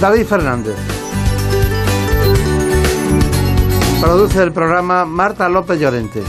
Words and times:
David 0.00 0.24
Fernández. 0.24 0.76
Produce 4.00 4.42
el 4.42 4.50
programa 4.50 5.04
Marta 5.04 5.46
López 5.50 5.78
Llorente. 5.78 6.22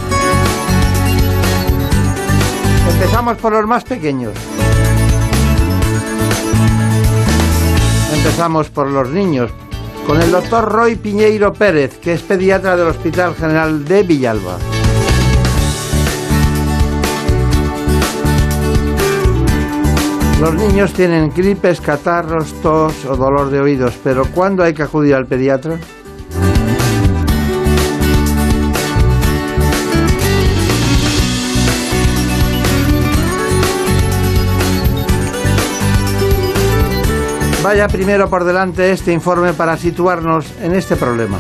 Empezamos 2.92 3.38
por 3.38 3.54
los 3.54 3.66
más 3.66 3.86
pequeños. 3.86 4.34
Empezamos 8.14 8.70
por 8.70 8.88
los 8.88 9.10
niños, 9.10 9.50
con 10.06 10.22
el 10.22 10.32
doctor 10.32 10.70
Roy 10.70 10.98
Piñeiro 10.98 11.54
Pérez, 11.54 11.98
que 12.00 12.12
es 12.14 12.22
pediatra 12.22 12.76
del 12.76 12.88
Hospital 12.88 13.36
General 13.36 13.86
de 13.86 14.04
Villalba. 14.04 14.81
Los 20.42 20.56
niños 20.56 20.92
tienen 20.94 21.32
gripes, 21.32 21.80
catarros, 21.80 22.52
tos 22.64 23.06
o 23.06 23.16
dolor 23.16 23.52
de 23.52 23.60
oídos, 23.60 23.94
pero 24.04 24.26
¿cuándo 24.26 24.64
hay 24.64 24.74
que 24.74 24.82
acudir 24.82 25.14
al 25.14 25.28
pediatra? 25.28 25.78
Vaya 37.64 37.88
primero 37.88 38.28
por 38.28 38.44
delante 38.44 38.92
este 38.92 39.14
informe 39.14 39.54
para 39.54 39.78
situarnos 39.78 40.52
en 40.60 40.74
este 40.74 40.96
problema. 40.96 41.38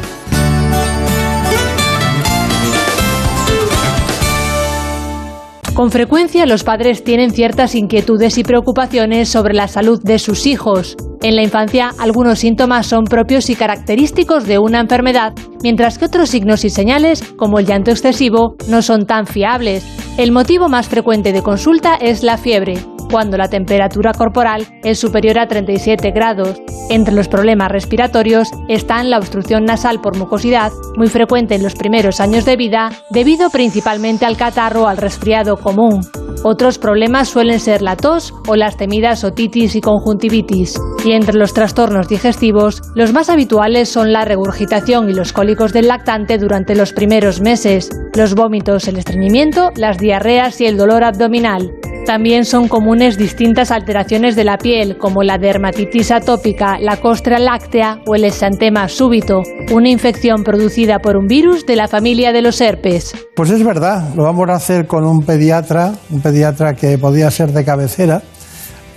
Con 5.73 5.89
frecuencia 5.89 6.45
los 6.45 6.65
padres 6.65 7.03
tienen 7.03 7.31
ciertas 7.31 7.75
inquietudes 7.75 8.37
y 8.37 8.43
preocupaciones 8.43 9.29
sobre 9.29 9.53
la 9.53 9.69
salud 9.69 10.01
de 10.03 10.19
sus 10.19 10.45
hijos. 10.45 10.97
En 11.21 11.37
la 11.37 11.43
infancia 11.43 11.91
algunos 11.97 12.39
síntomas 12.39 12.87
son 12.87 13.05
propios 13.05 13.49
y 13.49 13.55
característicos 13.55 14.45
de 14.45 14.59
una 14.59 14.81
enfermedad, 14.81 15.33
mientras 15.63 15.97
que 15.97 16.05
otros 16.05 16.29
signos 16.29 16.65
y 16.65 16.69
señales, 16.69 17.23
como 17.37 17.57
el 17.57 17.65
llanto 17.65 17.89
excesivo, 17.89 18.55
no 18.67 18.81
son 18.81 19.05
tan 19.05 19.25
fiables. 19.25 19.85
El 20.17 20.33
motivo 20.33 20.67
más 20.67 20.89
frecuente 20.89 21.31
de 21.31 21.41
consulta 21.41 21.95
es 21.95 22.21
la 22.21 22.37
fiebre, 22.37 22.73
cuando 23.11 23.37
la 23.37 23.49
temperatura 23.49 24.13
corporal 24.13 24.65
es 24.83 24.97
superior 24.97 25.37
a 25.37 25.47
37 25.47 26.11
grados. 26.11 26.61
Entre 26.89 27.13
los 27.13 27.27
problemas 27.27 27.69
respiratorios 27.69 28.49
están 28.69 29.09
la 29.09 29.17
obstrucción 29.17 29.65
nasal 29.65 29.99
por 30.01 30.17
mucosidad, 30.17 30.71
muy 30.95 31.07
frecuente 31.07 31.55
en 31.55 31.63
los 31.63 31.75
primeros 31.75 32.19
años 32.19 32.45
de 32.45 32.55
vida, 32.55 32.91
debido 33.09 33.49
principalmente 33.49 34.25
al 34.25 34.37
catarro 34.37 34.83
o 34.83 34.87
al 34.87 34.97
resfriado 34.97 35.57
común. 35.57 36.01
Otros 36.43 36.79
problemas 36.79 37.29
suelen 37.29 37.59
ser 37.59 37.83
la 37.83 37.95
tos 37.95 38.33
o 38.47 38.55
las 38.55 38.75
temidas 38.75 39.23
otitis 39.23 39.75
y 39.75 39.81
conjuntivitis. 39.81 40.79
Y 41.05 41.11
entre 41.11 41.37
los 41.37 41.53
trastornos 41.53 42.07
digestivos, 42.07 42.81
los 42.95 43.13
más 43.13 43.29
habituales 43.29 43.89
son 43.89 44.11
la 44.11 44.25
regurgitación 44.25 45.09
y 45.09 45.13
los 45.13 45.33
cólicos 45.33 45.71
del 45.71 45.87
lactante 45.87 46.39
durante 46.39 46.75
los 46.75 46.93
primeros 46.93 47.41
meses, 47.41 47.89
los 48.15 48.33
vómitos, 48.33 48.87
el 48.87 48.97
estreñimiento, 48.97 49.71
las 49.75 49.99
diarreas 49.99 50.59
y 50.61 50.65
el 50.65 50.77
dolor 50.77 51.03
abdominal. 51.03 51.71
También 52.05 52.45
son 52.45 52.67
comunes 52.67 53.00
distintas 53.09 53.71
alteraciones 53.71 54.35
de 54.35 54.43
la 54.43 54.59
piel, 54.59 54.97
como 54.99 55.23
la 55.23 55.39
dermatitis 55.39 56.11
atópica, 56.11 56.77
la 56.79 56.97
costra 56.97 57.39
láctea 57.39 57.99
o 58.05 58.13
el 58.13 58.25
exantema 58.25 58.87
súbito, 58.87 59.41
una 59.71 59.89
infección 59.89 60.43
producida 60.43 60.99
por 60.99 61.17
un 61.17 61.25
virus 61.25 61.65
de 61.65 61.75
la 61.75 61.87
familia 61.87 62.31
de 62.31 62.43
los 62.43 62.61
herpes. 62.61 63.15
Pues 63.35 63.49
es 63.49 63.63
verdad, 63.63 64.13
lo 64.15 64.23
vamos 64.23 64.47
a 64.49 64.53
hacer 64.53 64.85
con 64.85 65.03
un 65.03 65.25
pediatra, 65.25 65.93
un 66.11 66.21
pediatra 66.21 66.75
que 66.75 66.99
podía 66.99 67.31
ser 67.31 67.51
de 67.51 67.65
cabecera, 67.65 68.21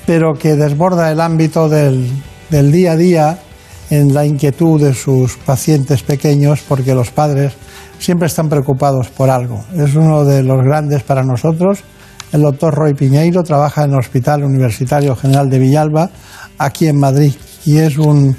pero 0.05 0.35
que 0.35 0.55
desborda 0.55 1.11
el 1.11 1.21
ámbito 1.21 1.71
del, 1.71 2.07
del 2.51 2.73
día 2.73 2.93
a 2.93 2.97
día 2.97 3.39
en 3.89 4.13
la 4.13 4.27
inquietud 4.27 4.83
de 4.83 4.93
sus 4.93 5.39
pacientes 5.39 6.03
pequeños, 6.03 6.63
porque 6.69 6.95
los 6.95 7.11
padres 7.11 7.55
siempre 7.99 8.27
están 8.27 8.51
preocupados 8.51 9.09
por 9.09 9.31
algo. 9.31 9.65
Es 9.75 9.95
uno 9.95 10.27
de 10.27 10.43
los 10.43 10.63
grandes 10.63 11.03
para 11.03 11.23
nosotros 11.23 11.85
el 12.35 12.43
doctor 12.43 12.75
Roy 12.75 12.95
Piñeiro 12.95 13.45
trabaja 13.45 13.85
en 13.85 13.93
el 13.93 13.99
Hospital 14.01 14.43
Universitario 14.43 15.15
General 15.15 15.49
de 15.49 15.61
Villalba, 15.61 16.11
aquí 16.59 16.89
en 16.89 16.99
Madrid, 16.99 17.33
y 17.65 17.77
es 17.79 17.97
un, 17.97 18.37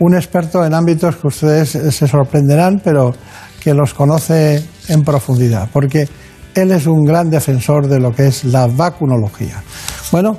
experto 0.00 0.64
en 0.64 0.74
ámbitos 0.74 1.14
que 1.14 1.28
ustedes 1.28 1.70
se 1.70 2.08
sorprenderán, 2.08 2.80
pero 2.82 3.14
que 3.62 3.72
los 3.72 3.94
conoce 3.94 4.64
en 4.88 5.04
profundidad, 5.04 5.68
porque 5.72 6.08
él 6.56 6.72
es 6.72 6.88
un 6.88 7.04
gran 7.04 7.30
defensor 7.30 7.86
de 7.86 8.00
lo 8.00 8.12
que 8.12 8.26
es 8.26 8.42
la 8.42 8.66
vacunología. 8.66 9.62
Bueno, 10.10 10.38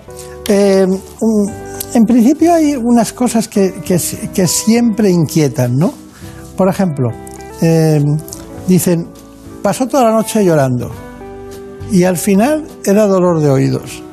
eh, 0.50 0.85
en 1.94 2.03
principio 2.03 2.53
hay 2.53 2.75
unas 2.75 3.13
cosas 3.13 3.47
que, 3.47 3.72
siempre 4.47 5.09
inquietan, 5.09 5.78
¿no? 5.78 5.94
Por 6.57 6.67
ejemplo, 6.67 7.12
eh, 7.62 8.03
dicen, 8.67 9.07
pasó 9.63 9.88
toda 9.88 10.03
la 10.03 10.12
noche 10.12 10.44
llorando 10.44 11.06
y 11.92 12.03
al 12.03 12.18
final 12.18 12.66
era 12.86 13.08
dolor 13.08 13.42
de 13.42 13.50
oídos. 13.50 14.03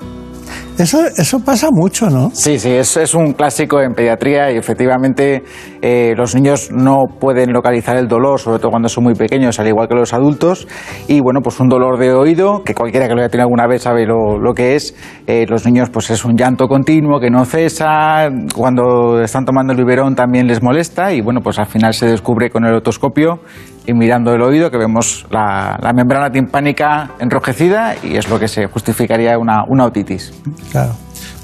Eso, 0.77 1.07
eso 1.17 1.39
pasa 1.39 1.69
mucho, 1.71 2.11
¿no? 2.11 2.31
Sí, 2.33 2.59
sí, 2.59 2.71
es, 2.71 2.97
es 2.97 3.15
un 3.15 3.33
clásico 3.35 3.81
en 3.81 3.93
pediatría 3.95 4.51
y 4.51 4.57
efectivamente 4.57 5.45
eh, 5.81 6.15
los 6.17 6.35
niños 6.35 6.71
no 6.73 7.05
pueden 7.21 7.53
localizar 7.53 7.97
el 7.97 8.09
dolor, 8.09 8.41
sobre 8.41 8.59
todo 8.59 8.71
cuando 8.73 8.89
son 8.89 9.05
muy 9.05 9.15
pequeños, 9.15 9.61
al 9.61 9.69
igual 9.69 9.87
que 9.87 9.95
los 9.95 10.13
adultos. 10.13 10.67
Y 11.07 11.21
bueno, 11.21 11.43
pues 11.45 11.61
un 11.61 11.69
dolor 11.69 11.97
de 12.01 12.13
oído, 12.13 12.65
que 12.65 12.75
cualquiera 12.75 13.07
que 13.07 13.15
lo 13.15 13.21
haya 13.21 13.29
tenido 13.29 13.45
alguna 13.45 13.69
vez 13.69 13.83
sabe 13.83 14.05
lo, 14.05 14.37
lo 14.37 14.53
que 14.53 14.75
es. 14.75 14.97
Eh, 15.29 15.47
los 15.49 15.65
niños, 15.65 15.91
pues 15.91 16.11
es 16.11 16.25
un 16.25 16.37
llanto 16.37 16.67
continuo 16.67 17.21
que 17.21 17.31
no 17.31 17.45
cesa. 17.45 18.29
Cuando 18.53 19.23
están 19.23 19.45
tomando 19.45 19.75
el 19.75 19.79
biberón 19.79 20.17
también 20.17 20.49
les 20.49 20.61
molesta 20.61 21.13
y 21.13 21.21
bueno, 21.21 21.41
pues 21.41 21.61
al 21.61 21.67
final 21.67 21.95
se 21.95 22.07
descubre 22.07 22.51
con 22.51 22.65
el 22.65 22.75
otoscopio 22.75 23.39
y 23.87 23.93
mirando 23.93 24.33
el 24.33 24.43
oído 24.43 24.71
que 24.71 24.79
vemos 24.79 25.27
la, 25.31 25.79
la, 25.81 25.93
membrana 25.93 26.31
timpánica 26.31 27.11
enrojecida 27.19 27.95
y 28.03 28.17
es 28.17 28.29
lo 28.29 28.39
que 28.39 28.49
se 28.49 28.67
justificaría 28.67 29.39
una, 29.39 29.65
una 29.69 29.85
otitis. 29.85 30.33
Claro. 30.71 30.93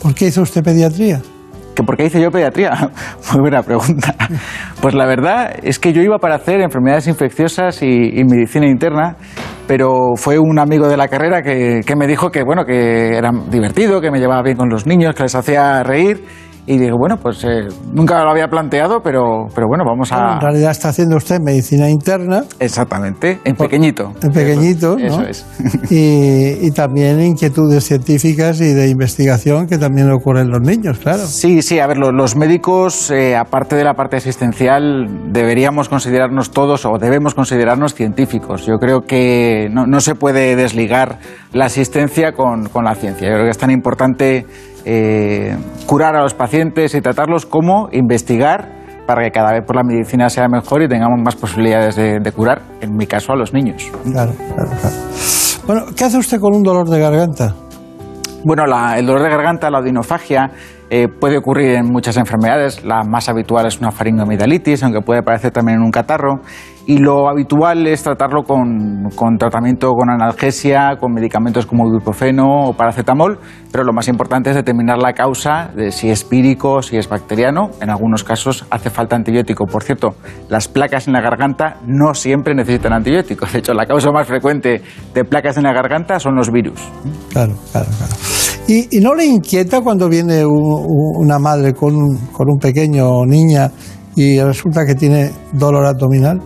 ¿Por 0.03 0.15
qué 0.15 0.27
hizo 0.27 0.43
usted 0.43 0.62
pediatría? 0.62 1.21
¿Que 1.75 1.83
¿Por 1.83 1.97
qué 1.97 2.06
hice 2.06 2.21
yo 2.21 2.31
pediatría? 2.31 2.71
Muy 3.33 3.41
buena 3.41 3.62
pregunta. 3.62 4.15
Pues 4.81 4.95
la 4.95 5.06
verdad 5.06 5.53
es 5.62 5.78
que 5.78 5.93
yo 5.93 6.03
iba 6.03 6.19
para 6.19 6.37
hacer 6.37 6.61
enfermedades 6.61 7.06
infecciosas 7.06 7.83
y, 7.83 8.25
medicina 8.25 8.67
interna, 8.67 9.17
pero 9.67 10.15
fue 10.17 10.39
un 10.39 10.59
amigo 10.59 10.89
de 10.89 10.97
la 10.97 11.09
carrera 11.09 11.42
que, 11.42 11.81
que 11.87 11.97
me 11.97 12.07
dijo 12.07 12.31
que, 12.31 12.42
bueno, 12.42 12.65
que 12.65 13.16
era 13.16 13.31
divertido, 13.51 14.01
que 14.01 14.10
me 14.10 14.19
llevaba 14.19 14.42
bien 14.42 14.57
con 14.57 14.69
los 14.69 14.87
niños, 14.87 15.15
que 15.15 15.22
les 15.25 15.34
hacía 15.34 15.83
reír 15.83 16.25
y 16.71 16.78
digo, 16.78 16.99
bueno, 16.99 17.17
pues 17.17 17.43
eh, 17.43 17.67
nunca 17.93 18.22
lo 18.22 18.31
había 18.31 18.47
planteado, 18.47 19.01
pero, 19.03 19.49
pero 19.53 19.67
bueno, 19.67 19.83
vamos 19.84 20.13
a... 20.13 20.34
en 20.34 20.41
realidad 20.41 20.71
está 20.71 20.91
haciendo 20.91 21.17
usted 21.17 21.41
medicina 21.41 21.91
interna. 21.91 22.45
Exactamente, 22.61 23.41
en 23.45 23.57
pequeñito. 23.57 24.13
En 24.22 24.31
pequeñito, 24.31 24.97
Eso, 24.97 25.22
es. 25.22 25.45
y, 25.91 26.71
también 26.71 27.21
inquietudes 27.21 27.83
científicas 27.83 28.61
y 28.61 28.72
de 28.72 28.89
investigación 28.89 29.67
que 29.67 29.78
también 29.78 30.07
le 30.07 30.15
ocurren 30.15 30.45
en 30.45 30.51
los 30.53 30.61
niños, 30.61 31.01
claro. 31.01 31.27
Sí, 31.27 31.61
sí, 31.63 31.81
a 31.81 31.89
ver, 31.89 31.99
los, 31.99 32.37
médicos, 32.37 33.11
eh, 33.11 33.34
aparte 33.34 33.75
de 33.75 33.83
la 33.83 33.95
parte 33.95 34.19
asistencial, 34.19 35.33
deberíamos 35.33 35.89
considerarnos 35.89 36.53
todos 36.53 36.87
o 36.87 36.99
debemos 37.01 37.34
considerarnos 37.34 37.95
científicos. 37.95 38.65
Yo 38.65 38.77
creo 38.78 39.01
que 39.01 39.69
no, 39.73 39.89
no 39.89 40.01
se 40.01 40.15
puede 40.15 40.55
desligar 40.55 41.19
la 41.53 41.67
asistencia 41.67 42.33
con, 42.33 42.69
con 42.69 42.85
la 42.85 42.95
ciencia. 42.95 43.29
Yo 43.29 43.35
creo 43.35 43.45
que 43.45 43.51
es 43.51 43.59
tan 43.59 43.71
importante 43.71 44.47
eh, 44.85 45.57
curar 45.87 46.17
a 46.17 46.23
los 46.23 46.35
pacientes 46.35 46.95
y 46.95 47.01
tratarlos 47.01 47.47
como 47.47 47.89
investigar 47.93 48.81
para 49.07 49.25
que 49.25 49.31
cada 49.31 49.53
vez 49.53 49.65
por 49.67 49.77
la 49.77 49.83
medicina 49.83 50.29
sea 50.31 50.49
mejor 50.49 50.83
y 50.83 50.89
tengamos 50.89 51.21
más 51.21 51.35
posibilidades 51.35 51.97
de, 51.97 52.33
curar, 52.33 52.63
en 52.81 52.97
mi 52.97 53.07
caso, 53.07 53.33
a 53.33 53.37
los 53.37 53.53
niños. 53.53 53.91
Claro, 54.05 54.33
claro, 54.33 54.71
claro. 54.81 54.97
Bueno, 55.67 55.87
¿qué 55.97 56.05
hace 56.05 56.19
usted 56.19 56.39
con 56.39 56.55
un 56.55 56.63
dolor 56.63 56.89
de 56.89 57.01
garganta? 57.01 57.55
Bueno, 58.45 58.65
el 58.97 59.05
dolor 59.05 59.23
de 59.23 59.29
garganta, 59.29 59.69
la 59.69 59.81
odinofagia, 59.81 60.51
eh, 60.89 61.09
puede 61.09 61.39
ocurrir 61.39 61.75
en 61.75 61.87
muchas 61.87 62.17
enfermedades. 62.17 62.85
La 62.85 63.03
más 63.03 63.29
habitual 63.29 63.67
es 63.67 63.79
una 63.81 63.91
faringoamidalitis, 63.91 64.83
aunque 64.83 65.01
puede 65.01 65.21
aparecer 65.21 65.51
también 65.51 65.79
en 65.79 65.85
un 65.85 65.91
catarro. 65.91 66.41
Y 66.86 66.98
lo 66.98 67.28
habitual 67.28 67.86
es 67.86 68.03
tratarlo 68.03 68.42
con, 68.42 69.10
con, 69.15 69.36
tratamiento 69.36 69.92
con 69.92 70.10
analgesia, 70.10 70.97
con 70.98 71.12
medicamentos 71.12 71.66
como 71.66 71.86
ibuprofeno 71.86 72.68
o 72.68 72.72
paracetamol, 72.72 73.38
pero 73.71 73.84
lo 73.84 73.92
más 73.92 74.09
importante 74.09 74.50
es 74.50 74.56
determinar 74.56 74.98
la 74.98 75.12
causa 75.12 75.71
de 75.74 75.92
si 75.92 76.10
es 76.10 76.24
pírico, 76.24 76.82
si 76.82 76.97
es 76.97 77.09
bacteriano. 77.09 77.71
En 77.80 77.91
algunos 77.91 78.24
casos 78.24 78.66
hace 78.71 78.91
falta 78.91 79.15
antibiótico. 79.15 79.66
Por 79.66 79.82
cierto, 79.82 80.15
las 80.48 80.68
placas 80.68 81.06
en 81.06 81.12
la 81.12 81.21
garganta 81.21 81.77
no 81.86 82.15
siempre 82.15 82.54
necesitan 82.54 82.92
antibiótico. 82.92 83.47
De 83.47 83.59
hecho, 83.59 83.74
la 83.74 83.86
causa 83.86 84.10
más 84.10 84.27
frecuente 84.27 84.82
de 85.15 85.24
placas 85.24 85.56
en 85.59 85.65
la 85.65 85.72
garganta 85.72 86.18
son 86.18 86.34
los 86.34 86.50
virus. 86.50 86.80
Claro, 87.30 87.54
claro, 87.72 87.88
claro. 87.97 88.12
¿Y, 88.66 88.98
y 88.98 89.00
no 89.00 89.15
le 89.15 89.27
inquieta 89.27 89.80
cuando 89.80 90.09
viene 90.09 90.44
un, 90.44 91.15
una 91.16 91.38
madre 91.38 91.74
con, 91.74 91.94
con 92.32 92.50
un 92.50 92.59
pequeño 92.59 93.24
niña 93.27 93.71
y 94.16 94.41
resulta 94.41 94.84
que 94.84 94.94
tiene 94.94 95.30
dolor 95.53 95.86
abdominal? 95.86 96.41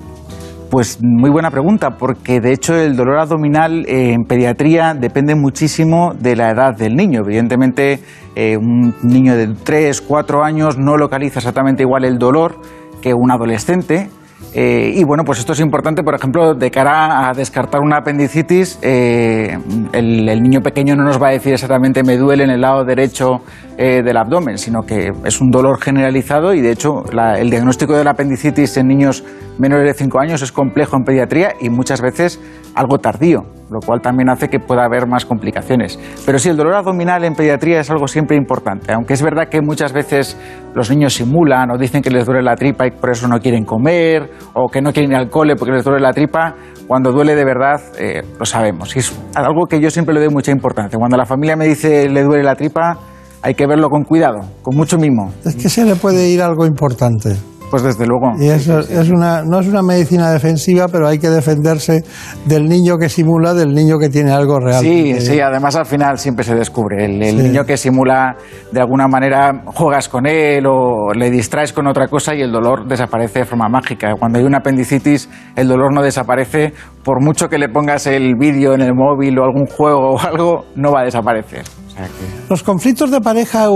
Pues 0.75 0.99
muy 1.01 1.31
buena 1.31 1.53
pregunta, 1.53 1.91
porque 1.99 2.41
de 2.41 2.53
hecho 2.53 2.75
el 2.75 2.97
dolor 2.97 3.21
abdominal 3.21 3.87
eh, 3.87 4.13
en 4.13 4.25
pediatría 4.25 4.93
depende 4.93 5.37
muchísimo 5.37 6.15
de 6.19 6.35
la 6.35 6.51
edad 6.51 6.77
del 6.77 6.97
niño. 6.97 7.21
Evidentemente, 7.21 8.01
eh, 8.35 8.57
un 8.57 8.93
niño 9.05 9.37
de 9.37 9.55
3, 9.55 10.01
4 10.01 10.43
años 10.43 10.77
no 10.77 10.97
localiza 10.97 11.39
exactamente 11.39 11.85
igual 11.85 12.05
el 12.05 12.19
dolor 12.19 12.57
que 13.01 13.15
un 13.15 13.31
adolescente. 13.31 14.11
Eh, 14.57 14.93
y 14.95 15.03
bueno, 15.03 15.25
pues 15.25 15.41
esto 15.41 15.53
es 15.53 15.59
importante, 15.59 16.05
por 16.05 16.15
ejemplo, 16.15 16.55
de 16.55 16.71
cara 16.71 17.29
a 17.29 17.33
descartar 17.33 17.81
una 17.81 17.99
apendicitis, 17.99 18.79
eh, 18.83 19.59
el, 19.93 20.43
niño 20.43 20.61
pequeño 20.61 20.95
no 20.95 21.03
nos 21.03 21.21
va 21.21 21.29
a 21.29 21.31
decir 21.33 21.53
exactamente 21.53 22.05
me 22.05 22.17
duele 22.17 22.45
en 22.45 22.51
el 22.51 22.61
lado 22.61 22.85
derecho 22.85 23.41
eh, 23.77 24.03
del 24.05 24.17
abdomen, 24.17 24.59
sino 24.59 24.83
que 24.83 25.11
es 25.25 25.41
un 25.41 25.51
dolor 25.51 25.81
generalizado 25.81 26.55
y 26.55 26.61
de 26.61 26.71
hecho 26.71 27.03
la, 27.13 27.41
el 27.41 27.51
diagnóstico 27.51 27.97
de 27.97 28.05
la 28.05 28.13
apendicitis 28.13 28.77
en 28.77 28.87
niños 28.87 29.25
menores 29.59 29.87
de 29.87 29.95
5 29.95 30.21
años 30.21 30.43
es 30.43 30.53
complejo 30.53 30.97
en 30.97 31.03
pediatría 31.03 31.55
y 31.61 31.69
muchas 31.69 32.01
veces 32.01 32.41
algo 32.77 32.99
tardío, 32.99 33.45
lo 33.71 33.81
cual 33.81 34.01
también 34.01 34.29
hace 34.29 34.49
que 34.49 34.61
pueda 34.61 34.85
haber 34.85 35.07
más 35.07 35.25
complicaciones. 35.25 35.99
Pero 36.25 36.39
sí, 36.39 36.49
el 36.49 36.57
dolor 36.57 36.75
abdominal 36.75 37.25
en 37.25 37.35
pediatría 37.35 37.81
es 37.81 37.91
algo 37.91 38.07
siempre 38.07 38.37
importante, 38.37 38.93
aunque 38.93 39.15
es 39.15 39.23
verdad 39.23 39.49
que 39.49 39.61
muchas 39.61 39.93
veces 39.93 40.39
los 40.75 40.91
niños 40.91 41.15
simulan 41.15 41.71
o 41.71 41.79
dicen 41.79 42.03
que 42.03 42.11
les 42.11 42.27
duele 42.27 42.43
la 42.43 42.57
tripa 42.57 42.87
y 42.87 42.91
por 42.91 43.11
eso 43.11 43.29
no 43.29 43.39
quieren 43.41 43.65
comer, 43.65 44.31
o 44.53 44.69
que 44.69 44.81
no 44.81 44.93
quieren 44.93 45.13
ir 45.13 45.17
al 45.17 45.31
cole 45.31 45.57
porque 45.57 45.73
les 45.73 45.85
duele 45.85 46.01
la 46.01 46.13
tripa, 46.13 46.55
cuando 46.87 47.13
duele 47.13 47.35
de 47.35 47.45
verdad 47.45 47.81
eh, 47.99 48.23
lo 48.39 48.45
sabemos. 48.45 48.95
Y 48.97 49.01
es 49.01 49.19
algo 49.35 49.67
que 49.67 49.81
yo 49.81 49.91
siempre 49.91 50.15
le 50.15 50.21
doy 50.21 50.31
mucha 50.31 50.53
importancia. 50.53 50.99
Cuando 50.99 51.17
la 51.17 51.27
familia 51.27 51.57
me 51.57 51.67
dice 51.67 52.09
le 52.09 52.23
duele 52.23 52.43
la 52.43 52.55
tripa, 52.55 52.99
hay 53.43 53.55
que 53.55 53.67
verlo 53.67 53.91
con 53.91 54.05
cuidado, 54.05 54.41
con 54.63 54.75
mucho 54.75 54.99
mimo. 54.99 55.33
Es 55.45 55.55
que 55.57 55.69
se 55.69 55.85
le 55.85 55.97
puede 55.97 56.29
ir 56.29 56.43
algo 56.43 56.67
importante. 56.67 57.37
Pues 57.75 57.83
desde 57.83 58.07
luego. 58.07 58.35
Y 58.39 58.51
eso 58.51 58.79
es 58.79 59.11
una, 59.11 59.43
no 59.43 59.59
es 59.59 59.67
una 59.67 59.83
medicina 59.83 60.31
defensiva, 60.31 60.87
pero 60.87 61.09
hay 61.09 61.19
que 61.19 61.29
defenderse 61.29 62.05
del 62.45 62.69
niño 62.69 62.99
que 62.99 63.09
simula, 63.09 63.53
del 63.53 63.75
niño 63.75 63.99
que 63.99 64.09
tiene 64.09 64.31
algo 64.31 64.61
real. 64.61 64.81
Sí, 64.81 65.21
sí, 65.21 65.41
además 65.41 65.75
al 65.75 65.85
final 65.85 66.17
siempre 66.17 66.45
se 66.45 66.55
descubre. 66.55 67.05
El, 67.05 67.19
niño 67.19 67.65
que 67.65 67.77
simula, 67.77 68.37
de 68.71 68.81
alguna 68.81 69.09
manera, 69.09 69.65
juegas 69.65 70.09
con 70.09 70.25
él 70.25 70.65
o 70.69 71.13
le 71.15 71.33
distraes 71.33 71.73
con 71.73 71.89
otra 71.89 72.07
cosa 72.07 72.33
y 72.33 72.43
el 72.43 72.53
dolor 72.53 72.87
desaparece 72.87 73.41
de 73.41 73.45
forma 73.45 73.69
mágica. 73.69 74.15
Cuando 74.17 74.39
hay 74.39 74.45
una 74.45 74.59
apendicitis, 74.59 75.29
el 75.57 75.67
dolor 75.67 75.93
no 75.93 76.01
desaparece. 76.01 76.75
Por 77.03 77.21
mucho 77.25 77.49
que 77.49 77.59
le 77.59 77.69
pongas 77.69 78.07
el 78.07 78.37
vídeo 78.39 78.75
en 78.75 78.83
el 78.83 78.95
móvil 78.95 79.37
o 79.41 79.43
algún 79.43 79.67
juego 79.67 80.15
o 80.15 80.21
algo, 80.21 80.67
no 80.77 80.93
va 80.93 81.01
a 81.01 81.05
desaparecer. 81.07 81.65
O 81.89 81.91
sea 81.91 82.05
que... 82.05 82.49
¿Los 82.49 82.63
conflictos 82.63 83.11
de 83.11 83.21
pareja 83.21 83.69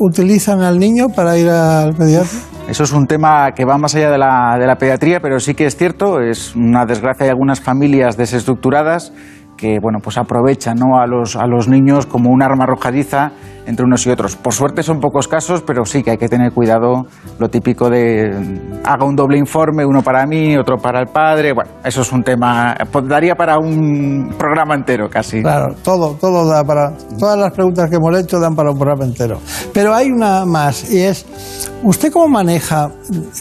utilizan 0.00 0.62
al 0.62 0.78
niño 0.78 1.08
para 1.14 1.36
ir 1.36 1.50
al 1.50 1.92
pediatra? 1.92 2.38
Eso 2.68 2.84
es 2.84 2.92
un 2.92 3.06
tema 3.06 3.52
que 3.52 3.64
va 3.64 3.76
más 3.76 3.94
allá 3.94 4.10
de 4.10 4.18
la, 4.18 4.56
de 4.58 4.66
la, 4.66 4.76
pediatría, 4.76 5.20
pero 5.20 5.40
sí 5.40 5.54
que 5.54 5.66
es 5.66 5.76
cierto, 5.76 6.20
es 6.20 6.54
una 6.56 6.86
desgracia 6.86 7.24
de 7.24 7.30
algunas 7.30 7.60
familias 7.60 8.16
desestructuradas 8.16 9.12
que 9.56 9.78
bueno, 9.80 9.98
pues 10.02 10.16
aprovechan 10.18 10.76
¿no? 10.76 10.98
a, 10.98 11.06
los, 11.06 11.36
a 11.36 11.46
los 11.46 11.68
niños 11.68 12.06
como 12.06 12.30
un 12.30 12.42
arma 12.42 12.64
arrojadiza 12.64 13.32
entre 13.66 13.84
unos 13.84 14.06
y 14.06 14.10
otros. 14.10 14.36
Por 14.36 14.52
suerte 14.52 14.82
son 14.82 15.00
pocos 15.00 15.28
casos, 15.28 15.62
pero 15.62 15.84
sí 15.84 16.02
que 16.02 16.12
hay 16.12 16.18
que 16.18 16.28
tener 16.28 16.52
cuidado, 16.52 17.06
lo 17.38 17.48
típico 17.48 17.90
de 17.90 18.30
haga 18.84 19.04
un 19.04 19.16
doble 19.16 19.38
informe, 19.38 19.84
uno 19.84 20.02
para 20.02 20.26
mí, 20.26 20.56
otro 20.56 20.76
para 20.76 21.00
el 21.00 21.06
padre. 21.06 21.52
Bueno, 21.52 21.70
eso 21.84 22.02
es 22.02 22.12
un 22.12 22.22
tema, 22.22 22.76
pues 22.90 23.06
daría 23.08 23.34
para 23.34 23.58
un 23.58 24.34
programa 24.38 24.74
entero 24.74 25.08
casi. 25.08 25.42
Claro, 25.42 25.74
todo, 25.82 26.16
todo 26.20 26.48
da 26.48 26.64
para, 26.64 26.92
todas 27.18 27.38
las 27.38 27.52
preguntas 27.52 27.88
que 27.88 27.96
hemos 27.96 28.18
hecho 28.18 28.40
dan 28.40 28.54
para 28.54 28.70
un 28.70 28.78
programa 28.78 29.04
entero. 29.04 29.38
Pero 29.72 29.94
hay 29.94 30.10
una 30.10 30.44
más 30.44 30.92
y 30.92 31.00
es, 31.00 31.26
¿usted 31.82 32.12
cómo 32.12 32.28
maneja, 32.28 32.90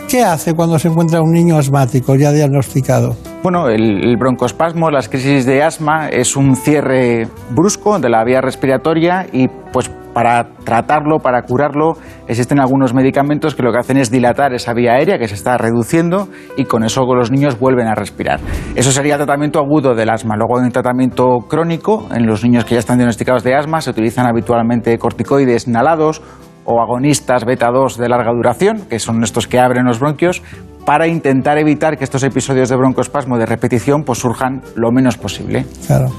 qué 0.07 0.23
hace 0.23 0.53
cuando 0.53 0.77
se 0.79 0.87
encuentra 0.87 1.21
un 1.21 1.31
niño 1.31 1.57
asmático 1.57 2.15
ya 2.15 2.31
diagnosticado? 2.31 3.15
Bueno, 3.43 3.69
el, 3.69 4.03
el 4.03 4.17
broncoespasmo, 4.17 4.91
las 4.91 5.09
crisis 5.09 5.45
de 5.45 5.63
asma, 5.63 6.09
es 6.09 6.35
un 6.35 6.55
cierre 6.55 7.27
brusco 7.49 7.97
de 7.97 8.09
la 8.09 8.23
vía 8.23 8.39
respiratoria 8.39 9.25
y 9.31 9.47
pues 9.47 9.89
para 10.13 10.55
tratarlo, 10.63 11.19
para 11.19 11.41
curarlo, 11.43 11.93
existen 12.27 12.59
algunos 12.59 12.93
medicamentos 12.93 13.55
que 13.55 13.63
lo 13.63 13.71
que 13.71 13.79
hacen 13.79 13.97
es 13.97 14.11
dilatar 14.11 14.53
esa 14.53 14.73
vía 14.73 14.93
aérea 14.93 15.17
que 15.17 15.27
se 15.27 15.35
está 15.35 15.57
reduciendo 15.57 16.27
y 16.57 16.65
con 16.65 16.83
eso 16.83 17.01
los 17.13 17.31
niños 17.31 17.59
vuelven 17.59 17.87
a 17.87 17.95
respirar. 17.95 18.39
Eso 18.75 18.91
sería 18.91 19.15
el 19.15 19.19
tratamiento 19.19 19.59
agudo 19.59 19.95
del 19.95 20.09
asma. 20.09 20.35
Luego 20.35 20.59
hay 20.59 20.65
un 20.65 20.71
tratamiento 20.71 21.39
crónico 21.47 22.07
en 22.13 22.25
los 22.25 22.43
niños 22.43 22.65
que 22.65 22.75
ya 22.75 22.79
están 22.79 22.97
diagnosticados 22.97 23.43
de 23.43 23.55
asma, 23.55 23.81
se 23.81 23.89
utilizan 23.89 24.27
habitualmente 24.27 24.97
corticoides 24.97 25.67
inhalados 25.67 26.21
o 26.65 26.79
agonistas 26.79 27.45
beta 27.45 27.69
2 27.71 27.97
de 27.97 28.09
larga 28.09 28.31
duración, 28.31 28.81
que 28.89 28.99
son 28.99 29.23
estos 29.23 29.47
que 29.47 29.59
abren 29.59 29.85
los 29.85 29.99
bronquios, 29.99 30.43
para 30.85 31.07
intentar 31.07 31.57
evitar 31.57 31.97
que 31.97 32.03
estos 32.03 32.23
episodios 32.23 32.69
de 32.69 32.75
broncoespasmo 32.75 33.37
de 33.37 33.45
repetición 33.45 34.03
pues, 34.03 34.19
surjan 34.19 34.61
lo 34.75 34.91
menos 34.91 35.17
posible. 35.17 35.65
Claro. 35.87 36.09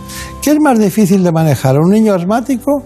¿Qué 0.43 0.51
es 0.51 0.61
más 0.61 0.79
difícil 0.79 1.23
de 1.25 1.33
manejar? 1.33 1.79
¿Un 1.79 1.91
niño 1.91 2.15
asmático? 2.15 2.83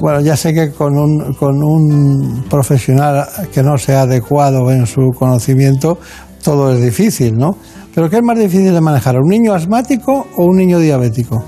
Bueno, 0.00 0.20
ya 0.20 0.36
sé 0.36 0.52
que 0.52 0.70
con 0.70 0.96
un, 0.96 1.34
con 1.34 1.62
un 1.62 2.44
profesional 2.48 3.24
que 3.52 3.62
no 3.62 3.76
sea 3.78 4.02
adecuado 4.02 4.70
en 4.70 4.86
su 4.86 5.10
conocimiento, 5.18 5.98
todo 6.44 6.72
es 6.72 6.82
difícil, 6.82 7.36
¿no? 7.36 7.56
Pero 7.94 8.08
¿qué 8.08 8.16
es 8.16 8.22
más 8.22 8.38
difícil 8.38 8.72
de 8.72 8.80
manejar? 8.80 9.16
¿Un 9.16 9.28
niño 9.28 9.52
asmático 9.52 10.26
o 10.36 10.44
un 10.44 10.56
niño 10.56 10.78
diabético? 10.78 11.42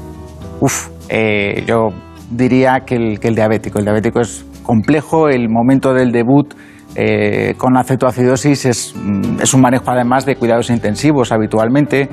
Uf, 0.60 0.88
eh, 1.08 1.64
yo 1.66 1.88
diría 2.30 2.80
que 2.86 2.96
el, 2.96 3.20
que 3.20 3.28
el 3.28 3.34
diabético. 3.34 3.78
El 3.78 3.84
diabético 3.84 4.20
es 4.20 4.44
complejo, 4.62 5.28
el 5.28 5.48
momento 5.48 5.92
del 5.92 6.10
debut 6.10 6.54
eh, 6.94 7.54
con 7.56 7.72
la 7.72 7.80
es, 7.80 8.66
es, 8.66 8.94
un 8.94 9.60
manejo 9.60 9.90
además 9.90 10.26
de 10.26 10.36
cuidados 10.36 10.68
intensivos 10.70 11.32
habitualmente. 11.32 12.08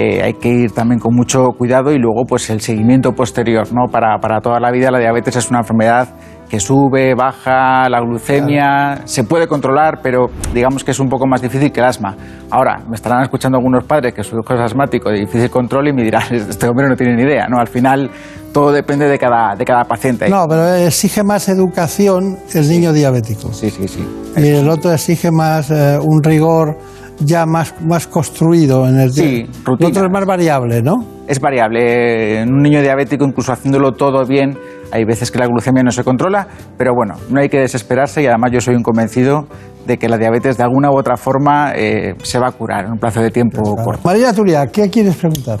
Eh, 0.00 0.22
hay 0.22 0.34
que 0.34 0.48
ir 0.48 0.70
también 0.70 1.00
con 1.00 1.12
mucho 1.12 1.50
cuidado 1.58 1.90
y 1.90 1.98
luego 1.98 2.24
pues 2.24 2.48
el 2.50 2.60
seguimiento 2.60 3.14
posterior. 3.14 3.66
¿no? 3.72 3.90
Para, 3.90 4.18
para 4.20 4.40
toda 4.40 4.60
la 4.60 4.70
vida 4.70 4.92
la 4.92 5.00
diabetes 5.00 5.34
es 5.34 5.50
una 5.50 5.58
enfermedad 5.58 6.08
que 6.48 6.60
sube, 6.60 7.16
baja, 7.16 7.88
la 7.88 8.00
glucemia, 8.00 8.92
claro. 8.94 9.02
se 9.06 9.24
puede 9.24 9.48
controlar, 9.48 9.98
pero 10.00 10.26
digamos 10.54 10.84
que 10.84 10.92
es 10.92 11.00
un 11.00 11.08
poco 11.08 11.26
más 11.26 11.42
difícil 11.42 11.72
que 11.72 11.80
el 11.80 11.86
asma. 11.86 12.14
Ahora, 12.48 12.78
me 12.88 12.94
estarán 12.94 13.22
escuchando 13.22 13.58
algunos 13.58 13.84
padres 13.84 14.14
que 14.14 14.22
su 14.22 14.36
hijo 14.38 14.54
es 14.54 14.60
asmático 14.60 15.10
de 15.10 15.18
difícil 15.18 15.50
control 15.50 15.88
y 15.88 15.92
me 15.92 16.04
dirán, 16.04 16.22
este 16.32 16.68
hombre 16.68 16.88
no 16.88 16.94
tiene 16.94 17.16
ni 17.16 17.22
idea, 17.22 17.48
¿no? 17.48 17.58
Al 17.58 17.66
final 17.66 18.08
todo 18.52 18.70
depende 18.70 19.08
de 19.08 19.18
cada, 19.18 19.56
de 19.56 19.64
cada 19.64 19.84
paciente. 19.84 20.30
No, 20.30 20.46
pero 20.48 20.74
exige 20.74 21.24
más 21.24 21.48
educación 21.48 22.38
el 22.54 22.68
niño 22.68 22.92
diabético. 22.92 23.52
Sí, 23.52 23.68
sí, 23.68 23.88
sí. 23.88 24.06
Y 24.36 24.46
el 24.46 24.68
otro 24.68 24.92
exige 24.92 25.32
más 25.32 25.70
eh, 25.70 25.98
un 26.00 26.22
rigor 26.22 26.78
ya 27.20 27.46
más, 27.46 27.74
más 27.80 28.06
construido 28.06 28.88
en 28.88 29.00
el 29.00 29.12
sí, 29.12 29.46
rutina. 29.64 29.88
Otro 29.90 30.06
es 30.06 30.12
más 30.12 30.24
variable, 30.24 30.82
¿no? 30.82 30.94
Es 31.26 31.40
variable. 31.40 32.40
En 32.40 32.52
un 32.52 32.62
niño 32.62 32.80
diabético, 32.80 33.24
incluso 33.24 33.52
haciéndolo 33.52 33.92
todo 33.92 34.24
bien, 34.24 34.56
hay 34.92 35.04
veces 35.04 35.30
que 35.30 35.38
la 35.38 35.46
glucemia 35.46 35.82
no 35.82 35.90
se 35.90 36.04
controla, 36.04 36.46
pero 36.76 36.94
bueno, 36.94 37.14
no 37.30 37.40
hay 37.40 37.48
que 37.48 37.58
desesperarse 37.58 38.22
y 38.22 38.26
además 38.26 38.52
yo 38.52 38.60
soy 38.60 38.74
un 38.74 38.82
convencido 38.82 39.46
de 39.86 39.98
que 39.98 40.08
la 40.08 40.16
diabetes 40.16 40.56
de 40.56 40.64
alguna 40.64 40.90
u 40.90 40.98
otra 40.98 41.16
forma 41.16 41.72
eh, 41.74 42.14
se 42.22 42.38
va 42.38 42.48
a 42.48 42.52
curar 42.52 42.86
en 42.86 42.92
un 42.92 42.98
plazo 42.98 43.20
de 43.20 43.30
tiempo 43.30 43.62
claro. 43.62 43.84
corto. 43.84 44.02
María 44.04 44.32
Turia, 44.32 44.66
¿qué 44.66 44.88
quieres 44.90 45.16
preguntar? 45.16 45.58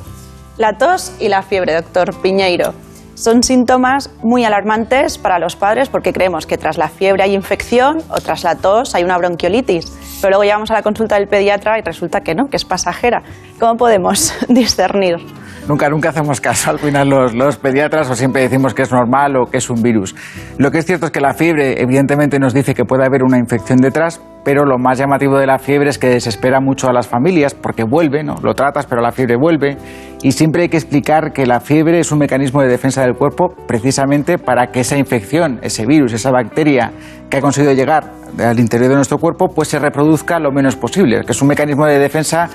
La 0.56 0.76
tos 0.76 1.14
y 1.20 1.28
la 1.28 1.42
fiebre, 1.42 1.74
doctor 1.74 2.20
Piñeiro. 2.20 2.72
Son 3.18 3.42
síntomas 3.42 4.10
muy 4.22 4.44
alarmantes 4.44 5.18
para 5.18 5.40
los 5.40 5.56
padres 5.56 5.88
porque 5.88 6.12
creemos 6.12 6.46
que 6.46 6.56
tras 6.56 6.78
la 6.78 6.86
fiebre 6.86 7.24
hay 7.24 7.34
infección 7.34 7.98
o 8.10 8.20
tras 8.20 8.44
la 8.44 8.54
tos 8.54 8.94
hay 8.94 9.02
una 9.02 9.18
bronquiolitis. 9.18 9.90
Pero 10.20 10.30
luego 10.30 10.44
llegamos 10.44 10.70
a 10.70 10.74
la 10.74 10.82
consulta 10.82 11.16
del 11.16 11.26
pediatra 11.26 11.80
y 11.80 11.82
resulta 11.82 12.20
que 12.20 12.36
no, 12.36 12.46
que 12.46 12.56
es 12.56 12.64
pasajera. 12.64 13.24
¿Cómo 13.58 13.76
podemos 13.76 14.32
discernir? 14.48 15.16
Nunca, 15.66 15.88
nunca 15.90 16.10
hacemos 16.10 16.40
caso 16.40 16.70
al 16.70 16.78
final 16.78 17.08
los, 17.10 17.34
los, 17.34 17.56
pediatras 17.56 18.08
o 18.08 18.14
siempre 18.14 18.42
decimos 18.42 18.72
que 18.72 18.82
es 18.82 18.92
normal 18.92 19.36
o 19.36 19.46
que 19.46 19.58
es 19.58 19.68
un 19.68 19.82
virus. 19.82 20.14
Lo 20.56 20.70
que 20.70 20.78
es 20.78 20.86
cierto 20.86 21.06
es 21.06 21.12
que 21.12 21.20
la 21.20 21.34
fiebre 21.34 21.82
evidentemente 21.82 22.38
nos 22.38 22.54
dice 22.54 22.72
que 22.72 22.84
puede 22.84 23.04
haber 23.04 23.24
una 23.24 23.36
infección 23.36 23.78
detrás, 23.78 24.20
pero 24.44 24.64
lo 24.64 24.78
más 24.78 24.96
llamativo 24.96 25.36
de 25.36 25.46
la 25.46 25.58
fiebre 25.58 25.90
es 25.90 25.98
que 25.98 26.08
desespera 26.08 26.58
mucho 26.58 26.88
a 26.88 26.92
las 26.94 27.06
familias 27.06 27.52
porque 27.52 27.84
vuelve, 27.84 28.24
¿no? 28.24 28.36
Lo 28.42 28.54
tratas, 28.54 28.86
pero 28.86 29.02
la 29.02 29.12
fiebre 29.12 29.36
vuelve. 29.36 29.76
Y 30.22 30.32
siempre 30.32 30.62
hay 30.62 30.68
que 30.70 30.78
explicar 30.78 31.34
que 31.34 31.44
la 31.44 31.60
fiebre 31.60 32.00
es 32.00 32.10
un 32.12 32.18
mecanismo 32.18 32.62
de 32.62 32.68
defensa 32.68 33.02
del 33.02 33.07
cuerpo 33.14 33.54
precisamente 33.66 34.38
para 34.38 34.68
que 34.68 34.80
esa 34.80 34.96
infección, 34.96 35.58
ese 35.62 35.86
virus, 35.86 36.12
esa 36.12 36.30
bacteria 36.30 36.92
que 37.30 37.36
ha 37.36 37.40
conseguido 37.40 37.72
llegar 37.72 38.12
al 38.38 38.58
interior 38.58 38.90
de 38.90 38.96
nuestro 38.96 39.18
cuerpo, 39.18 39.48
pues 39.48 39.68
se 39.68 39.78
reproduzca 39.78 40.38
lo 40.38 40.52
menos 40.52 40.76
posible, 40.76 41.22
que 41.24 41.32
es 41.32 41.42
un 41.42 41.48
mecanismo 41.48 41.86
de 41.86 41.98
defensa 41.98 42.48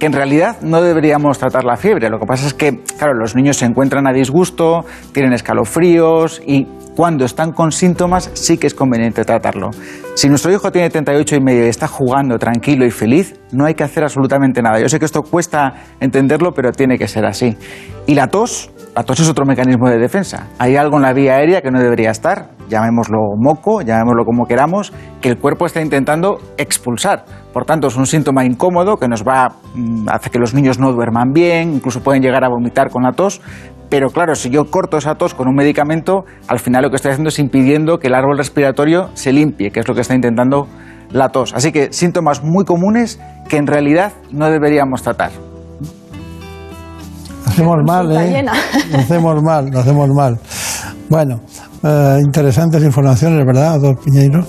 que 0.00 0.06
en 0.06 0.12
realidad 0.14 0.56
no 0.62 0.80
deberíamos 0.80 1.38
tratar 1.38 1.64
la 1.64 1.76
fiebre. 1.76 2.08
Lo 2.08 2.18
que 2.18 2.26
pasa 2.26 2.46
es 2.46 2.54
que, 2.54 2.82
claro, 2.98 3.14
los 3.14 3.36
niños 3.36 3.58
se 3.58 3.66
encuentran 3.66 4.06
a 4.06 4.12
disgusto, 4.12 4.84
tienen 5.12 5.34
escalofríos 5.34 6.40
y 6.44 6.66
cuando 6.96 7.24
están 7.26 7.52
con 7.52 7.70
síntomas 7.70 8.30
sí 8.32 8.56
que 8.56 8.66
es 8.66 8.74
conveniente 8.74 9.24
tratarlo. 9.24 9.70
Si 10.14 10.28
nuestro 10.28 10.52
hijo 10.52 10.72
tiene 10.72 10.88
38 10.88 11.36
y 11.36 11.40
medio 11.40 11.66
y 11.66 11.68
está 11.68 11.86
jugando 11.86 12.38
tranquilo 12.38 12.86
y 12.86 12.90
feliz, 12.90 13.38
no 13.52 13.66
hay 13.66 13.74
que 13.74 13.84
hacer 13.84 14.02
absolutamente 14.02 14.62
nada. 14.62 14.80
Yo 14.80 14.88
sé 14.88 14.98
que 14.98 15.04
esto 15.04 15.22
cuesta 15.22 15.74
entenderlo, 16.00 16.52
pero 16.52 16.72
tiene 16.72 16.98
que 16.98 17.06
ser 17.06 17.26
así. 17.26 17.56
Y 18.06 18.14
la 18.14 18.28
tos, 18.28 18.70
la 18.94 19.04
tos 19.04 19.20
es 19.20 19.28
otro 19.28 19.46
mecanismo 19.46 19.88
de 19.88 19.98
defensa. 19.98 20.48
Hay 20.58 20.76
algo 20.76 20.96
en 20.96 21.02
la 21.02 21.12
vía 21.12 21.36
aérea 21.36 21.62
que 21.62 21.70
no 21.70 21.80
debería 21.80 22.10
estar, 22.10 22.50
llamémoslo 22.68 23.18
moco, 23.38 23.82
llamémoslo 23.82 24.24
como 24.24 24.46
queramos, 24.46 24.92
que 25.20 25.28
el 25.28 25.38
cuerpo 25.38 25.66
está 25.66 25.80
intentando 25.80 26.38
expulsar. 26.56 27.24
Por 27.52 27.64
tanto, 27.64 27.88
es 27.88 27.96
un 27.96 28.06
síntoma 28.06 28.44
incómodo 28.44 28.96
que 28.96 29.08
nos 29.08 29.22
va 29.22 29.54
mm, 29.74 30.08
hace 30.08 30.30
que 30.30 30.38
los 30.38 30.54
niños 30.54 30.78
no 30.78 30.92
duerman 30.92 31.32
bien, 31.32 31.74
incluso 31.74 32.02
pueden 32.02 32.22
llegar 32.22 32.44
a 32.44 32.48
vomitar 32.48 32.90
con 32.90 33.04
la 33.04 33.12
tos. 33.12 33.40
Pero 33.88 34.10
claro, 34.10 34.34
si 34.34 34.50
yo 34.50 34.70
corto 34.70 34.98
esa 34.98 35.14
tos 35.14 35.34
con 35.34 35.48
un 35.48 35.54
medicamento, 35.54 36.24
al 36.48 36.58
final 36.58 36.82
lo 36.82 36.90
que 36.90 36.96
estoy 36.96 37.12
haciendo 37.12 37.28
es 37.28 37.38
impidiendo 37.38 37.98
que 37.98 38.08
el 38.08 38.14
árbol 38.14 38.38
respiratorio 38.38 39.10
se 39.14 39.32
limpie, 39.32 39.70
que 39.70 39.80
es 39.80 39.88
lo 39.88 39.94
que 39.94 40.00
está 40.00 40.14
intentando 40.14 40.66
la 41.10 41.30
tos. 41.30 41.54
Así 41.54 41.72
que 41.72 41.92
síntomas 41.92 42.42
muy 42.42 42.64
comunes 42.64 43.20
que 43.48 43.56
en 43.56 43.66
realidad 43.66 44.12
no 44.30 44.48
deberíamos 44.48 45.02
tratar. 45.02 45.30
Hacemos 47.60 47.84
mal, 47.84 48.10
¿eh? 48.12 48.44
Lo 48.90 48.98
hacemos 48.98 49.42
mal, 49.42 49.70
lo 49.70 49.78
hacemos 49.80 50.08
mal. 50.10 50.38
Bueno, 51.08 51.40
eh, 51.82 52.18
interesantes 52.24 52.82
informaciones, 52.82 53.44
¿verdad, 53.44 53.78
doctor 53.80 54.04
Piñeiro? 54.04 54.44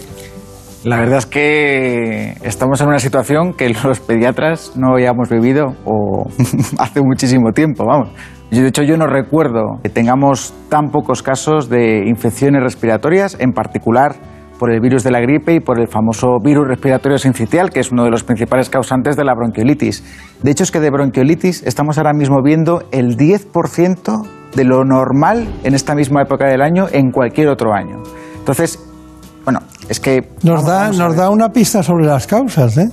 La 0.83 0.97
verdad 0.97 1.19
es 1.19 1.25
que 1.25 2.33
estamos 2.41 2.81
en 2.81 2.87
una 2.87 2.99
situación 2.99 3.53
que 3.53 3.69
los 3.69 3.99
pediatras 3.99 4.71
no 4.75 4.93
habíamos 4.93 5.29
vivido 5.29 5.75
o 5.85 6.25
hace 6.79 7.01
muchísimo 7.01 7.51
tiempo, 7.51 7.85
vamos. 7.85 8.09
de 8.49 8.65
hecho, 8.65 8.81
yo 8.83 8.97
no 8.97 9.07
recuerdo 9.07 9.79
que 9.83 9.89
tengamos 9.89 10.53
tan 10.69 10.89
pocos 10.89 11.21
casos 11.21 11.69
de 11.69 12.07
infecciones 12.07 12.63
respiratorias, 12.63 13.35
en 13.39 13.51
particular 13.51 14.15
por 14.61 14.71
el 14.71 14.79
virus 14.79 15.03
de 15.03 15.09
la 15.09 15.19
gripe 15.19 15.55
y 15.55 15.59
por 15.59 15.79
el 15.79 15.87
famoso 15.87 16.37
virus 16.39 16.67
respiratorio 16.67 17.17
sincitial, 17.17 17.71
que 17.71 17.79
es 17.79 17.91
uno 17.91 18.03
de 18.03 18.11
los 18.11 18.23
principales 18.23 18.69
causantes 18.69 19.15
de 19.15 19.23
la 19.23 19.33
bronquiolitis. 19.33 20.03
De 20.43 20.51
hecho, 20.51 20.63
es 20.63 20.69
que 20.69 20.79
de 20.79 20.91
bronquiolitis 20.91 21.63
estamos 21.65 21.97
ahora 21.97 22.13
mismo 22.13 22.43
viendo 22.43 22.83
el 22.91 23.17
10% 23.17 24.21
de 24.55 24.63
lo 24.63 24.85
normal 24.85 25.51
en 25.63 25.73
esta 25.73 25.95
misma 25.95 26.21
época 26.21 26.45
del 26.45 26.61
año 26.61 26.85
en 26.91 27.09
cualquier 27.09 27.47
otro 27.47 27.73
año. 27.73 28.03
Entonces, 28.37 28.77
bueno, 29.45 29.61
es 29.89 29.99
que... 29.99 30.29
Nos, 30.43 30.63
da, 30.63 30.91
nos 30.91 31.15
da 31.15 31.31
una 31.31 31.49
pista 31.49 31.81
sobre 31.81 32.05
las 32.05 32.27
causas, 32.27 32.77
¿eh? 32.77 32.91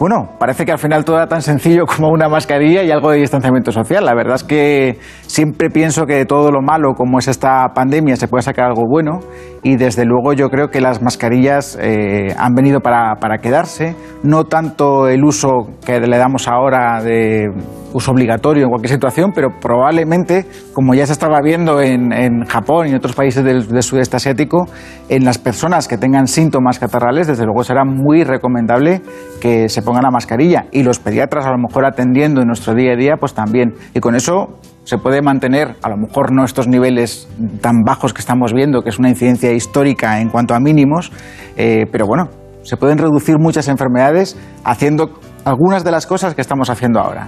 Bueno, 0.00 0.30
parece 0.38 0.64
que 0.64 0.72
al 0.72 0.78
final 0.78 1.04
todo 1.04 1.16
era 1.16 1.26
tan 1.26 1.42
sencillo 1.42 1.84
como 1.84 2.08
una 2.08 2.26
mascarilla 2.26 2.82
y 2.82 2.90
algo 2.90 3.10
de 3.10 3.18
distanciamiento 3.18 3.70
social. 3.70 4.02
La 4.06 4.14
verdad 4.14 4.36
es 4.36 4.44
que 4.44 4.98
siempre 5.26 5.68
pienso 5.68 6.06
que 6.06 6.14
de 6.14 6.24
todo 6.24 6.50
lo 6.50 6.62
malo, 6.62 6.94
como 6.94 7.18
es 7.18 7.28
esta 7.28 7.68
pandemia, 7.74 8.16
se 8.16 8.26
puede 8.26 8.40
sacar 8.40 8.64
algo 8.64 8.84
bueno 8.88 9.20
y 9.62 9.76
desde 9.76 10.06
luego 10.06 10.32
yo 10.32 10.48
creo 10.48 10.68
que 10.68 10.80
las 10.80 11.02
mascarillas 11.02 11.78
eh, 11.78 12.34
han 12.38 12.54
venido 12.54 12.80
para, 12.80 13.16
para, 13.16 13.38
quedarse. 13.38 13.94
No 14.22 14.44
tanto 14.44 15.06
el 15.06 15.22
uso 15.22 15.50
que 15.84 16.00
le 16.00 16.16
damos 16.16 16.48
ahora 16.48 17.02
de 17.02 17.48
uso 17.92 18.12
obligatorio 18.12 18.64
en 18.64 18.68
cualquier 18.70 18.92
situación, 18.92 19.32
pero 19.34 19.48
probablemente, 19.60 20.46
como 20.72 20.94
ya 20.94 21.06
se 21.06 21.12
estaba 21.12 21.40
viendo 21.42 21.80
en, 21.80 22.12
en 22.12 22.44
Japón 22.46 22.86
y 22.86 22.90
en 22.90 22.96
otros 22.96 23.14
países 23.14 23.44
del, 23.44 23.66
del, 23.66 23.82
sudeste 23.82 24.16
asiático, 24.16 24.66
en 25.08 25.24
las 25.24 25.38
personas 25.38 25.88
que 25.88 25.98
tengan 25.98 26.26
síntomas 26.26 26.78
catarrales, 26.78 27.26
desde 27.26 27.44
luego 27.44 27.64
será 27.64 27.84
muy 27.84 28.24
recomendable 28.24 29.02
que 29.40 29.68
se 29.68 29.82
pongan 29.90 30.04
la 30.04 30.12
mascarilla. 30.12 30.66
Y 30.70 30.84
los 30.84 31.00
pediatras, 31.00 31.46
a 31.46 31.50
lo 31.50 31.58
mejor 31.58 31.84
atendiendo 31.84 32.40
en 32.42 32.46
nuestro 32.46 32.76
día 32.76 32.92
a 32.92 32.96
día, 32.96 33.14
pues 33.18 33.34
también. 33.34 33.74
Y 33.92 33.98
con 33.98 34.14
eso 34.14 34.60
se 34.84 34.98
puede 34.98 35.20
mantener, 35.20 35.74
a 35.82 35.88
lo 35.88 35.96
mejor 35.96 36.32
no 36.32 36.44
estos 36.44 36.68
niveles 36.68 37.28
tan 37.60 37.82
bajos 37.84 38.14
que 38.14 38.20
estamos 38.20 38.52
viendo, 38.52 38.82
que 38.82 38.90
es 38.90 39.00
una 39.00 39.08
incidencia 39.08 39.50
histórica 39.50 40.20
en 40.20 40.28
cuanto 40.28 40.54
a 40.54 40.60
mínimos, 40.60 41.10
eh, 41.56 41.86
pero 41.90 42.06
bueno, 42.06 42.28
se 42.62 42.76
pueden 42.76 42.98
reducir 42.98 43.34
muchas 43.40 43.66
enfermedades 43.66 44.38
haciendo 44.62 45.10
algunas 45.44 45.82
de 45.82 45.90
las 45.90 46.06
cosas 46.06 46.36
que 46.36 46.40
estamos 46.40 46.70
haciendo 46.70 47.00
ahora. 47.00 47.26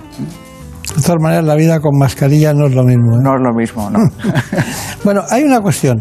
De 0.94 1.02
todas 1.02 1.20
maneras, 1.20 1.44
la 1.44 1.56
vida 1.56 1.80
con 1.80 1.98
mascarilla 1.98 2.54
no 2.54 2.66
es 2.66 2.74
lo 2.76 2.84
mismo. 2.84 3.16
¿eh? 3.16 3.22
No 3.24 3.34
es 3.34 3.40
lo 3.42 3.52
mismo, 3.54 3.90
¿no? 3.90 3.98
bueno, 5.04 5.22
hay 5.30 5.42
una 5.42 5.58
cuestión. 5.58 6.00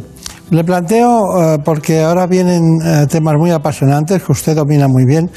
Le 0.52 0.64
planteo, 0.66 1.22
uh, 1.22 1.64
porque 1.64 2.02
ahora 2.02 2.28
vienen 2.28 2.62
temas 3.10 3.36
muy 3.38 3.52
apasionantes 3.52 4.22
que 4.22 4.32
usted 4.34 4.54
domina 4.54 4.88
muy 4.90 5.06
bien. 5.06 5.32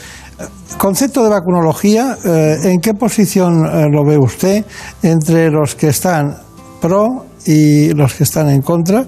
Concepto 0.79 1.23
de 1.23 1.31
vacunología, 1.31 2.17
uh, 2.25 2.67
¿en 2.67 2.81
qué 2.81 2.95
posición 2.95 3.63
lo 3.93 4.05
ve 4.05 4.19
usted 4.19 4.65
entre 5.03 5.51
los 5.51 5.75
que 5.75 5.89
están 5.89 6.37
pro 6.81 7.27
y 7.47 7.95
los 7.95 8.15
que 8.15 8.25
están 8.25 8.51
en 8.51 8.61
contra? 8.61 9.05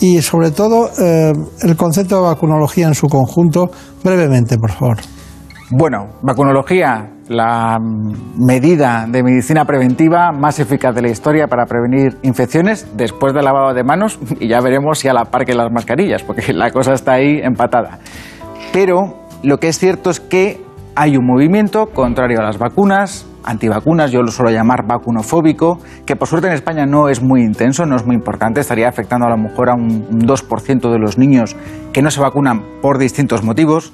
Y 0.00 0.20
sobre 0.22 0.50
todo, 0.50 0.90
el 0.98 1.76
concepto 1.76 2.16
de 2.16 2.22
vacunología 2.22 2.88
en 2.88 2.94
su 2.94 3.08
conjunto, 3.08 3.70
brevemente, 4.02 4.56
por 4.56 4.72
favor. 4.72 4.96
Bueno, 5.74 6.18
vacunología, 6.20 7.12
la 7.28 7.78
medida 7.80 9.06
de 9.08 9.22
medicina 9.22 9.64
preventiva 9.64 10.30
más 10.30 10.60
eficaz 10.60 10.94
de 10.94 11.00
la 11.00 11.08
historia 11.08 11.46
para 11.46 11.64
prevenir 11.64 12.18
infecciones 12.22 12.86
después 12.94 13.32
del 13.32 13.46
lavado 13.46 13.72
de 13.72 13.82
manos 13.82 14.18
y 14.38 14.48
ya 14.48 14.60
veremos 14.60 14.98
si 14.98 15.08
a 15.08 15.14
la 15.14 15.24
par 15.24 15.46
que 15.46 15.54
las 15.54 15.72
mascarillas, 15.72 16.22
porque 16.22 16.52
la 16.52 16.70
cosa 16.70 16.92
está 16.92 17.12
ahí 17.12 17.40
empatada. 17.42 18.00
Pero 18.70 19.21
lo 19.42 19.58
que 19.58 19.68
es 19.68 19.78
cierto 19.78 20.10
es 20.10 20.20
que 20.20 20.64
hay 20.94 21.16
un 21.16 21.26
movimiento 21.26 21.86
contrario 21.86 22.40
a 22.40 22.42
las 22.42 22.58
vacunas, 22.58 23.26
antivacunas, 23.44 24.12
yo 24.12 24.22
lo 24.22 24.30
suelo 24.30 24.50
llamar 24.50 24.86
vacunofóbico, 24.86 25.78
que 26.06 26.16
por 26.16 26.28
suerte 26.28 26.48
en 26.48 26.52
España 26.52 26.86
no 26.86 27.08
es 27.08 27.22
muy 27.22 27.42
intenso, 27.42 27.86
no 27.86 27.96
es 27.96 28.06
muy 28.06 28.14
importante, 28.14 28.60
estaría 28.60 28.88
afectando 28.88 29.26
a 29.26 29.30
lo 29.30 29.36
mejor 29.36 29.70
a 29.70 29.74
un 29.74 30.20
2% 30.20 30.92
de 30.92 30.98
los 30.98 31.18
niños 31.18 31.56
que 31.92 32.02
no 32.02 32.10
se 32.10 32.20
vacunan 32.20 32.62
por 32.80 32.98
distintos 32.98 33.42
motivos 33.42 33.92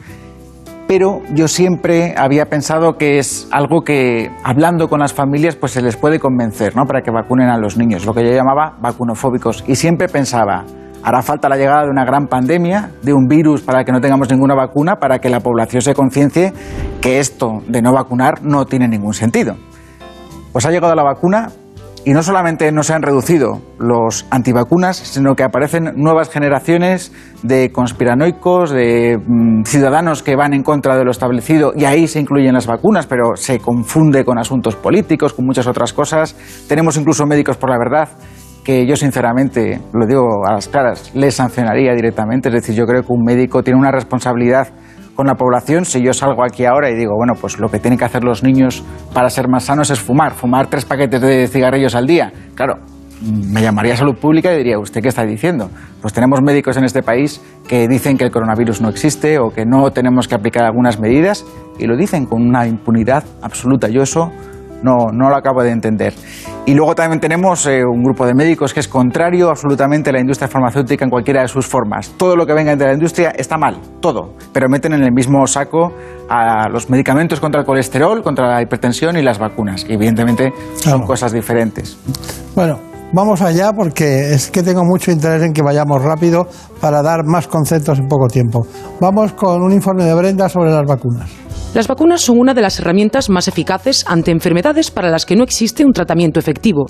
pero 0.89 1.21
yo 1.35 1.49
siempre 1.49 2.15
había 2.17 2.47
pensado 2.47 2.97
que 2.97 3.19
es 3.19 3.47
algo 3.53 3.83
que 3.83 4.31
hablando 4.43 4.89
con 4.89 5.01
las 5.01 5.13
familias 5.13 5.55
pues 5.55 5.73
se 5.73 5.83
les 5.83 5.99
puede 5.99 6.19
convencer, 6.19 6.75
¿no? 6.75 6.87
Para 6.87 7.03
que 7.03 7.11
vacunen 7.11 7.51
a 7.51 7.59
los 7.59 7.77
niños, 7.77 8.07
lo 8.07 8.15
que 8.15 8.25
yo 8.25 8.33
llamaba 8.33 8.79
vacunofóbicos 8.81 9.63
y 9.69 9.77
siempre 9.77 10.09
pensaba 10.09 10.65
hará 11.03 11.23
falta 11.23 11.49
la 11.49 11.57
llegada 11.57 11.85
de 11.85 11.91
una 11.91 12.05
gran 12.05 12.27
pandemia, 12.27 12.91
de 13.03 13.13
un 13.13 13.27
virus 13.27 13.63
para 13.63 13.85
que 13.85 13.93
no 13.93 14.01
tengamos 14.01 14.31
ninguna 14.31 14.55
vacuna, 14.55 14.97
para 14.97 15.19
que 15.19 15.29
la 15.29 15.41
población 15.41 15.83
se 15.83 15.95
conciencie 15.95 16.53
que 17.01 17.21
esto 17.21 17.63
de 17.67 17.83
no 17.83 17.93
vacunar 17.93 18.43
no 18.43 18.67
tiene 18.67 18.89
ningún 18.89 19.15
sentido. 19.15 19.57
Pues 20.53 20.67
ha 20.67 20.71
llegado 20.71 20.95
la 20.95 21.03
vacuna 21.03 21.51
y 22.05 22.13
no 22.13 22.23
solamente 22.23 22.73
no 22.73 22.83
se 22.83 22.95
han 22.95 23.03
reducido 23.03 23.61
los 23.79 24.27
antivacunas, 24.31 24.97
sino 24.97 25.35
que 25.35 25.43
aparecen 25.43 25.93
nuevas 25.97 26.31
generaciones 26.31 27.13
de 27.43 27.71
conspiranoicos, 27.71 28.71
de 28.71 29.19
mmm, 29.19 29.65
ciudadanos 29.65 30.23
que 30.23 30.37
van 30.37 30.55
en 30.55 30.63
contra 30.63 30.97
de 30.97 31.05
lo 31.05 31.11
establecido 31.11 31.73
y 31.77 31.85
ahí 31.85 32.09
se 32.09 32.21
incluyen 32.21 32.55
las 32.55 32.67
vacunas, 32.67 33.07
pero 33.07 33.37
se 33.37 33.59
confunde 33.59 34.25
con 34.25 34.39
asuntos 34.39 34.77
políticos, 34.77 35.35
con 35.35 35.45
muchas 35.45 35.67
otras 35.67 35.93
cosas. 35.93 36.35
Tenemos 36.67 36.97
incluso 36.97 37.27
médicos 37.27 37.57
por 37.57 37.71
la 37.71 37.79
verdad 37.79 38.09
que 38.69 38.87
yo 38.87 38.97
sinceramente, 38.97 39.81
lo 39.95 40.07
digo 40.07 40.47
a 40.47 40.53
las 40.53 40.69
caras, 40.69 41.11
les 41.15 41.37
sancionaría 41.37 41.95
directamente. 41.95 42.51
Es 42.51 42.55
decir, 42.55 42.75
yo 42.75 42.85
creo 42.85 43.03
que 43.03 43.11
un 43.11 43.25
médico 43.25 43.63
tiene 43.63 43.81
una 43.81 43.91
responsabilidad 43.91 44.69
con 45.15 45.27
la 45.27 45.37
población 45.37 45.87
si 45.87 46.03
yo 46.03 46.13
salgo 46.13 46.45
aquí 46.45 46.67
ahora 46.67 46.91
y 46.91 46.95
digo, 46.95 47.15
bueno, 47.17 47.33
pues 47.41 47.59
lo 47.59 47.71
que 47.71 47.79
tienen 47.79 47.99
que 47.99 48.05
hacer 48.05 48.25
los 48.25 48.43
niños 48.43 48.85
para 49.15 49.31
ser 49.31 49.49
más 49.49 49.65
sanos 49.65 49.89
es 49.89 49.99
fumar, 50.01 50.35
fumar 50.35 50.67
tres 50.67 50.85
paquetes 50.85 51.19
de 51.19 51.49
cigarrillos 51.49 51.95
al 51.95 52.07
día. 52.07 52.31
Claro, 52.55 52.75
me 53.23 53.63
llamaría 53.63 53.95
a 53.95 53.97
salud 53.97 54.17
pública 54.17 54.53
y 54.53 54.59
diría, 54.59 54.79
¿usted 54.79 55.01
qué 55.01 55.09
está 55.09 55.25
diciendo? 55.25 55.71
Pues 56.03 56.13
tenemos 56.13 56.43
médicos 56.43 56.77
en 56.77 56.85
este 56.85 57.03
país 57.03 57.41
que 57.67 57.89
dicen 57.89 58.19
que 58.19 58.25
el 58.25 58.31
coronavirus 58.31 58.83
no 58.83 58.91
existe 58.91 59.39
o 59.39 59.49
que 59.49 59.65
no 59.65 59.93
tenemos 59.93 60.29
que 60.29 60.35
aplicar 60.35 60.67
algunas 60.67 61.01
medidas 61.01 61.47
y 61.79 61.87
lo 61.87 61.97
dicen 61.97 62.27
con 62.27 62.43
una 62.43 62.67
impunidad 62.67 63.25
absoluta. 63.41 63.89
Yo 63.89 64.03
eso 64.03 64.31
no, 64.83 65.07
no 65.13 65.29
lo 65.31 65.37
acabo 65.37 65.63
de 65.63 65.71
entender. 65.71 66.15
Y 66.67 66.75
luego 66.75 66.95
también 66.95 67.19
tenemos 67.21 67.67
eh, 67.67 67.83
un 67.85 68.03
grupo 68.03 68.27
de 68.27 68.35
médicos 68.35 68.75
que 68.75 68.81
es 68.81 68.89
contrario 68.89 69.49
absolutamente 69.49 70.11
a 70.11 70.13
la 70.13 70.21
industria 70.21 70.49
farmacéutica 70.49 71.05
en 71.05 71.11
cualquiera 71.11 71.41
de 71.43 71.49
sus 71.49 71.67
formas. 71.67 72.11
Todo 72.17 72.37
lo 72.37 72.45
que 72.47 72.53
venga 72.53 72.77
de 72.77 72.85
la 72.87 72.93
industria 72.93 73.31
está 73.31 73.57
mal, 73.57 73.79
todo, 74.01 74.35
pero 74.53 74.69
meten 74.69 74.93
en 74.93 75.03
el 75.03 75.13
mismo 75.13 75.47
saco 75.47 75.93
a 76.29 76.69
los 76.69 76.91
medicamentos 76.91 77.41
contra 77.41 77.61
el 77.63 77.67
colesterol, 77.67 78.23
contra 78.23 78.49
la 78.49 78.63
hipertensión 78.63 79.17
y 79.17 79.23
las 79.23 79.39
vacunas. 79.39 79.87
Y 79.89 79.95
evidentemente 79.95 80.53
son 80.75 80.93
Claro. 80.93 81.07
cosas 81.07 81.33
diferentes. 81.33 81.97
Bueno, 82.55 82.79
vamos 83.15 83.41
allá 83.41 83.73
porque 83.73 84.35
es 84.35 84.51
que 84.51 84.63
tengo 84.63 84.85
mucho 84.85 85.11
interés 85.11 85.43
en 85.43 85.55
que 85.55 85.63
vayamos 85.63 86.03
rápido 86.03 86.47
para 86.83 87.01
dar 87.03 87.25
más 87.25 87.49
conceptos 87.49 87.99
en 87.99 88.09
poco 88.09 88.27
tiempo. 88.27 88.67
Vamos 89.01 89.33
con 89.33 89.63
un 89.63 89.73
informe 89.73 90.05
de 90.05 90.13
Brenda 90.15 90.51
sobre 90.51 90.71
las 90.71 90.85
vacunas. 90.87 91.31
Las 91.75 91.87
vacunas 91.87 92.23
son 92.23 92.39
una 92.39 92.55
de 92.55 92.63
las 92.63 92.81
herramientas 92.81 93.29
más 93.29 93.47
eficaces 93.47 94.05
ante 94.09 94.31
enfermedades 94.31 94.91
para 94.91 95.11
las 95.11 95.27
que 95.27 95.37
no 95.37 95.45
existe 95.45 95.85
un 95.85 95.93
tratamiento 95.93 96.41
efectivo. 96.41 96.87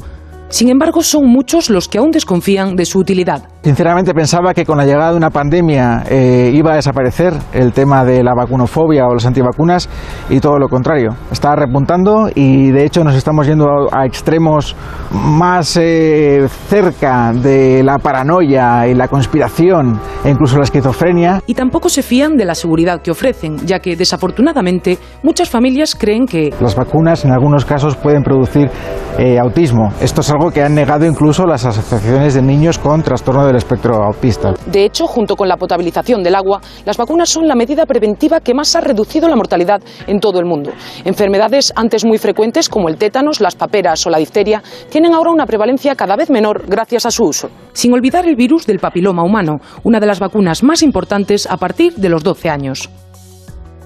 Sin 0.49 0.71
embargo, 0.71 1.02
son 1.02 1.26
muchos 1.26 1.69
los 1.69 1.88
que 1.88 1.99
aún 1.99 2.11
desconfían 2.11 2.75
de 2.75 2.87
su 2.87 2.99
utilidad. 2.99 3.43
Sinceramente 3.62 4.14
pensaba 4.14 4.55
que 4.55 4.64
con 4.64 4.78
la 4.78 4.87
llegada 4.87 5.11
de 5.11 5.17
una 5.17 5.31
pandemia 5.31 6.05
eh, 6.09 6.50
iba 6.55 6.73
a 6.73 6.76
desaparecer 6.76 7.35
el 7.52 7.73
tema 7.73 8.05
de 8.05 8.23
la 8.23 8.33
vacunofobia 8.35 9.07
o 9.07 9.14
las 9.14 9.26
antivacunas 9.26 9.88
y 10.31 10.40
todo 10.40 10.59
lo 10.59 10.69
contrario. 10.69 11.11
Está 11.31 11.55
repuntando 11.55 12.31
y 12.35 12.71
de 12.71 12.87
hecho 12.87 13.05
nos 13.05 13.14
estamos 13.14 13.47
yendo 13.47 13.67
a, 13.93 14.07
extremos 14.07 14.75
más 15.11 15.76
eh, 15.76 16.47
cerca 16.69 17.33
de 17.33 17.83
la 17.83 17.99
paranoia 17.99 18.87
y 18.87 18.95
la 18.95 19.09
conspiración 19.09 20.00
e 20.25 20.31
incluso 20.31 20.57
la 20.57 20.64
esquizofrenia. 20.64 21.43
Y 21.47 21.55
tampoco 21.55 21.90
se 21.90 22.02
fían 22.02 22.37
de 22.37 22.47
la 22.47 22.55
seguridad 22.55 23.02
que 23.02 23.11
ofrecen, 23.11 23.59
ya 23.67 23.81
que 23.81 23.97
desafortunadamente 23.97 24.99
muchas 25.23 25.50
familias 25.50 25.95
creen 25.95 26.25
que 26.25 26.55
las 26.61 26.75
vacunas 26.75 27.25
en 27.25 27.33
algunos 27.33 27.67
casos 27.67 27.97
pueden 27.97 28.23
producir 28.23 28.71
eh, 29.19 29.38
autismo. 29.38 29.93
Esto 30.00 30.21
es 30.21 30.31
algo 30.38 30.52
que 30.52 30.62
han 30.62 30.73
negado 30.73 31.04
incluso 31.04 31.45
las 31.47 31.64
asociaciones 31.64 32.35
de 32.35 32.42
niños 32.42 32.78
con 32.78 33.02
trastorno 33.02 33.45
del 33.45 33.57
espectro 33.57 33.97
autista. 34.04 34.54
De 34.66 34.85
hecho, 34.85 35.09
junto 35.09 35.35
con 35.35 35.49
la 35.49 35.57
potabilización 35.57 36.23
del 36.23 36.37
agua, 36.37 36.61
las 36.85 36.97
vacunas 36.97 37.28
son 37.28 37.49
la 37.49 37.57
medida 37.57 37.87
preventiva 37.87 38.38
que 38.38 38.54
más 38.54 38.76
ha 38.76 38.80
reducido 38.80 39.28
la 39.28 39.35
mortalidad 39.35 39.83
en 40.07 40.21
todo 40.21 40.38
el 40.38 40.47
mundo. 40.47 40.71
Enfermedades 41.04 41.73
antes 41.75 42.04
muy 42.04 42.18
frecuentes 42.18 42.68
como 42.68 42.88
el 42.88 42.99
tétanos, 42.99 43.40
las 43.40 43.57
paperas 43.57 44.07
o 44.07 44.11
la 44.11 44.18
difteria 44.18 44.62
tienen 44.88 45.12
ahora 45.12 45.33
una 45.33 45.45
prevalencia 45.45 45.97
cada 45.97 46.14
vez 46.14 46.30
menor 46.30 46.66
gracias 46.68 47.04
a 47.04 47.11
su 47.11 47.25
uso. 47.25 47.50
Sin 47.73 47.92
olvidar 47.92 48.25
el 48.25 48.37
virus 48.37 48.64
del 48.64 48.78
papiloma 48.78 49.25
humano, 49.25 49.57
una 49.83 49.99
de 49.99 50.07
las 50.07 50.21
vacunas 50.21 50.62
más 50.62 50.85
importantes 50.85 51.49
a 51.50 51.57
partir 51.57 51.95
de 51.95 52.11
los 52.11 52.23
12 52.23 52.49
años. 52.49 52.88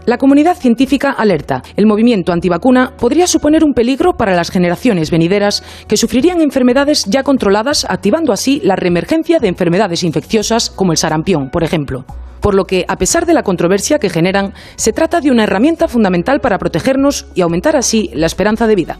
La 0.04 0.18
comunidad 0.18 0.56
científica 0.56 1.12
alerta. 1.12 1.62
El 1.76 1.87
movimiento 1.87 2.32
antivacuna 2.32 2.92
podría 2.99 3.28
suponer 3.28 3.62
un 3.62 3.73
peligro 3.73 4.14
para 4.14 4.35
las 4.35 4.50
generaciones 4.50 5.12
venideras 5.12 5.62
que 5.87 5.97
sufrirían 5.97 6.40
enfermedades 6.40 7.04
ya 7.04 7.23
controladas, 7.23 7.87
activando 7.88 8.32
así 8.32 8.61
la 8.64 8.75
reemergencia 8.75 9.38
de 9.38 9.47
enfermedades 9.47 10.02
infecciosas 10.02 10.71
como 10.71 10.90
el 10.90 10.99
sarampión, 10.99 11.50
por 11.50 11.62
ejemplo. 11.62 12.04
Por 12.40 12.54
lo 12.54 12.64
que, 12.64 12.85
a 12.88 12.97
pesar 12.97 13.26
de 13.26 13.35
la 13.35 13.44
controversia 13.44 14.00
que 14.00 14.11
generan, 14.11 14.54
se 14.75 14.92
trata 14.92 15.21
de 15.21 15.30
una 15.30 15.44
herramienta 15.44 15.87
fundamental 15.87 16.40
para 16.40 16.59
protegernos 16.59 17.26
y 17.37 17.42
aumentar 17.42 17.76
así 17.76 18.11
la 18.12 18.26
esperanza 18.26 18.66
de 18.66 18.75
vida. 18.75 18.99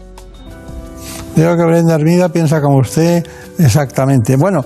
Creo 1.35 1.57
que 1.57 1.65
Brenda 1.65 1.95
Armida 1.95 2.29
piensa 2.29 2.61
como 2.61 2.77
usted 2.77 3.25
exactamente. 3.59 4.37
Bueno, 4.37 4.63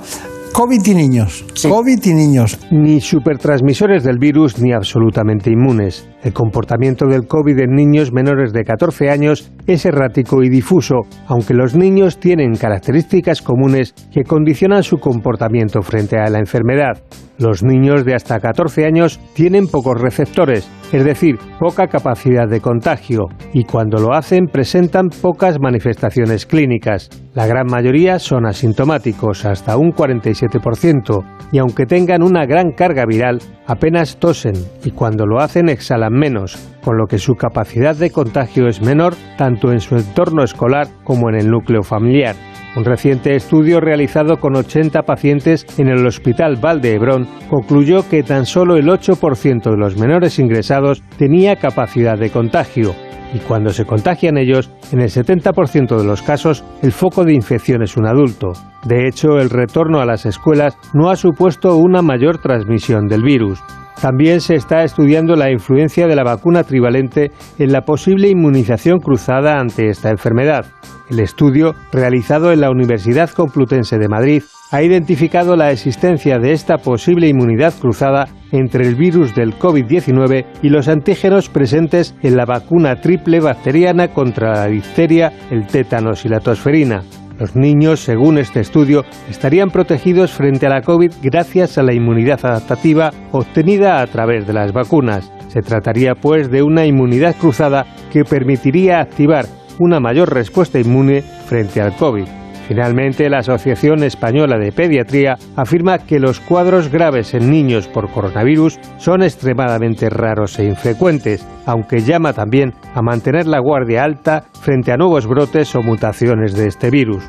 COVID 0.53 0.85
y 0.87 0.95
niños. 0.95 1.45
COVID 1.61 2.03
y 2.03 2.13
niños. 2.13 2.57
Ni 2.71 2.99
supertransmisores 2.99 4.03
del 4.03 4.17
virus 4.17 4.59
ni 4.59 4.73
absolutamente 4.73 5.51
inmunes. 5.51 6.07
El 6.23 6.33
comportamiento 6.33 7.05
del 7.05 7.27
COVID 7.27 7.59
en 7.59 7.75
niños 7.75 8.11
menores 8.11 8.51
de 8.51 8.63
14 8.63 9.11
años 9.11 9.51
es 9.67 9.85
errático 9.85 10.41
y 10.41 10.49
difuso, 10.49 11.01
aunque 11.27 11.53
los 11.53 11.75
niños 11.75 12.19
tienen 12.19 12.55
características 12.55 13.43
comunes 13.43 13.93
que 14.11 14.23
condicionan 14.23 14.81
su 14.81 14.97
comportamiento 14.97 15.81
frente 15.83 16.17
a 16.17 16.29
la 16.29 16.39
enfermedad. 16.39 17.03
Los 17.37 17.63
niños 17.63 18.03
de 18.03 18.15
hasta 18.15 18.39
14 18.39 18.85
años 18.85 19.19
tienen 19.35 19.67
pocos 19.67 20.01
receptores, 20.01 20.67
es 20.91 21.05
decir, 21.05 21.37
poca 21.59 21.87
capacidad 21.87 22.47
de 22.47 22.61
contagio, 22.61 23.25
y 23.53 23.63
cuando 23.65 23.99
lo 23.99 24.15
hacen 24.15 24.47
presentan 24.47 25.09
pocas 25.09 25.59
manifestaciones 25.59 26.47
clínicas. 26.47 27.09
La 27.35 27.45
gran 27.45 27.67
mayoría 27.67 28.17
son 28.17 28.47
asintomáticos, 28.47 29.45
hasta 29.45 29.77
un 29.77 29.91
47%, 29.91 31.23
y 31.51 31.59
aunque 31.59 31.85
tengan 31.85 32.23
una 32.23 32.47
gran 32.47 32.71
carga 32.71 33.05
viral, 33.05 33.39
apenas 33.67 34.17
tosen 34.17 34.55
y 34.83 34.91
cuando 34.91 35.27
lo 35.27 35.39
hacen 35.39 35.69
exhalan 35.69 36.06
menos, 36.09 36.57
con 36.83 36.97
lo 36.97 37.05
que 37.05 37.17
su 37.17 37.33
capacidad 37.33 37.95
de 37.95 38.11
contagio 38.11 38.67
es 38.67 38.81
menor 38.81 39.13
tanto 39.37 39.71
en 39.71 39.79
su 39.79 39.95
entorno 39.95 40.43
escolar 40.43 40.87
como 41.03 41.29
en 41.29 41.35
el 41.35 41.49
núcleo 41.49 41.83
familiar. 41.83 42.35
Un 42.75 42.85
reciente 42.85 43.35
estudio 43.35 43.79
realizado 43.79 44.37
con 44.37 44.55
80 44.55 45.01
pacientes 45.01 45.65
en 45.79 45.87
el 45.87 46.05
Hospital 46.05 46.57
Val 46.57 46.85
Hebrón 46.85 47.27
concluyó 47.49 48.07
que 48.07 48.21
tan 48.21 48.45
solo 48.45 48.75
el 48.75 48.87
8% 48.87 49.71
de 49.71 49.77
los 49.77 49.97
menores 49.97 50.37
ingresados 50.37 51.01
tenía 51.17 51.55
capacidad 51.55 52.19
de 52.19 52.29
contagio, 52.29 52.93
y 53.33 53.39
cuando 53.39 53.71
se 53.71 53.85
contagian 53.85 54.37
ellos, 54.37 54.69
en 54.91 55.01
el 55.01 55.09
70% 55.09 55.97
de 55.97 56.05
los 56.05 56.21
casos 56.21 56.63
el 56.81 56.91
foco 56.91 57.25
de 57.25 57.33
infección 57.33 57.83
es 57.83 57.97
un 57.97 58.07
adulto. 58.07 58.53
De 58.85 59.07
hecho, 59.07 59.37
el 59.39 59.49
retorno 59.49 59.99
a 59.99 60.05
las 60.05 60.25
escuelas 60.25 60.77
no 60.93 61.09
ha 61.09 61.15
supuesto 61.15 61.75
una 61.77 62.01
mayor 62.01 62.39
transmisión 62.39 63.07
del 63.07 63.23
virus. 63.23 63.59
También 64.01 64.41
se 64.41 64.55
está 64.55 64.83
estudiando 64.83 65.35
la 65.35 65.51
influencia 65.51 66.07
de 66.07 66.15
la 66.15 66.23
vacuna 66.23 66.63
trivalente 66.63 67.31
en 67.57 67.71
la 67.71 67.81
posible 67.81 68.29
inmunización 68.29 68.99
cruzada 68.99 69.59
ante 69.59 69.89
esta 69.89 70.09
enfermedad. 70.09 70.67
El 71.09 71.19
estudio, 71.19 71.73
realizado 71.91 72.51
en 72.51 72.61
la 72.61 72.69
Universidad 72.69 73.29
Complutense 73.31 73.97
de 73.97 74.07
Madrid, 74.07 74.43
ha 74.71 74.81
identificado 74.81 75.55
la 75.55 75.71
existencia 75.71 76.39
de 76.39 76.51
esta 76.51 76.77
posible 76.77 77.27
inmunidad 77.27 77.73
cruzada 77.79 78.27
entre 78.51 78.85
el 78.87 78.95
virus 78.95 79.33
del 79.33 79.57
COVID-19 79.57 80.45
y 80.61 80.69
los 80.69 80.87
antígenos 80.87 81.49
presentes 81.49 82.15
en 82.21 82.35
la 82.35 82.45
vacuna 82.45 82.99
triple 82.99 83.39
bacteriana 83.39 84.09
contra 84.09 84.53
la 84.53 84.67
difteria, 84.67 85.31
el 85.51 85.67
tétanos 85.67 86.25
y 86.25 86.29
la 86.29 86.39
tosferina. 86.39 87.03
Los 87.39 87.55
niños, 87.55 87.99
según 87.99 88.39
este 88.39 88.61
estudio, 88.61 89.03
estarían 89.29 89.69
protegidos 89.69 90.31
frente 90.31 90.65
a 90.65 90.69
la 90.69 90.81
COVID 90.81 91.11
gracias 91.21 91.77
a 91.77 91.83
la 91.83 91.93
inmunidad 91.93 92.39
adaptativa 92.43 93.11
obtenida 93.31 94.01
a 94.01 94.07
través 94.07 94.47
de 94.47 94.53
las 94.53 94.73
vacunas. 94.73 95.31
Se 95.49 95.61
trataría, 95.61 96.15
pues, 96.15 96.49
de 96.49 96.63
una 96.63 96.85
inmunidad 96.85 97.35
cruzada 97.35 97.85
que 98.11 98.23
permitiría 98.23 98.99
activar 98.99 99.45
una 99.79 99.99
mayor 99.99 100.33
respuesta 100.33 100.79
inmune 100.79 101.21
frente 101.21 101.79
al 101.79 101.95
COVID. 101.95 102.46
Finalmente, 102.67 103.29
la 103.29 103.39
Asociación 103.39 104.03
Española 104.03 104.57
de 104.57 104.73
Pediatría 104.73 105.37
afirma 105.55 105.99
que 105.99 106.19
los 106.19 106.41
cuadros 106.41 106.91
graves 106.91 107.33
en 107.33 107.49
niños 107.49 107.87
por 107.87 108.11
coronavirus 108.11 108.77
son 108.97 109.23
extremadamente 109.23 110.09
raros 110.09 110.59
e 110.59 110.65
infrecuentes, 110.65 111.45
aunque 111.65 112.01
llama 112.01 112.33
también 112.33 112.73
a 112.93 113.01
mantener 113.01 113.47
la 113.47 113.59
guardia 113.61 114.03
alta 114.03 114.43
frente 114.59 114.91
a 114.91 114.97
nuevos 114.97 115.27
brotes 115.27 115.73
o 115.75 115.81
mutaciones 115.81 116.55
de 116.55 116.67
este 116.67 116.89
virus. 116.89 117.23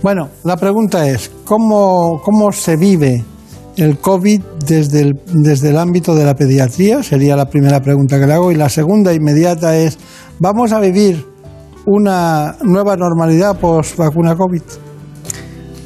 Bueno, 0.00 0.28
la 0.44 0.56
pregunta 0.56 1.08
es, 1.08 1.30
¿cómo, 1.44 2.20
cómo 2.22 2.52
se 2.52 2.76
vive 2.76 3.24
el 3.76 3.98
COVID 3.98 4.42
desde 4.64 5.12
desde 5.26 5.70
el 5.70 5.78
ámbito 5.78 6.14
de 6.14 6.24
la 6.24 6.34
pediatría? 6.34 7.02
Sería 7.02 7.34
la 7.34 7.46
primera 7.46 7.80
pregunta 7.80 8.20
que 8.20 8.26
le 8.26 8.32
hago. 8.34 8.52
Y 8.52 8.54
la 8.56 8.68
segunda 8.68 9.12
inmediata 9.12 9.76
es, 9.76 9.98
¿vamos 10.38 10.72
a 10.72 10.78
vivir 10.78 11.31
una 11.86 12.56
nueva 12.62 12.96
normalidad 12.96 13.58
post 13.58 13.96
vacuna 13.96 14.34
COVID? 14.36 14.62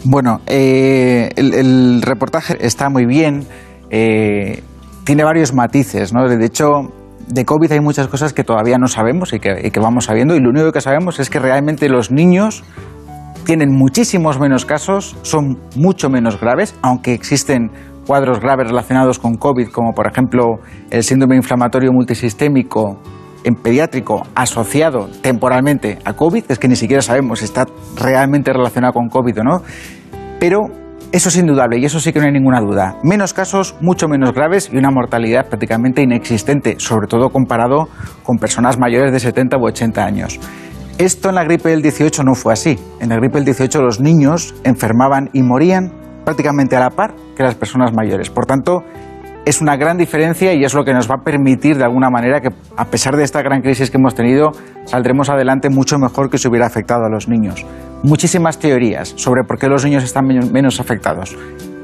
Bueno, 0.05 0.41
eh, 0.47 1.31
el, 1.37 2.01
reportaje 2.03 2.57
está 2.61 2.89
muy 2.89 3.07
bien, 3.07 3.45
eh, 3.91 4.63
tiene 5.05 5.25
varios 5.25 5.53
matices, 5.53 6.13
¿no? 6.13 6.29
De 6.29 6.45
hecho, 6.45 6.93
de 7.27 7.45
COVID 7.45 7.73
hay 7.73 7.81
muchas 7.81 8.07
cosas 8.07 8.33
que 8.33 8.45
todavía 8.45 8.79
no 8.79 8.87
sabemos 8.87 9.33
y 9.33 9.41
que, 9.41 9.67
y 9.67 9.71
que 9.71 9.81
vamos 9.81 10.05
sabiendo, 10.05 10.37
y 10.37 10.41
lo 10.41 10.51
único 10.51 10.71
que 10.71 10.81
sabemos 10.81 11.19
es 11.19 11.29
que 11.29 11.41
realmente 11.41 11.89
los 11.89 12.13
niños 12.13 12.63
tienen 13.45 13.73
muchísimos 13.73 14.39
menos 14.39 14.65
casos, 14.65 15.17
son 15.23 15.59
mucho 15.77 16.09
menos 16.09 16.41
graves, 16.41 16.77
aunque 16.83 17.13
existen 17.15 17.71
cuadros 18.07 18.41
graves 18.41 18.69
relacionados 18.69 19.19
con 19.19 19.37
COVID, 19.37 19.69
como 19.69 19.93
por 19.93 20.07
ejemplo 20.07 20.59
el 20.91 21.03
síndrome 21.03 21.37
inflamatorio 21.37 21.93
multisistémico 21.93 22.99
en 23.47 23.55
pediátrico 23.55 24.27
asociado 24.35 25.09
temporalmente 25.23 25.99
a 26.05 26.15
COVID, 26.15 26.45
es 26.49 26.59
que 26.59 26.67
ni 26.67 26.75
siquiera 26.75 27.01
sabemos 27.01 27.39
si 27.39 27.45
está 27.45 27.65
realmente 27.97 28.53
relacionado 28.53 28.93
con 28.93 29.09
COVID 29.09 29.39
o 29.39 29.45
no, 29.45 29.63
pero 30.41 30.67
eso 31.13 31.29
es 31.29 31.37
indudable 31.37 31.79
y 31.79 31.85
eso 31.85 32.01
sí 32.01 32.13
que 32.13 32.19
no 32.19 32.27
hay 32.27 32.33
ninguna 32.33 32.61
duda. 32.61 32.97
Menos 33.05 33.33
casos, 33.33 33.77
mucho 33.81 34.09
menos 34.09 34.35
graves 34.35 34.69
y 34.73 34.77
una 34.77 34.91
mortalidad 34.91 35.47
prácticamente 35.47 36.03
inexistente, 36.03 36.75
sobre 36.79 37.07
todo 37.07 37.31
comparado 37.31 37.89
con 38.25 38.39
personas 38.39 38.79
mayores 38.79 39.13
de 39.13 39.21
70 39.21 39.57
u 39.59 39.67
80 39.67 40.05
años. 40.05 40.41
Esto 40.99 41.29
en 41.29 41.37
la 41.37 41.45
gripe 41.45 41.69
del 41.69 41.83
18 41.83 42.25
no 42.25 42.35
fue 42.35 42.53
así. 42.53 42.77
En 43.01 43.11
la 43.11 43.17
gripe 43.17 43.37
del 43.37 43.45
18 43.45 43.81
los 43.81 44.01
niños 44.01 44.57
enfermaban 44.65 45.31
y 45.33 45.43
morían 45.43 45.93
prácticamente 46.25 46.75
a 46.75 46.81
la 46.81 46.91
par 46.91 47.15
que 47.37 47.45
las 47.45 47.55
personas 47.55 47.93
mayores. 47.93 48.29
Por 48.29 48.47
tanto, 48.47 48.83
es 49.47 49.61
una 49.61 49.77
gran 49.77 49.97
diferencia 49.97 50.53
y 50.55 50.65
es 50.65 50.75
lo 50.75 50.85
que 50.85 50.93
nos 50.93 51.09
va 51.09 51.15
a 51.21 51.25
permitir 51.25 51.79
de 51.79 51.85
alguna 51.85 52.11
manera 52.11 52.41
que 52.41 52.49
a 52.77 52.85
pesar 52.87 53.17
de 53.17 53.23
esta 53.23 53.43
gran 53.43 53.63
crisis 53.63 53.93
que 53.93 53.97
hemos 53.97 54.17
tenido, 54.17 54.51
saldremos 54.87 55.31
adelante 55.31 55.71
mucho 55.71 55.99
mejor 55.99 56.29
que 56.29 56.37
si 56.37 56.49
hubiera 56.49 56.67
afectado 56.67 57.05
a 57.05 57.09
los 57.09 57.29
niños. 57.29 57.65
Muchísimas 58.03 58.59
teorías 58.59 59.15
sobre 59.17 59.45
por 59.45 59.57
qué 59.57 59.69
los 59.69 59.85
niños 59.85 60.03
están 60.03 60.27
menos 60.27 60.81
afectados. 60.81 61.37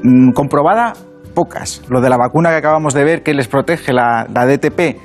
Mm, 0.03 0.31
comprobada, 0.33 0.91
pocas. 1.33 1.81
Lo 1.87 2.01
de 2.01 2.09
la 2.09 2.17
vacuna 2.17 2.49
que 2.49 2.57
acabamos 2.57 2.93
de 2.93 3.05
ver 3.05 3.23
que 3.23 3.33
les 3.33 3.47
protege 3.47 3.93
la, 3.93 4.27
la 4.29 4.45
DTP, 4.45 4.97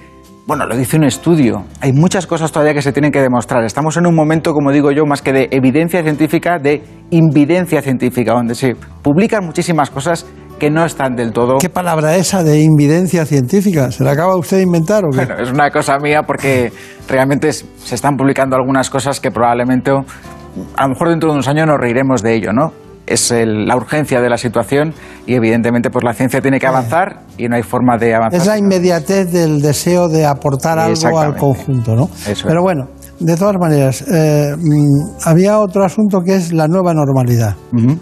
bueno, 0.49 0.67
lo 0.67 0.77
dice 0.77 0.97
un 0.97 1.05
estudio. 1.05 1.65
Hay 1.81 1.93
muchas 1.93 2.27
cosas 2.27 2.51
todavía 2.51 2.75
que 2.75 2.83
se 2.83 2.93
tienen 2.93 3.13
que 3.13 3.21
demostrar. 3.21 3.63
Estamos 3.63 3.97
en 3.99 4.07
un 4.07 4.17
momento, 4.17 4.53
como 4.53 4.73
digo 4.73 4.91
yo, 4.91 5.07
más 5.07 5.23
que 5.23 5.33
de 5.33 5.49
evidencia 5.53 6.03
científica, 6.03 6.59
de 6.59 6.83
invidencia 7.11 7.83
científica, 7.83 8.33
donde 8.33 8.57
se 8.57 8.75
publican 9.03 9.47
muchísimas 9.47 9.91
cosas 9.91 10.27
que 10.59 10.71
no 10.71 10.85
están 10.85 11.15
del 11.15 11.33
todo. 11.33 11.59
¿Qué 11.59 11.69
palabra 11.69 12.17
esa 12.17 12.43
de 12.43 12.61
invidencia 12.61 13.25
científica? 13.25 13.91
¿Se 13.91 14.05
la 14.05 14.13
acaba 14.13 14.37
usted 14.37 14.59
de 14.59 14.63
inventar 14.65 15.05
o 15.05 15.11
qué? 15.11 15.25
Bueno, 15.25 15.43
es 15.43 15.51
una 15.51 15.71
cosa 15.71 15.99
mía 15.99 16.23
porque 16.27 16.73
realmente 17.09 17.53
se 17.53 17.95
están 17.95 18.17
publicando 18.17 18.57
algunas 18.57 18.91
cosas 18.91 19.21
que 19.21 19.31
probablemente, 19.31 19.91
a 19.91 20.83
lo 20.83 20.89
mejor 20.89 21.11
dentro 21.11 21.31
de 21.31 21.35
unos 21.35 21.49
años 21.49 21.67
nos 21.67 21.79
reiremos 21.79 22.23
de 22.23 22.35
ello, 22.35 22.53
¿no? 22.53 22.73
es 23.09 23.33
la 23.35 23.75
urgencia 23.75 24.21
de 24.21 24.29
la 24.29 24.37
situación 24.37 24.93
y 25.27 25.35
evidentemente 25.35 25.91
pues 25.91 26.05
la 26.05 26.13
ciencia 26.13 26.41
tiene 26.41 26.61
que 26.61 26.67
avanzar 26.67 27.23
y 27.39 27.49
no 27.49 27.57
hay 27.57 27.63
forma 27.63 27.97
de 27.97 28.15
avanzar. 28.15 28.41
Es 28.41 28.47
la 28.47 28.59
inmediatez 28.59 29.33
del 29.33 29.61
deseo 29.61 30.09
de 30.09 30.27
aportar 30.27 30.79
algo 30.79 31.19
al 31.19 31.37
conjunto, 31.37 31.95
¿no? 31.95 32.11
Pero 32.45 32.63
bueno, 32.63 32.89
de 33.19 33.37
todas 33.37 33.57
maneras, 33.59 34.05
eh, 34.13 34.55
mm, 34.57 35.27
había 35.27 35.59
otro 35.59 35.85
asunto 35.85 36.21
que 36.21 36.35
es 36.35 36.53
la 36.53 36.69
nueva 36.69 36.93
normalidad. 36.95 37.57
Eh, 37.73 37.97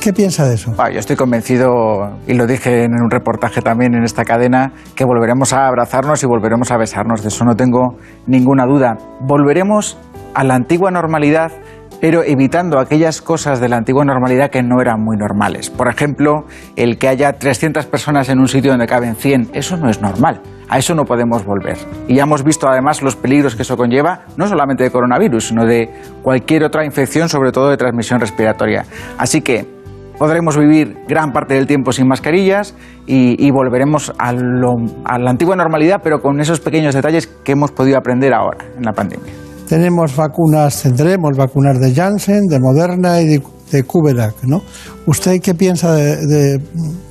¿Qué 0.00 0.12
piensa 0.12 0.46
de 0.46 0.54
eso? 0.54 0.74
yo 0.92 0.98
estoy 0.98 1.16
convencido, 1.16 2.18
y 2.26 2.34
lo 2.34 2.46
dije 2.46 2.84
en 2.84 2.92
un 2.92 3.10
reportaje 3.10 3.60
también 3.62 3.94
en 3.94 4.04
esta 4.04 4.24
cadena, 4.24 4.72
que 4.94 5.04
volveremos 5.04 5.52
a 5.52 5.66
abrazarnos 5.66 6.22
y 6.22 6.26
volveremos 6.26 6.70
a 6.70 6.76
besarnos. 6.76 7.22
De 7.22 7.28
eso 7.28 7.44
no 7.44 7.54
tengo 7.54 7.96
ninguna 8.26 8.64
duda. 8.66 8.96
Volveremos 9.20 9.98
a 10.34 10.44
la 10.44 10.54
antigua 10.54 10.90
normalidad 10.90 11.52
pero 12.00 12.22
evitando 12.22 12.78
aquellas 12.78 13.20
cosas 13.20 13.60
de 13.60 13.68
la 13.68 13.76
antigua 13.76 14.04
normalidad 14.04 14.50
que 14.50 14.62
no 14.62 14.80
eran 14.80 15.02
muy 15.02 15.16
normales. 15.16 15.70
Por 15.70 15.88
ejemplo, 15.88 16.44
el 16.76 16.98
que 16.98 17.08
haya 17.08 17.32
300 17.32 17.86
personas 17.86 18.28
en 18.28 18.38
un 18.38 18.46
sitio 18.46 18.70
donde 18.70 18.86
caben 18.86 19.16
100, 19.16 19.50
eso 19.52 19.76
no 19.76 19.90
es 19.90 20.00
normal. 20.00 20.40
A 20.68 20.78
eso 20.78 20.94
no 20.94 21.04
podemos 21.04 21.44
volver. 21.44 21.78
Y 22.06 22.16
ya 22.16 22.24
hemos 22.24 22.44
visto 22.44 22.68
además 22.68 23.02
los 23.02 23.16
peligros 23.16 23.56
que 23.56 23.62
eso 23.62 23.76
conlleva, 23.76 24.26
no 24.36 24.46
solamente 24.46 24.84
de 24.84 24.90
coronavirus, 24.90 25.48
sino 25.48 25.64
de 25.64 25.90
cualquier 26.22 26.64
otra 26.64 26.84
infección, 26.84 27.28
sobre 27.28 27.52
todo 27.52 27.70
de 27.70 27.76
transmisión 27.76 28.20
respiratoria. 28.20 28.84
Así 29.16 29.40
que 29.40 29.66
podremos 30.18 30.58
vivir 30.58 30.98
gran 31.08 31.32
parte 31.32 31.54
del 31.54 31.66
tiempo 31.66 31.92
sin 31.92 32.06
mascarillas 32.06 32.74
y, 33.06 33.50
volveremos 33.50 34.12
a, 34.18 34.30
a 34.30 35.18
la 35.18 35.30
antigua 35.30 35.56
normalidad, 35.56 36.00
pero 36.02 36.20
con 36.20 36.40
esos 36.40 36.60
pequeños 36.60 36.94
detalles 36.94 37.26
que 37.26 37.52
hemos 37.52 37.70
podido 37.72 37.96
aprender 37.96 38.34
ahora 38.34 38.66
en 38.76 38.82
la 38.82 38.92
pandemia. 38.92 39.32
Tenemos 39.68 40.16
vacunas, 40.16 40.82
tendremos 40.82 41.36
vacunas 41.36 41.78
de 41.78 41.94
Janssen, 41.94 42.46
de 42.46 42.58
Moderna 42.58 43.20
y 43.20 43.26
de, 43.26 43.42
de 43.70 43.84
¿no? 44.42 44.62
¿Usted 45.06 45.40
qué 45.42 45.54
piensa 45.54 45.92
de, 45.92 46.60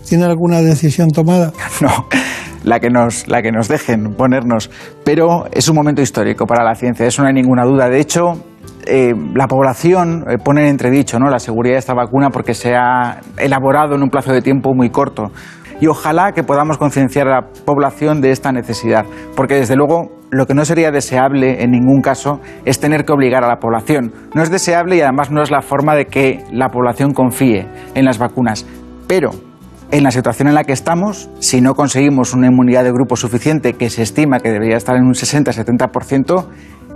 ¿Tiene 0.08 0.26
alguna 0.26 0.62
decisión 0.62 1.10
tomada? 1.10 1.52
No, 1.82 2.08
la 2.64 2.80
que 2.80 2.90
nos, 2.90 3.28
la 3.28 3.42
que 3.42 3.52
nos 3.52 3.68
dejen 3.68 4.16
ponernos. 4.16 4.70
Pero 5.04 5.46
es 5.52 5.68
un 5.70 5.76
momento 5.76 6.02
histórico 6.02 6.46
para 6.46 6.64
la 6.64 6.76
ciencia, 6.76 7.06
eso 7.06 7.22
no 7.22 7.28
hay 7.28 7.34
ninguna 7.34 7.64
duda. 7.64 7.88
De 7.90 8.00
hecho, 8.00 8.44
eh, 8.86 9.14
la 9.36 9.48
población 9.48 10.26
eh, 10.30 10.38
pone 10.38 10.62
en 10.62 10.68
entredicho 10.68 11.20
¿no? 11.20 11.30
la 11.30 11.40
seguridad 11.40 11.76
de 11.76 11.80
esta 11.80 11.94
vacuna 11.94 12.30
porque 12.30 12.54
se 12.54 12.74
ha 12.76 13.20
elaborado 13.38 13.96
en 13.96 14.04
un 14.04 14.10
plazo 14.10 14.32
de 14.32 14.42
tiempo 14.42 14.74
muy 14.74 14.90
corto 14.90 15.32
y 15.80 15.88
ojalá 15.88 16.32
que 16.32 16.44
podamos 16.44 16.78
concienciar 16.78 17.28
a 17.28 17.42
la 17.42 17.48
población 17.66 18.22
de 18.22 18.32
esta 18.32 18.52
necesidad, 18.52 19.06
porque 19.36 19.56
desde 19.56 19.76
luego 19.76 20.12
lo 20.30 20.46
que 20.46 20.54
no 20.54 20.66
sería 20.66 20.92
deseable 20.92 21.64
en 21.64 21.72
ningún 21.72 22.02
caso 22.02 22.42
es 22.66 22.80
tener 22.80 23.06
que 23.06 23.14
obligar 23.14 23.44
a 23.44 23.48
la 23.48 23.60
población. 23.60 24.12
No 24.34 24.44
es 24.44 24.50
deseable 24.50 24.98
y 24.98 25.02
además 25.02 25.32
no 25.32 25.42
es 25.42 25.52
la 25.52 25.62
forma 25.62 25.96
de 25.96 26.06
que 26.06 26.44
la 26.52 26.70
población 26.70 27.14
confíe 27.14 27.66
en 27.96 28.06
las 28.06 28.18
vacunas. 28.18 28.66
Pero 29.08 29.32
en 29.90 30.04
la 30.04 30.12
situación 30.12 30.50
en 30.50 30.56
la 30.56 30.66
que 30.66 30.74
estamos, 30.74 31.30
si 31.40 31.62
no 31.62 31.76
conseguimos 31.76 32.34
una 32.34 32.48
inmunidad 32.48 32.84
de 32.84 32.92
grupo 32.92 33.16
suficiente, 33.16 33.74
que 33.74 33.90
se 33.90 34.02
estima 34.02 34.40
que 34.40 34.52
debería 34.52 34.76
estar 34.76 34.98
en 34.98 35.04
un 35.04 35.14
60-70%, 35.14 36.46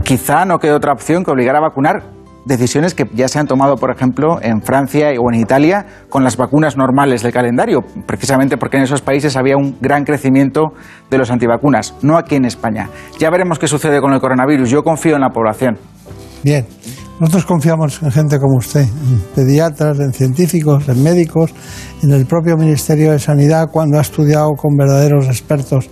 quizá 0.04 0.44
no 0.46 0.60
quede 0.60 0.74
otra 0.74 0.92
opción 0.92 1.24
que 1.24 1.32
obligar 1.32 1.56
a 1.56 1.62
vacunar 1.62 2.21
decisiones 2.46 2.94
que 2.94 3.06
ya 3.14 3.28
se 3.28 3.40
han 3.40 3.48
tomado, 3.48 3.76
por 3.76 3.92
ejemplo, 3.92 4.40
en 4.42 4.62
Francia 4.62 5.10
o 5.20 5.32
en 5.32 5.40
Italia 5.40 5.86
con 6.10 6.24
las 6.24 6.38
vacunas 6.38 6.78
normales 6.78 7.24
del 7.24 7.32
calendario, 7.32 7.82
precisamente 8.06 8.58
porque 8.58 8.78
en 8.78 8.84
esos 8.84 9.02
países 9.02 9.36
había 9.38 9.58
un 9.58 9.78
gran 9.80 10.04
crecimiento 10.04 10.74
de 11.10 11.18
los 11.18 11.32
antivacunas, 11.32 11.96
no 12.02 12.18
aquí 12.18 12.36
en 12.36 12.46
España. 12.46 12.90
Ya 13.20 13.30
veremos 13.30 13.60
qué 13.60 13.68
sucede 13.68 14.02
con 14.02 14.14
el 14.14 14.20
coronavirus. 14.20 14.70
Yo 14.70 14.84
confío 14.84 15.16
en 15.16 15.22
la 15.22 15.30
población. 15.30 15.78
Bien, 16.44 16.66
nosotros 17.20 17.46
confiamos 17.46 18.02
en 18.02 18.12
gente 18.12 18.40
como 18.40 18.58
usted, 18.58 18.82
en 18.82 19.22
pediatras, 19.36 20.00
en 20.00 20.12
científicos, 20.12 20.90
en 20.90 21.04
médicos, 21.04 21.54
en 22.02 22.12
el 22.12 22.26
propio 22.26 22.58
Ministerio 22.58 23.12
de 23.12 23.20
Sanidad 23.20 23.68
cuando 23.72 24.00
ha 24.00 24.02
estudiado 24.02 24.54
con 24.58 24.76
verdaderos 24.76 25.28
expertos 25.28 25.88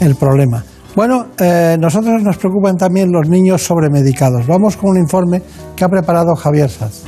el 0.00 0.14
problema. 0.14 0.64
Bueno, 0.96 1.28
eh, 1.38 1.76
nosotros 1.78 2.22
nos 2.22 2.36
preocupan 2.36 2.76
también 2.76 3.12
los 3.12 3.28
niños 3.28 3.62
sobremedicados. 3.62 4.46
Vamos 4.46 4.76
con 4.76 4.90
un 4.90 4.98
informe 4.98 5.42
que 5.76 5.84
ha 5.84 5.88
preparado 5.88 6.34
Javier 6.34 6.68
Saz. 6.68 7.04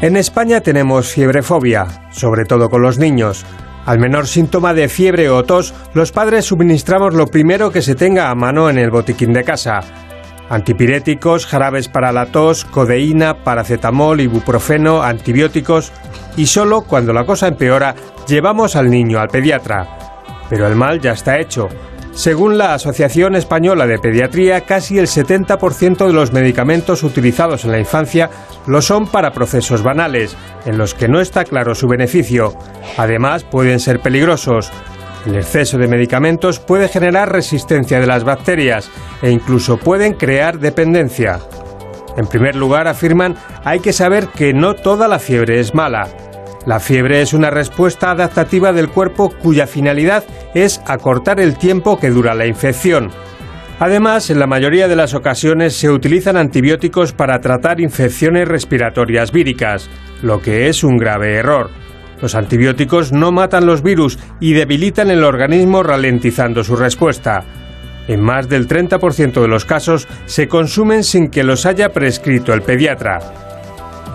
En 0.00 0.16
España 0.16 0.60
tenemos 0.60 1.08
fiebrefobia, 1.08 1.86
sobre 2.10 2.44
todo 2.44 2.68
con 2.68 2.82
los 2.82 2.98
niños. 2.98 3.44
Al 3.86 3.98
menor 3.98 4.26
síntoma 4.26 4.74
de 4.74 4.88
fiebre 4.88 5.30
o 5.30 5.42
tos, 5.44 5.74
los 5.94 6.12
padres 6.12 6.44
suministramos 6.44 7.14
lo 7.14 7.26
primero 7.26 7.70
que 7.70 7.82
se 7.82 7.94
tenga 7.94 8.30
a 8.30 8.34
mano 8.34 8.68
en 8.68 8.78
el 8.78 8.90
botiquín 8.90 9.32
de 9.32 9.42
casa. 9.42 9.80
Antipiréticos, 10.48 11.46
jarabes 11.46 11.88
para 11.88 12.12
la 12.12 12.26
tos, 12.26 12.64
codeína, 12.64 13.42
paracetamol, 13.42 14.20
ibuprofeno, 14.20 15.02
antibióticos 15.02 15.92
y 16.36 16.46
solo 16.46 16.82
cuando 16.82 17.12
la 17.12 17.24
cosa 17.24 17.48
empeora 17.48 17.94
llevamos 18.28 18.76
al 18.76 18.90
niño 18.90 19.18
al 19.18 19.28
pediatra. 19.28 19.88
Pero 20.48 20.66
el 20.68 20.76
mal 20.76 21.00
ya 21.00 21.12
está 21.12 21.38
hecho. 21.40 21.68
Según 22.16 22.56
la 22.56 22.72
Asociación 22.72 23.36
Española 23.36 23.86
de 23.86 23.98
Pediatría, 23.98 24.62
casi 24.62 24.98
el 24.98 25.06
70% 25.06 26.06
de 26.06 26.14
los 26.14 26.32
medicamentos 26.32 27.02
utilizados 27.02 27.66
en 27.66 27.72
la 27.72 27.78
infancia 27.78 28.30
lo 28.66 28.80
son 28.80 29.06
para 29.06 29.32
procesos 29.32 29.82
banales, 29.82 30.34
en 30.64 30.78
los 30.78 30.94
que 30.94 31.08
no 31.08 31.20
está 31.20 31.44
claro 31.44 31.74
su 31.74 31.86
beneficio. 31.88 32.54
Además, 32.96 33.44
pueden 33.44 33.80
ser 33.80 34.00
peligrosos. 34.00 34.72
El 35.26 35.36
exceso 35.36 35.76
de 35.76 35.88
medicamentos 35.88 36.58
puede 36.58 36.88
generar 36.88 37.30
resistencia 37.30 38.00
de 38.00 38.06
las 38.06 38.24
bacterias 38.24 38.90
e 39.20 39.30
incluso 39.30 39.76
pueden 39.76 40.14
crear 40.14 40.58
dependencia. 40.58 41.40
En 42.16 42.26
primer 42.26 42.56
lugar, 42.56 42.88
afirman, 42.88 43.36
hay 43.62 43.80
que 43.80 43.92
saber 43.92 44.28
que 44.28 44.54
no 44.54 44.72
toda 44.72 45.06
la 45.06 45.18
fiebre 45.18 45.60
es 45.60 45.74
mala. 45.74 46.08
La 46.66 46.80
fiebre 46.80 47.22
es 47.22 47.32
una 47.32 47.48
respuesta 47.48 48.10
adaptativa 48.10 48.72
del 48.72 48.88
cuerpo 48.88 49.30
cuya 49.30 49.68
finalidad 49.68 50.24
es 50.52 50.82
acortar 50.84 51.38
el 51.38 51.56
tiempo 51.56 51.96
que 51.96 52.10
dura 52.10 52.34
la 52.34 52.46
infección. 52.46 53.10
Además, 53.78 54.30
en 54.30 54.40
la 54.40 54.48
mayoría 54.48 54.88
de 54.88 54.96
las 54.96 55.14
ocasiones 55.14 55.76
se 55.76 55.90
utilizan 55.90 56.36
antibióticos 56.36 57.12
para 57.12 57.38
tratar 57.38 57.80
infecciones 57.80 58.48
respiratorias 58.48 59.30
víricas, 59.30 59.88
lo 60.22 60.40
que 60.40 60.68
es 60.68 60.82
un 60.82 60.96
grave 60.96 61.36
error. 61.36 61.70
Los 62.20 62.34
antibióticos 62.34 63.12
no 63.12 63.30
matan 63.30 63.64
los 63.64 63.82
virus 63.82 64.18
y 64.40 64.54
debilitan 64.54 65.10
el 65.10 65.22
organismo 65.22 65.84
ralentizando 65.84 66.64
su 66.64 66.74
respuesta. 66.74 67.44
En 68.08 68.20
más 68.20 68.48
del 68.48 68.66
30% 68.66 69.40
de 69.40 69.48
los 69.48 69.64
casos 69.64 70.08
se 70.24 70.48
consumen 70.48 71.04
sin 71.04 71.28
que 71.28 71.44
los 71.44 71.64
haya 71.64 71.90
prescrito 71.90 72.52
el 72.52 72.62
pediatra. 72.62 73.18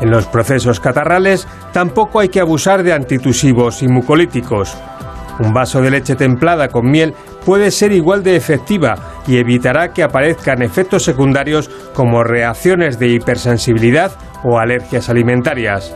En 0.02 0.10
los 0.10 0.26
procesos 0.26 0.80
catarrales 0.80 1.48
tampoco 1.72 2.20
hay 2.20 2.30
que 2.30 2.40
abusar 2.40 2.84
de 2.84 2.92
antitusivos 2.92 3.84
y 3.84 3.88
mucolíticos. 3.88 4.76
Un 5.40 5.54
vaso 5.54 5.82
de 5.82 5.92
leche 5.92 6.16
templada 6.16 6.68
con 6.68 6.90
miel 6.90 7.14
puede 7.46 7.72
ser 7.72 7.92
igual 7.92 8.24
de 8.24 8.36
efectiva 8.36 8.96
y 9.28 9.38
evitará 9.38 9.94
que 9.94 10.04
aparezcan 10.04 10.62
efectos 10.62 11.04
secundarios 11.04 11.70
como 11.94 12.24
reacciones 12.24 13.00
de 13.00 13.10
hipersensibilidad 13.10 14.12
o 14.44 14.58
alergias 14.58 15.10
alimentarias. 15.10 15.94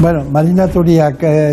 Bueno, 0.00 0.24
Marina 0.30 0.68
Turía, 0.68 1.10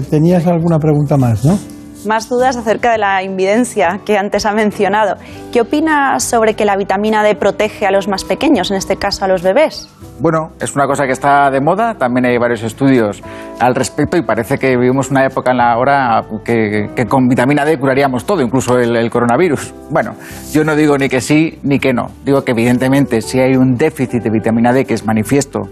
tenías 0.10 0.46
alguna 0.46 0.78
pregunta 0.78 1.18
más, 1.18 1.46
¿no? 1.46 1.58
Más 2.06 2.30
dudas 2.30 2.58
acerca 2.58 2.91
de 2.91 2.98
la 2.98 3.24
invidencia 3.24 4.00
que 4.06 4.18
antes 4.18 4.46
ha 4.46 4.52
mencionado. 4.52 5.15
¿Qué 5.52 5.62
opina 5.62 6.20
sobre 6.20 6.56
que 6.56 6.65
la 6.65 6.76
vitamina 6.76 7.24
D 7.24 7.36
protege 7.36 7.86
a 7.86 7.91
los 7.91 8.08
más 8.08 8.24
pequeños, 8.24 8.72
en 8.72 8.78
este 8.78 8.98
caso 8.98 9.26
a 9.26 9.28
los 9.28 9.41
bebés? 9.41 9.89
Bueno, 10.20 10.52
es 10.62 10.76
una 10.76 10.88
cosa 10.88 11.06
que 11.06 11.12
está 11.12 11.50
de 11.52 11.60
moda, 11.60 11.96
también 11.96 12.26
hay 12.26 12.38
varios 12.38 12.63
estudios 12.63 13.22
al 13.60 13.76
respecto 13.76 14.15
y 14.15 14.22
parece 14.22 14.58
que 14.58 14.78
vivimos 14.78 15.12
una 15.12 15.26
época 15.26 15.52
en 15.52 15.58
la 15.58 15.78
hora 15.78 16.24
que, 16.44 16.89
con 17.10 17.28
vitamina 17.28 17.65
D 17.65 17.78
curaríamos 17.78 18.26
todo, 18.26 18.41
incluso 18.41 18.80
el, 18.80 18.96
el, 18.96 19.10
coronavirus. 19.10 19.74
Bueno, 19.89 20.15
yo 20.52 20.63
no 20.63 20.76
digo 20.76 20.98
ni 20.98 21.10
que 21.10 21.20
sí 21.20 21.60
ni 21.63 21.80
que 21.80 21.94
no, 21.94 22.08
digo 22.24 22.44
que 22.44 22.52
evidentemente 22.52 23.22
si 23.22 23.39
hay 23.39 23.56
un 23.56 23.76
déficit 23.76 24.24
de 24.24 24.30
vitamina 24.30 24.72
D 24.72 24.86
que 24.86 24.94
es 24.94 25.06
manifiesto, 25.06 25.63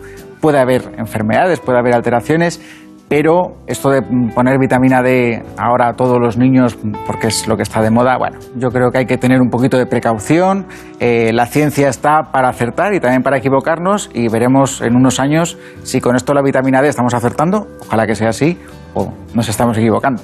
puede 0.43 0.59
haber 0.59 0.93
enfermedades, 0.97 1.61
puede 1.61 1.79
haber 1.79 1.93
alteraciones, 1.93 2.59
pero 3.15 3.57
esto 3.67 3.91
de 3.91 4.01
poner 4.33 4.57
vitamina 4.57 5.03
D 5.03 5.43
ahora 5.55 5.89
a 5.89 5.93
todos 5.93 6.17
los 6.19 6.35
niños, 6.35 6.75
porque 7.05 7.27
es 7.27 7.47
lo 7.47 7.55
que 7.55 7.61
está 7.61 7.79
de 7.79 7.91
moda, 7.91 8.17
bueno, 8.17 8.39
yo 8.55 8.69
creo 8.69 8.89
que 8.89 8.97
hay 8.97 9.05
que 9.05 9.19
tener 9.19 9.39
un 9.39 9.51
poquito 9.51 9.77
de 9.77 9.85
precaución. 9.85 10.65
Eh, 10.99 11.29
la 11.31 11.45
ciencia 11.45 11.89
está 11.89 12.31
para 12.31 12.49
acertar 12.49 12.91
y 12.95 12.99
también 12.99 13.21
para 13.21 13.37
equivocarnos 13.37 14.09
y 14.15 14.29
veremos 14.29 14.81
en 14.81 14.95
unos 14.95 15.19
años 15.19 15.59
si 15.83 16.01
con 16.01 16.15
esto 16.15 16.33
la 16.33 16.41
vitamina 16.41 16.81
D 16.81 16.87
estamos 16.87 17.13
acertando, 17.13 17.67
ojalá 17.81 18.07
que 18.07 18.15
sea 18.15 18.29
así, 18.29 18.57
o 18.95 19.13
nos 19.35 19.47
estamos 19.47 19.77
equivocando. 19.77 20.23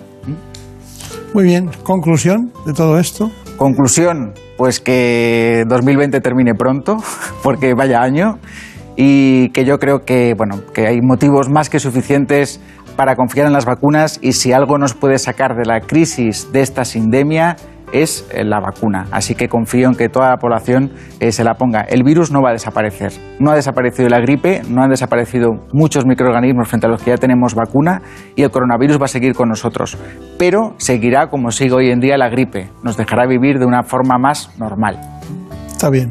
Muy 1.36 1.44
bien, 1.44 1.70
conclusión 1.84 2.52
de 2.66 2.74
todo 2.74 2.98
esto. 2.98 3.30
Conclusión, 3.56 4.34
pues 4.58 4.80
que 4.80 5.64
2020 5.68 6.22
termine 6.22 6.56
pronto, 6.56 6.98
porque 7.44 7.76
vaya 7.76 8.02
año 8.02 8.40
y 9.02 9.48
que 9.52 9.64
yo 9.64 9.80
creo 9.80 10.04
que, 10.04 10.34
bueno, 10.38 10.60
que 10.74 10.86
hay 10.86 11.00
motivos 11.00 11.48
más 11.48 11.70
que 11.70 11.80
suficientes 11.80 12.60
para 13.00 13.16
confiar 13.16 13.48
en 13.48 13.54
las 13.54 13.64
vacunas 13.64 14.20
y 14.22 14.34
si 14.34 14.52
algo 14.52 14.78
nos 14.78 14.94
puede 14.94 15.20
sacar 15.20 15.56
de 15.56 15.64
la 15.64 15.80
crisis 15.80 16.52
de 16.52 16.60
esta 16.60 16.84
sindemia 16.84 17.56
es 17.94 18.28
eh, 18.34 18.44
la 18.44 18.60
vacuna. 18.60 19.06
Así 19.10 19.36
que 19.36 19.48
confío 19.48 19.88
en 19.88 19.96
que 19.96 20.10
toda 20.10 20.32
la 20.32 20.36
población 20.36 20.92
eh, 21.22 21.32
se 21.32 21.46
la 21.46 21.54
ponga. 21.54 21.80
El 21.80 22.04
virus 22.04 22.30
no 22.30 22.42
va 22.42 22.50
a 22.50 22.52
desaparecer. 22.52 23.14
No 23.40 23.52
ha 23.52 23.56
desaparecido 23.56 24.10
la 24.10 24.20
gripe, 24.20 24.64
no 24.68 24.84
han 24.84 24.90
desaparecido 24.90 25.66
muchos 25.72 26.06
microorganismos 26.06 26.68
frente 26.68 26.88
a 26.88 26.90
los 26.90 27.02
que 27.02 27.12
ya 27.12 27.16
tenemos 27.16 27.56
vacuna 27.56 28.02
y 28.36 28.44
el 28.44 28.52
coronavirus 28.52 29.00
va 29.00 29.06
a 29.06 29.08
seguir 29.08 29.34
con 29.34 29.48
nosotros. 29.48 29.98
Pero 30.38 30.74
seguirá 30.76 31.28
como 31.28 31.52
sigue 31.52 31.76
hoy 31.76 31.92
en 31.92 32.02
día 32.02 32.18
la 32.18 32.28
gripe. 32.28 32.70
Nos 32.84 32.98
dejará 32.98 33.26
vivir 33.28 33.60
de 33.60 33.66
una 33.66 33.84
forma 33.84 34.18
más 34.18 34.52
normal. 34.60 35.00
Está 35.72 35.90
bien. 35.90 36.10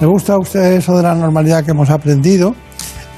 Me 0.00 0.06
gusta 0.06 0.32
a 0.32 0.38
usted 0.38 0.72
eso 0.72 0.96
de 0.96 1.02
la 1.02 1.14
normalidad 1.14 1.66
que 1.66 1.72
hemos 1.72 1.90
aprendido. 1.90 2.54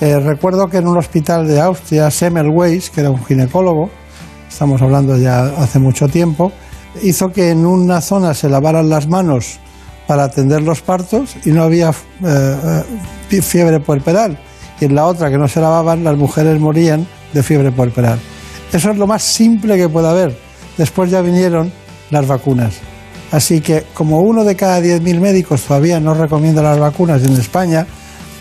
Eh, 0.02 0.18
recuerdo 0.18 0.68
que 0.68 0.78
en 0.78 0.88
un 0.88 0.98
hospital 0.98 1.46
de 1.46 1.60
Austria, 1.60 2.10
Semmelweis, 2.10 2.90
que 2.90 3.02
era 3.02 3.10
un 3.10 3.24
ginecólogo, 3.24 3.88
estamos 4.48 4.82
hablando 4.82 5.16
ya 5.16 5.44
hace 5.44 5.78
mucho 5.78 6.08
tiempo, 6.08 6.50
hizo 7.04 7.30
que 7.30 7.50
en 7.50 7.64
una 7.64 8.00
zona 8.00 8.34
se 8.34 8.48
lavaran 8.48 8.88
las 8.88 9.06
manos 9.06 9.60
para 10.08 10.24
atender 10.24 10.60
los 10.60 10.82
partos 10.82 11.36
y 11.44 11.50
no 11.50 11.62
había 11.62 11.90
eh, 11.90 12.82
eh, 13.30 13.42
fiebre 13.42 13.78
puerperal. 13.78 14.36
Y 14.80 14.86
en 14.86 14.96
la 14.96 15.06
otra, 15.06 15.30
que 15.30 15.38
no 15.38 15.46
se 15.46 15.60
lavaban, 15.60 16.02
las 16.02 16.16
mujeres 16.16 16.58
morían 16.58 17.06
de 17.32 17.44
fiebre 17.44 17.70
puerperal. 17.70 18.18
Eso 18.72 18.90
es 18.90 18.96
lo 18.96 19.06
más 19.06 19.22
simple 19.22 19.76
que 19.76 19.88
puede 19.88 20.08
haber. 20.08 20.36
Después 20.78 21.12
ya 21.12 21.20
vinieron 21.20 21.72
las 22.10 22.26
vacunas. 22.26 22.74
Así 23.30 23.60
que 23.60 23.84
como 23.94 24.22
uno 24.22 24.42
de 24.42 24.56
cada 24.56 24.80
10.000 24.80 25.20
médicos 25.20 25.62
todavía 25.62 26.00
no 26.00 26.12
recomienda 26.12 26.60
las 26.60 26.80
vacunas 26.80 27.22
en 27.22 27.34
España, 27.34 27.86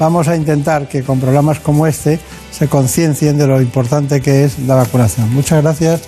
vamos 0.01 0.27
a 0.27 0.35
intentar 0.35 0.87
que 0.87 1.03
con 1.03 1.19
programas 1.19 1.59
como 1.59 1.85
este 1.85 2.19
se 2.49 2.67
conciencien 2.67 3.37
de 3.37 3.45
lo 3.45 3.61
importante 3.61 4.19
que 4.19 4.43
es 4.45 4.57
la 4.57 4.73
vacunación. 4.73 5.31
Muchas 5.31 5.61
gracias 5.61 6.01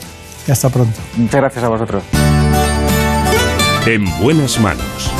y 0.47 0.51
hasta 0.51 0.69
pronto. 0.69 0.99
Muchas 1.15 1.39
gracias 1.39 1.63
a 1.63 1.69
vosotros. 1.69 2.03
En 3.85 4.03
buenas 4.19 4.59
manos. 4.59 5.11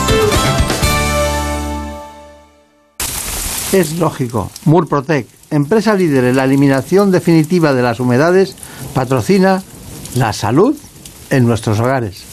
Es 3.71 3.99
lógico. 3.99 4.49
Murprotec, 4.65 5.27
empresa 5.51 5.93
líder 5.93 6.23
en 6.23 6.35
la 6.35 6.45
eliminación 6.45 7.11
definitiva 7.11 7.73
de 7.73 7.83
las 7.83 7.99
humedades, 7.99 8.55
patrocina 8.95 9.61
la 10.15 10.33
salud 10.33 10.75
en 11.29 11.45
nuestros 11.45 11.79
hogares. 11.79 12.32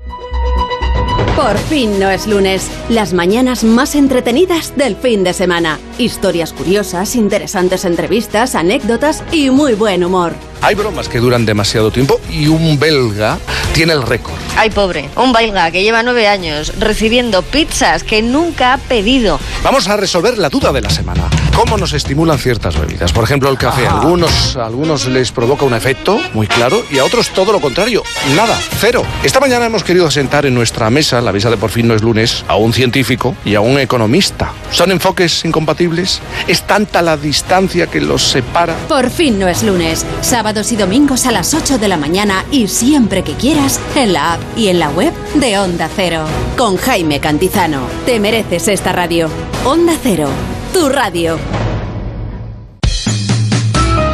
Por 1.35 1.57
fin 1.57 1.97
no 1.99 2.09
es 2.09 2.27
lunes. 2.27 2.69
Las 2.89 3.13
mañanas 3.13 3.63
más 3.63 3.95
entretenidas 3.95 4.75
del 4.75 4.97
fin 4.97 5.23
de 5.23 5.33
semana. 5.33 5.79
Historias 5.97 6.51
curiosas, 6.51 7.15
interesantes 7.15 7.85
entrevistas, 7.85 8.53
anécdotas 8.53 9.23
y 9.31 9.49
muy 9.49 9.73
buen 9.73 10.03
humor. 10.03 10.33
Hay 10.61 10.75
bromas 10.75 11.09
que 11.09 11.19
duran 11.19 11.45
demasiado 11.45 11.89
tiempo 11.89 12.19
y 12.29 12.47
un 12.47 12.77
belga 12.77 13.39
tiene 13.73 13.93
el 13.93 14.03
récord. 14.03 14.35
Ay, 14.55 14.69
pobre, 14.69 15.09
un 15.15 15.33
belga 15.33 15.71
que 15.71 15.81
lleva 15.81 16.03
nueve 16.03 16.27
años 16.27 16.73
recibiendo 16.77 17.41
pizzas 17.41 18.03
que 18.03 18.21
nunca 18.21 18.73
ha 18.73 18.77
pedido. 18.77 19.39
Vamos 19.63 19.87
a 19.87 19.97
resolver 19.97 20.37
la 20.37 20.49
duda 20.49 20.71
de 20.71 20.81
la 20.81 20.89
semana. 20.89 21.23
¿Cómo 21.55 21.77
nos 21.77 21.93
estimulan 21.93 22.37
ciertas 22.37 22.79
bebidas? 22.79 23.11
Por 23.11 23.23
ejemplo, 23.23 23.49
el 23.49 23.57
café. 23.57 23.87
A 23.87 23.99
algunos, 23.99 24.55
a 24.55 24.65
algunos 24.65 25.07
les 25.07 25.31
provoca 25.31 25.65
un 25.65 25.73
efecto 25.73 26.19
muy 26.33 26.47
claro 26.47 26.83
y 26.91 26.99
a 26.99 27.05
otros 27.05 27.29
todo 27.29 27.51
lo 27.51 27.59
contrario. 27.59 28.03
Nada, 28.35 28.57
cero. 28.79 29.03
Esta 29.23 29.39
mañana 29.39 29.65
hemos 29.65 29.83
querido 29.83 30.11
sentar 30.11 30.45
en 30.45 30.53
nuestra 30.53 30.89
mesa, 30.91 31.20
la 31.21 31.31
mesa 31.31 31.49
de 31.49 31.57
por 31.57 31.69
fin 31.69 31.87
no 31.87 31.93
es 31.93 32.01
lunes, 32.01 32.43
a 32.47 32.55
un 32.55 32.73
científico 32.73 33.35
y 33.45 33.55
a 33.55 33.61
un 33.61 33.79
economista. 33.79 34.53
¿Son 34.71 34.91
enfoques 34.91 35.45
incompatibles? 35.45 36.21
¿Es 36.47 36.63
tanta 36.63 37.01
la 37.01 37.17
distancia 37.17 37.87
que 37.87 38.01
los 38.01 38.23
separa? 38.23 38.75
Por 38.87 39.09
fin 39.09 39.39
no 39.39 39.47
es 39.47 39.63
lunes. 39.63 40.05
Sábados 40.21 40.71
y 40.71 40.75
domingos 40.75 41.25
a 41.25 41.31
las 41.31 41.53
8 41.53 41.77
de 41.77 41.87
la 41.87 41.97
mañana 41.97 42.45
y 42.51 42.67
siempre 42.67 43.23
que 43.23 43.33
quieras 43.33 43.79
en 43.95 44.13
la 44.13 44.33
app 44.33 44.41
y 44.55 44.69
en 44.69 44.79
la 44.79 44.89
web 44.89 45.13
de 45.35 45.57
Onda 45.57 45.89
Cero. 45.95 46.25
Con 46.57 46.77
Jaime 46.77 47.19
Cantizano. 47.19 47.81
Te 48.05 48.19
mereces 48.19 48.67
esta 48.67 48.91
radio. 48.91 49.29
Onda 49.65 49.93
Cero. 50.01 50.29
Tu 50.73 50.89
radio. 50.89 51.60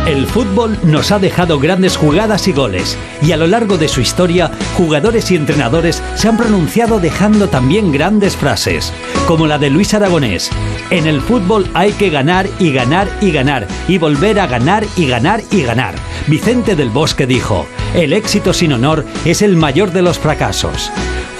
El 0.08 0.26
fútbol 0.26 0.80
nos 0.84 1.12
ha 1.12 1.20
dejado 1.20 1.60
grandes 1.60 1.98
jugadas 1.98 2.48
y 2.48 2.54
goles, 2.54 2.98
y 3.22 3.34
a 3.34 3.38
lo 3.38 3.46
largo 3.46 3.78
de 3.78 3.90
su 3.90 4.00
historia, 4.00 4.50
jugadores 4.78 5.30
y 5.32 5.36
entrenadores 5.36 6.02
se 6.16 6.30
han 6.30 6.38
pronunciado 6.38 7.02
dejando 7.02 7.50
también 7.50 7.92
grandes 7.92 8.38
frases, 8.38 8.94
como 9.28 9.48
la 9.48 9.58
de 9.58 9.70
Luis 9.70 9.94
Aragonés. 9.94 10.50
En 10.92 11.08
el 11.08 11.20
fútbol 11.20 11.70
hay 11.74 11.92
que 11.92 12.10
ganar 12.10 12.48
y 12.58 12.72
ganar 12.72 13.10
y 13.20 13.32
ganar, 13.32 13.68
y 13.90 13.98
volver 13.98 14.40
a 14.40 14.48
ganar 14.48 14.86
y 14.96 15.08
ganar 15.08 15.42
y 15.52 15.64
ganar. 15.64 15.96
Vicente 16.28 16.78
del 16.78 16.90
Bosque 16.90 17.28
dijo, 17.28 17.68
el 17.94 18.14
éxito 18.14 18.54
sin 18.54 18.72
honor 18.72 19.04
es 19.26 19.42
el 19.42 19.58
mayor 19.58 19.92
de 19.92 20.04
los 20.04 20.20
fracasos. 20.20 20.90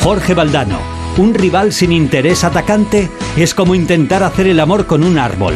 Jorge 0.02 0.34
Valdano, 0.34 0.80
un 1.16 1.34
rival 1.34 1.72
sin 1.72 1.94
interés 1.94 2.44
atacante 2.44 3.10
es 3.38 3.54
como 3.54 3.76
intentar 3.76 4.24
hacer 4.24 4.46
el 4.46 4.60
amor 4.60 4.88
con 4.88 5.06
un 5.06 5.18
árbol. 5.18 5.54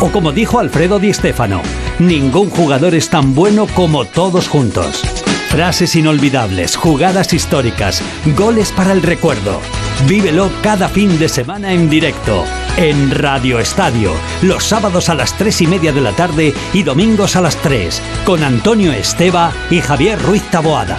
O 0.00 0.10
como 0.10 0.32
dijo 0.32 0.58
Alfredo 0.58 0.98
Di 0.98 1.12
Stéfano, 1.12 1.62
ningún 1.98 2.50
jugador 2.50 2.94
es 2.94 3.08
tan 3.08 3.34
bueno 3.34 3.66
como 3.66 4.04
todos 4.04 4.46
juntos. 4.46 5.02
Frases 5.48 5.96
inolvidables, 5.96 6.76
jugadas 6.76 7.32
históricas, 7.32 8.02
goles 8.36 8.72
para 8.72 8.92
el 8.92 9.02
recuerdo. 9.02 9.60
Vívelo 10.06 10.50
cada 10.62 10.88
fin 10.88 11.18
de 11.18 11.30
semana 11.30 11.72
en 11.72 11.88
directo, 11.88 12.44
en 12.76 13.10
Radio 13.10 13.58
Estadio, 13.58 14.12
los 14.42 14.64
sábados 14.64 15.08
a 15.08 15.14
las 15.14 15.32
3 15.38 15.62
y 15.62 15.66
media 15.66 15.92
de 15.92 16.02
la 16.02 16.12
tarde 16.12 16.52
y 16.74 16.82
domingos 16.82 17.34
a 17.34 17.40
las 17.40 17.56
3, 17.56 18.02
con 18.26 18.44
Antonio 18.44 18.92
Esteba 18.92 19.50
y 19.70 19.80
Javier 19.80 20.20
Ruiz 20.20 20.42
Taboada. 20.50 20.98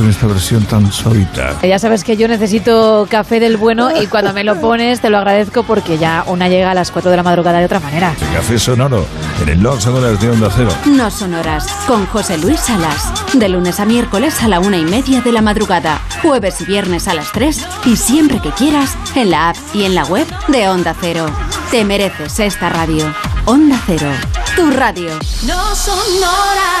con 0.00 0.08
esta 0.08 0.26
versión 0.26 0.64
tan 0.64 0.90
suavita? 0.90 1.60
Ya 1.62 1.78
sabes 1.78 2.04
que 2.04 2.16
yo 2.16 2.26
necesito 2.26 3.06
café 3.10 3.38
del 3.38 3.58
bueno 3.58 3.90
y 4.00 4.06
cuando 4.06 4.32
me 4.32 4.44
lo 4.44 4.58
pones 4.58 5.00
te 5.00 5.10
lo 5.10 5.18
agradezco 5.18 5.62
porque 5.62 5.98
ya 5.98 6.24
una 6.26 6.48
llega 6.48 6.70
a 6.70 6.74
las 6.74 6.90
4 6.90 7.10
de 7.10 7.16
la 7.18 7.22
madrugada 7.22 7.58
de 7.58 7.66
otra 7.66 7.80
manera. 7.80 8.14
Café 8.32 8.58
sonoro 8.58 9.04
en 9.42 9.50
el 9.50 9.62
No 9.62 9.78
Sonoras 9.78 10.18
de 10.20 10.30
Onda 10.30 10.48
Cero. 10.56 10.70
No 10.86 11.10
Sonoras, 11.10 11.66
con 11.86 12.06
José 12.06 12.38
Luis 12.38 12.60
Salas. 12.60 13.12
De 13.34 13.48
lunes 13.50 13.78
a 13.78 13.84
miércoles 13.84 14.42
a 14.42 14.48
la 14.48 14.58
una 14.60 14.78
y 14.78 14.84
media 14.84 15.20
de 15.20 15.32
la 15.32 15.42
madrugada. 15.42 16.00
Jueves 16.22 16.62
y 16.62 16.64
viernes 16.64 17.06
a 17.06 17.14
las 17.14 17.30
3 17.32 17.66
y 17.84 17.96
siempre 17.96 18.40
que 18.40 18.52
quieras 18.52 18.96
en 19.14 19.30
la 19.30 19.50
app 19.50 19.56
y 19.74 19.84
en 19.84 19.94
la 19.94 20.04
web 20.04 20.26
de 20.48 20.68
Onda 20.68 20.94
Cero. 20.98 21.26
Te 21.70 21.84
mereces 21.84 22.40
esta 22.40 22.70
radio. 22.70 23.04
Onda 23.44 23.78
Cero, 23.86 24.10
tu 24.56 24.70
radio. 24.70 25.10
No 25.46 25.74
sonoras. 25.74 26.80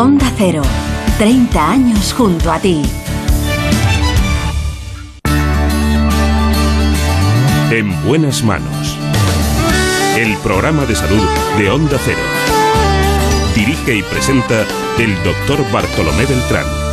Onda 0.00 0.32
Cero, 0.36 0.62
30 1.18 1.70
años 1.72 2.14
junto 2.16 2.52
a 2.52 2.60
ti. 2.60 2.82
En 7.72 8.06
buenas 8.06 8.44
manos. 8.44 8.96
El 10.16 10.36
programa 10.36 10.86
de 10.86 10.94
salud 10.94 11.26
de 11.58 11.70
Onda 11.70 11.98
Cero. 12.04 12.20
Dirige 13.56 13.96
y 13.96 14.02
presenta 14.04 14.64
el 15.00 15.20
doctor 15.24 15.68
Bartolomé 15.72 16.26
Beltrán. 16.26 16.87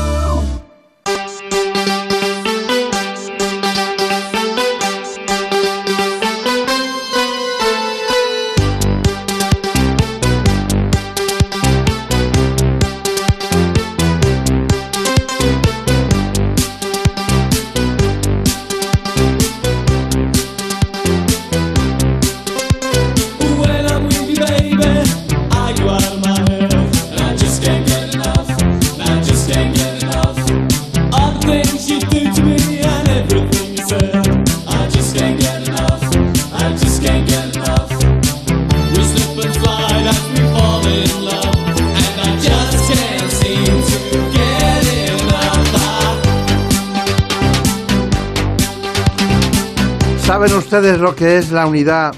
Ustedes 50.76 51.00
lo 51.00 51.16
que 51.16 51.38
es 51.38 51.52
la 51.52 51.68
unidad 51.68 52.14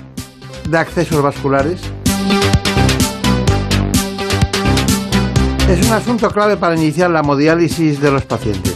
de 0.67 0.77
accesos 0.79 1.21
vasculares? 1.21 1.79
Es 5.69 5.85
un 5.85 5.93
asunto 5.93 6.31
clave 6.31 6.57
para 6.57 6.75
iniciar 6.75 7.11
la 7.11 7.19
hemodiálisis 7.19 8.01
de 8.01 8.09
los 8.09 8.25
pacientes. 8.25 8.75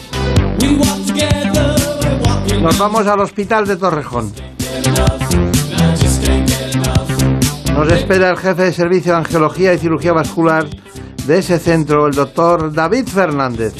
Nos 2.62 2.78
vamos 2.78 3.08
al 3.08 3.22
hospital 3.22 3.66
de 3.66 3.76
Torrejón. 3.76 4.32
Nos 7.74 7.92
espera 7.92 8.30
el 8.30 8.38
jefe 8.38 8.62
de 8.62 8.74
servicio 8.74 9.14
de 9.14 9.18
angiología 9.18 9.74
y 9.74 9.80
cirugía 9.80 10.14
vascular 10.14 10.68
de 11.26 11.40
ese 11.40 11.58
centro, 11.58 12.06
el 12.06 12.14
doctor 12.14 12.72
David 12.72 13.08
Fernández. 13.08 13.74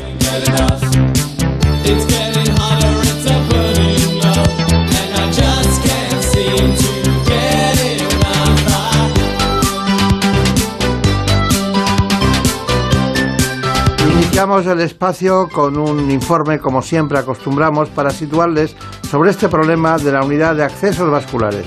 Iniciamos 14.42 14.66
el 14.66 14.80
espacio 14.80 15.48
con 15.50 15.78
un 15.78 16.10
informe, 16.10 16.58
como 16.58 16.82
siempre 16.82 17.20
acostumbramos, 17.20 17.90
para 17.90 18.10
situarles 18.10 18.76
sobre 19.08 19.30
este 19.30 19.48
problema 19.50 20.00
de 20.00 20.12
la 20.12 20.24
unidad 20.24 20.56
de 20.56 20.64
accesos 20.64 21.12
vasculares. 21.12 21.64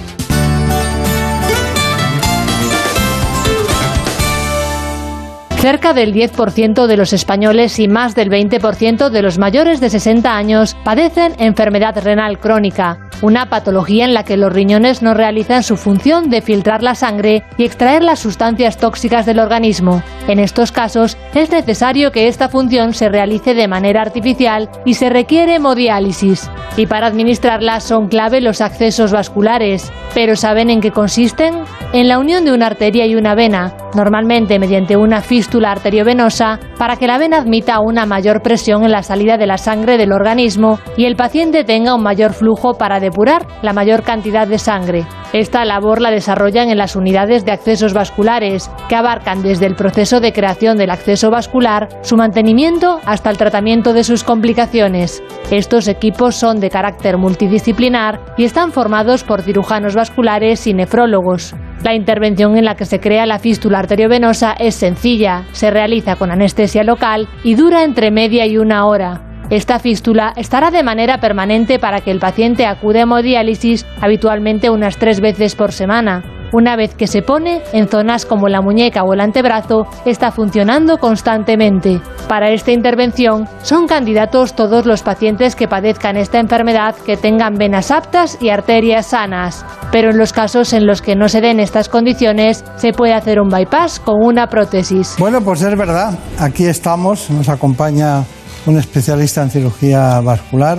Cerca 5.65 5.95
del 5.95 6.13
10% 6.13 6.87
de 6.89 6.97
los 6.97 7.13
españoles 7.13 7.79
y 7.79 7.87
más 7.87 8.17
del 8.17 8.29
20% 8.29 9.09
de 9.09 9.23
los 9.23 9.39
mayores 9.39 9.79
de 9.81 9.89
60 9.89 10.37
años 10.37 10.77
padecen 10.85 11.37
enfermedad 11.39 11.97
renal 12.03 12.41
crónica, 12.41 13.04
una 13.23 13.47
patología 13.47 14.05
en 14.05 14.15
la 14.15 14.25
que 14.25 14.37
los 14.37 14.53
riñones 14.53 15.03
no 15.03 15.15
realizan 15.15 15.63
su 15.63 15.77
función 15.77 16.31
de 16.31 16.43
filtrar 16.43 16.83
la 16.83 16.95
sangre 16.95 17.45
y 17.57 17.65
extraer 17.65 18.03
las 18.03 18.21
sustancias 18.21 18.79
tóxicas 18.79 19.27
del 19.27 19.39
organismo. 19.39 20.03
En 20.29 20.39
estos 20.39 20.73
casos 20.73 21.17
es 21.35 21.51
necesario 21.51 22.13
que 22.13 22.29
esta 22.29 22.49
función 22.49 22.95
se 22.95 23.09
realice 23.09 23.55
de 23.55 23.69
manera 23.69 24.03
artificial 24.03 24.69
y 24.85 24.95
se 24.95 25.11
requiere 25.11 25.57
hemodiálisis. 25.57 26.51
Y 26.77 26.87
para 26.87 27.07
administrarla 27.07 27.81
son 27.81 28.09
clave 28.09 28.41
los 28.41 28.61
accesos 28.61 29.13
vasculares. 29.13 29.93
¿Pero 30.15 30.37
saben 30.37 30.71
en 30.71 30.81
qué 30.81 30.91
consisten? 30.91 31.65
En 31.93 32.09
la 32.09 32.19
unión 32.19 32.45
de 32.45 32.53
una 32.53 32.67
arteria 32.67 33.07
y 33.07 33.15
una 33.15 33.35
vena, 33.35 33.75
normalmente 33.95 34.59
mediante 34.59 34.97
una 34.97 35.21
fístula 35.21 35.73
arteriovenosa, 35.73 36.59
para 36.79 36.97
que 36.97 37.07
la 37.07 37.19
vena 37.19 37.39
admita 37.39 37.81
una 37.81 38.07
mayor 38.07 38.43
presión 38.43 38.85
en 38.85 38.91
la 38.91 39.03
salida 39.03 39.37
de 39.37 39.47
la 39.47 39.59
sangre 39.59 39.97
del 39.97 40.13
organismo 40.13 40.79
y 40.97 41.05
el 41.05 41.17
paciente 41.17 41.65
tenga 41.65 41.95
un 41.95 42.03
mayor 42.03 42.33
flujo 42.33 42.75
para 42.75 43.01
depurar 43.05 43.47
la 43.63 43.73
mayor 43.73 44.03
cantidad 44.03 44.49
de 44.49 44.59
sangre. 44.59 45.07
Esta 45.33 45.65
labor 45.65 46.01
la 46.01 46.11
desarrollan 46.11 46.71
en 46.71 46.79
las 46.79 46.97
unidades 46.97 47.45
de 47.45 47.53
accesos 47.53 47.93
vasculares, 47.93 48.71
que 48.89 48.97
abarcan 48.97 49.43
desde 49.43 49.67
el 49.67 49.75
proceso 49.75 50.21
de 50.21 50.33
creación 50.33 50.77
del 50.77 50.91
acceso 50.91 51.31
vascular, 51.31 51.89
su 52.03 52.17
mantenimiento 52.17 53.01
hasta 53.05 53.31
el 53.31 53.37
tratamiento 53.37 53.93
de 53.93 54.05
sus 54.05 54.25
complicaciones. 54.25 55.23
Estos 55.51 55.89
equipos 55.89 56.37
son 56.37 56.61
de 56.61 56.71
carácter 56.71 57.19
multidisciplinar 57.19 58.21
y 58.37 58.45
están 58.45 58.73
formados 58.73 59.25
por 59.25 59.43
cirujanos 59.43 59.95
vasculares 59.95 60.67
y 60.67 60.75
nefrólogos. 60.75 61.55
La 61.83 61.95
intervención 61.95 62.57
en 62.57 62.65
la 62.65 62.77
que 62.77 62.87
se 62.87 63.01
crea 63.01 63.27
la 63.27 63.39
fístula 63.39 63.81
arteriovenosa 63.81 64.53
es 64.53 64.75
sencilla, 64.75 65.45
se 65.53 65.71
realiza 65.71 66.17
con 66.17 66.31
anestesia 66.31 66.83
local 66.83 67.29
y 67.43 67.57
dura 67.57 67.85
entre 67.85 68.11
media 68.11 68.47
y 68.47 68.57
una 68.57 68.87
hora. 68.87 69.34
Esta 69.51 69.79
fístula 69.79 70.33
estará 70.37 70.71
de 70.71 70.83
manera 70.83 71.19
permanente 71.19 71.79
para 71.79 72.01
que 72.01 72.11
el 72.11 72.19
paciente 72.19 72.67
acude 72.67 73.01
a 73.01 73.03
hemodiálisis 73.03 73.85
habitualmente 74.01 74.71
unas 74.71 74.97
tres 74.97 75.21
veces 75.21 75.55
por 75.55 75.73
semana. 75.73 76.23
Una 76.53 76.77
vez 76.77 76.95
que 76.95 77.09
se 77.09 77.21
pone, 77.21 77.63
en 77.73 77.89
zonas 77.89 78.25
como 78.25 78.49
la 78.49 78.61
muñeca 78.61 79.03
o 79.03 79.13
el 79.13 79.21
antebrazo, 79.21 79.89
está 80.07 80.31
funcionando 80.31 80.99
constantemente. 80.99 82.01
Para 82.29 82.51
esta 82.51 82.71
intervención 82.71 83.49
son 83.63 83.89
candidatos 83.89 84.55
todos 84.55 84.87
los 84.87 85.03
pacientes 85.03 85.57
que 85.57 85.67
padezcan 85.67 86.17
esta 86.17 86.39
enfermedad 86.39 86.95
que 87.05 87.17
tengan 87.17 87.55
venas 87.55 87.91
aptas 87.91 88.39
y 88.41 88.51
arterias 88.51 89.07
sanas. 89.07 89.67
Pero 89.91 90.11
en 90.11 90.19
los 90.19 90.33
casos 90.33 90.73
en 90.73 90.87
los 90.87 91.03
que 91.03 91.17
no 91.17 91.29
se 91.29 91.41
den 91.41 91.59
estas 91.59 91.89
condiciones, 91.89 92.65
se 92.77 92.93
puede 92.93 93.15
hacer 93.15 93.41
un 93.41 93.49
bypass 93.49 93.99
con 93.99 94.25
una 94.25 94.47
prótesis. 94.47 95.17
Bueno, 95.19 95.41
pues 95.41 95.61
es 95.61 95.77
verdad. 95.77 96.17
Aquí 96.39 96.67
estamos, 96.67 97.31
nos 97.31 97.49
acompaña 97.49 98.23
un 98.67 98.79
especialista 98.79 99.43
en 99.43 99.51
cirugía 99.51 100.21
vascular, 100.21 100.79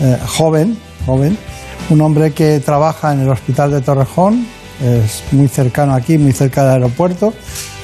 eh, 0.00 0.18
joven, 0.26 0.76
joven, 1.06 1.36
un 1.90 2.00
hombre 2.00 2.32
que 2.32 2.60
trabaja 2.60 3.12
en 3.12 3.20
el 3.20 3.28
Hospital 3.28 3.70
de 3.70 3.80
Torrejón, 3.80 4.46
es 4.82 5.22
muy 5.32 5.48
cercano 5.48 5.94
aquí, 5.94 6.18
muy 6.18 6.32
cerca 6.32 6.62
del 6.64 6.72
aeropuerto. 6.82 7.32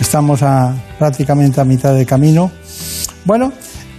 Estamos 0.00 0.42
a, 0.42 0.74
prácticamente 0.98 1.60
a 1.60 1.64
mitad 1.64 1.94
de 1.94 2.04
camino. 2.04 2.50
Bueno, 3.24 3.52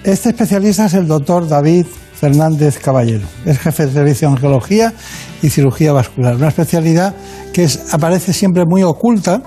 este 0.03 0.29
especialista 0.29 0.85
es 0.85 0.93
el 0.95 1.07
doctor 1.07 1.47
David 1.47 1.85
Fernández 2.19 2.77
Caballero. 2.79 3.25
Es 3.45 3.59
jefe 3.59 3.85
de 3.87 3.93
servicio 3.93 4.27
de 4.27 4.33
angiología 4.35 4.93
y 5.41 5.49
cirugía 5.49 5.93
vascular. 5.93 6.35
Una 6.35 6.49
especialidad 6.49 7.15
que 7.53 7.63
es- 7.63 7.93
aparece 7.93 8.33
siempre 8.33 8.65
muy 8.65 8.83
oculta 8.83 9.41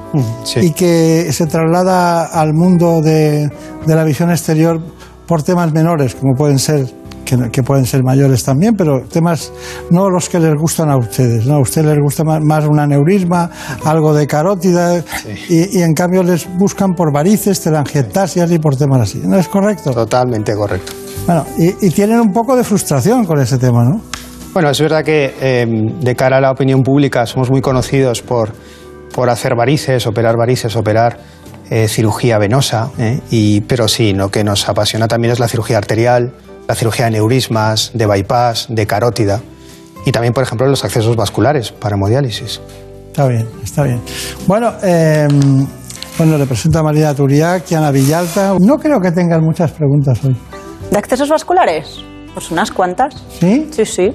y 0.60 0.70
que 0.72 1.28
se 1.32 1.46
traslada 1.46 2.24
al 2.24 2.52
mundo 2.54 3.00
de, 3.02 3.48
de 3.86 3.94
la 3.94 4.04
visión 4.04 4.30
exterior 4.30 4.80
por 5.26 5.42
temas 5.42 5.72
menores, 5.72 6.14
como 6.14 6.34
pueden 6.34 6.58
ser 6.58 6.86
que, 7.24 7.36
que 7.50 7.62
pueden 7.62 7.86
ser 7.86 8.02
mayores 8.02 8.44
también, 8.44 8.74
pero 8.76 9.00
temas 9.02 9.52
no 9.90 10.10
los 10.10 10.28
que 10.28 10.38
les 10.38 10.54
gustan 10.54 10.90
a 10.90 10.96
ustedes. 10.96 11.46
¿no? 11.46 11.54
A 11.54 11.60
ustedes 11.60 11.86
les 11.86 11.98
gusta 11.98 12.22
más, 12.24 12.40
más 12.42 12.66
un 12.66 12.78
aneurisma, 12.78 13.50
algo 13.84 14.12
de 14.14 14.26
carótida, 14.26 15.02
y, 15.48 15.78
y 15.78 15.82
en 15.82 15.94
cambio 15.94 16.22
les 16.22 16.46
buscan 16.58 16.92
por 16.92 17.12
varices, 17.12 17.60
telangiectasias 17.60 18.50
y 18.50 18.58
por 18.58 18.76
temas 18.76 19.00
así. 19.00 19.22
¿No 19.24 19.38
es 19.38 19.48
correcto? 19.48 19.92
Totalmente 19.92 20.54
correcto. 20.54 20.92
Bueno, 21.26 21.46
y, 21.56 21.86
y 21.86 21.90
tienen 21.90 22.20
un 22.20 22.32
poco 22.32 22.56
de 22.56 22.64
frustración 22.64 23.24
con 23.24 23.40
ese 23.40 23.56
tema, 23.56 23.84
¿no? 23.84 24.00
Bueno, 24.52 24.70
es 24.70 24.80
verdad 24.80 25.02
que 25.02 25.34
eh, 25.40 25.66
de 26.00 26.14
cara 26.14 26.36
a 26.36 26.40
la 26.40 26.50
opinión 26.50 26.82
pública 26.82 27.26
somos 27.26 27.50
muy 27.50 27.60
conocidos 27.60 28.22
por 28.22 28.52
por 29.14 29.30
hacer 29.30 29.54
varices, 29.56 30.06
operar 30.06 30.36
varices, 30.36 30.74
operar 30.74 31.16
eh, 31.74 31.88
cirugía 31.88 32.38
venosa, 32.38 32.92
¿eh? 32.98 33.18
y, 33.32 33.60
pero 33.62 33.88
sí, 33.88 34.12
lo 34.12 34.30
que 34.30 34.44
nos 34.44 34.68
apasiona 34.68 35.08
también 35.08 35.32
es 35.32 35.40
la 35.40 35.48
cirugía 35.48 35.76
arterial, 35.76 36.32
la 36.68 36.76
cirugía 36.76 37.06
de 37.06 37.10
neurismas, 37.10 37.90
de 37.94 38.06
bypass, 38.06 38.66
de 38.68 38.86
carótida 38.86 39.40
y 40.06 40.12
también, 40.12 40.32
por 40.32 40.44
ejemplo, 40.44 40.68
los 40.68 40.84
accesos 40.84 41.16
vasculares 41.16 41.72
para 41.72 41.96
hemodiálisis. 41.96 42.60
Está 43.08 43.26
bien, 43.26 43.48
está 43.64 43.82
bien. 43.82 44.00
Bueno, 44.46 44.72
eh, 44.84 45.26
bueno, 46.16 46.38
le 46.38 46.46
presento 46.46 46.78
a 46.78 46.84
María 46.84 47.12
Turiac 47.12 47.68
y 47.68 47.74
Ana 47.74 47.90
Villalta. 47.90 48.54
No 48.60 48.78
creo 48.78 49.00
que 49.00 49.10
tengan 49.10 49.40
muchas 49.40 49.72
preguntas 49.72 50.24
hoy. 50.24 50.36
¿De 50.92 50.96
accesos 50.96 51.28
vasculares? 51.28 52.04
Pues 52.34 52.52
unas 52.52 52.70
cuantas. 52.70 53.16
¿Sí? 53.40 53.68
Sí, 53.72 53.84
sí. 53.84 54.12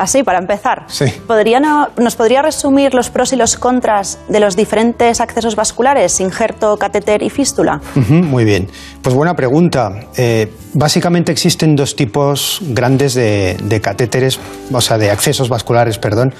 Así, 0.00 0.22
para 0.22 0.38
empezar. 0.38 0.84
Sí. 0.86 1.04
¿Podría 1.26 1.60
no- 1.60 1.88
¿Nos 1.98 2.16
podría 2.16 2.40
resumir 2.40 2.94
los 2.94 3.10
pros 3.10 3.34
y 3.34 3.36
los 3.36 3.56
contras 3.56 4.18
de 4.28 4.40
los 4.40 4.56
diferentes 4.56 5.20
accesos 5.20 5.56
vasculares, 5.56 6.20
injerto, 6.20 6.78
catéter 6.78 7.22
y 7.22 7.28
fístula? 7.28 7.80
Muy 8.08 8.44
bien. 8.44 8.66
Pues 9.02 9.14
buena 9.14 9.34
pregunta. 9.34 9.90
Eh, 10.16 10.50
básicamente 10.72 11.32
existen 11.32 11.76
dos 11.76 11.96
tipos 11.96 12.60
grandes 12.62 13.12
de, 13.12 13.58
de 13.62 13.80
catéteres, 13.82 14.40
o 14.72 14.80
sea, 14.80 14.96
de 14.96 15.10
accesos 15.10 15.50
vasculares, 15.50 15.98
perdón, 15.98 16.32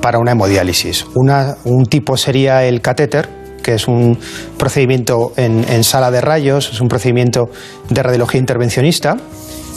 para 0.00 0.18
una 0.18 0.32
hemodiálisis. 0.32 1.06
Una- 1.14 1.54
un 1.64 1.84
tipo 1.86 2.16
sería 2.16 2.64
el 2.64 2.80
catéter, 2.80 3.28
que 3.62 3.74
es 3.74 3.86
un 3.86 4.18
procedimiento 4.58 5.32
en, 5.36 5.64
en 5.70 5.84
sala 5.84 6.10
de 6.10 6.20
rayos, 6.20 6.68
es 6.72 6.80
un 6.80 6.88
procedimiento 6.88 7.48
de 7.88 8.02
radiología 8.02 8.40
intervencionista 8.40 9.16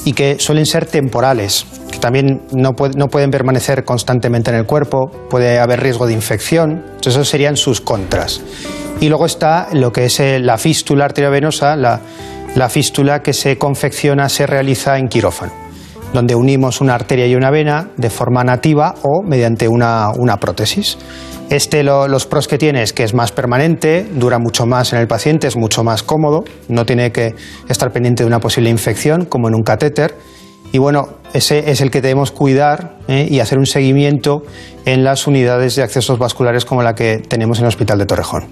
y 0.06 0.14
que 0.14 0.38
suelen 0.40 0.66
ser 0.66 0.86
temporales, 0.86 1.66
también 2.00 2.42
no, 2.54 2.74
puede- 2.74 2.94
no 2.98 3.08
pueden 3.08 3.32
permanecer 3.32 3.84
constantemente 3.84 4.52
en 4.52 4.58
el 4.58 4.66
cuerpo, 4.66 5.10
puede 5.30 5.60
haber 5.60 5.82
riesgo 5.82 6.08
de 6.08 6.14
infección, 6.14 6.84
entonces 6.86 7.14
esos 7.14 7.30
serían 7.30 7.56
sus 7.58 7.82
contras. 7.82 8.42
Y 9.00 9.10
luego 9.10 9.26
está 9.26 9.68
lo 9.74 9.92
que 9.92 10.06
es 10.06 10.20
eh, 10.20 10.40
la 10.40 10.58
fístula 10.58 11.06
arteriovenosa, 11.06 11.76
la, 11.76 12.00
la 12.56 12.70
fístula 12.70 13.22
que 13.22 13.34
se 13.34 13.58
confecciona, 13.58 14.28
se 14.30 14.48
realiza 14.48 14.98
en 14.98 15.08
quirófano, 15.08 15.52
donde 16.14 16.34
unimos 16.36 16.82
una 16.82 16.96
arteria 16.96 17.28
y 17.28 17.36
una 17.36 17.52
vena 17.52 17.90
de 17.98 18.10
forma 18.10 18.44
nativa 18.44 18.96
o 19.04 19.22
mediante 19.24 19.68
una, 19.68 20.10
una 20.18 20.38
prótesis. 20.38 20.98
Este 21.50 21.84
lo- 21.84 22.08
los 22.08 22.26
pros 22.26 22.48
que 22.48 22.58
tiene 22.58 22.82
es 22.82 22.92
que 22.92 23.04
es 23.04 23.14
más 23.14 23.32
permanente, 23.32 24.06
dura 24.12 24.38
mucho 24.40 24.66
más 24.66 24.92
en 24.94 25.00
el 25.00 25.08
paciente, 25.08 25.48
es 25.48 25.56
mucho 25.56 25.84
más 25.84 26.04
cómodo, 26.04 26.44
no 26.68 26.86
tiene 26.86 27.12
que 27.12 27.36
estar 27.70 27.92
pendiente 27.92 28.24
de 28.24 28.28
una 28.28 28.40
posible 28.40 28.70
infección 28.70 29.26
como 29.26 29.48
en 29.48 29.56
un 29.56 29.62
catéter. 29.64 30.16
Y 30.72 30.80
bueno, 30.80 31.08
ese 31.34 31.72
es 31.72 31.82
el 31.82 31.92
que 31.92 32.02
debemos 32.02 32.32
cuidar 32.32 32.98
¿eh? 33.08 33.28
y 33.30 33.40
hacer 33.40 33.58
un 33.58 33.66
seguimiento 33.66 34.44
en 34.86 35.04
las 35.04 35.28
unidades 35.28 35.76
de 35.76 35.84
accesos 35.84 36.20
vasculares 36.20 36.66
como 36.66 36.82
la 36.82 36.96
que 36.96 37.20
tenemos 37.20 37.60
en 37.60 37.66
el 37.66 37.70
Hospital 37.70 37.98
de 38.00 38.06
Torrejón. 38.06 38.46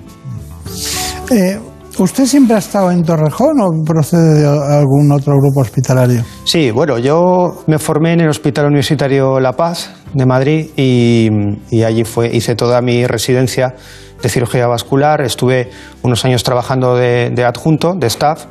Eh, 1.32 1.59
¿Usted 1.97 2.26
siempre 2.26 2.55
ha 2.55 2.59
estado 2.59 2.91
en 2.91 3.03
Torrejón 3.03 3.61
o 3.61 3.70
procede 3.86 4.41
de 4.41 4.45
algún 4.45 5.09
otro 5.13 5.34
grupo 5.38 5.61
hospitalario? 5.61 6.24
Sí, 6.43 6.70
bueno, 6.70 6.97
yo 6.97 7.63
me 7.68 7.80
formé 7.80 8.13
en 8.13 8.22
el 8.22 8.30
Hospital 8.30 8.66
Universitario 8.66 9.39
La 9.39 9.53
Paz 9.53 9.91
de 10.13 10.26
Madrid 10.26 10.72
y, 10.76 11.30
y 11.70 11.84
allí 11.84 12.03
fue, 12.03 12.36
hice 12.36 12.55
toda 12.55 12.82
mi 12.82 13.07
residencia 13.07 13.76
de 14.22 14.28
cirugía 14.30 14.68
vascular. 14.68 15.22
Estuve 15.22 15.70
unos 16.01 16.26
años 16.26 16.43
trabajando 16.43 16.95
de, 16.95 17.30
de 17.30 17.45
adjunto, 17.45 17.93
de 17.95 18.07
staff, 18.07 18.45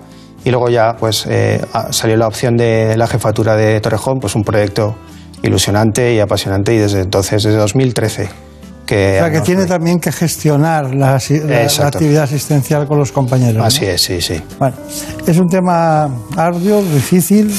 y 0.45 0.51
luego 0.51 0.69
ya 0.69 0.97
pues 0.97 1.27
eh, 1.29 1.61
salió 1.91 2.17
la 2.17 2.29
opción 2.29 2.57
de 2.57 2.97
la 2.97 3.07
jefatura 3.07 3.57
de 3.57 3.81
Torrejón, 3.81 4.21
pues 4.21 4.35
un 4.35 4.45
proyecto 4.45 4.95
ilusionante 5.43 6.15
y 6.15 6.21
apasionante 6.21 6.75
y 6.75 6.79
desde 6.79 7.01
entonces, 7.01 7.43
desde 7.43 7.59
2013, 7.59 8.29
que... 8.87 9.17
O 9.17 9.19
sea, 9.19 9.31
que 9.31 9.41
tiene 9.41 9.67
también 9.67 9.99
que 10.01 10.13
gestionar 10.13 10.95
la, 10.95 11.17
actividad 11.17 12.25
asistencial 12.25 12.87
con 12.87 12.99
los 12.99 13.13
compañeros. 13.13 13.57
¿no? 13.57 13.65
Así 13.65 13.85
es, 13.85 14.03
sí, 14.03 14.21
sí. 14.21 14.41
Bueno, 14.59 14.77
es 15.27 15.39
un 15.39 15.49
tema 15.49 16.09
arduo, 16.37 16.83
difícil, 16.83 17.55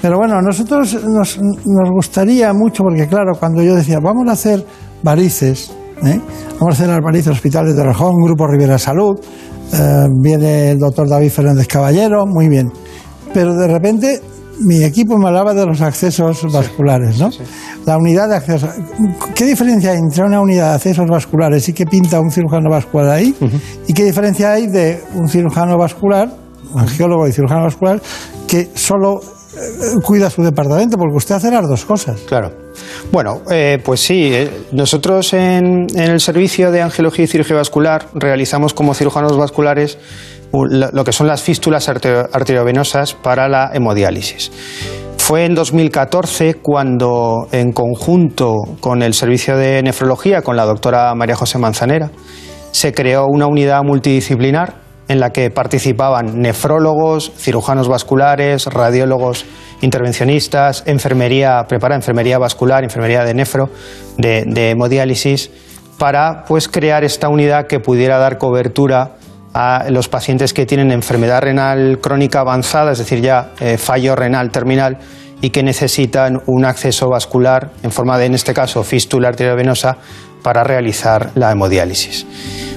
pero 0.00 0.16
bueno, 0.18 0.36
a 0.36 0.42
nosotros 0.42 0.94
nos, 1.04 1.38
nos 1.38 1.90
gustaría 1.92 2.52
mucho, 2.52 2.82
porque 2.82 3.06
claro, 3.06 3.32
cuando 3.38 3.62
yo 3.62 3.74
decía, 3.74 3.98
vamos 4.02 4.28
a 4.28 4.32
hacer 4.32 4.64
varices, 5.02 5.72
¿eh? 6.04 6.20
vamos 6.58 6.74
a 6.74 6.82
hacer 6.82 6.88
las 6.88 7.00
varices 7.00 7.32
Hospital 7.32 7.66
de 7.66 7.74
Torrejón, 7.74 8.16
Grupo 8.22 8.46
Rivera 8.46 8.78
Salud, 8.78 9.14
eh, 9.72 10.06
viene 10.20 10.70
el 10.72 10.78
doctor 10.78 11.08
David 11.08 11.30
Fernández 11.30 11.66
Caballero, 11.66 12.26
muy 12.26 12.48
bien, 12.48 12.70
pero 13.32 13.54
de 13.54 13.68
repente 13.68 14.20
mi 14.60 14.84
equipo 14.84 15.16
me 15.18 15.28
hablaba 15.28 15.54
de 15.54 15.66
los 15.66 15.80
accesos 15.80 16.42
vasculares, 16.52 17.18
¿no? 17.18 17.30
La 17.86 17.96
unidad 17.96 18.28
de 18.28 18.36
accesos. 18.36 18.70
¿Qué 19.34 19.44
diferencia 19.44 19.92
hay 19.92 19.98
entre 19.98 20.24
una 20.24 20.40
unidad 20.40 20.70
de 20.70 20.74
accesos 20.76 21.08
vasculares 21.08 21.68
y 21.68 21.72
qué 21.72 21.86
pinta 21.86 22.20
un 22.20 22.30
cirujano 22.30 22.70
vascular 22.70 23.10
ahí? 23.10 23.34
¿Y 23.86 23.92
qué 23.92 24.04
diferencia 24.04 24.52
hay 24.52 24.66
de 24.66 25.02
un 25.14 25.28
cirujano 25.28 25.76
vascular, 25.78 26.28
un 26.72 26.80
angiólogo 26.80 27.26
y 27.26 27.32
cirujano 27.32 27.64
vascular, 27.64 28.00
que 28.46 28.70
solo 28.74 29.20
cuida 30.04 30.30
su 30.30 30.42
departamento? 30.42 30.96
Porque 30.96 31.16
usted 31.16 31.34
hace 31.34 31.50
las 31.50 31.68
dos 31.68 31.84
cosas. 31.84 32.20
Claro. 32.26 32.52
Bueno, 33.10 33.42
eh, 33.50 33.78
pues 33.84 34.00
sí, 34.00 34.30
eh, 34.32 34.50
nosotros 34.72 35.32
en, 35.34 35.86
en 35.94 36.10
el 36.10 36.20
servicio 36.20 36.70
de 36.70 36.82
angiología 36.82 37.24
y 37.24 37.28
cirugía 37.28 37.56
vascular 37.56 38.06
realizamos 38.14 38.72
como 38.74 38.94
cirujanos 38.94 39.36
vasculares 39.36 39.98
lo 40.52 41.04
que 41.04 41.12
son 41.12 41.26
las 41.28 41.40
fístulas 41.42 41.88
arte- 41.88 42.28
arteriovenosas 42.30 43.14
para 43.14 43.48
la 43.48 43.70
hemodiálisis. 43.72 44.52
Fue 45.16 45.44
en 45.46 45.54
2014 45.54 46.54
cuando, 46.54 47.46
en 47.52 47.72
conjunto 47.72 48.56
con 48.80 49.02
el 49.02 49.14
servicio 49.14 49.56
de 49.56 49.82
nefrología, 49.82 50.42
con 50.42 50.56
la 50.56 50.64
doctora 50.66 51.14
María 51.14 51.36
José 51.36 51.56
Manzanera, 51.58 52.10
se 52.70 52.92
creó 52.92 53.26
una 53.28 53.46
unidad 53.46 53.82
multidisciplinar 53.82 54.81
en 55.12 55.20
la 55.20 55.30
que 55.30 55.50
participaban 55.50 56.40
nefrólogos, 56.40 57.32
cirujanos 57.36 57.88
vasculares, 57.88 58.66
radiólogos 58.66 59.44
intervencionistas, 59.82 60.82
enfermería, 60.86 61.64
prepara 61.68 61.94
enfermería 61.94 62.38
vascular, 62.38 62.82
enfermería 62.82 63.24
de 63.24 63.34
nefro, 63.34 63.68
de, 64.16 64.44
de 64.46 64.70
hemodiálisis, 64.70 65.50
para 65.98 66.44
pues 66.44 66.68
crear 66.68 67.04
esta 67.04 67.28
unidad 67.28 67.66
que 67.66 67.78
pudiera 67.78 68.18
dar 68.18 68.38
cobertura 68.38 69.16
a 69.54 69.84
los 69.90 70.08
pacientes 70.08 70.54
que 70.54 70.66
tienen 70.66 70.90
enfermedad 70.90 71.42
renal 71.42 71.98
crónica 72.00 72.40
avanzada, 72.40 72.92
es 72.92 72.98
decir, 72.98 73.20
ya 73.20 73.50
eh, 73.60 73.76
fallo 73.76 74.16
renal 74.16 74.50
terminal 74.50 74.98
y 75.42 75.50
que 75.50 75.62
necesitan 75.62 76.40
un 76.46 76.64
acceso 76.64 77.08
vascular 77.08 77.70
en 77.82 77.90
forma 77.90 78.16
de, 78.16 78.26
en 78.26 78.34
este 78.34 78.54
caso, 78.54 78.82
fístula 78.82 79.28
arteriovenosa 79.28 79.98
para 80.42 80.64
realizar 80.64 81.30
la 81.34 81.50
hemodiálisis. 81.50 82.26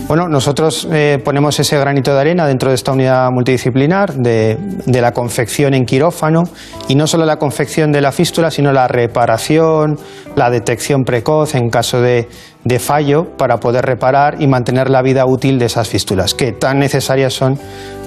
Bueno, 0.08 0.28
nosotros 0.28 0.88
eh, 0.92 1.20
ponemos 1.26 1.60
ese 1.60 1.80
granito 1.80 2.14
de 2.14 2.22
arena 2.22 2.46
dentro 2.46 2.70
de 2.70 2.76
esta 2.76 2.92
unidad 2.92 3.32
multidisciplinar 3.32 4.14
de, 4.14 4.58
la 4.86 5.12
confección 5.12 5.74
en 5.74 5.84
quirófano 5.86 6.44
y 6.88 6.94
no 6.94 7.08
solo 7.08 7.26
la 7.26 7.38
confección 7.38 7.92
de 7.92 8.02
la 8.02 8.12
fístula, 8.12 8.52
sino 8.52 8.72
la 8.72 8.88
reparación, 8.88 9.98
la 10.36 10.52
detección 10.52 11.06
precoz 11.06 11.56
en 11.56 11.70
caso 11.70 12.02
de, 12.02 12.30
de 12.64 12.80
fallo 12.80 13.36
para 13.36 13.58
poder 13.58 13.84
reparar 13.84 14.40
y 14.40 14.46
mantener 14.46 14.92
la 14.92 15.02
vida 15.02 15.26
útil 15.26 15.58
de 15.58 15.66
esas 15.66 15.90
fístulas, 15.90 16.36
que 16.36 16.52
tan 16.52 16.78
necesarias 16.78 17.34
son 17.34 17.58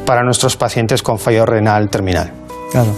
para 0.06 0.22
nuestros 0.22 0.56
pacientes 0.56 1.02
con 1.02 1.18
fallo 1.18 1.46
renal 1.46 1.90
terminal. 1.90 2.47
Claro. 2.70 2.92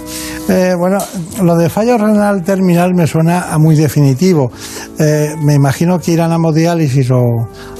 Eh, 0.49 0.73
bueno, 0.77 0.97
lo 1.43 1.55
de 1.55 1.69
fallo 1.69 1.97
renal 1.97 2.43
terminal 2.43 2.93
me 2.93 3.07
suena 3.07 3.53
a 3.53 3.57
muy 3.57 3.75
definitivo. 3.75 4.51
Eh, 4.99 5.33
me 5.43 5.53
imagino 5.53 5.97
que 5.99 6.11
irán 6.11 6.31
a 6.31 6.35
hemodiálisis 6.35 7.09
o 7.11 7.21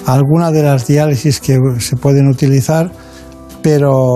a 0.06 0.14
alguna 0.14 0.52
de 0.52 0.64
las 0.64 0.88
diálisis 0.88 1.39
que 1.42 1.58
se 1.80 1.96
pueden 1.98 2.28
utilizar, 2.30 2.89
pero 3.62 4.16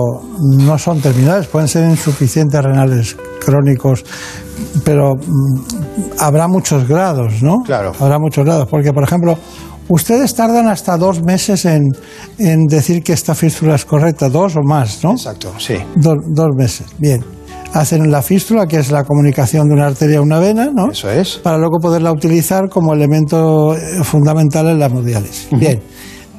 no 0.58 0.78
son 0.78 1.00
terminales, 1.00 1.46
pueden 1.48 1.68
ser 1.68 1.88
insuficientes 1.88 2.62
renales 2.62 3.16
crónicos, 3.44 4.04
pero 4.84 5.14
mm, 5.14 5.60
habrá 6.18 6.48
muchos 6.48 6.88
grados, 6.88 7.42
¿no? 7.42 7.58
Claro. 7.64 7.92
Habrá 8.00 8.18
muchos 8.18 8.44
grados, 8.44 8.68
porque 8.70 8.92
por 8.92 9.04
ejemplo, 9.04 9.36
ustedes 9.88 10.34
tardan 10.34 10.66
hasta 10.68 10.96
dos 10.96 11.22
meses 11.22 11.64
en, 11.66 11.82
en 12.38 12.64
decir 12.66 13.02
que 13.02 13.12
esta 13.12 13.34
fístula 13.34 13.74
es 13.74 13.84
correcta, 13.84 14.28
dos 14.30 14.56
o 14.56 14.62
más, 14.62 15.04
¿no? 15.04 15.12
Exacto, 15.12 15.52
sí. 15.58 15.74
Do- 15.94 16.16
dos 16.26 16.48
meses, 16.56 16.86
bien. 16.98 17.35
Hacen 17.76 18.10
la 18.10 18.22
fístula, 18.22 18.66
que 18.66 18.78
es 18.78 18.90
la 18.90 19.04
comunicación 19.04 19.68
de 19.68 19.74
una 19.74 19.86
arteria 19.86 20.18
a 20.18 20.22
una 20.22 20.38
vena, 20.38 20.70
¿no? 20.74 20.90
Eso 20.90 21.10
es. 21.10 21.36
Para 21.36 21.58
luego 21.58 21.78
poderla 21.78 22.10
utilizar 22.10 22.70
como 22.70 22.94
elemento 22.94 23.74
eh, 23.74 24.02
fundamental 24.02 24.68
en 24.68 24.78
la 24.78 24.86
hemodiálisis. 24.86 25.48
Bien, 25.50 25.82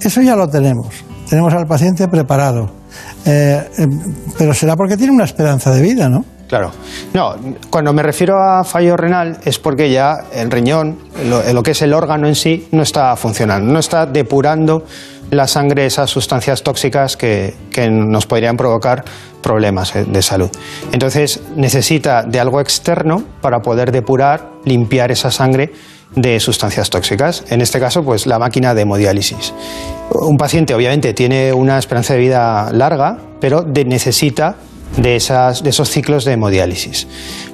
eso 0.01 0.21
ya 0.23 0.35
lo 0.35 0.47
tenemos. 0.47 0.87
Tenemos 1.29 1.53
al 1.53 1.67
paciente 1.67 2.07
preparado. 2.07 2.71
Eh, 3.23 3.69
eh, 3.77 3.87
pero 4.35 4.51
será 4.55 4.75
porque 4.75 4.97
tiene 4.97 5.13
una 5.13 5.25
esperanza 5.25 5.69
de 5.69 5.81
vida, 5.83 6.09
¿no? 6.09 6.25
Claro. 6.47 6.71
No, 7.13 7.35
cuando 7.69 7.93
me 7.93 8.01
refiero 8.01 8.41
a 8.41 8.63
fallo 8.63 8.97
renal 8.97 9.37
es 9.45 9.59
porque 9.59 9.91
ya 9.91 10.15
el 10.33 10.49
riñón, 10.49 10.97
lo, 11.29 11.43
lo 11.53 11.61
que 11.61 11.71
es 11.71 11.81
el 11.83 11.93
órgano 11.93 12.27
en 12.27 12.33
sí, 12.35 12.67
no 12.71 12.81
está 12.81 13.15
funcionando, 13.15 13.71
no 13.71 13.77
está 13.77 14.07
depurando 14.07 14.85
la 15.31 15.47
sangre 15.47 15.85
esas 15.85 16.09
sustancias 16.09 16.63
tóxicas 16.63 17.17
que, 17.17 17.53
que 17.71 17.89
nos 17.89 18.25
podrían 18.25 18.55
provocar 18.55 19.03
problemas 19.41 19.95
eh, 19.95 20.05
de 20.07 20.21
salud. 20.21 20.49
Entonces 20.91 21.41
necesita 21.55 22.23
de 22.23 22.39
algo 22.39 22.59
externo 22.61 23.23
para 23.41 23.59
poder 23.59 23.91
depurar, 23.91 24.51
limpiar 24.65 25.11
esa 25.11 25.31
sangre 25.31 25.71
de 26.15 26.39
sustancias 26.39 26.89
tóxicas. 26.89 27.43
En 27.49 27.61
este 27.61 27.79
caso, 27.79 28.03
pues 28.03 28.25
la 28.25 28.39
máquina 28.39 28.73
de 28.73 28.83
hemodiálisis. 28.83 29.53
Un 30.11 30.37
paciente 30.37 30.73
obviamente 30.73 31.13
tiene 31.13 31.51
una 31.51 31.77
esperanza 31.77 32.13
de 32.13 32.19
vida 32.19 32.69
larga, 32.71 33.17
pero 33.41 33.63
necesita 33.63 34.55
de, 34.95 35.17
esas- 35.17 35.61
de 35.63 35.69
esos 35.71 35.89
ciclos 35.89 36.23
de 36.23 36.33
hemodiálisis. 36.33 37.07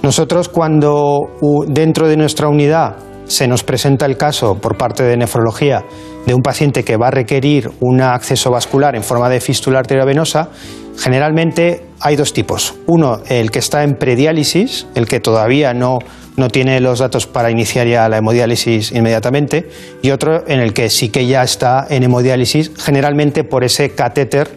Nosotros 0.04 0.50
cuando 0.50 1.20
dentro 1.68 2.08
de 2.08 2.16
nuestra 2.18 2.48
unidad 2.48 2.96
se 3.26 3.48
nos 3.48 3.64
presenta 3.64 4.06
el 4.06 4.18
caso 4.18 4.56
por 4.56 4.78
parte 4.78 5.02
de 5.04 5.18
nefrología 5.18 5.84
de 6.26 6.34
un 6.34 6.42
paciente 6.42 6.84
que 6.84 6.98
va 6.98 7.08
a 7.08 7.12
requerir 7.12 7.72
un 7.82 8.02
acceso 8.02 8.52
vascular 8.52 8.96
en 8.96 9.04
forma 9.04 9.30
de 9.30 9.42
fístula 9.42 9.80
arteriovenosa, 9.80 10.50
generalmente 10.98 11.86
hay 12.00 12.16
dos 12.16 12.34
tipos. 12.34 12.76
Uno, 12.88 13.22
el 13.28 13.52
que 13.52 13.60
está 13.60 13.84
en 13.84 13.96
prediálisis, 13.96 14.88
el 14.96 15.08
que 15.08 15.20
todavía 15.20 15.74
no, 15.74 16.00
no 16.38 16.50
tiene 16.50 16.80
los 16.80 17.00
datos 17.00 17.28
para 17.28 17.52
iniciar 17.52 17.88
ya 17.88 18.08
la 18.10 18.18
hemodiálisis 18.18 18.92
inmediatamente, 18.92 19.70
y 20.02 20.12
otro 20.12 20.48
en 20.48 20.60
el 20.60 20.74
que 20.74 20.90
sí 20.90 21.10
que 21.10 21.28
ya 21.28 21.44
está 21.44 21.86
en 21.90 22.04
hemodiálisis, 22.04 22.72
generalmente 22.78 23.44
por 23.44 23.64
ese 23.64 23.92
catéter 23.92 24.50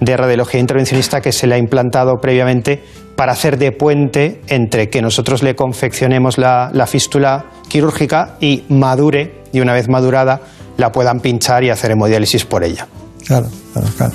de 0.00 0.16
radiología 0.16 0.60
intervencionista 0.60 1.20
que 1.20 1.32
se 1.32 1.46
le 1.46 1.56
ha 1.56 1.58
implantado 1.58 2.20
previamente 2.20 2.82
para 3.16 3.32
hacer 3.32 3.58
de 3.58 3.70
puente 3.70 4.40
entre 4.48 4.88
que 4.88 5.02
nosotros 5.02 5.42
le 5.42 5.54
confeccionemos 5.54 6.38
la, 6.38 6.70
la 6.72 6.86
fístula 6.86 7.44
quirúrgica 7.68 8.36
y 8.40 8.64
madure, 8.70 9.42
y 9.52 9.60
una 9.60 9.74
vez 9.74 9.90
madurada, 9.90 10.40
la 10.80 10.90
puedan 10.90 11.20
pinchar 11.20 11.62
y 11.62 11.70
hacer 11.70 11.92
hemodiálisis 11.92 12.44
por 12.44 12.64
ella. 12.64 12.88
Claro, 13.26 13.46
claro, 13.72 13.88
claro. 13.96 14.12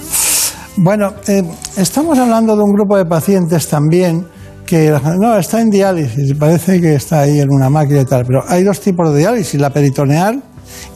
Bueno, 0.77 1.13
eh, 1.27 1.41
estamos 1.77 2.19
hablando 2.19 2.55
de 2.57 2.63
un 2.63 2.73
grupo 2.73 2.97
de 2.97 3.05
pacientes 3.05 3.69
también 3.69 4.27
que 4.65 4.91
no 5.19 5.37
está 5.37 5.61
en 5.61 5.69
diálisis, 5.69 6.33
parece 6.37 6.81
que 6.81 6.95
está 6.95 7.21
ahí 7.21 7.39
en 7.39 7.49
una 7.49 7.69
máquina 7.69 8.01
y 8.01 8.05
tal, 8.05 8.25
pero 8.25 8.43
hay 8.47 8.63
dos 8.63 8.81
tipos 8.81 9.13
de 9.13 9.19
diálisis, 9.19 9.61
la 9.61 9.69
peritoneal 9.69 10.43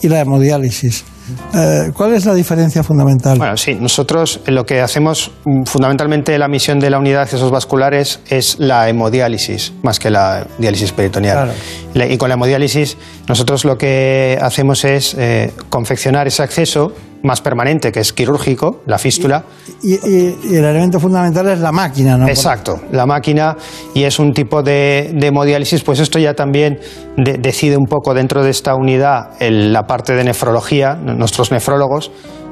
y 0.02 0.10
la 0.10 0.20
hemodiálisis. 0.20 1.06
Eh, 1.54 1.92
¿Cuál 1.94 2.14
es 2.14 2.26
la 2.26 2.34
diferencia 2.34 2.84
fundamental? 2.84 3.38
Bueno, 3.38 3.58
sí, 3.58 3.76
nosotros 3.80 4.40
lo 4.48 4.66
que 4.66 4.82
hacemos 4.82 5.32
mm, 5.46 5.64
fundamentalmente 5.64 6.38
la 6.38 6.48
misión 6.48 6.80
de 6.80 6.90
la 6.90 7.00
unidad 7.00 7.18
de 7.20 7.24
accesos 7.24 7.52
vasculares 7.52 8.20
es 8.30 8.58
la 8.60 8.88
hemodiálisis, 8.90 9.74
más 9.84 10.00
que 10.00 10.10
la 10.10 10.46
diálisis 10.58 10.92
peritoneal. 10.92 11.36
Claro. 11.46 11.52
La- 11.94 12.08
Y 12.08 12.18
con 12.18 12.30
la 12.30 12.36
hemodiálisis 12.36 12.98
nosotros 13.28 13.66
lo 13.66 13.78
que 13.78 14.38
hacemos 14.42 14.84
es 14.86 15.14
eh, 15.16 15.52
confeccionar 15.70 16.28
ese 16.28 16.44
acceso 16.44 16.94
más 17.24 17.42
permanente, 17.42 17.92
que 17.92 18.00
es 18.00 18.14
quirúrgico, 18.14 18.82
la 18.86 18.98
fístula, 18.98 19.44
Y, 19.84 19.94
y- 19.96 20.38
y 20.52 20.56
el 20.56 20.64
elemento 20.66 21.00
fundamental 21.00 21.48
es 21.50 21.60
la 21.60 21.72
máquina, 21.72 22.18
¿no? 22.18 22.28
Exacto, 22.28 22.80
la 22.92 23.06
máquina 23.06 23.56
y 23.94 24.04
es 24.04 24.20
un 24.20 24.32
tipo 24.34 24.62
de, 24.64 25.14
de 25.16 25.28
hemodiálisis, 25.28 25.84
pues 25.84 26.00
esto 26.00 26.20
ya 26.20 26.34
también 26.34 26.80
de- 27.18 27.38
decide 27.38 27.78
un 27.78 27.86
poco 27.86 28.14
dentro 28.14 28.44
de 28.44 28.50
esta 28.50 28.76
unidad 28.76 29.32
el- 29.40 29.72
la 29.74 29.84
parte 29.88 30.14
de 30.14 30.24
nefrología, 30.24 30.96
nuestros 30.96 31.52
nefrólogos, 31.52 32.12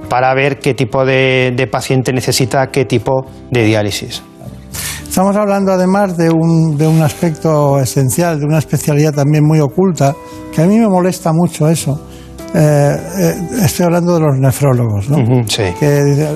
para 0.09 0.33
ver 0.33 0.59
qué 0.59 0.73
tipo 0.73 1.05
de, 1.05 1.53
de 1.55 1.67
paciente 1.67 2.13
necesita 2.13 2.67
qué 2.67 2.85
tipo 2.85 3.25
de 3.51 3.63
diálisis. 3.65 4.21
Estamos 5.07 5.35
hablando 5.35 5.71
además 5.71 6.15
de 6.17 6.29
un, 6.29 6.77
de 6.77 6.87
un 6.87 7.01
aspecto 7.01 7.79
esencial, 7.79 8.39
de 8.39 8.45
una 8.45 8.59
especialidad 8.59 9.13
también 9.13 9.43
muy 9.43 9.59
oculta, 9.59 10.13
que 10.53 10.61
a 10.61 10.65
mí 10.65 10.77
me 10.77 10.87
molesta 10.87 11.31
mucho 11.33 11.67
eso. 11.69 11.99
Eh, 12.53 12.97
eh, 13.19 13.35
estoy 13.63 13.85
hablando 13.85 14.13
de 14.15 14.21
los 14.21 14.39
nefrólogos, 14.39 15.09
¿no? 15.09 15.17
sí. 15.47 15.63
Que 15.79 16.03
dice, 16.03 16.29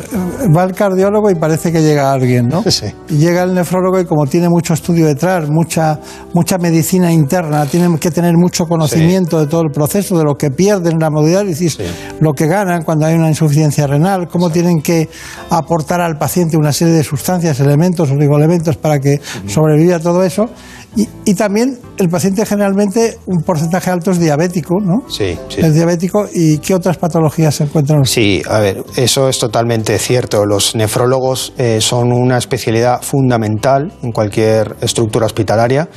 va 0.55 0.63
el 0.63 0.73
cardiólogo 0.73 1.31
y 1.31 1.35
parece 1.35 1.71
que 1.71 1.81
llega 1.81 2.11
alguien, 2.11 2.49
¿no? 2.49 2.61
Y 3.09 3.17
llega 3.17 3.43
el 3.43 3.53
nefrólogo 3.53 3.99
y 3.99 4.05
como 4.05 4.25
tiene 4.27 4.49
mucho 4.49 4.73
estudio 4.73 5.07
detrás, 5.07 5.49
mucha, 5.49 5.99
mucha 6.33 6.57
medicina 6.57 7.11
interna, 7.11 7.65
tiene 7.65 7.97
que 7.97 8.11
tener 8.11 8.35
mucho 8.35 8.65
conocimiento 8.65 9.39
de 9.39 9.47
todo 9.47 9.61
el 9.61 9.71
proceso, 9.71 10.17
de 10.17 10.25
lo 10.25 10.35
que 10.35 10.51
pierden 10.51 10.93
en 10.93 10.99
la 10.99 11.07
hemodiálisis, 11.07 11.79
lo 12.19 12.33
que 12.33 12.47
ganan 12.47 12.83
cuando 12.83 13.05
hay 13.05 13.15
una 13.15 13.29
insuficiencia 13.29 13.87
renal, 13.87 14.27
cómo 14.27 14.49
tienen 14.49 14.81
que 14.81 15.09
aportar 15.49 16.01
al 16.01 16.17
paciente 16.17 16.57
una 16.57 16.73
serie 16.73 16.93
de 16.93 17.03
sustancias, 17.03 17.59
elementos, 17.59 18.11
oligoelementos 18.11 18.77
para 18.77 18.99
que 18.99 19.21
sobreviva 19.47 19.99
todo 19.99 20.23
eso. 20.23 20.49
Y, 20.95 21.07
y 21.23 21.35
también 21.35 21.79
el 21.97 22.09
paciente 22.09 22.45
generalmente 22.45 23.17
un 23.25 23.43
porcentaje 23.43 23.89
alto 23.89 24.11
es 24.11 24.19
diabético, 24.19 24.79
¿no? 24.81 25.09
Sí, 25.09 25.37
sí. 25.47 25.61
Es 25.61 25.73
diabético 25.73 26.27
y 26.33 26.57
¿qué 26.57 26.73
otras 26.73 26.97
patologías 26.97 27.55
se 27.55 27.63
encuentran? 27.63 28.03
Sí, 28.05 28.41
a 28.49 28.59
ver, 28.59 28.83
eso 28.97 29.29
es 29.29 29.39
totalmente 29.39 29.97
cierto. 29.99 30.45
Los 30.45 30.75
nefrólogos 30.75 31.53
eh, 31.57 31.79
son 31.79 32.11
una 32.11 32.37
especialidad 32.37 33.01
fundamental 33.01 33.93
en 34.03 34.11
cualquier 34.11 34.75
estructura 34.81 35.25
hospitalaria 35.25 35.87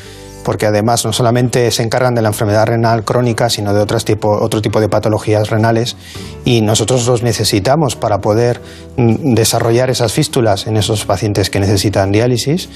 porque 0.45 0.66
además 0.66 1.05
no 1.05 1.12
solamente 1.12 1.70
se 1.70 1.82
encargan 1.82 2.14
de 2.14 2.22
la 2.22 2.28
enfermedad 2.28 2.66
renal 2.66 3.05
crónica, 3.05 3.51
sino 3.51 3.74
de 3.74 3.80
otras 3.80 4.05
tipo, 4.05 4.28
otro 4.28 4.62
tipo 4.62 4.80
de 4.80 4.88
patologías 4.88 5.51
renales 5.51 5.97
y 6.45 6.61
nosotros 6.61 7.07
los 7.07 7.22
necesitamos 7.22 7.97
para 7.97 8.18
poder 8.18 8.61
mm, 8.97 9.34
desarrollar 9.34 9.90
esas 9.90 10.12
fístulas 10.12 10.66
en 10.66 10.76
esos 10.76 11.05
pacientes 11.05 11.51
que 11.51 11.59
necesitan 11.59 12.12
diálisis. 12.12 12.68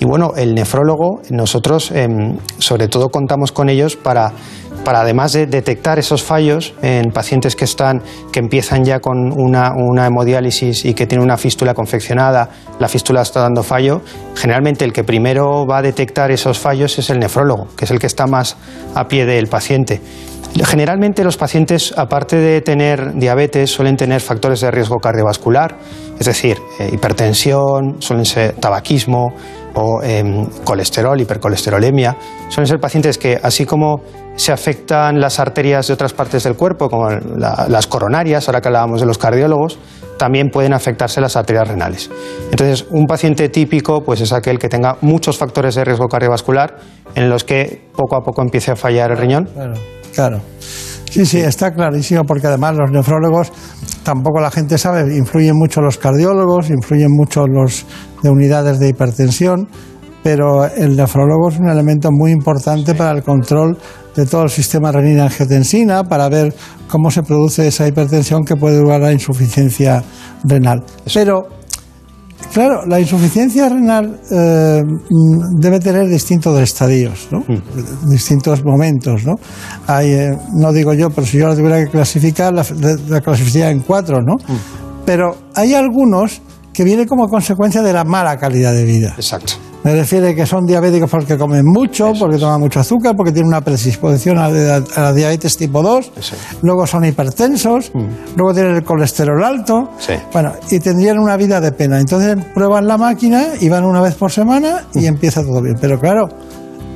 Y 0.00 0.04
bueno, 0.04 0.32
el 0.36 0.54
nefrólogo, 0.54 1.20
nosotros 1.30 1.90
em, 1.90 2.38
sobre 2.58 2.88
todo 2.88 3.08
contamos 3.08 3.52
con 3.52 3.68
ellos 3.68 3.96
para 3.96 4.32
para 4.86 5.00
además 5.00 5.32
de 5.32 5.46
detectar 5.48 5.98
esos 5.98 6.22
fallos 6.22 6.72
en 6.80 7.10
pacientes 7.10 7.56
que 7.56 7.64
están 7.64 8.02
que 8.30 8.38
empiezan 8.38 8.84
ya 8.84 9.00
con 9.00 9.32
una, 9.36 9.72
hemodiálisis 10.06 10.84
y 10.84 10.94
que 10.94 11.08
tienen 11.08 11.24
una 11.24 11.36
fístula 11.36 11.74
confeccionada, 11.74 12.50
la 12.78 12.86
fístula 12.86 13.22
está 13.22 13.40
dando 13.40 13.64
fallo, 13.64 14.02
generalmente 14.36 14.84
el 14.84 14.92
que 14.92 15.02
primero 15.02 15.66
va 15.66 15.78
a 15.78 15.82
detectar 15.82 16.30
esos 16.30 16.60
fallos 16.60 17.00
es 17.00 17.10
el 17.10 17.18
nefrólogo, 17.18 17.66
que 17.76 17.84
es 17.84 17.90
el 17.90 17.98
que 17.98 18.06
está 18.06 18.28
más 18.28 18.56
a 18.94 19.08
pie 19.08 19.26
del 19.26 19.48
paciente. 19.48 20.00
Generalmente 20.64 21.24
los 21.24 21.36
pacientes, 21.36 21.92
aparte 21.96 22.36
de 22.36 22.60
tener 22.60 23.14
diabetes, 23.14 23.68
suelen 23.68 23.96
tener 23.96 24.20
factores 24.20 24.60
de 24.60 24.70
riesgo 24.70 24.98
cardiovascular, 24.98 25.76
es 26.16 26.26
decir, 26.26 26.58
eh, 26.78 26.90
hipertensión, 26.92 27.96
suelen 27.98 28.24
ser 28.24 28.52
tabaquismo 28.52 29.34
o 29.74 30.00
em, 30.02 30.46
colesterol, 30.64 31.20
hipercolesterolemia. 31.20 32.16
Suelen 32.48 32.66
ser 32.66 32.78
pacientes 32.80 33.18
que, 33.18 33.38
así 33.42 33.66
como 33.66 34.00
se 34.36 34.52
afectan 34.52 35.20
las 35.20 35.40
arterias 35.40 35.86
de 35.88 35.94
otras 35.94 36.12
partes 36.12 36.44
del 36.44 36.54
cuerpo, 36.54 36.88
como 36.88 37.08
la- 37.10 37.66
las 37.68 37.86
coronarias, 37.86 38.48
ahora 38.48 38.60
que 38.60 38.68
hablábamos 38.68 39.00
de 39.00 39.06
los 39.06 39.18
cardiólogos, 39.18 39.78
también 40.18 40.48
pueden 40.50 40.72
afectarse 40.72 41.20
las 41.20 41.36
arterias 41.36 41.68
renales. 41.68 42.10
Entonces, 42.50 42.86
un 42.90 43.06
paciente 43.06 43.48
típico 43.48 44.02
pues, 44.02 44.20
es 44.20 44.32
aquel 44.32 44.58
que 44.58 44.68
tenga 44.68 44.96
muchos 45.02 45.36
factores 45.36 45.74
de 45.74 45.84
riesgo 45.84 46.06
cardiovascular 46.06 46.76
en 47.14 47.28
los 47.28 47.44
que 47.44 47.86
poco 47.94 48.16
a 48.16 48.20
poco 48.22 48.42
empiece 48.42 48.70
a 48.70 48.76
fallar 48.76 49.10
el 49.10 49.18
riñón. 49.18 49.44
Claro, 49.52 49.74
claro. 50.14 50.40
Sí, 51.10 51.24
sí, 51.24 51.38
está 51.40 51.72
clarísimo, 51.72 52.24
porque 52.24 52.46
además 52.46 52.76
los 52.76 52.90
nefrólogos, 52.90 53.50
tampoco 54.02 54.40
la 54.40 54.50
gente 54.50 54.76
sabe, 54.76 55.16
influyen 55.16 55.56
mucho 55.56 55.80
los 55.80 55.96
cardiólogos, 55.96 56.68
influyen 56.68 57.10
mucho 57.10 57.46
los 57.46 57.86
de 58.22 58.28
unidades 58.30 58.78
de 58.78 58.88
hipertensión, 58.90 59.68
pero 60.22 60.64
el 60.66 60.96
nefrólogo 60.96 61.48
es 61.50 61.58
un 61.58 61.70
elemento 61.70 62.10
muy 62.10 62.32
importante 62.32 62.94
para 62.94 63.12
el 63.12 63.22
control 63.22 63.78
de 64.16 64.26
todo 64.26 64.44
el 64.44 64.50
sistema 64.50 64.90
renina-angiotensina, 64.90 66.04
para 66.04 66.28
ver 66.28 66.54
cómo 66.88 67.10
se 67.10 67.22
produce 67.22 67.68
esa 67.68 67.86
hipertensión 67.86 68.44
que 68.44 68.56
puede 68.56 68.78
llevar 68.78 69.02
a 69.02 69.06
la 69.06 69.12
insuficiencia 69.12 70.02
renal. 70.44 70.82
Pero 71.12 71.48
Claro, 72.52 72.86
la 72.86 73.00
insuficiencia 73.00 73.68
renal 73.68 74.18
eh, 74.30 74.82
mm, 74.82 75.60
debe 75.60 75.78
tener 75.78 76.08
distintos 76.08 76.58
estadios, 76.58 77.28
¿no? 77.30 77.44
distintos 78.08 78.64
momentos. 78.64 79.24
¿no? 79.24 79.34
Hay, 79.86 80.12
eh, 80.12 80.38
no 80.54 80.72
digo 80.72 80.94
yo, 80.94 81.10
pero 81.10 81.26
si 81.26 81.38
yo 81.38 81.48
la 81.48 81.54
tuviera 81.54 81.84
que 81.84 81.90
clasificar, 81.90 82.54
la, 82.54 82.64
la 83.08 83.20
clasificaría 83.20 83.70
en 83.70 83.80
cuatro. 83.80 84.22
¿no? 84.22 84.36
Pero 85.04 85.36
hay 85.54 85.74
algunos 85.74 86.40
que 86.72 86.84
vienen 86.84 87.06
como 87.06 87.28
consecuencia 87.28 87.82
de 87.82 87.92
la 87.92 88.04
mala 88.04 88.38
calidad 88.38 88.72
de 88.72 88.84
vida. 88.84 89.14
Exacto. 89.16 89.54
Me 89.86 89.94
refiere 89.94 90.34
que 90.34 90.44
son 90.46 90.66
diabéticos 90.66 91.08
porque 91.08 91.38
comen 91.38 91.64
mucho, 91.64 92.12
porque 92.18 92.38
toman 92.38 92.58
mucho 92.60 92.80
azúcar, 92.80 93.14
porque 93.16 93.30
tienen 93.30 93.46
una 93.46 93.60
predisposición 93.60 94.36
a 94.36 94.48
la, 94.48 94.76
a 94.96 95.00
la 95.00 95.12
diabetes 95.12 95.56
tipo 95.56 95.80
2, 95.80 96.10
luego 96.62 96.84
son 96.88 97.04
hipertensos, 97.04 97.92
luego 98.34 98.52
tienen 98.52 98.74
el 98.74 98.82
colesterol 98.82 99.44
alto, 99.44 99.90
bueno, 100.32 100.54
y 100.72 100.80
tendrían 100.80 101.20
una 101.20 101.36
vida 101.36 101.60
de 101.60 101.70
pena. 101.70 102.00
Entonces 102.00 102.36
prueban 102.52 102.88
la 102.88 102.98
máquina 102.98 103.44
y 103.60 103.68
van 103.68 103.84
una 103.84 104.00
vez 104.00 104.16
por 104.16 104.32
semana 104.32 104.86
y 104.92 105.06
empieza 105.06 105.42
todo 105.42 105.62
bien. 105.62 105.76
Pero 105.80 106.00
claro, 106.00 106.28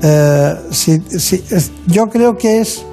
eh, 0.03 0.55
si, 0.73 0.99
si- 1.17 1.45
es- 1.49 1.71
yo 1.87 2.09
creo 2.09 2.37
que 2.37 2.59
es 2.61 2.85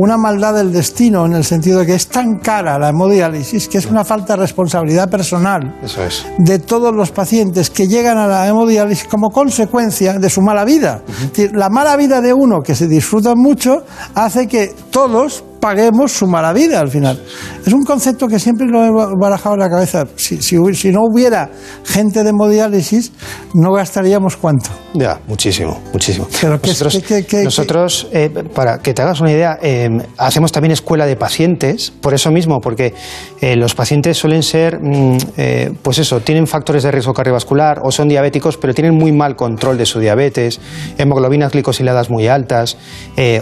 una 0.00 0.16
maldad 0.16 0.54
del 0.54 0.72
destino 0.72 1.26
en 1.26 1.34
el 1.34 1.44
sentido 1.44 1.80
de 1.80 1.86
que 1.86 1.94
es 1.94 2.08
tan 2.08 2.38
cara 2.38 2.78
la 2.78 2.88
hemodiálisis 2.88 3.68
que 3.68 3.78
es 3.78 3.86
una 3.86 4.04
falta 4.04 4.34
de 4.34 4.40
responsabilidad 4.40 5.10
personal 5.10 5.78
Eso 5.82 6.02
es. 6.02 6.26
de 6.38 6.58
todos 6.58 6.94
los 6.94 7.10
pacientes 7.10 7.68
que 7.70 7.86
llegan 7.86 8.16
a 8.16 8.26
la 8.26 8.48
hemodiálisis 8.48 9.06
como 9.08 9.30
consecuencia 9.30 10.18
de 10.18 10.30
su 10.30 10.40
mala 10.40 10.64
vida. 10.64 11.02
Es 11.08 11.30
decir, 11.30 11.50
La 11.54 11.68
mala 11.68 11.96
vida 11.96 12.20
de 12.20 12.32
uno 12.32 12.62
que 12.62 12.74
se 12.74 12.88
disfruta 12.88 13.34
mucho 13.36 13.82
hace 14.14 14.46
que 14.48 14.74
todos 14.90 15.44
paguemos 15.60 16.12
su 16.12 16.26
mala 16.26 16.52
vida 16.52 16.80
al 16.80 16.88
final. 16.88 17.20
Es 17.66 17.72
un 17.72 17.84
concepto 17.84 18.26
que 18.26 18.38
siempre 18.38 18.66
lo 18.66 18.84
he 18.84 18.90
barajado 19.20 19.54
en 19.54 19.60
la 19.60 19.68
cabeza. 19.70 20.06
Si, 20.16 20.40
si 20.42 20.56
no 20.56 21.00
hubiera 21.02 21.50
gente 21.84 22.24
de 22.24 22.30
hemodiálisis, 22.30 23.12
no 23.54 23.72
gastaríamos 23.72 24.36
cuánto. 24.36 24.70
Ya, 24.94 25.20
muchísimo, 25.28 25.78
muchísimo. 25.92 26.26
Pero 26.40 26.58
nosotros, 26.64 26.98
que- 27.06 27.24
que- 27.26 27.44
nosotros, 27.44 28.08
eh, 28.12 28.30
para 28.54 28.78
que 28.78 28.94
te 28.94 29.02
hagas 29.02 29.20
una 29.20 29.30
idea, 29.30 29.58
eh, 29.62 29.88
hacemos 30.18 30.50
también 30.50 30.72
escuela 30.72 31.06
de 31.06 31.14
pacientes, 31.16 31.92
por 32.00 32.14
eso 32.14 32.30
mismo, 32.30 32.60
porque 32.60 32.94
eh, 33.40 33.54
los 33.56 33.74
pacientes 33.74 34.16
suelen 34.18 34.42
ser, 34.42 34.80
mm, 34.80 35.16
eh, 35.36 35.72
pues 35.82 35.98
eso, 35.98 36.20
tienen 36.20 36.46
factores 36.46 36.82
de 36.82 36.90
riesgo 36.90 37.12
cardiovascular 37.12 37.80
o 37.84 37.92
son 37.92 38.08
diabéticos, 38.08 38.56
pero 38.56 38.74
tienen 38.74 38.94
muy 38.94 39.12
mal 39.12 39.36
control 39.36 39.76
de 39.78 39.86
su 39.86 40.00
diabetes, 40.00 40.58
hemoglobinas 40.98 41.52
glicosiladas 41.52 42.10
muy 42.10 42.26
altas, 42.28 42.76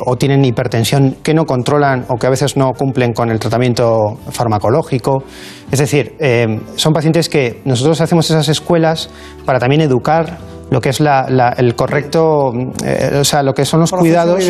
o 0.05 0.17
tienen 0.17 0.45
hipertensión 0.45 1.17
que 1.23 1.33
no 1.35 1.45
controlan 1.47 2.05
o 2.09 2.17
que 2.17 2.27
a 2.27 2.31
veces 2.31 2.57
no 2.57 2.73
cumplen 2.73 3.13
con 3.13 3.31
el 3.31 3.39
tratamiento 3.39 4.19
farmacológico. 4.31 5.23
Es 5.71 5.79
decir, 5.79 6.15
eh, 6.19 6.47
son 6.77 6.93
pacientes 6.93 7.29
que 7.29 7.61
nosotros 7.65 8.01
hacemos 8.01 8.29
esas 8.31 8.49
escuelas 8.49 9.11
para 9.45 9.59
también 9.59 9.81
educar 9.83 10.39
lo 10.71 10.81
que 10.81 10.91
es 10.91 11.01
la- 11.01 11.27
la- 11.31 11.55
el 11.57 11.75
correcto, 11.75 12.53
eh, 12.85 13.19
o 13.21 13.25
sea, 13.25 13.43
lo 13.43 13.55
que 13.55 13.65
son 13.65 13.81
los 13.81 13.91
cuidados. 13.91 14.45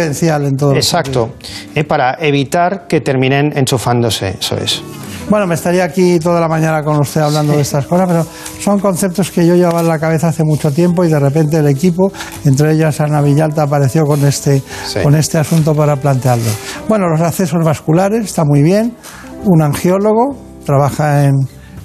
en 0.46 0.56
todo 0.56 0.74
Exacto, 0.74 1.30
eh, 1.74 1.84
para 1.84 2.16
evitar 2.20 2.86
que 2.88 3.00
terminen 3.00 3.52
enchufándose, 3.56 4.36
eso 4.40 4.56
es. 4.56 4.82
Bueno, 5.30 5.46
me 5.46 5.56
estaría 5.56 5.84
aquí 5.84 6.18
toda 6.18 6.40
la 6.40 6.48
mañana 6.48 6.82
con 6.82 6.98
usted 6.98 7.20
hablando 7.20 7.52
de 7.52 7.60
estas 7.60 7.86
cosas, 7.86 8.08
pero 8.08 8.26
son 8.60 8.80
conceptos 8.80 9.30
que 9.30 9.46
yo 9.46 9.54
llevaba 9.56 9.80
en 9.80 9.88
la 9.88 9.98
cabeza 9.98 10.28
hace 10.28 10.42
mucho 10.42 10.72
tiempo 10.72 11.04
y 11.04 11.08
de 11.08 11.18
repente 11.18 11.58
el 11.58 11.66
equipo, 11.66 12.10
entre 12.46 12.72
ellas 12.72 12.98
Ana 13.02 13.20
Villalta, 13.20 13.64
apareció 13.64 14.06
con 14.06 14.24
este, 14.24 14.62
con 15.02 15.14
este 15.14 15.36
asunto 15.36 15.74
para 15.74 15.96
plantearlo. 15.96 16.50
Bueno, 16.88 17.08
los 17.08 17.20
accesos 17.20 17.62
vasculares, 17.62 18.24
está 18.24 18.44
muy 18.46 18.62
bien. 18.62 18.96
Un 19.44 19.60
angiólogo, 19.60 20.34
trabaja 20.64 21.24
en, 21.24 21.34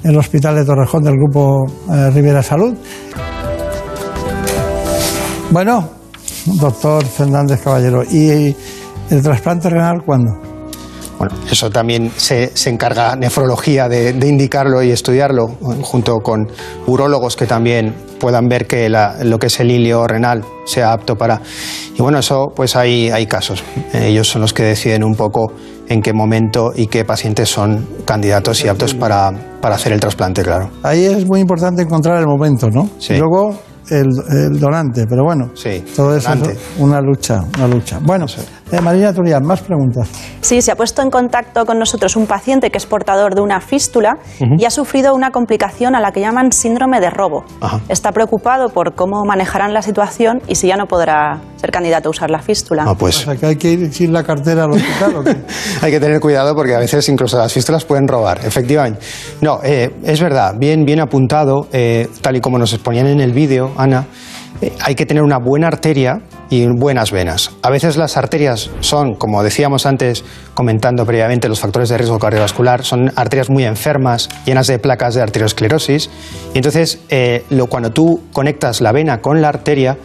en 0.03 0.11
el 0.11 0.17
Hospital 0.17 0.55
de 0.55 0.63
Torrejón 0.63 1.03
del 1.03 1.15
Grupo 1.15 1.65
eh, 1.91 2.11
Rivera 2.11 2.41
Salud. 2.41 2.73
Bueno, 5.51 5.89
doctor 6.45 7.03
Fernández 7.03 7.61
Caballero, 7.61 8.03
¿y 8.09 8.55
el 9.09 9.21
trasplante 9.21 9.69
renal 9.69 10.01
cuándo? 10.05 10.52
Bueno, 11.17 11.35
eso 11.49 11.69
también 11.69 12.11
se, 12.15 12.55
se 12.55 12.69
encarga 12.69 13.15
nefrología 13.15 13.87
de, 13.87 14.13
de 14.13 14.27
indicarlo 14.27 14.81
y 14.83 14.91
estudiarlo, 14.91 15.47
junto 15.81 16.19
con 16.19 16.47
urólogos 16.87 17.35
que 17.35 17.45
también 17.45 17.93
puedan 18.19 18.47
ver 18.47 18.67
que 18.67 18.89
la- 18.89 19.17
lo 19.23 19.37
que 19.39 19.47
es 19.47 19.59
el 19.59 19.71
hilio 19.71 20.07
renal 20.07 20.43
sea 20.65 20.93
apto 20.93 21.15
para. 21.15 21.41
Y 21.95 22.01
bueno, 22.01 22.19
eso 22.19 22.51
pues 22.55 22.75
hay, 22.75 23.09
hay 23.09 23.25
casos. 23.27 23.63
Ellos 23.93 24.27
son 24.27 24.41
los 24.41 24.53
que 24.53 24.63
deciden 24.63 25.03
un 25.03 25.15
poco 25.15 25.51
en 25.89 26.01
qué 26.01 26.13
momento 26.13 26.71
y 26.75 26.87
qué 26.87 27.03
pacientes 27.05 27.49
son 27.49 27.85
candidatos 28.05 28.63
y 28.63 28.67
aptos 28.69 28.93
para, 28.93 29.31
para 29.61 29.75
hacer 29.75 29.91
el 29.93 29.99
trasplante, 29.99 30.41
claro. 30.41 30.69
Ahí 30.81 31.03
es 31.05 31.25
muy 31.25 31.39
importante 31.41 31.81
encontrar 31.83 32.17
el 32.19 32.25
momento, 32.27 32.69
¿no? 32.69 32.89
Sí. 32.99 33.15
Luego 33.17 33.53
el, 33.89 34.07
el 34.31 34.59
donante, 34.59 35.05
pero 35.09 35.23
bueno, 35.25 35.51
todo 35.95 36.15
eso 36.15 36.29
donante. 36.29 36.53
es 36.53 36.59
una 36.79 37.01
lucha, 37.01 37.41
una 37.57 37.67
lucha. 37.67 37.99
Bueno, 38.01 38.25
eh, 38.71 38.81
Marina 38.81 39.13
Turián, 39.13 39.45
más 39.45 39.61
preguntas. 39.61 40.09
Sí, 40.41 40.61
se 40.61 40.71
ha 40.71 40.75
puesto 40.75 41.01
en 41.01 41.09
contacto 41.09 41.65
con 41.65 41.79
nosotros 41.79 42.15
un 42.15 42.25
paciente 42.25 42.69
que 42.69 42.77
es 42.77 42.85
portador 42.85 43.35
de 43.35 43.41
una 43.41 43.61
fístula 43.61 44.17
y 44.57 44.65
ha 44.65 44.69
sufrido 44.69 45.13
una 45.13 45.31
complicación 45.31 45.95
a 45.95 45.99
la 45.99 46.11
que 46.11 46.21
llaman 46.21 46.51
síndrome 46.51 46.99
de 46.99 47.09
robo. 47.09 47.45
Está 47.89 48.11
preocupado 48.11 48.69
por 48.69 48.95
cómo 48.95 49.23
manejarán 49.25 49.73
la 49.73 49.81
situación 49.81 50.41
y 50.47 50.55
si 50.55 50.67
ya 50.67 50.75
no 50.75 50.87
podrá 50.87 51.41
ser 51.57 51.71
candidato 51.71 52.09
a 52.09 52.11
usar 52.11 52.29
la 52.29 52.39
fístula. 52.39 52.83
Ah, 52.85 52.95
pues. 52.95 53.21
O 53.21 53.31
sea, 53.31 53.35
que 53.35 53.45
hay 53.45 53.55
que 53.55 53.71
ir 53.71 53.93
sin 53.93 54.11
la 54.11 54.23
cartera 54.23 54.65
al 54.65 54.71
hospital, 54.71 55.15
¿o 55.15 55.23
qué? 55.23 55.35
Hay 55.81 55.91
que 55.91 55.99
tener 55.99 56.19
cuidado 56.19 56.55
porque 56.55 56.75
a 56.75 56.79
veces 56.79 57.07
incluso 57.09 57.37
las 57.37 57.53
fístulas 57.53 57.85
pueden 57.85 58.07
robar, 58.07 58.39
efectivamente. 58.45 58.99
No, 59.41 59.59
eh, 59.63 59.93
es 60.03 60.21
verdad, 60.21 60.55
bien, 60.57 60.83
bien 60.85 60.99
apuntado, 60.99 61.67
eh, 61.71 62.09
tal 62.21 62.35
y 62.35 62.41
como 62.41 62.57
nos 62.57 62.73
exponían 62.73 63.07
en 63.07 63.21
el 63.21 63.31
vídeo, 63.31 63.71
Ana, 63.77 64.05
eh, 64.61 64.73
hay 64.81 64.95
que 64.95 65.05
tener 65.05 65.23
una 65.23 65.37
buena 65.37 65.67
arteria 65.67 66.21
y 66.53 66.67
buenas 66.67 67.11
venas. 67.11 67.49
A 67.63 67.71
veces 67.71 67.97
las 67.97 68.15
arterias 68.15 68.69
son, 68.79 69.15
como 69.15 69.41
decíamos 69.41 69.87
antes, 69.87 70.23
comentando 70.53 71.03
previamente 71.03 71.49
los 71.49 71.59
factores 71.59 71.89
de 71.89 71.97
riesgo 71.97 72.19
cardiovascular, 72.19 72.83
son 72.83 73.11
arterias 73.15 73.49
muy 73.49 73.65
enfermas, 73.65 74.29
llenas 74.45 74.67
de 74.67 74.77
placas 74.77 75.15
de 75.15 75.23
arteriosclerosis. 75.23 76.11
Y 76.53 76.59
entonces, 76.59 76.99
eh, 77.09 77.43
lo, 77.49 77.65
cuando 77.65 77.89
tú 77.89 78.25
conectas 78.31 78.81
la 78.81 78.91
vena 78.91 79.19
con 79.19 79.41
la 79.41 79.49
arteria, 79.49 79.97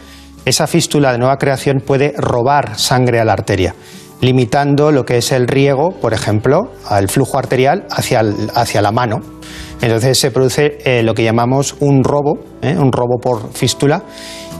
esa 0.43 0.65
fístula 0.65 1.11
de 1.11 1.19
nueva 1.19 1.37
creación 1.37 1.83
puede 1.85 2.15
robar 2.17 2.79
sangre 2.79 3.19
a 3.19 3.25
la 3.25 3.33
arteria, 3.33 3.75
limitando 4.19 4.91
lo 4.91 5.05
que 5.05 5.19
es 5.19 5.31
el 5.31 5.47
riego, 5.47 5.91
por 6.01 6.15
ejemplo, 6.15 6.71
al 6.87 7.09
flujo 7.09 7.37
arterial 7.37 7.85
hacia, 7.91 8.23
hacia 8.55 8.81
la 8.81 8.91
mano. 8.91 9.17
Entonces 9.81 10.17
se 10.17 10.31
produce 10.31 10.79
eh, 10.83 11.03
lo 11.03 11.13
que 11.13 11.23
llamamos 11.23 11.75
un 11.79 12.03
robo, 12.03 12.39
¿eh? 12.63 12.75
un 12.75 12.91
robo 12.91 13.19
por 13.21 13.53
fístula, 13.53 14.03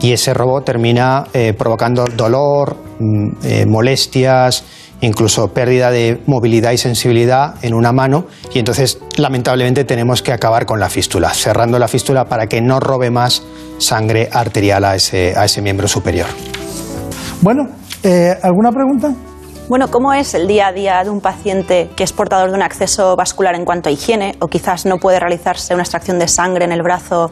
y 0.01 0.13
ese 0.13 0.33
robo 0.33 0.61
termina 0.61 1.25
eh, 1.33 1.53
provocando 1.57 2.05
dolor, 2.05 2.77
mm, 2.99 3.29
eh, 3.43 3.65
molestias, 3.65 4.63
incluso 5.01 5.49
pérdida 5.53 5.91
de 5.91 6.21
movilidad 6.25 6.71
y 6.71 6.77
sensibilidad 6.77 7.55
en 7.61 7.73
una 7.73 7.91
mano, 7.91 8.25
y 8.53 8.59
entonces 8.59 8.99
lamentablemente 9.17 9.83
tenemos 9.85 10.21
que 10.21 10.31
acabar 10.31 10.65
con 10.65 10.79
la 10.79 10.89
fístula, 10.89 11.29
cerrando 11.33 11.79
la 11.79 11.87
fístula 11.87 12.25
para 12.25 12.47
que 12.47 12.61
no 12.61 12.79
robe 12.79 13.09
más 13.09 13.43
sangre 13.77 14.29
arterial 14.31 14.83
a 14.83 14.95
ese, 14.95 15.33
a 15.37 15.45
ese 15.45 15.61
miembro 15.61 15.87
superior. 15.87 16.27
Bueno, 17.41 17.69
eh, 18.03 18.35
¿alguna 18.41 18.71
pregunta? 18.71 19.13
Bueno, 19.69 19.89
¿cómo 19.91 20.13
es 20.13 20.33
el 20.33 20.47
día 20.47 20.67
a 20.67 20.71
día 20.73 21.03
de 21.03 21.11
un 21.11 21.21
paciente 21.21 21.91
que 21.95 22.03
es 22.03 22.11
portador 22.11 22.49
de 22.49 22.55
un 22.55 22.63
acceso 22.63 23.15
vascular 23.15 23.53
en 23.53 23.65
cuanto 23.65 23.89
a 23.89 23.91
higiene 23.91 24.35
o 24.39 24.47
quizás 24.47 24.85
no 24.85 24.97
puede 24.97 25.19
realizarse 25.19 25.75
una 25.75 25.83
extracción 25.83 26.17
de 26.17 26.27
sangre 26.27 26.65
en 26.65 26.71
el 26.71 26.81
brazo 26.81 27.29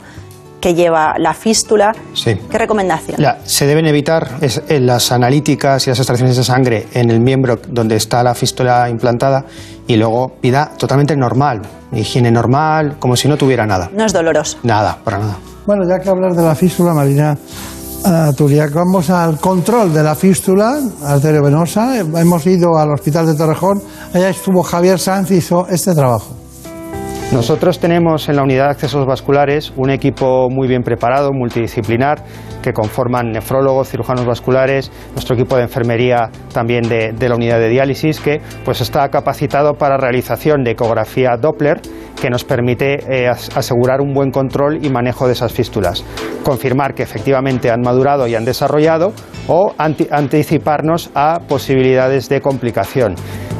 que 0.68 0.74
lleva 0.74 1.16
la 1.18 1.34
fístula? 1.34 1.96
Sí. 2.14 2.36
¿Qué 2.50 2.58
recomendación? 2.58 3.22
Ya, 3.22 3.38
se 3.46 3.66
deben 3.66 3.86
evitar 3.86 4.28
es- 4.42 4.62
eh, 4.68 4.82
las 4.82 5.14
analíticas 5.14 5.88
y 5.88 5.92
las 5.92 6.00
extracciones 6.00 6.36
de 6.36 6.44
sangre 6.44 6.88
en 6.94 7.10
el 7.10 7.22
miembro 7.22 7.58
donde 7.70 7.96
está 7.96 8.22
la 8.22 8.36
fístula 8.36 8.90
implantada 8.90 9.46
y 9.88 9.96
luego 9.96 10.34
vida 10.42 10.72
totalmente 10.78 11.16
normal, 11.16 11.62
higiene 11.94 12.32
normal, 12.32 12.98
como 13.00 13.16
si 13.16 13.30
no 13.30 13.38
tuviera 13.38 13.66
nada. 13.66 13.90
No 13.94 14.04
es 14.06 14.12
doloroso. 14.12 14.58
Nada, 14.64 14.98
para 15.06 15.20
nada. 15.20 15.38
Bueno, 15.66 15.88
ya 15.88 16.00
que 16.00 16.10
hablar 16.10 16.34
de 16.34 16.44
la 16.44 16.54
fístula, 16.56 16.94
Marina 16.94 17.38
Turiac, 18.36 18.74
vamos 18.74 19.10
al 19.10 19.38
control 19.40 19.94
de 19.94 20.04
la 20.04 20.16
fístula 20.16 20.80
arteriovenosa. 21.06 21.98
Hemos 22.00 22.46
ido 22.46 22.78
al 22.78 22.92
Hospital 22.92 23.26
de 23.28 23.36
Torrejón, 23.36 23.82
allá 24.14 24.30
estuvo 24.30 24.64
Javier 24.64 25.00
Sanz 25.00 25.32
y 25.32 25.36
hizo 25.36 25.66
este 25.70 25.94
trabajo. 25.96 26.36
Nosotros 27.34 27.80
tenemos 27.80 28.30
en 28.30 28.38
la 28.38 28.42
unidad 28.44 28.66
de 28.66 28.72
accesos 28.72 29.06
vasculares 29.06 29.74
un 29.76 29.90
equipo 29.90 30.50
muy 30.50 30.68
bien 30.68 30.82
preparado, 30.82 31.32
multidisciplinar, 31.34 32.24
que 32.64 32.72
conforman 32.72 33.32
nefrólogos, 33.32 33.90
cirujanos 33.90 34.26
vasculares, 34.26 34.90
nuestro 35.12 35.36
equipo 35.36 35.58
de 35.58 35.64
enfermería 35.64 36.30
también 36.54 36.88
de, 36.88 37.12
de 37.12 37.30
la 37.30 37.36
unidad 37.36 37.60
de 37.60 37.68
diálisis, 37.68 38.22
que 38.22 38.40
pues 38.64 38.80
está 38.80 39.08
capacitado 39.10 39.74
para 39.74 39.98
realización 39.98 40.64
de 40.64 40.72
ecografía 40.72 41.36
Doppler, 41.40 41.82
que 42.20 42.30
nos 42.30 42.46
permite 42.46 42.96
eh, 43.14 43.28
as- 43.28 43.56
asegurar 43.56 44.00
un 44.00 44.14
buen 44.14 44.32
control 44.32 44.84
y 44.84 44.90
manejo 44.90 45.28
de 45.28 45.34
esas 45.34 45.52
fístulas, 45.52 46.06
confirmar 46.44 46.96
que 46.96 47.04
efectivamente 47.04 47.70
han 47.70 47.82
madurado 47.82 48.26
y 48.28 48.36
han 48.36 48.46
desarrollado 48.46 49.12
o 49.48 49.74
anti- 49.78 50.08
anticiparnos 50.12 51.10
a 51.16 51.40
posibilidades 51.48 52.30
de 52.30 52.42
complicación 52.42 53.16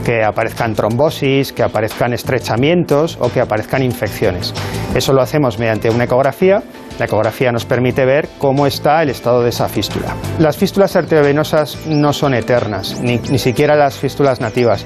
que 0.06 0.24
aparezcan 0.24 0.74
trombosis, 0.74 1.52
que 1.52 1.64
aparezcan 1.64 2.14
estrechamientos 2.14 3.18
o 3.20 3.30
que 3.30 3.42
aparezcan 3.42 3.84
infecciones. 3.84 4.54
Eso 4.96 5.12
lo 5.12 5.22
hacemos 5.22 5.60
mediante 5.60 5.90
una 5.90 6.06
ecografía. 6.06 6.64
La 6.98 7.06
ecografía 7.06 7.52
nos 7.52 7.66
permite 7.66 8.06
ver 8.06 8.30
cómo 8.38 8.66
está 8.66 9.04
el 9.04 9.10
estado 9.10 9.44
de 9.44 9.50
esa 9.50 9.68
fístula. 9.68 10.16
Las 10.40 10.56
fístulas 10.58 10.96
arteriovenosas 10.96 11.86
no 11.88 12.14
son 12.14 12.34
eternas, 12.34 13.00
ni, 13.02 13.18
ni 13.18 13.38
siquiera 13.38 13.76
las 13.76 13.98
fístulas 13.98 14.40
nativas. 14.40 14.86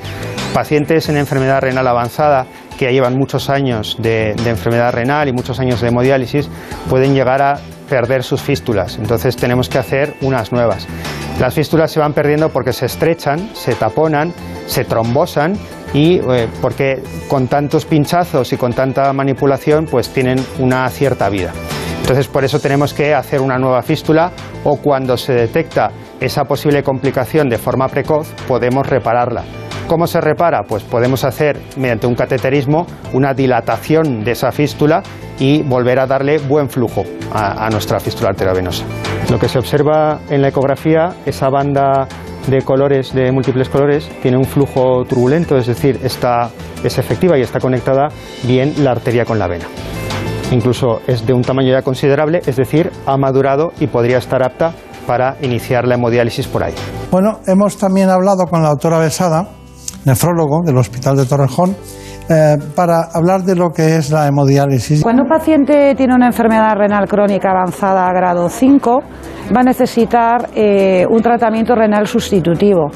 Pacientes 0.53 1.07
en 1.07 1.17
enfermedad 1.17 1.61
renal 1.61 1.87
avanzada 1.87 2.47
que 2.77 2.91
llevan 2.91 3.15
muchos 3.15 3.49
años 3.49 3.97
de, 3.99 4.33
de 4.43 4.49
enfermedad 4.49 4.91
renal 4.91 5.29
y 5.29 5.33
muchos 5.33 5.59
años 5.59 5.81
de 5.81 5.89
hemodiálisis 5.89 6.49
pueden 6.89 7.13
llegar 7.13 7.41
a 7.43 7.59
perder 7.91 8.23
sus 8.23 8.41
fístulas. 8.41 8.97
Entonces 8.97 9.35
tenemos 9.35 9.67
que 9.67 9.77
hacer 9.77 10.15
unas 10.21 10.53
nuevas. 10.53 10.87
Las 11.41 11.53
fístulas 11.53 11.91
se 11.91 11.99
van 11.99 12.13
perdiendo 12.13 12.47
porque 12.47 12.71
se 12.71 12.85
estrechan, 12.85 13.49
se 13.53 13.75
taponan, 13.75 14.33
se 14.65 14.85
trombosan 14.85 15.57
y 15.93 16.19
eh, 16.19 16.47
porque 16.61 17.03
con 17.27 17.49
tantos 17.49 17.83
pinchazos 17.83 18.53
y 18.53 18.57
con 18.57 18.71
tanta 18.71 19.11
manipulación 19.11 19.87
pues 19.91 20.07
tienen 20.07 20.39
una 20.59 20.87
cierta 20.89 21.27
vida. 21.27 21.51
Entonces 21.99 22.29
por 22.29 22.45
eso 22.45 22.61
tenemos 22.61 22.93
que 22.93 23.13
hacer 23.13 23.41
una 23.41 23.57
nueva 23.57 23.81
fístula 23.81 24.31
o 24.63 24.77
cuando 24.77 25.17
se 25.17 25.33
detecta 25.33 25.91
esa 26.21 26.45
posible 26.45 26.83
complicación 26.83 27.49
de 27.49 27.57
forma 27.57 27.89
precoz 27.89 28.29
podemos 28.47 28.87
repararla. 28.87 29.43
¿Cómo 29.87 30.07
se 30.07 30.21
repara? 30.21 30.63
Pues 30.67 30.83
podemos 30.83 31.23
hacer 31.23 31.61
mediante 31.77 32.07
un 32.07 32.15
cateterismo 32.15 32.87
una 33.13 33.33
dilatación 33.33 34.23
de 34.23 34.31
esa 34.31 34.51
fístula 34.51 35.03
y 35.37 35.63
volver 35.63 35.99
a 35.99 36.07
darle 36.07 36.37
buen 36.37 36.69
flujo 36.69 37.03
a, 37.33 37.65
a 37.65 37.69
nuestra 37.69 37.99
fístula 37.99 38.29
arteriovenosa. 38.29 38.85
Lo 39.29 39.37
que 39.37 39.49
se 39.49 39.59
observa 39.59 40.19
en 40.29 40.41
la 40.41 40.49
ecografía, 40.49 41.13
esa 41.25 41.49
banda 41.49 42.07
de 42.47 42.61
colores, 42.61 43.13
de 43.13 43.31
múltiples 43.31 43.69
colores, 43.69 44.09
tiene 44.21 44.37
un 44.37 44.45
flujo 44.45 45.03
turbulento, 45.05 45.57
es 45.57 45.67
decir, 45.67 45.99
está, 46.03 46.49
es 46.83 46.97
efectiva 46.97 47.37
y 47.37 47.41
está 47.41 47.59
conectada 47.59 48.07
bien 48.43 48.73
la 48.83 48.91
arteria 48.91 49.25
con 49.25 49.39
la 49.39 49.47
vena. 49.47 49.65
Incluso 50.51 51.01
es 51.07 51.25
de 51.25 51.33
un 51.33 51.43
tamaño 51.43 51.71
ya 51.71 51.81
considerable, 51.81 52.41
es 52.45 52.55
decir, 52.55 52.91
ha 53.05 53.17
madurado 53.17 53.71
y 53.79 53.87
podría 53.87 54.17
estar 54.17 54.43
apta 54.43 54.73
para 55.07 55.37
iniciar 55.41 55.87
la 55.87 55.95
hemodiálisis 55.95 56.47
por 56.47 56.63
ahí. 56.63 56.73
Bueno, 57.09 57.39
hemos 57.47 57.77
también 57.77 58.09
hablado 58.09 58.45
con 58.45 58.61
la 58.61 58.69
doctora 58.69 58.99
Besada, 58.99 59.47
nefrólogo 60.05 60.61
del 60.65 60.77
Hospital 60.77 61.17
de 61.17 61.25
Torrejón, 61.25 61.75
eh, 62.29 62.57
para 62.75 63.09
hablar 63.13 63.41
de 63.41 63.55
lo 63.55 63.69
que 63.69 63.97
es 63.97 64.11
la 64.11 64.27
hemodiálisis. 64.27 65.03
Cuando 65.03 65.23
un 65.23 65.29
paciente 65.29 65.95
tiene 65.95 66.15
una 66.15 66.27
enfermedad 66.27 66.75
renal 66.75 67.07
crónica 67.07 67.51
avanzada 67.51 68.07
a 68.07 68.13
grado 68.13 68.47
5, 68.47 68.99
va 69.55 69.61
a 69.61 69.63
necesitar 69.63 70.49
eh, 70.55 71.05
un 71.09 71.21
tratamiento 71.21 71.75
renal 71.75 72.07
sustitutivo. 72.07 72.89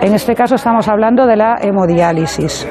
En 0.00 0.14
este 0.14 0.34
caso 0.34 0.54
estamos 0.54 0.86
hablando 0.88 1.26
de 1.26 1.36
la 1.36 1.56
hemodiálisis. 1.60 2.66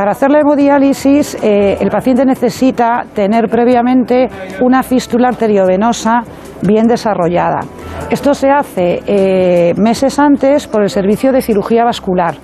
Para 0.00 0.12
hacer 0.12 0.30
la 0.30 0.40
hemodiálisis, 0.40 1.36
eh, 1.42 1.76
el 1.78 1.90
paciente 1.90 2.24
necesita 2.24 3.04
tener 3.14 3.50
previamente 3.50 4.28
una 4.62 4.82
fístula 4.82 5.28
arteriovenosa 5.28 6.22
bien 6.62 6.86
desarrollada. 6.86 7.60
Esto 8.08 8.32
se 8.32 8.48
hace 8.48 9.02
eh, 9.06 9.74
meses 9.76 10.18
antes 10.18 10.66
por 10.68 10.84
el 10.84 10.88
servicio 10.88 11.32
de 11.32 11.42
cirugía 11.42 11.84
vascular 11.84 12.34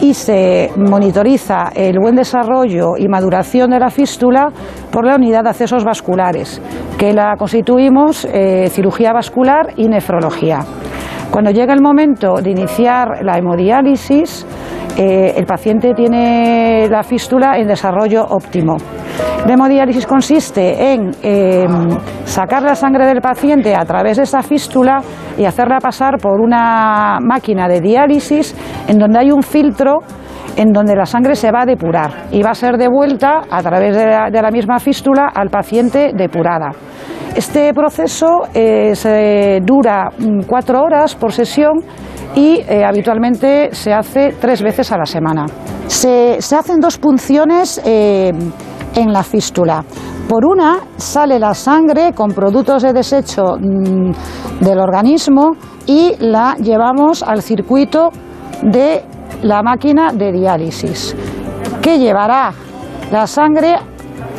y 0.00 0.14
se 0.14 0.70
monitoriza 0.76 1.72
el 1.74 1.98
buen 1.98 2.14
desarrollo 2.14 2.92
y 2.96 3.08
maduración 3.08 3.70
de 3.70 3.80
la 3.80 3.90
fístula 3.90 4.52
por 4.92 5.04
la 5.04 5.16
unidad 5.16 5.42
de 5.42 5.50
accesos 5.50 5.82
vasculares, 5.84 6.62
que 6.96 7.12
la 7.12 7.34
constituimos 7.36 8.28
eh, 8.32 8.68
cirugía 8.70 9.12
vascular 9.12 9.72
y 9.76 9.88
nefrología. 9.88 10.60
Cuando 11.32 11.50
llega 11.50 11.72
el 11.72 11.80
momento 11.80 12.34
de 12.42 12.50
iniciar 12.50 13.24
la 13.24 13.38
hemodiálisis, 13.38 14.46
eh, 14.96 15.34
el 15.36 15.46
paciente 15.46 15.94
tiene 15.94 16.86
la 16.90 17.02
fístula 17.02 17.56
en 17.56 17.66
desarrollo 17.66 18.24
óptimo. 18.24 18.76
La 19.46 19.54
hemodiálisis 19.54 20.06
consiste 20.06 20.92
en 20.92 21.10
eh, 21.22 21.66
sacar 22.24 22.62
la 22.62 22.74
sangre 22.74 23.06
del 23.06 23.20
paciente 23.20 23.74
a 23.74 23.84
través 23.84 24.18
de 24.18 24.24
esa 24.24 24.42
fístula 24.42 25.00
y 25.36 25.44
hacerla 25.44 25.78
pasar 25.78 26.18
por 26.18 26.40
una 26.40 27.18
máquina 27.20 27.68
de 27.68 27.80
diálisis 27.80 28.54
en 28.86 28.98
donde 28.98 29.18
hay 29.18 29.32
un 29.32 29.42
filtro 29.42 30.00
en 30.56 30.72
donde 30.72 30.94
la 30.94 31.06
sangre 31.06 31.34
se 31.34 31.50
va 31.50 31.62
a 31.62 31.66
depurar 31.66 32.26
y 32.30 32.42
va 32.42 32.50
a 32.50 32.54
ser 32.54 32.76
devuelta 32.76 33.42
a 33.50 33.62
través 33.62 33.96
de 33.96 34.42
la, 34.42 34.50
misma 34.50 34.78
fístula 34.78 35.30
al 35.34 35.48
paciente 35.48 36.12
depurada. 36.14 36.70
Este 37.34 37.72
proceso 37.72 38.42
eh, 38.52 39.60
dura 39.64 40.10
mm, 40.18 40.42
cuatro 40.46 40.82
horas 40.82 41.14
por 41.14 41.32
sesión 41.32 41.80
y 42.34 42.60
eh, 42.66 42.84
habitualmente 42.84 43.70
se 43.72 43.92
hace 43.92 44.34
tres 44.40 44.62
veces 44.62 44.90
a 44.92 44.98
la 44.98 45.06
semana. 45.06 45.46
Se, 45.86 46.40
se 46.40 46.56
hacen 46.56 46.80
dos 46.80 46.98
punciones 46.98 47.80
eh, 47.84 48.32
en 48.94 49.12
la 49.12 49.22
fístula. 49.22 49.84
Por 50.28 50.46
una 50.46 50.78
sale 50.96 51.38
la 51.38 51.54
sangre 51.54 52.12
con 52.14 52.32
productos 52.32 52.82
de 52.82 52.92
desecho 52.92 53.56
mm, 53.60 54.12
del 54.60 54.78
organismo 54.78 55.52
y 55.86 56.14
la 56.20 56.54
llevamos 56.56 57.22
al 57.22 57.42
circuito 57.42 58.10
de 58.62 59.02
la 59.42 59.62
máquina 59.62 60.12
de 60.12 60.32
diálisis, 60.32 61.14
que 61.82 61.98
llevará 61.98 62.52
la 63.10 63.26
sangre 63.26 63.76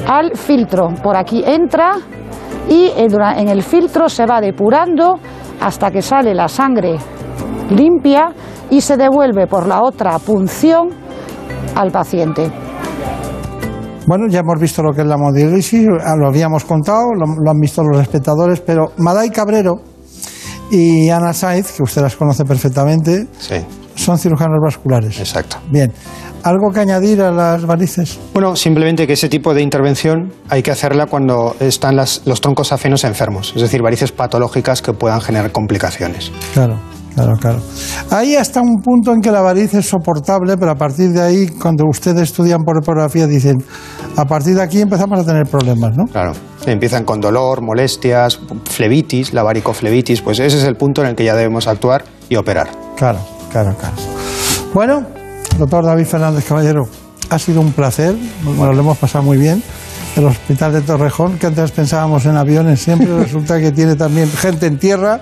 al 0.07 0.35
filtro. 0.35 0.89
Por 1.03 1.15
aquí 1.15 1.43
entra 1.45 1.97
y 2.69 2.85
eh, 2.85 3.07
en 3.37 3.49
el 3.49 3.61
filtro 3.61 4.09
se 4.09 4.25
va 4.25 4.41
depurando 4.41 5.19
hasta 5.61 5.91
que 5.91 6.01
sale 6.01 6.33
la 6.33 6.47
sangre 6.47 6.97
limpia 7.69 8.33
y 8.69 8.81
se 8.81 8.97
devuelve 8.97 9.47
por 9.47 9.67
la 9.67 9.81
otra 9.81 10.17
punción 10.19 10.89
al 11.75 11.91
paciente. 11.91 12.51
Bueno, 14.05 14.25
ya 14.29 14.39
hemos 14.39 14.59
visto 14.59 14.83
lo 14.83 14.91
que 14.91 15.01
es 15.01 15.07
la 15.07 15.15
hemodiálisis, 15.15 15.87
ah, 16.03 16.15
lo 16.17 16.27
habíamos 16.27 16.65
contado, 16.65 17.05
lo, 17.17 17.25
lo 17.41 17.51
han 17.51 17.57
visto 17.59 17.81
los 17.83 18.01
espectadores, 18.01 18.59
pero 18.59 18.91
Maday 18.97 19.29
Cabrero 19.29 19.75
y 20.69 21.09
Ana 21.09 21.31
Saiz, 21.33 21.71
que 21.71 21.83
usted 21.83 22.01
las 22.01 22.15
conoce 22.15 22.43
perfectamente, 22.43 23.27
son 23.95 24.17
cirujanos 24.17 24.57
vasculares. 24.61 25.19
Exacto. 25.19 25.57
Bien, 25.69 25.93
¿algo 26.43 26.71
que 26.73 26.81
añadir 26.81 27.21
a 27.21 27.31
las 27.31 27.65
varices? 27.65 28.19
Bueno, 28.33 28.57
simplemente 28.57 29.07
que 29.07 29.13
ese 29.13 29.29
tipo 29.29 29.53
de 29.53 29.61
intervención 29.61 30.33
hay 30.49 30.63
que 30.63 30.71
hacerla 30.71 31.05
cuando 31.05 31.55
están 31.61 31.95
las- 31.95 32.23
los 32.25 32.41
troncos 32.41 32.73
afenos 32.73 33.05
enfermos, 33.05 33.53
es 33.55 33.61
decir, 33.61 33.81
varices 33.81 34.11
patológicas 34.11 34.81
que 34.81 34.91
puedan 34.93 35.21
generar 35.21 35.51
complicaciones. 35.53 36.31
Claro, 36.53 36.77
claro, 37.15 37.33
claro. 37.39 37.59
Ahí 38.09 38.35
hasta 38.35 38.61
un 38.61 38.81
punto 38.81 39.11
en 39.13 39.21
que 39.21 39.31
la 39.31 39.41
variz 39.41 39.73
es 39.73 39.87
soportable, 39.87 40.57
pero 40.57 40.71
a 40.71 40.75
partir 40.75 41.11
de 41.11 41.21
ahí, 41.21 41.47
cuando 41.47 41.85
ustedes 41.85 42.23
estudian 42.23 42.63
por 42.63 42.77
ecografía, 42.77 43.27
dicen, 43.27 43.63
a 44.15 44.25
partir 44.25 44.55
de 44.55 44.61
aquí 44.61 44.81
empezamos 44.81 45.19
a 45.19 45.23
tener 45.23 45.45
problemas, 45.45 45.95
¿no? 45.95 46.05
Claro. 46.05 46.33
Empiezan 46.65 47.03
con 47.03 47.19
dolor, 47.19 47.61
molestias, 47.61 48.39
flebitis, 48.69 49.33
la 49.33 49.43
varicoflebitis, 49.43 50.21
pues 50.21 50.39
ese 50.39 50.57
es 50.57 50.63
el 50.63 50.75
punto 50.75 51.01
en 51.01 51.09
el 51.09 51.15
que 51.15 51.25
ya 51.25 51.35
debemos 51.35 51.67
actuar 51.67 52.05
y 52.29 52.35
operar. 52.35 52.69
Claro, 52.95 53.19
claro, 53.51 53.75
claro. 53.77 53.95
Bueno, 54.73 55.03
doctor 55.57 55.85
David 55.85 56.05
Fernández 56.05 56.45
Caballero, 56.45 56.83
ha 57.29 57.39
sido 57.39 57.61
un 57.61 57.71
placer, 57.73 58.15
bueno, 58.43 58.73
lo 58.73 58.79
hemos 58.79 58.97
pasado 58.97 59.23
muy 59.23 59.37
bien. 59.37 59.61
El 60.15 60.25
hospital 60.25 60.73
de 60.73 60.81
Torrejón, 60.81 61.39
que 61.39 61.47
antes 61.47 61.71
pensábamos 61.71 62.25
en 62.25 62.37
aviones, 62.37 62.79
siempre 62.81 63.07
resulta 63.23 63.59
que 63.59 63.71
tiene 63.71 63.95
también 63.95 64.29
gente 64.31 64.67
en 64.67 64.77
tierra, 64.77 65.21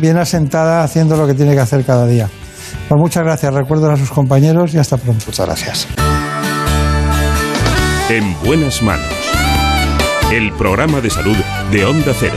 bien 0.00 0.16
asentada, 0.18 0.82
haciendo 0.82 1.16
lo 1.16 1.26
que 1.26 1.34
tiene 1.34 1.54
que 1.54 1.60
hacer 1.60 1.84
cada 1.84 2.06
día. 2.06 2.28
Pues 2.88 3.00
muchas 3.00 3.22
gracias, 3.22 3.54
recuerdo 3.54 3.90
a 3.90 3.96
sus 3.96 4.10
compañeros 4.10 4.74
y 4.74 4.78
hasta 4.78 4.96
pronto. 4.96 5.24
Muchas 5.26 5.46
gracias. 5.46 5.88
En 8.10 8.36
buenas 8.44 8.82
manos. 8.82 9.06
El 10.32 10.52
programa 10.52 11.00
de 11.00 11.10
salud 11.10 11.36
de 11.70 11.84
Onda 11.84 12.12
Cero. 12.18 12.34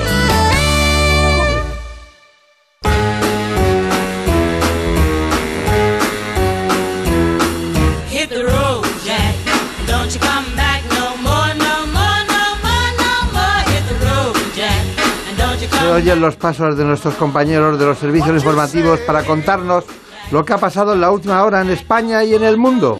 Oyen 15.97 16.21
los 16.21 16.35
pasos 16.35 16.77
de 16.77 16.85
nuestros 16.85 17.15
compañeros 17.15 17.79
de 17.79 17.85
los 17.87 17.97
servicios 17.97 18.35
informativos 18.35 18.99
para 18.99 19.23
contarnos 19.23 19.83
lo 20.29 20.45
que 20.45 20.53
ha 20.53 20.59
pasado 20.59 20.93
en 20.93 21.01
la 21.01 21.09
última 21.09 21.43
hora 21.43 21.61
en 21.61 21.71
España 21.71 22.23
y 22.23 22.35
en 22.35 22.43
el 22.43 22.55
mundo. 22.55 22.99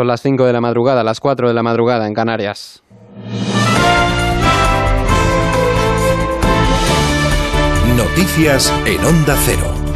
Son 0.00 0.06
las 0.06 0.22
5 0.22 0.46
de 0.46 0.54
la 0.54 0.62
madrugada, 0.62 1.04
las 1.04 1.20
4 1.20 1.48
de 1.48 1.52
la 1.52 1.62
madrugada 1.62 2.06
en 2.06 2.14
Canarias. 2.14 2.82
Noticias 7.94 8.72
en 8.86 9.04
Onda 9.04 9.36
Cero. 9.44 9.90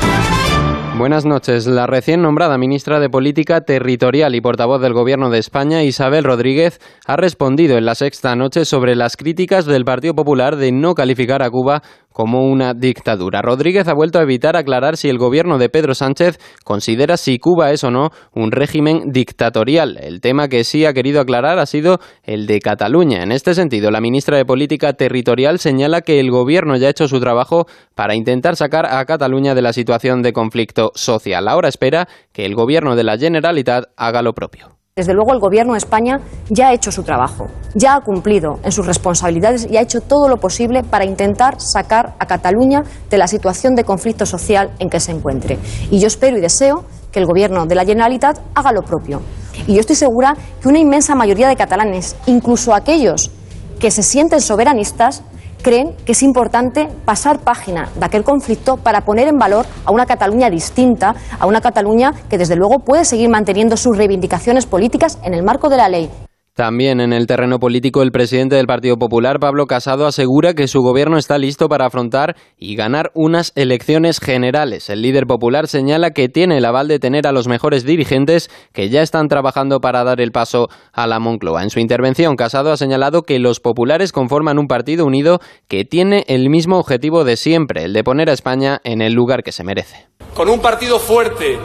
Buenas 0.98 1.24
noches. 1.24 1.66
La 1.66 1.88
recién 1.88 2.22
nombrada 2.22 2.56
ministra 2.56 3.00
de 3.00 3.08
Política 3.08 3.62
Territorial 3.62 4.36
y 4.36 4.40
portavoz 4.40 4.80
del 4.80 4.92
Gobierno 4.92 5.28
de 5.28 5.38
España, 5.38 5.82
Isabel 5.82 6.22
Rodríguez, 6.22 6.80
ha 7.04 7.16
respondido 7.16 7.76
en 7.76 7.84
la 7.84 7.96
sexta 7.96 8.36
noche 8.36 8.64
sobre 8.64 8.94
las 8.94 9.16
críticas 9.16 9.66
del 9.66 9.84
Partido 9.84 10.14
Popular 10.14 10.54
de 10.54 10.70
no 10.70 10.94
calificar 10.94 11.42
a 11.42 11.50
Cuba 11.50 11.82
como 12.14 12.46
una 12.46 12.74
dictadura. 12.74 13.42
Rodríguez 13.42 13.88
ha 13.88 13.92
vuelto 13.92 14.20
a 14.20 14.22
evitar 14.22 14.56
aclarar 14.56 14.96
si 14.96 15.08
el 15.08 15.18
gobierno 15.18 15.58
de 15.58 15.68
Pedro 15.68 15.94
Sánchez 15.94 16.38
considera 16.64 17.16
si 17.16 17.38
Cuba 17.38 17.72
es 17.72 17.82
o 17.82 17.90
no 17.90 18.10
un 18.32 18.52
régimen 18.52 19.10
dictatorial. 19.10 19.98
El 20.00 20.20
tema 20.20 20.46
que 20.46 20.62
sí 20.62 20.86
ha 20.86 20.94
querido 20.94 21.20
aclarar 21.20 21.58
ha 21.58 21.66
sido 21.66 21.98
el 22.22 22.46
de 22.46 22.60
Cataluña. 22.60 23.24
En 23.24 23.32
este 23.32 23.52
sentido, 23.52 23.90
la 23.90 24.00
ministra 24.00 24.36
de 24.36 24.44
Política 24.44 24.92
Territorial 24.92 25.58
señala 25.58 26.02
que 26.02 26.20
el 26.20 26.30
gobierno 26.30 26.76
ya 26.76 26.86
ha 26.86 26.90
hecho 26.90 27.08
su 27.08 27.18
trabajo 27.18 27.66
para 27.96 28.14
intentar 28.14 28.54
sacar 28.54 28.86
a 28.86 29.04
Cataluña 29.06 29.56
de 29.56 29.62
la 29.62 29.72
situación 29.72 30.22
de 30.22 30.32
conflicto 30.32 30.92
social. 30.94 31.48
Ahora 31.48 31.68
espera 31.68 32.06
que 32.32 32.46
el 32.46 32.54
gobierno 32.54 32.94
de 32.94 33.02
la 33.02 33.18
Generalitat 33.18 33.86
haga 33.96 34.22
lo 34.22 34.34
propio. 34.34 34.83
Desde 34.96 35.12
luego 35.12 35.32
el 35.32 35.40
Gobierno 35.40 35.72
de 35.72 35.78
España 35.78 36.20
ya 36.48 36.68
ha 36.68 36.72
hecho 36.72 36.92
su 36.92 37.02
trabajo, 37.02 37.48
ya 37.74 37.96
ha 37.96 38.00
cumplido 38.02 38.60
en 38.62 38.70
sus 38.70 38.86
responsabilidades 38.86 39.66
y 39.68 39.76
ha 39.76 39.80
hecho 39.80 40.00
todo 40.00 40.28
lo 40.28 40.36
posible 40.36 40.84
para 40.84 41.04
intentar 41.04 41.60
sacar 41.60 42.14
a 42.20 42.26
Cataluña 42.26 42.84
de 43.10 43.18
la 43.18 43.26
situación 43.26 43.74
de 43.74 43.82
conflicto 43.82 44.24
social 44.24 44.70
en 44.78 44.88
que 44.88 45.00
se 45.00 45.10
encuentre. 45.10 45.58
Y 45.90 45.98
yo 45.98 46.06
espero 46.06 46.38
y 46.38 46.40
deseo 46.40 46.84
que 47.10 47.18
el 47.18 47.26
Gobierno 47.26 47.66
de 47.66 47.74
la 47.74 47.84
Generalitat 47.84 48.38
haga 48.54 48.70
lo 48.70 48.82
propio. 48.82 49.20
Y 49.66 49.74
yo 49.74 49.80
estoy 49.80 49.96
segura 49.96 50.36
que 50.62 50.68
una 50.68 50.78
inmensa 50.78 51.16
mayoría 51.16 51.48
de 51.48 51.56
catalanes, 51.56 52.14
incluso 52.26 52.72
aquellos 52.72 53.32
que 53.80 53.90
se 53.90 54.04
sienten 54.04 54.40
soberanistas, 54.40 55.24
creen 55.64 55.96
que 56.04 56.12
es 56.12 56.22
importante 56.22 56.88
pasar 57.04 57.40
página 57.40 57.88
de 57.96 58.04
aquel 58.04 58.22
conflicto 58.22 58.76
para 58.76 59.00
poner 59.00 59.26
en 59.26 59.38
valor 59.38 59.66
a 59.84 59.90
una 59.90 60.06
Cataluña 60.06 60.50
distinta, 60.50 61.16
a 61.40 61.46
una 61.46 61.60
Cataluña 61.60 62.12
que 62.28 62.38
desde 62.38 62.54
luego 62.54 62.80
puede 62.80 63.04
seguir 63.04 63.28
manteniendo 63.30 63.76
sus 63.76 63.96
reivindicaciones 63.96 64.66
políticas 64.66 65.18
en 65.24 65.34
el 65.34 65.42
marco 65.42 65.68
de 65.68 65.76
la 65.78 65.88
ley. 65.88 66.10
También 66.54 67.00
en 67.00 67.12
el 67.12 67.26
terreno 67.26 67.58
político, 67.58 68.00
el 68.02 68.12
presidente 68.12 68.54
del 68.54 68.68
Partido 68.68 68.96
Popular, 68.96 69.40
Pablo 69.40 69.66
Casado, 69.66 70.06
asegura 70.06 70.54
que 70.54 70.68
su 70.68 70.82
gobierno 70.82 71.18
está 71.18 71.36
listo 71.36 71.68
para 71.68 71.86
afrontar 71.86 72.36
y 72.56 72.76
ganar 72.76 73.10
unas 73.12 73.50
elecciones 73.56 74.20
generales. 74.20 74.88
El 74.88 75.02
líder 75.02 75.26
popular 75.26 75.66
señala 75.66 76.12
que 76.12 76.28
tiene 76.28 76.58
el 76.58 76.64
aval 76.64 76.86
de 76.86 77.00
tener 77.00 77.26
a 77.26 77.32
los 77.32 77.48
mejores 77.48 77.84
dirigentes 77.84 78.50
que 78.72 78.88
ya 78.88 79.02
están 79.02 79.26
trabajando 79.26 79.80
para 79.80 80.04
dar 80.04 80.20
el 80.20 80.30
paso 80.30 80.68
a 80.92 81.08
la 81.08 81.18
Moncloa. 81.18 81.64
En 81.64 81.70
su 81.70 81.80
intervención, 81.80 82.36
Casado 82.36 82.70
ha 82.70 82.76
señalado 82.76 83.22
que 83.22 83.40
los 83.40 83.58
populares 83.58 84.12
conforman 84.12 84.60
un 84.60 84.68
partido 84.68 85.06
unido 85.06 85.40
que 85.66 85.84
tiene 85.84 86.24
el 86.28 86.50
mismo 86.50 86.78
objetivo 86.78 87.24
de 87.24 87.36
siempre, 87.36 87.82
el 87.82 87.92
de 87.92 88.04
poner 88.04 88.30
a 88.30 88.32
España 88.32 88.80
en 88.84 89.02
el 89.02 89.12
lugar 89.12 89.42
que 89.42 89.50
se 89.50 89.64
merece. 89.64 90.06
Con 90.34 90.48
un 90.48 90.60
partido 90.60 91.00
fuerte 91.00 91.58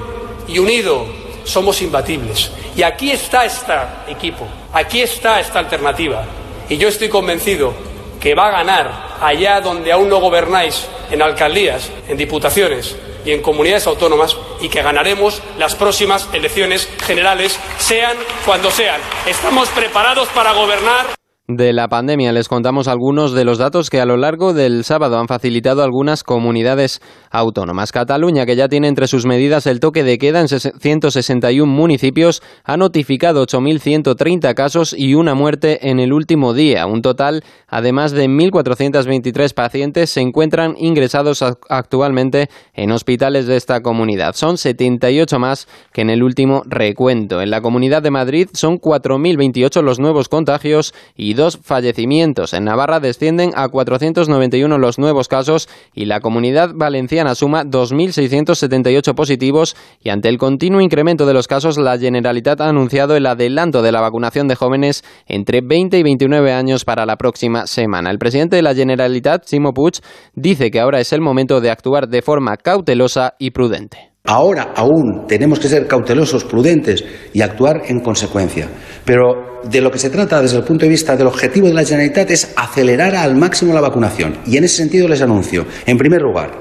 y 0.48 0.58
unido 0.58 1.06
somos 1.44 1.82
imbatibles. 1.84 2.52
Y 2.76 2.84
aquí 2.84 3.12
está 3.12 3.46
este 3.46 3.74
equipo, 4.08 4.48
aquí 4.74 5.02
está 5.02 5.40
esta 5.40 5.60
alternativa. 5.60 6.26
Y 6.70 6.78
yo 6.78 6.88
estoy 6.88 7.10
convencido 7.10 7.74
que 8.20 8.36
va 8.36 8.48
a 8.48 8.52
ganar 8.52 9.18
allá 9.22 9.62
donde 9.62 9.92
aún 9.92 10.10
no 10.10 10.20
gobernáis, 10.20 10.88
en 11.10 11.22
alcaldías, 11.22 11.90
en 12.08 12.18
diputaciones 12.18 12.96
y 13.26 13.32
en 13.32 13.42
comunidades 13.42 13.88
autónomas, 13.88 14.38
y 14.62 14.70
que 14.70 14.82
ganaremos 14.82 15.42
las 15.58 15.76
próximas 15.76 16.28
elecciones 16.34 16.88
generales, 17.06 17.60
sean 17.78 18.16
cuando 18.46 18.72
sean. 18.72 19.02
Estamos 19.26 19.68
preparados 19.70 20.28
para 20.30 20.54
gobernar 20.54 21.19
de 21.50 21.74
la 21.74 21.88
pandemia. 21.88 22.32
Les 22.32 22.48
contamos 22.48 22.88
algunos 22.88 23.34
de 23.34 23.44
los 23.44 23.58
datos 23.58 23.90
que 23.90 24.00
a 24.00 24.06
lo 24.06 24.18
largo 24.18 24.54
del 24.54 24.84
sábado 24.84 25.18
han 25.18 25.28
facilitado 25.28 25.82
algunas 25.82 26.24
comunidades 26.24 27.02
autónomas. 27.32 27.92
Cataluña, 27.92 28.46
que 28.46 28.56
ya 28.56 28.70
tiene 28.70 28.88
entre 28.88 29.08
sus 29.08 29.26
medidas 29.26 29.66
el 29.66 29.80
toque 29.80 30.04
de 30.04 30.20
queda 30.20 30.42
en 30.42 30.48
161 30.48 31.66
municipios, 31.72 32.44
ha 32.64 32.78
notificado 32.78 33.44
8.130 33.48 34.54
casos 34.54 34.94
y 34.96 35.16
una 35.16 35.34
muerte 35.34 35.90
en 35.90 36.00
el 36.00 36.14
último 36.14 36.54
día. 36.54 36.86
Un 36.86 37.02
total, 37.02 37.44
además 37.68 38.12
de 38.12 38.28
1.423 38.28 39.54
pacientes, 39.56 40.12
se 40.12 40.22
encuentran 40.22 40.76
ingresados 40.78 41.44
actualmente 41.68 42.50
en 42.76 42.92
hospitales 42.92 43.48
de 43.48 43.56
esta 43.56 43.82
comunidad. 43.82 44.36
Son 44.36 44.58
78 44.58 45.40
más 45.40 45.68
que 45.94 46.02
en 46.02 46.12
el 46.12 46.22
último 46.22 46.62
recuento. 46.68 47.42
En 47.42 47.50
la 47.50 47.62
Comunidad 47.62 48.04
de 48.04 48.12
Madrid 48.12 48.50
son 48.54 48.78
4.028 48.78 49.82
los 49.82 50.00
nuevos 50.00 50.30
contagios 50.30 50.94
y 51.16 51.39
dos 51.40 51.58
fallecimientos. 51.64 52.54
En 52.54 52.66
Navarra 52.66 53.00
descienden 53.00 53.52
a 53.56 53.70
491 53.70 54.78
los 54.78 55.00
nuevos 55.00 55.30
casos 55.30 55.70
y 55.94 56.06
la 56.06 56.20
comunidad 56.20 56.72
valenciana 56.76 57.34
suma 57.34 57.64
2.678 57.64 59.16
positivos 59.16 59.76
y 60.04 60.10
ante 60.10 60.28
el 60.28 60.38
continuo 60.38 60.82
incremento 60.82 61.26
de 61.26 61.34
los 61.34 61.48
casos 61.48 61.78
la 61.78 61.98
Generalitat 61.98 62.60
ha 62.60 62.68
anunciado 62.68 63.16
el 63.16 63.26
adelanto 63.26 63.82
de 63.82 63.92
la 63.94 64.02
vacunación 64.02 64.50
de 64.50 64.56
jóvenes 64.56 65.04
entre 65.28 65.62
20 65.62 65.98
y 65.98 66.04
29 66.04 66.52
años 66.52 66.84
para 66.84 67.06
la 67.06 67.16
próxima 67.16 67.66
semana. 67.68 68.12
El 68.12 68.20
presidente 68.20 68.58
de 68.58 68.62
la 68.62 68.76
Generalitat, 68.76 69.46
Simo 69.46 69.74
Puig, 69.74 69.94
dice 70.36 70.70
que 70.70 70.82
ahora 70.82 71.00
es 71.00 71.14
el 71.14 71.22
momento 71.22 71.62
de 71.62 71.72
actuar 71.72 72.10
de 72.10 72.22
forma 72.22 72.58
cautelosa 72.58 73.36
y 73.40 73.52
prudente. 73.52 74.10
Ahora 74.26 74.74
aún 74.76 75.26
tenemos 75.28 75.60
que 75.60 75.70
ser 75.70 75.88
cautelosos, 75.88 76.44
prudentes 76.44 77.04
y 77.34 77.42
actuar 77.42 77.84
en 77.88 78.02
consecuencia. 78.02 78.68
Pero 79.10 79.62
de 79.64 79.82
lo 79.82 79.90
que 79.90 79.98
se 79.98 80.12
trata 80.12 80.40
desde 80.40 80.58
el 80.58 80.64
punto 80.64 80.86
de 80.86 80.90
vista 80.92 81.18
del 81.18 81.26
objetivo 81.26 81.66
de 81.66 81.74
la 81.74 81.84
Generalitat 81.84 82.30
es 82.30 82.54
acelerar 82.56 83.16
al 83.16 83.36
máximo 83.36 83.74
la 83.74 83.82
vacunación. 83.82 84.38
Y 84.46 84.56
en 84.56 84.66
ese 84.66 84.78
sentido 84.78 85.08
les 85.08 85.24
anuncio, 85.24 85.66
en 85.88 85.98
primer 85.98 86.22
lugar, 86.22 86.52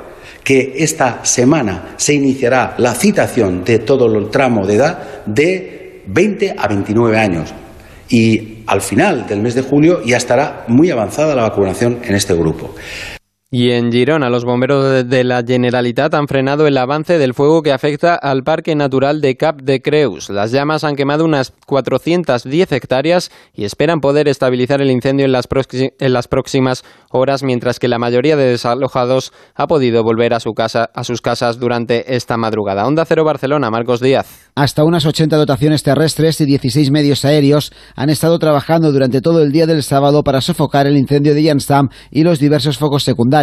que 0.42 0.72
esta 0.78 1.22
semana 1.26 1.92
se 1.98 2.14
iniciará 2.14 2.74
la 2.78 2.94
citación 2.94 3.64
de 3.64 3.80
todo 3.80 4.06
el 4.16 4.30
tramo 4.30 4.66
de 4.66 4.74
edad 4.76 5.26
de 5.26 6.04
20 6.06 6.54
a 6.56 6.66
29 6.68 7.18
años. 7.18 7.52
Y 8.08 8.62
al 8.66 8.80
final 8.80 9.26
del 9.26 9.42
mes 9.42 9.54
de 9.54 9.60
julio 9.60 10.02
ya 10.02 10.16
estará 10.16 10.64
muy 10.68 10.90
avanzada 10.90 11.34
la 11.34 11.42
vacunación 11.42 11.98
en 12.02 12.14
este 12.14 12.32
grupo. 12.32 12.74
Y 13.50 13.70
en 13.70 13.90
Girona, 13.90 14.28
los 14.28 14.44
bomberos 14.44 15.08
de 15.08 15.24
la 15.24 15.42
Generalitat 15.42 16.12
han 16.12 16.28
frenado 16.28 16.66
el 16.66 16.76
avance 16.76 17.16
del 17.16 17.32
fuego 17.32 17.62
que 17.62 17.72
afecta 17.72 18.14
al 18.14 18.42
Parque 18.42 18.74
Natural 18.74 19.22
de 19.22 19.38
Cap 19.38 19.62
de 19.62 19.80
Creus. 19.80 20.28
Las 20.28 20.52
llamas 20.52 20.84
han 20.84 20.96
quemado 20.96 21.24
unas 21.24 21.54
410 21.64 22.72
hectáreas 22.72 23.30
y 23.54 23.64
esperan 23.64 24.00
poder 24.00 24.28
estabilizar 24.28 24.82
el 24.82 24.90
incendio 24.90 25.24
en 25.24 25.32
las, 25.32 25.48
en 25.72 26.12
las 26.12 26.28
próximas 26.28 26.84
horas, 27.10 27.42
mientras 27.42 27.78
que 27.78 27.88
la 27.88 27.98
mayoría 27.98 28.36
de 28.36 28.50
desalojados 28.50 29.32
ha 29.54 29.66
podido 29.66 30.02
volver 30.02 30.34
a, 30.34 30.40
su 30.40 30.52
casa, 30.52 30.90
a 30.92 31.02
sus 31.02 31.22
casas 31.22 31.58
durante 31.58 32.16
esta 32.16 32.36
madrugada. 32.36 32.86
Onda 32.86 33.06
Cero 33.06 33.24
Barcelona, 33.24 33.70
Marcos 33.70 34.00
Díaz. 34.00 34.50
Hasta 34.56 34.84
unas 34.84 35.06
80 35.06 35.38
dotaciones 35.38 35.82
terrestres 35.82 36.38
y 36.42 36.44
16 36.44 36.90
medios 36.90 37.24
aéreos 37.24 37.72
han 37.96 38.10
estado 38.10 38.38
trabajando 38.38 38.92
durante 38.92 39.22
todo 39.22 39.40
el 39.42 39.52
día 39.52 39.66
del 39.66 39.82
sábado 39.82 40.22
para 40.22 40.42
sofocar 40.42 40.86
el 40.86 40.98
incendio 40.98 41.32
de 41.32 41.44
Janstam 41.44 41.88
y 42.10 42.24
los 42.24 42.40
diversos 42.40 42.76
focos 42.76 43.04
secundarios. 43.04 43.37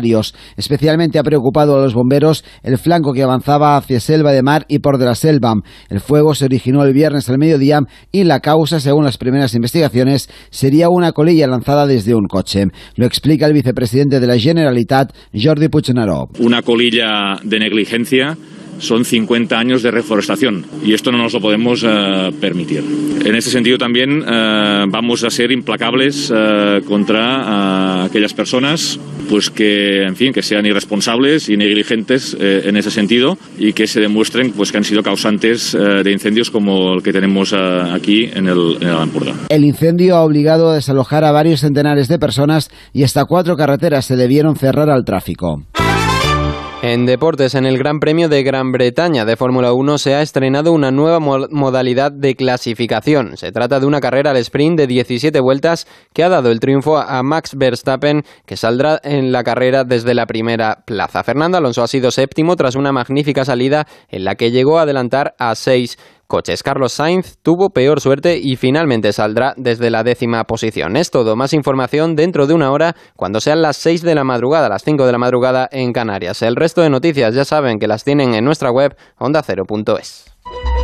Especialmente 0.57 1.19
ha 1.19 1.23
preocupado 1.23 1.77
a 1.77 1.81
los 1.81 1.93
bomberos 1.93 2.43
el 2.63 2.77
flanco 2.77 3.13
que 3.13 3.23
avanzaba 3.23 3.77
hacia 3.77 3.99
Selva 3.99 4.31
de 4.31 4.43
Mar 4.43 4.65
y 4.67 4.79
por 4.79 4.97
de 4.97 5.05
la 5.05 5.15
Selva. 5.15 5.55
El 5.89 5.99
fuego 5.99 6.35
se 6.35 6.45
originó 6.45 6.83
el 6.83 6.93
viernes 6.93 7.29
al 7.29 7.37
mediodía 7.37 7.79
y 8.11 8.23
la 8.23 8.39
causa, 8.39 8.79
según 8.79 9.05
las 9.05 9.17
primeras 9.17 9.53
investigaciones, 9.53 10.29
sería 10.49 10.89
una 10.89 11.11
colilla 11.11 11.47
lanzada 11.47 11.87
desde 11.87 12.15
un 12.15 12.27
coche. 12.27 12.65
Lo 12.95 13.05
explica 13.05 13.45
el 13.45 13.53
vicepresidente 13.53 14.19
de 14.19 14.27
la 14.27 14.37
Generalitat, 14.37 15.13
Jordi 15.33 15.69
Puigneró. 15.69 16.29
Una 16.39 16.61
colilla 16.61 17.39
de 17.43 17.59
negligencia 17.59 18.37
son 18.79 19.05
50 19.05 19.57
años 19.57 19.83
de 19.83 19.91
reforestación 19.91 20.65
y 20.83 20.93
esto 20.93 21.11
no 21.11 21.17
nos 21.17 21.33
lo 21.33 21.39
podemos 21.39 21.83
uh, 21.83 22.31
permitir. 22.39 22.83
En 23.25 23.35
ese 23.35 23.49
sentido 23.49 23.77
también 23.77 24.21
uh, 24.21 24.85
vamos 24.89 25.23
a 25.23 25.29
ser 25.29 25.51
implacables 25.51 26.31
uh, 26.31 26.83
contra 26.85 28.05
aquellas 28.05 28.33
personas 28.33 28.99
pues 29.29 29.49
que 29.49 30.03
en 30.03 30.15
fin 30.15 30.31
que 30.31 30.43
sean 30.43 30.65
irresponsables 30.65 31.49
y 31.49 31.57
negligentes 31.57 32.37
en 32.39 32.77
ese 32.77 32.91
sentido 32.91 33.39
y 33.57 33.73
que 33.73 33.87
se 33.87 33.99
demuestren 33.99 34.51
pues 34.51 34.71
que 34.71 34.77
han 34.77 34.83
sido 34.83 35.01
causantes 35.01 35.71
de 35.73 36.11
incendios 36.11 36.51
como 36.51 36.93
el 36.93 37.01
que 37.01 37.11
tenemos 37.11 37.51
aquí 37.51 38.25
en 38.25 38.47
el, 38.47 38.77
en 38.81 38.87
el 38.87 38.95
Ampurdá. 38.95 39.33
El 39.49 39.65
incendio 39.65 40.15
ha 40.17 40.23
obligado 40.23 40.69
a 40.69 40.75
desalojar 40.75 41.23
a 41.23 41.31
varios 41.31 41.61
centenares 41.61 42.07
de 42.07 42.19
personas 42.19 42.69
y 42.93 43.01
hasta 43.01 43.25
cuatro 43.25 43.57
carreteras 43.57 44.05
se 44.05 44.15
debieron 44.15 44.55
cerrar 44.57 44.91
al 44.91 45.05
tráfico. 45.05 45.63
En 46.87 47.07
deportes, 47.07 47.55
en 47.55 47.65
el 47.65 47.79
Gran 47.79 47.99
Premio 47.99 48.29
de 48.29 48.43
Gran 48.43 48.71
Bretaña 48.71 49.25
de 49.25 49.35
Fórmula 49.35 49.73
1 49.73 49.97
se 49.97 50.13
ha 50.13 50.21
estrenado 50.21 50.71
una 50.71 50.91
nueva 50.91 51.19
mo 51.19 51.47
modalidad 51.49 52.11
de 52.11 52.35
clasificación. 52.35 53.37
Se 53.37 53.51
trata 53.51 53.79
de 53.79 53.87
una 53.87 53.99
carrera 53.99 54.29
al 54.29 54.37
sprint 54.37 54.77
de 54.77 54.85
17 54.85 55.39
vueltas 55.39 55.87
que 56.13 56.23
ha 56.23 56.29
dado 56.29 56.51
el 56.51 56.59
triunfo 56.59 56.99
a 56.99 57.23
Max 57.23 57.55
Verstappen, 57.57 58.21
que 58.45 58.55
saldrá 58.55 59.01
en 59.03 59.31
la 59.31 59.43
carrera 59.43 59.83
desde 59.83 60.13
la 60.13 60.27
primera 60.27 60.83
plaza. 60.85 61.23
Fernando 61.23 61.57
Alonso 61.57 61.81
ha 61.81 61.87
sido 61.87 62.11
séptimo 62.11 62.55
tras 62.55 62.75
una 62.75 62.91
magnífica 62.91 63.45
salida 63.45 63.87
en 64.07 64.23
la 64.23 64.35
que 64.35 64.51
llegó 64.51 64.77
a 64.77 64.83
adelantar 64.83 65.33
a 65.39 65.55
seis 65.55 65.97
coches. 66.27 66.63
Carlos 66.63 66.93
Sainz 66.93 67.37
tuvo 67.41 67.69
peor 67.69 68.01
suerte 68.01 68.37
y 68.37 68.55
finalmente 68.55 69.13
saldrá 69.13 69.53
desde 69.57 69.89
la 69.89 70.03
décima 70.03 70.43
posición. 70.43 70.95
Es 70.95 71.11
todo, 71.11 71.35
más 71.35 71.53
información 71.53 72.15
dentro 72.15 72.47
de 72.47 72.53
una 72.53 72.71
hora 72.71 72.95
cuando 73.15 73.39
sean 73.39 73.61
las 73.61 73.77
6 73.77 74.01
de 74.01 74.15
la 74.15 74.23
madrugada, 74.23 74.69
las 74.69 74.83
5 74.83 75.05
de 75.05 75.11
la 75.11 75.17
madrugada 75.17 75.67
en 75.71 75.93
Canarias. 75.93 76.41
El 76.41 76.55
resto 76.55 76.81
de 76.81 76.89
noticias 76.89 77.33
ya 77.33 77.45
saben 77.45 77.79
que 77.79 77.87
las 77.87 78.03
tienen 78.03 78.33
en 78.33 78.45
nuestra 78.45 78.71
web 78.71 78.95
ondacero.es. 79.17 80.34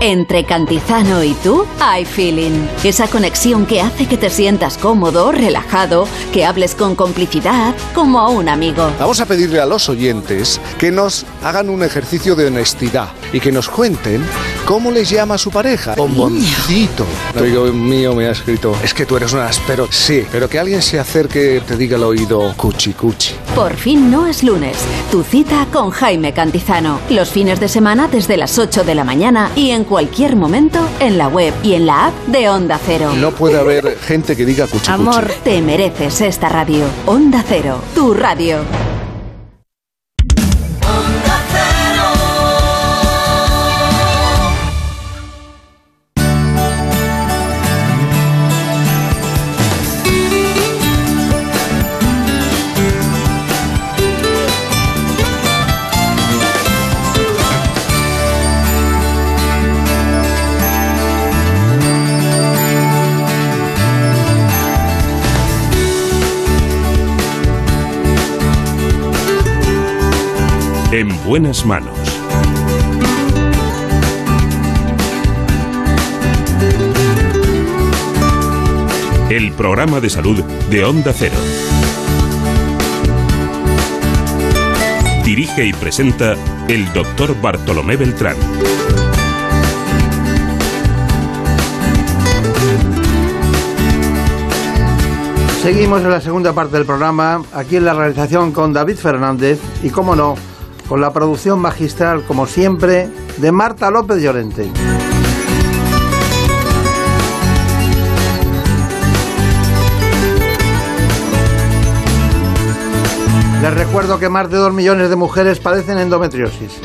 Entre 0.04 0.46
Cantizano 0.46 1.24
y 1.24 1.34
tú 1.36 1.64
hay 1.80 2.06
feeling. 2.06 2.68
Esa 2.84 3.08
conexión 3.08 3.68
que 3.68 3.82
hace 3.82 4.08
que 4.08 4.18
te 4.18 4.32
sientas 4.32 4.80
cómodo, 4.80 5.32
relajado, 5.32 6.08
que 6.34 6.44
hables 6.44 6.74
con 6.74 6.96
complicidad, 6.96 7.76
como 7.94 8.20
a 8.20 8.30
un 8.30 8.50
amigo. 8.50 8.92
Vamos 9.00 9.22
a 9.22 9.28
pedirle 9.28 9.60
a 9.60 9.68
los 9.68 9.90
oyentes 9.90 10.60
que 10.80 10.90
nos 10.92 11.26
hagan 11.44 11.70
un 11.70 11.84
ejercicio 11.84 12.36
de 12.36 12.48
honestidad 12.48 13.10
y 13.32 13.40
que 13.40 13.52
nos 13.52 13.70
cuenten 13.70 14.24
cómo 14.66 14.90
les 14.90 15.10
llama 15.10 15.36
a 15.36 15.38
su 15.38 15.52
pareja. 15.52 15.94
Bomboncito. 15.96 17.06
Un 17.36 17.40
amigo 17.40 17.66
mío 17.66 18.16
me 18.16 18.26
ha 18.26 18.32
escrito, 18.32 18.76
es 18.84 18.94
que 18.94 19.06
tú 19.06 19.18
eres 19.18 19.34
un 19.34 19.42
áspero. 19.42 19.88
Sí, 19.92 20.26
pero 20.32 20.50
que 20.50 20.58
alguien 20.58 20.82
se 20.82 21.00
acerque 21.00 21.58
y 21.58 21.60
te 21.60 21.78
diga 21.78 21.98
al 21.98 22.04
oído 22.04 22.54
cuchi 22.56 22.94
cuchi. 22.94 23.36
Por 23.56 23.76
fin 23.76 24.10
no 24.10 24.28
es 24.28 24.44
lunes. 24.44 24.78
Tu 25.12 25.24
cita 25.24 25.68
con 25.72 25.92
Jaime 25.92 26.34
Cantizano. 26.34 27.00
Los 27.10 27.30
fines 27.30 27.60
de 27.60 27.68
semana 27.68 28.08
desde 28.08 28.38
las 28.38 28.58
8 28.58 28.84
de 28.84 28.96
la 28.96 29.04
mañana 29.04 29.52
y 29.56 29.71
en 29.72 29.84
cualquier 29.84 30.36
momento 30.36 30.80
en 31.00 31.18
la 31.18 31.28
web 31.28 31.54
y 31.64 31.74
en 31.74 31.86
la 31.86 32.08
app 32.08 32.14
de 32.28 32.50
Onda 32.50 32.80
Cero. 32.86 33.12
No 33.16 33.32
puede 33.32 33.60
haber 33.60 33.98
gente 33.98 34.36
que 34.36 34.46
diga 34.46 34.68
cuchi 34.68 34.92
Amor, 34.92 35.32
te 35.44 35.62
mereces 35.62 36.22
esta 36.22 36.50
radio. 36.50 36.86
Onda 37.06 37.44
Cero, 37.48 37.82
tu 37.96 38.14
radio. 38.14 38.60
Buenas 71.32 71.66
manos. 71.66 71.98
El 79.30 79.54
programa 79.54 80.02
de 80.02 80.10
salud 80.10 80.44
de 80.44 80.84
Onda 80.84 81.14
Cero. 81.16 81.38
Dirige 85.24 85.68
y 85.68 85.72
presenta 85.72 86.36
el 86.68 86.92
doctor 86.92 87.42
Bartolomé 87.42 87.96
Beltrán. 87.96 88.36
Seguimos 95.62 96.02
en 96.02 96.10
la 96.10 96.20
segunda 96.20 96.52
parte 96.52 96.76
del 96.76 96.86
programa, 96.86 97.42
aquí 97.54 97.78
en 97.78 97.86
la 97.86 97.94
realización 97.94 98.52
con 98.52 98.74
David 98.74 98.98
Fernández 98.98 99.62
y, 99.82 99.92
como 99.92 100.14
no, 100.14 100.36
con 100.92 101.00
la 101.00 101.14
producción 101.14 101.58
magistral, 101.60 102.26
como 102.26 102.46
siempre, 102.46 103.10
de 103.38 103.52
Marta 103.54 103.90
López 103.90 104.22
Llorente. 104.22 104.70
Les 113.62 113.74
recuerdo 113.74 114.20
que 114.20 114.28
más 114.28 114.52
de 114.52 114.58
dos 114.58 114.74
millones 114.74 115.10
de 115.10 115.16
mujeres 115.16 115.62
padecen 115.62 115.98
endometriosis. 115.98 116.82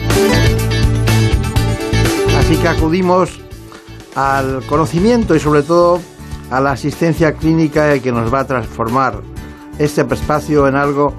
Así 2.39 2.57
que 2.59 2.69
acudimos 2.69 3.41
al 4.15 4.65
conocimiento 4.69 5.35
y 5.35 5.41
sobre 5.41 5.65
todo 5.65 6.01
a 6.53 6.61
la 6.61 6.71
asistencia 6.71 7.33
clínica 7.33 7.99
que 7.99 8.13
nos 8.13 8.33
va 8.33 8.39
a 8.39 8.47
transformar 8.47 9.21
este 9.81 10.03
espacio 10.03 10.69
en 10.69 10.77
algo 10.77 11.13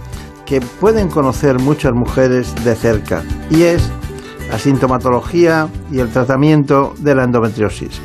que 0.47 0.61
pueden 0.61 1.09
conocer 1.09 1.59
muchas 1.59 1.93
mujeres 1.93 2.55
de 2.63 2.73
cerca 2.73 3.21
y 3.49 3.63
es 3.63 3.83
la 4.49 4.57
sintomatología 4.57 5.67
y 5.91 5.99
el 5.99 6.09
tratamiento 6.09 6.95
de 6.99 7.13
la 7.13 7.25
endometriosis. 7.25 7.99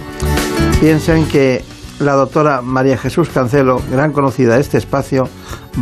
Piensen 0.80 1.26
que 1.28 1.64
la 2.00 2.14
doctora 2.14 2.60
María 2.60 2.98
Jesús 2.98 3.28
Cancelo, 3.28 3.80
gran 3.92 4.12
conocida 4.12 4.56
de 4.56 4.60
este 4.60 4.78
espacio, 4.78 5.28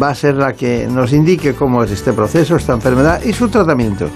va 0.00 0.10
a 0.10 0.14
ser 0.14 0.34
la 0.34 0.52
que 0.52 0.86
nos 0.86 1.14
indique 1.14 1.54
cómo 1.54 1.82
es 1.82 1.90
este 1.92 2.12
proceso, 2.12 2.56
esta 2.56 2.74
enfermedad 2.74 3.22
y 3.24 3.32
su 3.32 3.48
tratamiento. 3.48 4.10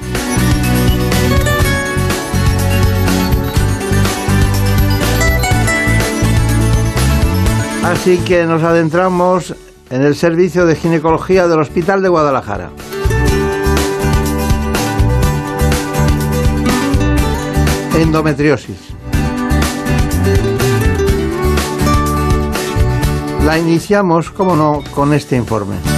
Así 7.82 8.18
que 8.18 8.45
nos 8.45 8.62
adentramos 8.62 9.55
en 9.91 10.03
el 10.03 10.14
servicio 10.14 10.66
de 10.66 10.76
ginecología 10.76 11.47
del 11.47 11.61
Hospital 11.61 12.03
de 12.03 12.09
Guadalajara. 12.09 12.70
Endometriosis. 17.97 18.95
La 23.45 23.59
iniciamos, 23.59 24.30
como 24.30 24.57
no, 24.57 24.82
con 24.95 25.12
este 25.12 25.37
informe. 25.37 25.93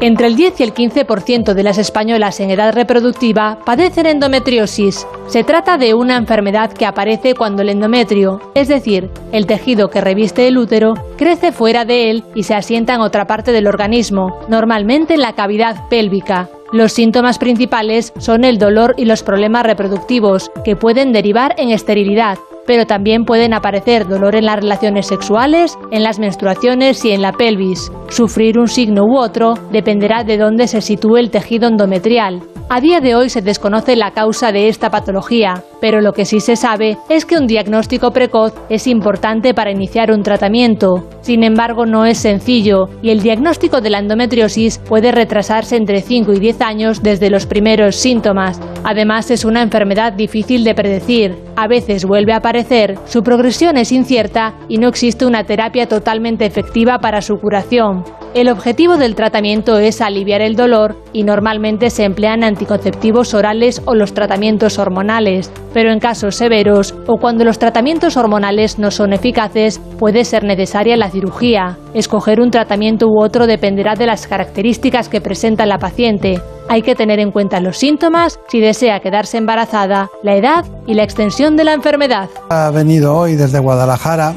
Entre 0.00 0.28
el 0.28 0.36
10 0.36 0.60
y 0.60 0.62
el 0.62 0.74
15% 0.74 1.54
de 1.54 1.62
las 1.64 1.76
españolas 1.76 2.38
en 2.38 2.50
edad 2.50 2.72
reproductiva 2.72 3.58
padecen 3.64 4.06
endometriosis. 4.06 5.04
Se 5.26 5.42
trata 5.42 5.76
de 5.76 5.92
una 5.92 6.16
enfermedad 6.16 6.72
que 6.72 6.86
aparece 6.86 7.34
cuando 7.34 7.62
el 7.62 7.68
endometrio, 7.68 8.40
es 8.54 8.68
decir, 8.68 9.10
el 9.32 9.46
tejido 9.46 9.90
que 9.90 10.00
reviste 10.00 10.46
el 10.46 10.56
útero, 10.56 10.94
crece 11.16 11.50
fuera 11.50 11.84
de 11.84 12.10
él 12.10 12.24
y 12.36 12.44
se 12.44 12.54
asienta 12.54 12.94
en 12.94 13.00
otra 13.00 13.26
parte 13.26 13.50
del 13.50 13.66
organismo, 13.66 14.38
normalmente 14.48 15.14
en 15.14 15.20
la 15.20 15.32
cavidad 15.32 15.88
pélvica. 15.88 16.48
Los 16.70 16.92
síntomas 16.92 17.38
principales 17.38 18.12
son 18.18 18.44
el 18.44 18.58
dolor 18.58 18.94
y 18.98 19.04
los 19.04 19.24
problemas 19.24 19.64
reproductivos, 19.64 20.52
que 20.64 20.76
pueden 20.76 21.12
derivar 21.12 21.56
en 21.58 21.70
esterilidad, 21.70 22.38
pero 22.68 22.84
también 22.84 23.24
pueden 23.24 23.54
aparecer 23.54 24.06
dolor 24.06 24.36
en 24.36 24.44
las 24.44 24.56
relaciones 24.56 25.06
sexuales, 25.06 25.78
en 25.90 26.02
las 26.02 26.18
menstruaciones 26.18 27.02
y 27.02 27.12
en 27.12 27.22
la 27.22 27.32
pelvis. 27.32 27.90
Sufrir 28.10 28.58
un 28.58 28.68
signo 28.68 29.06
u 29.06 29.16
otro 29.16 29.54
dependerá 29.72 30.22
de 30.22 30.36
dónde 30.36 30.68
se 30.68 30.82
sitúe 30.82 31.16
el 31.16 31.30
tejido 31.30 31.66
endometrial. 31.66 32.42
A 32.68 32.82
día 32.82 33.00
de 33.00 33.14
hoy 33.14 33.30
se 33.30 33.40
desconoce 33.40 33.96
la 33.96 34.10
causa 34.10 34.52
de 34.52 34.68
esta 34.68 34.90
patología, 34.90 35.64
pero 35.80 36.00
lo 36.00 36.12
que 36.12 36.24
sí 36.24 36.40
se 36.40 36.56
sabe 36.56 36.98
es 37.08 37.24
que 37.24 37.36
un 37.36 37.46
diagnóstico 37.46 38.10
precoz 38.10 38.54
es 38.68 38.86
importante 38.86 39.54
para 39.54 39.70
iniciar 39.70 40.10
un 40.10 40.22
tratamiento. 40.22 41.08
Sin 41.20 41.44
embargo, 41.44 41.86
no 41.86 42.06
es 42.06 42.18
sencillo 42.18 42.88
y 43.02 43.10
el 43.10 43.20
diagnóstico 43.20 43.80
de 43.80 43.90
la 43.90 43.98
endometriosis 43.98 44.78
puede 44.78 45.12
retrasarse 45.12 45.76
entre 45.76 46.00
5 46.00 46.32
y 46.32 46.40
10 46.40 46.60
años 46.60 47.02
desde 47.02 47.30
los 47.30 47.46
primeros 47.46 47.96
síntomas. 47.96 48.60
Además, 48.84 49.30
es 49.30 49.44
una 49.44 49.62
enfermedad 49.62 50.12
difícil 50.12 50.64
de 50.64 50.74
predecir. 50.74 51.36
A 51.56 51.68
veces 51.68 52.04
vuelve 52.04 52.32
a 52.32 52.36
aparecer, 52.36 52.96
su 53.06 53.22
progresión 53.22 53.76
es 53.76 53.92
incierta 53.92 54.54
y 54.68 54.78
no 54.78 54.88
existe 54.88 55.26
una 55.26 55.44
terapia 55.44 55.86
totalmente 55.86 56.46
efectiva 56.46 56.98
para 56.98 57.20
su 57.20 57.36
curación. 57.36 58.04
El 58.34 58.50
objetivo 58.50 58.98
del 58.98 59.14
tratamiento 59.14 59.78
es 59.78 60.00
aliviar 60.00 60.42
el 60.42 60.54
dolor 60.54 60.96
y 61.12 61.24
normalmente 61.24 61.90
se 61.90 62.04
emplean 62.04 62.44
anticonceptivos 62.44 63.32
orales 63.34 63.82
o 63.86 63.94
los 63.94 64.12
tratamientos 64.12 64.78
hormonales, 64.78 65.50
pero 65.72 65.92
en 65.92 65.98
casos 65.98 66.36
severos 66.36 66.94
o 67.06 67.18
cuando 67.18 67.44
los 67.44 67.58
tratamientos 67.58 68.16
hormonales 68.16 68.78
no 68.78 68.90
son 68.90 69.12
eficaces 69.12 69.80
puede 69.98 70.24
ser 70.24 70.44
necesaria 70.44 70.96
la 70.96 71.10
cirugía. 71.10 71.78
Escoger 71.94 72.40
un 72.40 72.50
tratamiento 72.50 73.06
u 73.08 73.22
otro 73.22 73.46
dependerá 73.46 73.94
de 73.94 74.06
las 74.06 74.26
características 74.26 75.08
que 75.08 75.20
presenta 75.20 75.66
la 75.66 75.78
paciente. 75.78 76.40
Hay 76.68 76.82
que 76.82 76.94
tener 76.94 77.18
en 77.18 77.30
cuenta 77.30 77.60
los 77.60 77.78
síntomas 77.78 78.38
si 78.48 78.60
desea 78.60 79.00
quedarse 79.00 79.38
embarazada, 79.38 80.10
la 80.22 80.36
edad 80.36 80.64
y 80.86 80.94
la 80.94 81.04
extensión 81.04 81.56
de 81.56 81.64
la 81.64 81.72
enfermedad. 81.72 82.28
Ha 82.50 82.70
venido 82.70 83.16
hoy 83.16 83.36
desde 83.36 83.58
Guadalajara 83.58 84.34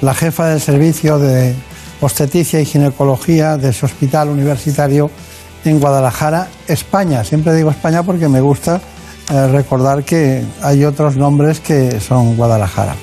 la 0.00 0.14
jefa 0.14 0.48
del 0.48 0.60
servicio 0.60 1.18
de 1.18 1.54
obstetricia 2.00 2.60
y 2.60 2.64
ginecología 2.64 3.56
de 3.56 3.70
ese 3.70 3.86
hospital 3.86 4.28
universitario 4.28 5.10
en 5.64 5.80
Guadalajara, 5.80 6.48
España. 6.68 7.24
Siempre 7.24 7.54
digo 7.54 7.70
España 7.70 8.02
porque 8.02 8.28
me 8.28 8.40
gusta 8.40 8.80
eh, 9.32 9.46
recordar 9.48 10.04
que 10.04 10.44
hay 10.60 10.84
otros 10.84 11.16
nombres 11.16 11.60
que 11.60 11.98
son 12.00 12.36
Guadalajara. 12.36 12.94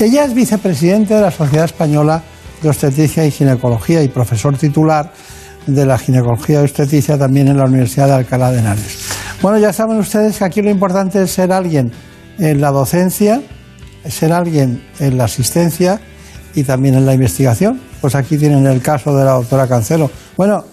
Ella 0.00 0.24
es 0.24 0.34
vicepresidente 0.34 1.14
de 1.14 1.20
la 1.20 1.30
Sociedad 1.30 1.66
Española 1.66 2.22
de 2.60 2.68
Obstetricia 2.68 3.24
y 3.24 3.30
Ginecología 3.30 4.02
y 4.02 4.08
profesor 4.08 4.56
titular 4.56 5.12
de 5.66 5.86
la 5.86 5.98
ginecología 5.98 6.60
y 6.60 6.64
obstetricia 6.64 7.18
también 7.18 7.48
en 7.48 7.58
la 7.58 7.64
Universidad 7.64 8.06
de 8.06 8.14
Alcalá 8.14 8.50
de 8.50 8.58
Henares. 8.58 8.98
Bueno, 9.40 9.58
ya 9.58 9.72
saben 9.72 9.98
ustedes 9.98 10.38
que 10.38 10.44
aquí 10.44 10.62
lo 10.62 10.70
importante 10.70 11.22
es 11.22 11.30
ser 11.30 11.52
alguien 11.52 11.92
en 12.38 12.60
la 12.60 12.70
docencia, 12.70 13.40
ser 14.08 14.32
alguien 14.32 14.82
en 14.98 15.18
la 15.18 15.24
asistencia 15.24 16.00
y 16.54 16.64
también 16.64 16.94
en 16.94 17.06
la 17.06 17.14
investigación. 17.14 17.80
Pues 18.00 18.14
aquí 18.14 18.36
tienen 18.36 18.66
el 18.66 18.80
caso 18.80 19.16
de 19.16 19.24
la 19.24 19.32
doctora 19.32 19.68
Cancelo. 19.68 20.10
Bueno, 20.36 20.64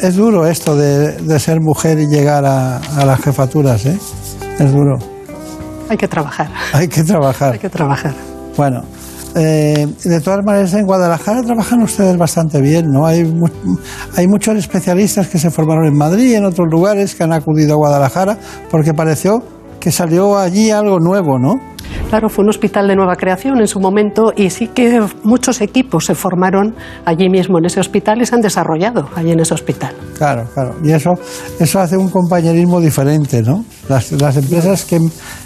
es 0.00 0.14
duro 0.14 0.46
esto 0.46 0.76
de, 0.76 1.38
ser 1.38 1.60
mujer 1.60 1.98
y 1.98 2.06
llegar 2.06 2.44
a, 2.46 2.78
a 2.78 3.04
las 3.04 3.20
jefaturas, 3.20 3.84
¿eh? 3.86 3.98
Es 4.58 4.72
duro. 4.72 4.98
Hay 5.88 5.96
que 5.96 6.08
trabajar. 6.08 6.48
Hay 6.72 6.88
que 6.88 7.02
trabajar. 7.02 7.52
Hay 7.54 7.58
que 7.58 7.68
trabajar. 7.70 8.14
Bueno, 8.56 8.82
eh, 9.36 9.86
de 10.04 10.20
todas 10.20 10.44
maneras, 10.44 10.74
en 10.74 10.84
Guadalajara 10.84 11.42
trabajan 11.42 11.82
ustedes 11.82 12.16
bastante 12.18 12.60
bien, 12.60 12.86
¿no? 12.90 13.06
Hay, 13.06 13.24
mu- 13.24 13.46
hay 14.16 14.26
muchos 14.26 14.56
especialistas 14.56 15.28
que 15.28 15.38
se 15.38 15.50
formaron 15.50 15.86
en 15.86 15.96
Madrid 15.96 16.32
y 16.32 16.34
en 16.34 16.44
otros 16.44 16.66
lugares 16.70 17.14
que 17.14 17.22
han 17.24 17.32
acudido 17.32 17.74
a 17.74 17.76
Guadalajara 17.76 18.36
porque 18.70 18.92
pareció 18.94 19.42
que 19.80 19.92
salió 19.92 20.36
allí 20.38 20.70
algo 20.70 20.98
nuevo, 20.98 21.38
¿no? 21.38 21.54
Claro, 22.08 22.30
fue 22.30 22.42
un 22.42 22.48
hospital 22.48 22.88
de 22.88 22.96
nueva 22.96 23.16
creación 23.16 23.60
en 23.60 23.66
su 23.66 23.80
momento 23.80 24.32
y 24.34 24.48
sí 24.48 24.68
que 24.68 24.98
muchos 25.24 25.60
equipos 25.60 26.06
se 26.06 26.14
formaron 26.14 26.74
allí 27.04 27.28
mismo 27.28 27.58
en 27.58 27.66
ese 27.66 27.80
hospital 27.80 28.22
y 28.22 28.26
se 28.26 28.34
han 28.34 28.40
desarrollado 28.40 29.10
allí 29.14 29.32
en 29.32 29.40
ese 29.40 29.52
hospital. 29.52 29.94
Claro, 30.16 30.48
claro. 30.54 30.74
Y 30.82 30.92
eso, 30.92 31.10
eso 31.60 31.80
hace 31.80 31.98
un 31.98 32.08
compañerismo 32.08 32.80
diferente, 32.80 33.42
¿no? 33.42 33.62
Las, 33.90 34.10
las 34.12 34.38
empresas 34.38 34.86
que, 34.86 34.98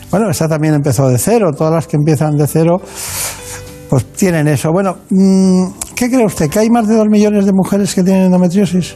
bueno, 0.09 0.31
esta 0.31 0.47
también 0.47 0.75
empezó 0.75 1.09
de 1.09 1.19
cero, 1.19 1.51
todas 1.57 1.75
las 1.75 1.89
que 1.89 1.97
empiezan 1.97 2.37
de 2.37 2.47
cero, 2.47 2.81
pues 3.91 4.07
tienen 4.13 4.47
eso. 4.47 4.71
Bueno, 4.73 4.99
mm, 5.11 5.67
¿qué 5.97 6.09
cree 6.09 6.25
usted? 6.25 6.49
¿Que 6.49 6.61
hay 6.61 6.71
más 6.71 6.87
de 6.87 6.95
dos 6.95 7.09
millones 7.09 7.45
de 7.45 7.53
mujeres 7.53 7.93
que 7.93 8.05
tienen 8.05 8.27
endometriosis? 8.27 8.95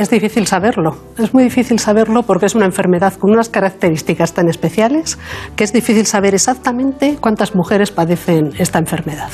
Es 0.00 0.08
difícil 0.08 0.46
saberlo, 0.46 0.96
es 1.18 1.34
muy 1.34 1.44
difícil 1.44 1.78
saberlo 1.78 2.22
porque 2.22 2.46
es 2.46 2.54
una 2.54 2.64
enfermedad 2.64 3.12
con 3.12 3.32
unas 3.32 3.50
características 3.50 4.32
tan 4.32 4.48
especiales 4.48 5.18
que 5.56 5.64
es 5.64 5.74
difícil 5.74 6.06
saber 6.06 6.34
exactamente 6.34 7.18
cuántas 7.20 7.54
mujeres 7.54 7.90
padecen 7.90 8.50
esta 8.58 8.78
enfermedad. 8.78 9.28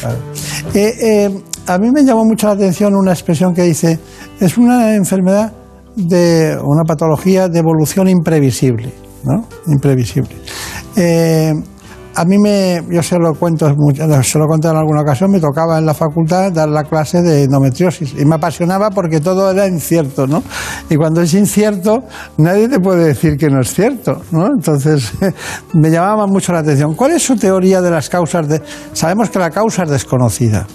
Eh, 0.74 0.92
eh, 1.00 1.30
a 1.68 1.78
mí 1.78 1.92
me 1.92 2.02
llamó 2.02 2.24
mucho 2.24 2.48
la 2.48 2.54
atención 2.54 2.96
una 2.96 3.12
expresión 3.12 3.54
que 3.54 3.62
dice, 3.62 4.00
es 4.40 4.58
una 4.58 4.96
enfermedad 4.96 5.52
de 5.94 6.58
una 6.60 6.82
patología 6.82 7.46
de 7.48 7.60
evolución 7.60 8.08
imprevisible, 8.08 8.92
¿no? 9.22 9.46
Imprevisible. 9.68 10.34
Eh, 10.96 11.52
a 12.16 12.24
mí 12.24 12.38
me, 12.38 12.82
yo 12.90 13.02
se 13.02 13.18
lo 13.18 13.34
cuento, 13.34 13.68
se 14.22 14.38
lo 14.38 14.46
conté 14.46 14.68
en 14.68 14.76
alguna 14.76 15.02
ocasión, 15.02 15.30
me 15.30 15.38
tocaba 15.38 15.78
en 15.78 15.84
la 15.84 15.92
facultad 15.92 16.50
dar 16.50 16.68
la 16.68 16.84
clase 16.84 17.20
de 17.20 17.42
endometriosis 17.42 18.14
y 18.18 18.24
me 18.24 18.36
apasionaba 18.36 18.88
porque 18.90 19.20
todo 19.20 19.50
era 19.50 19.68
incierto, 19.68 20.26
¿no? 20.26 20.42
Y 20.88 20.96
cuando 20.96 21.20
es 21.20 21.34
incierto, 21.34 22.04
nadie 22.38 22.68
te 22.68 22.80
puede 22.80 23.04
decir 23.04 23.36
que 23.36 23.50
no 23.50 23.60
es 23.60 23.74
cierto, 23.74 24.22
¿no? 24.30 24.46
Entonces, 24.46 25.12
me 25.74 25.90
llamaba 25.90 26.26
mucho 26.26 26.54
la 26.54 26.60
atención. 26.60 26.94
¿Cuál 26.94 27.12
es 27.12 27.22
su 27.22 27.36
teoría 27.36 27.82
de 27.82 27.90
las 27.90 28.08
causas 28.08 28.48
de...? 28.48 28.62
Sabemos 28.94 29.28
que 29.28 29.38
la 29.38 29.50
causa 29.50 29.82
es 29.82 29.90
desconocida, 29.90 30.66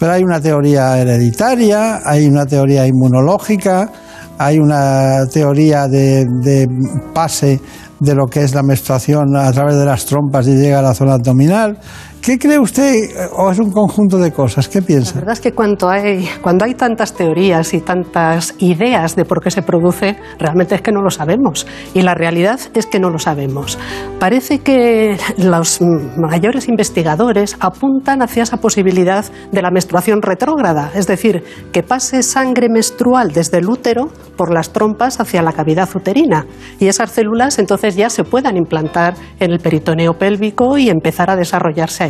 pero 0.00 0.12
hay 0.12 0.24
una 0.24 0.40
teoría 0.40 0.98
hereditaria, 0.98 2.00
hay 2.04 2.26
una 2.26 2.44
teoría 2.44 2.84
inmunológica, 2.88 3.92
hay 4.36 4.58
una 4.58 5.26
teoría 5.32 5.86
de, 5.86 6.24
de 6.42 6.66
pase 7.14 7.60
de 8.00 8.14
lo 8.14 8.26
que 8.26 8.42
es 8.42 8.54
la 8.54 8.62
menstruación 8.62 9.36
a 9.36 9.50
través 9.52 9.76
de 9.76 9.84
las 9.84 10.06
trompas 10.06 10.46
y 10.46 10.54
llega 10.54 10.78
a 10.78 10.82
la 10.82 10.94
zona 10.94 11.14
abdominal. 11.14 11.78
¿Qué 12.22 12.38
cree 12.38 12.58
usted 12.58 13.10
o 13.32 13.50
es 13.50 13.58
un 13.58 13.70
conjunto 13.70 14.18
de 14.18 14.32
cosas? 14.32 14.68
¿Qué 14.68 14.80
La 14.80 14.86
piensa? 14.86 15.14
verdad 15.14 15.32
es 15.32 15.40
que 15.40 15.52
cuando 15.52 15.88
hay, 15.88 16.28
cuando 16.42 16.64
hay 16.66 16.74
tantas 16.74 17.14
teorías 17.14 17.72
y 17.72 17.80
tantas 17.80 18.54
ideas 18.58 19.16
de 19.16 19.24
por 19.24 19.42
qué 19.42 19.50
se 19.50 19.62
produce, 19.62 20.16
realmente 20.38 20.74
es 20.74 20.82
que 20.82 20.92
no 20.92 21.00
lo 21.00 21.10
sabemos. 21.10 21.66
Y 21.94 22.02
la 22.02 22.14
realidad 22.14 22.60
es 22.74 22.86
que 22.86 23.00
no 23.00 23.08
lo 23.08 23.18
sabemos. 23.18 23.78
Parece 24.18 24.58
que 24.58 25.16
los 25.38 25.80
mayores 25.80 26.68
investigadores 26.68 27.56
apuntan 27.60 28.20
hacia 28.20 28.42
esa 28.42 28.58
posibilidad 28.58 29.24
de 29.50 29.62
la 29.62 29.70
menstruación 29.70 30.20
retrógrada, 30.20 30.90
es 30.94 31.06
decir, 31.06 31.42
que 31.72 31.82
pase 31.82 32.22
sangre 32.22 32.68
menstrual 32.68 33.32
desde 33.32 33.58
el 33.58 33.70
útero 33.70 34.10
por 34.36 34.52
las 34.52 34.72
trompas 34.72 35.18
hacia 35.20 35.40
la 35.42 35.52
cavidad 35.52 35.88
uterina. 35.94 36.46
Y 36.78 36.88
esas 36.88 37.10
células 37.10 37.58
entonces 37.58 37.96
ya 37.96 38.10
se 38.10 38.24
puedan 38.24 38.56
implantar 38.56 39.14
en 39.40 39.52
el 39.52 39.60
peritoneo 39.60 40.18
pélvico 40.18 40.76
y 40.76 40.90
empezar 40.90 41.30
a 41.30 41.36
desarrollarse 41.36 42.07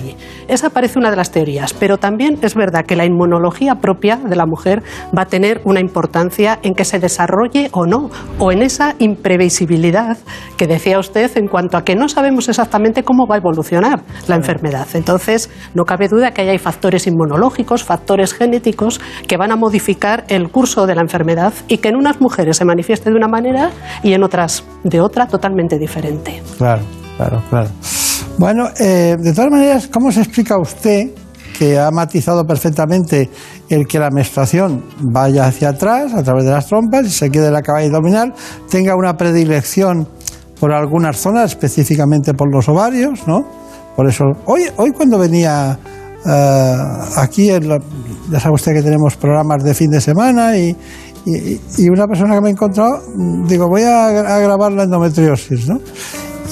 Esa 0.48 0.70
parece 0.70 0.98
una 0.98 1.10
de 1.10 1.16
las 1.16 1.30
teorías, 1.30 1.74
pero 1.74 1.98
también 1.98 2.38
es 2.42 2.54
verdad 2.54 2.84
que 2.84 2.96
la 2.96 3.04
inmunología 3.04 3.76
propia 3.76 4.16
de 4.16 4.36
la 4.36 4.46
mujer 4.46 4.82
va 5.16 5.22
a 5.22 5.26
tener 5.26 5.60
una 5.64 5.80
importancia 5.80 6.58
en 6.62 6.74
que 6.74 6.84
se 6.84 6.98
desarrolle 6.98 7.68
o 7.72 7.86
no, 7.86 8.10
o 8.38 8.52
en 8.52 8.62
esa 8.62 8.94
imprevisibilidad 8.98 10.18
que 10.56 10.66
decía 10.66 10.98
usted 10.98 11.30
en 11.36 11.48
cuanto 11.48 11.76
a 11.76 11.84
que 11.84 11.94
no 11.94 12.08
sabemos 12.08 12.48
exactamente 12.48 13.02
cómo 13.02 13.26
va 13.26 13.36
a 13.36 13.38
evolucionar 13.38 14.02
la 14.26 14.36
enfermedad. 14.36 14.86
Entonces, 14.94 15.50
no 15.74 15.84
cabe 15.84 16.08
duda 16.08 16.32
que 16.32 16.42
ahí 16.42 16.48
hay 16.48 16.58
factores 16.58 17.06
inmunológicos, 17.06 17.84
factores 17.84 18.34
genéticos 18.34 19.00
que 19.26 19.36
van 19.36 19.52
a 19.52 19.56
modificar 19.56 20.24
el 20.28 20.50
curso 20.50 20.86
de 20.86 20.94
la 20.94 21.02
enfermedad 21.02 21.52
y 21.68 21.78
que 21.78 21.88
en 21.88 21.96
unas 21.96 22.20
mujeres 22.20 22.56
se 22.56 22.64
manifieste 22.64 23.10
de 23.10 23.16
una 23.16 23.28
manera 23.28 23.70
y 24.02 24.12
en 24.12 24.22
otras 24.22 24.64
de 24.84 25.00
otra 25.00 25.26
totalmente 25.26 25.78
diferente. 25.78 26.42
Claro, 26.56 26.82
claro, 27.16 27.42
claro. 27.50 27.68
Bueno, 28.38 28.68
eh, 28.78 29.16
de 29.18 29.32
todas 29.32 29.50
maneras, 29.50 29.88
¿cómo 29.92 30.12
se 30.12 30.20
explica 30.20 30.56
usted 30.58 31.10
que 31.58 31.76
ha 31.76 31.90
matizado 31.90 32.44
perfectamente 32.46 33.28
el 33.68 33.86
que 33.88 33.98
la 33.98 34.10
menstruación 34.10 34.84
vaya 35.00 35.46
hacia 35.46 35.70
atrás 35.70 36.14
a 36.14 36.22
través 36.22 36.44
de 36.44 36.52
las 36.52 36.66
trompas 36.66 37.04
y 37.06 37.10
se 37.10 37.30
quede 37.30 37.48
en 37.48 37.54
la 37.54 37.62
cavidad 37.62 37.96
abdominal, 37.96 38.32
tenga 38.70 38.94
una 38.94 39.16
predilección 39.16 40.06
por 40.60 40.72
algunas 40.72 41.16
zonas, 41.16 41.50
específicamente 41.50 42.32
por 42.32 42.48
los 42.52 42.68
ovarios, 42.68 43.26
¿no? 43.26 43.44
Por 43.96 44.08
eso, 44.08 44.24
hoy, 44.46 44.62
hoy 44.76 44.92
cuando 44.92 45.18
venía 45.18 45.76
eh, 46.24 46.76
aquí, 47.16 47.50
en 47.50 47.68
la- 47.68 47.80
ya 48.30 48.38
sabe 48.38 48.54
usted 48.54 48.72
que 48.74 48.82
tenemos 48.82 49.16
programas 49.16 49.64
de 49.64 49.74
fin 49.74 49.90
de 49.90 50.00
semana 50.00 50.56
y, 50.56 50.76
una 51.90 52.06
persona 52.06 52.34
que 52.36 52.40
me 52.40 52.48
he 52.48 52.52
encontrado, 52.52 53.02
digo, 53.48 53.68
voy 53.68 53.82
a, 53.82 54.06
a 54.06 54.38
grabar 54.38 54.72
la 54.72 54.84
endometriosis, 54.84 55.68
¿no? 55.68 55.80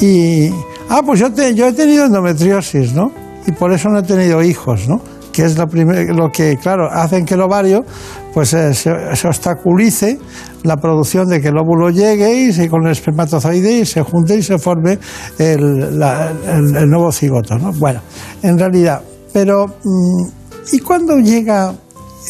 Y, 0.00 0.50
ah, 0.88 1.02
pues 1.04 1.20
yo, 1.20 1.26
he 1.66 1.72
tenido 1.72 2.04
endometriosis, 2.06 2.92
¿no? 2.94 3.10
Y 3.46 3.52
por 3.52 3.72
eso 3.72 3.88
no 3.88 4.00
he 4.00 4.02
tenido 4.02 4.42
hijos, 4.42 4.88
¿no? 4.88 5.00
Que 5.32 5.44
es 5.44 5.56
lo, 5.58 5.66
primer- 5.66 6.14
lo 6.14 6.30
que, 6.30 6.56
claro, 6.56 6.88
hacen 6.90 7.24
que 7.24 7.34
el 7.34 7.42
ovario 7.42 7.84
pues 8.32 8.52
eh, 8.54 8.74
se, 8.74 8.90
obstaculice 9.26 10.18
la 10.62 10.76
producción 10.76 11.28
de 11.28 11.40
que 11.40 11.48
el 11.48 11.56
óvulo 11.58 11.90
llegue 11.90 12.34
y 12.34 12.52
se, 12.52 12.68
con 12.68 12.84
el 12.86 12.92
espermatozoide 12.92 13.78
y 13.80 13.86
se 13.86 14.02
junte 14.02 14.36
y 14.36 14.42
se 14.42 14.58
forme 14.58 14.98
el, 15.38 16.00
el- 16.02 16.88
nuevo 16.90 17.12
cigoto, 17.12 17.56
¿no? 17.58 17.72
Bueno, 17.78 18.00
en 18.42 18.58
realidad, 18.58 19.00
pero 19.32 19.66
mm, 19.84 20.28
¿y 20.72 20.78
cuando 20.80 21.18
llega 21.18 21.72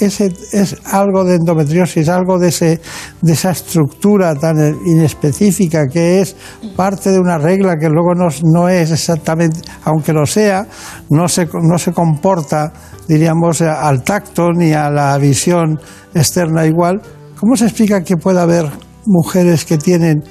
ese 0.01 0.33
es 0.53 0.77
algo 0.85 1.25
de 1.25 1.37
endometriosis, 1.37 2.09
algo 2.09 2.39
de, 2.39 2.49
ese, 2.49 2.81
de 3.23 3.33
esa 3.33 3.51
estructura 3.51 4.35
tan 4.35 4.57
inespecífica 4.87 5.87
que 5.87 6.21
es 6.21 6.37
parte 6.77 7.11
de 7.11 7.19
una 7.19 7.39
regla 7.39 7.77
que 7.77 7.89
luego 7.89 8.15
no, 8.15 8.69
es 8.69 8.91
exactamente, 8.91 9.61
aunque 9.85 10.13
lo 10.13 10.27
sea, 10.27 10.67
no 11.11 11.29
se, 11.29 11.49
no 11.63 11.79
se 11.79 11.93
comporta, 11.93 12.73
diríamos, 13.09 13.63
al 13.63 14.03
tacto 14.03 14.53
ni 14.53 14.73
a 14.73 14.91
la 14.91 15.17
visión 15.19 15.81
externa 16.15 16.67
igual. 16.67 17.01
¿Cómo 17.39 17.57
se 17.57 17.67
explica 17.67 18.03
que 18.03 18.17
pueda 18.17 18.43
haber 18.43 18.67
mujeres 19.05 19.65
que 19.65 19.79
tienen 19.79 20.25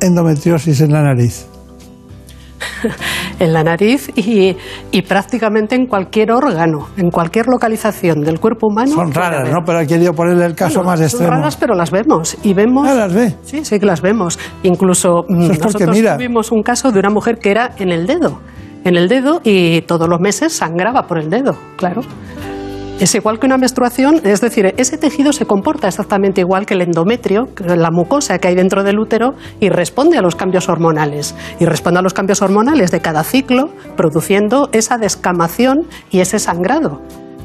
endometriosis 0.00 0.80
en 0.80 0.92
la 0.92 1.02
nariz? 1.02 1.53
en 3.38 3.52
la 3.52 3.62
nariz 3.62 4.10
y, 4.16 4.56
y 4.90 5.02
prácticamente 5.02 5.74
en 5.74 5.86
cualquier 5.86 6.32
órgano, 6.32 6.88
en 6.96 7.10
cualquier 7.10 7.46
localización 7.46 8.20
del 8.20 8.40
cuerpo 8.40 8.68
humano. 8.68 8.92
Son 8.92 9.12
raras. 9.12 9.48
¿no? 9.50 9.58
Pero 9.64 9.80
he 9.80 9.86
querido 9.86 10.12
ponerle 10.12 10.46
el 10.46 10.54
caso 10.54 10.80
Bueno, 10.82 10.90
más 10.90 10.98
son 10.98 11.06
extremo. 11.06 11.30
raras, 11.30 11.56
pero 11.56 11.74
las 11.74 11.90
vemos. 11.90 12.36
Y 12.42 12.54
vemos. 12.54 12.86
las 12.88 13.12
ve? 13.14 13.34
Sí, 13.42 13.64
sí 13.64 13.78
que 13.78 13.86
las 13.86 14.00
vemos. 14.00 14.38
Incluso 14.62 15.24
mm, 15.28 15.50
es 15.50 15.58
nosotros 15.64 15.96
mira. 15.96 16.16
tuvimos 16.16 16.52
un 16.52 16.62
caso 16.62 16.90
de 16.92 16.98
una 17.00 17.10
mujer 17.10 17.38
que 17.38 17.50
era 17.50 17.72
en 17.78 17.90
el 17.90 18.06
dedo. 18.06 18.40
En 18.84 18.96
el 18.96 19.08
dedo 19.08 19.40
y 19.44 19.80
todos 19.82 20.08
los 20.08 20.20
meses 20.20 20.52
sangraba 20.52 21.06
por 21.06 21.18
el 21.18 21.30
dedo, 21.30 21.56
claro. 21.76 22.02
Es 23.00 23.12
igual 23.16 23.40
que 23.40 23.46
una 23.46 23.58
menstruación, 23.58 24.20
es 24.24 24.40
decir, 24.40 24.72
ese 24.76 24.96
tejido 24.96 25.32
se 25.32 25.46
comporta 25.46 25.88
exactamente 25.88 26.40
igual 26.40 26.64
que 26.64 26.74
el 26.74 26.82
endometrio, 26.82 27.48
la 27.58 27.90
mucosa 27.90 28.38
que 28.38 28.48
hay 28.48 28.54
dentro 28.54 28.84
del 28.84 29.00
útero, 29.00 29.34
y 29.58 29.68
responde 29.68 30.16
a 30.16 30.22
los 30.22 30.36
cambios 30.36 30.68
hormonales. 30.68 31.34
Y 31.58 31.64
responde 31.64 31.98
a 31.98 32.02
los 32.02 32.14
cambios 32.14 32.40
hormonales 32.40 32.92
de 32.92 33.00
cada 33.00 33.24
ciclo, 33.24 33.68
produciendo 33.96 34.68
esa 34.72 34.96
descamación 34.96 35.88
y 36.10 36.20
ese 36.20 36.38
sangrado. 36.38 37.02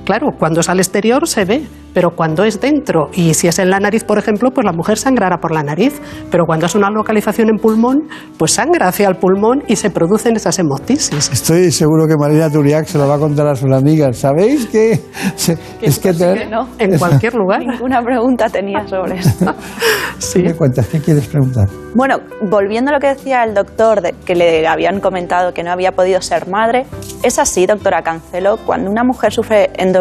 Claro, 0.10 0.30
cuando 0.40 0.62
es 0.62 0.70
al 0.70 0.80
exterior 0.80 1.28
se 1.28 1.46
ve, 1.46 1.62
pero 1.94 2.10
cuando 2.16 2.44
es 2.44 2.60
dentro, 2.60 3.10
y 3.14 3.36
si 3.36 3.48
es 3.48 3.60
en 3.60 3.70
la 3.70 3.80
nariz, 3.80 4.04
por 4.04 4.18
ejemplo, 4.18 4.50
pues 4.50 4.66
la 4.66 4.72
mujer 4.72 4.98
sangrará 4.98 5.38
por 5.38 5.52
la 5.54 5.62
nariz, 5.62 6.02
pero 6.32 6.46
cuando 6.48 6.66
es 6.66 6.74
una 6.74 6.90
localización 6.90 7.50
en 7.50 7.58
pulmón, 7.58 8.08
pues 8.40 8.54
sangra 8.54 8.88
hacia 8.88 9.08
el 9.08 9.18
pulmón 9.18 9.62
y 9.68 9.76
se 9.76 9.92
producen 9.92 10.36
esas 10.36 10.58
hemoptisis. 10.58 11.30
Estoy 11.32 11.70
seguro 11.72 12.08
que 12.08 12.16
Marina 12.20 12.50
Turiac 12.50 12.88
se 12.88 12.98
lo 12.98 13.08
va 13.08 13.16
a 13.16 13.20
contar 13.20 13.46
a 13.50 13.56
sus 13.56 13.72
amigas. 13.72 14.18
¿Sabéis 14.18 14.66
que 14.66 15.00
se- 15.36 15.60
es 15.80 16.00
que 16.00 16.12
te- 16.14 16.50
En 16.80 16.98
cualquier 16.98 17.36
lugar. 17.36 17.60
Ninguna 17.64 18.02
pregunta 18.02 18.50
tenía 18.50 18.88
sobre 18.88 19.20
esto. 19.20 19.54
¿Qué 20.34 20.42
me 20.42 20.54
cuentas? 20.56 20.88
¿Qué 20.88 21.00
quieres 21.02 21.28
preguntar? 21.28 21.68
Bueno, 21.94 22.18
volviendo 22.50 22.90
a 22.90 22.96
lo 22.96 23.00
que 23.00 23.10
decía 23.10 23.44
el 23.44 23.54
doctor, 23.54 24.02
de 24.02 24.14
que 24.26 24.34
le 24.34 24.68
habían 24.68 25.00
comentado 25.02 25.54
que 25.54 25.62
no 25.64 25.72
había 25.72 25.92
podido 25.92 26.20
ser 26.22 26.48
madre, 26.48 26.86
¿es 27.24 27.38
así, 27.38 27.68
doctora 27.68 28.02
Cancelo? 28.02 28.58
Cuando 28.66 28.90
una 28.90 29.04
mujer 29.04 29.32
sufre 29.32 29.70
endometriosis, 29.76 29.99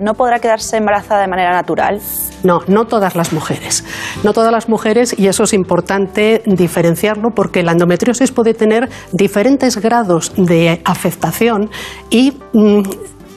¿no 0.00 0.14
podrá 0.14 0.38
quedarse 0.38 0.76
embarazada 0.76 0.88
embarazada 0.88 1.22
de 1.22 1.28
manera 1.28 1.52
natural? 1.52 2.00
No, 2.42 2.60
no 2.66 2.86
todas 2.86 3.14
las 3.14 3.32
mujeres. 3.32 3.84
No 4.24 4.32
todas 4.32 4.52
las 4.52 4.68
mujeres, 4.68 5.14
y 5.18 5.28
eso 5.28 5.44
es 5.44 5.52
importante 5.52 6.42
diferenciarlo 6.46 7.30
porque 7.34 7.62
la 7.62 7.72
endometriosis 7.72 8.32
puede 8.32 8.54
tener 8.54 8.88
diferentes 9.12 9.76
grados 9.78 10.32
de 10.36 10.80
afectación 10.84 11.70
y 12.10 12.38
mm, 12.52 12.82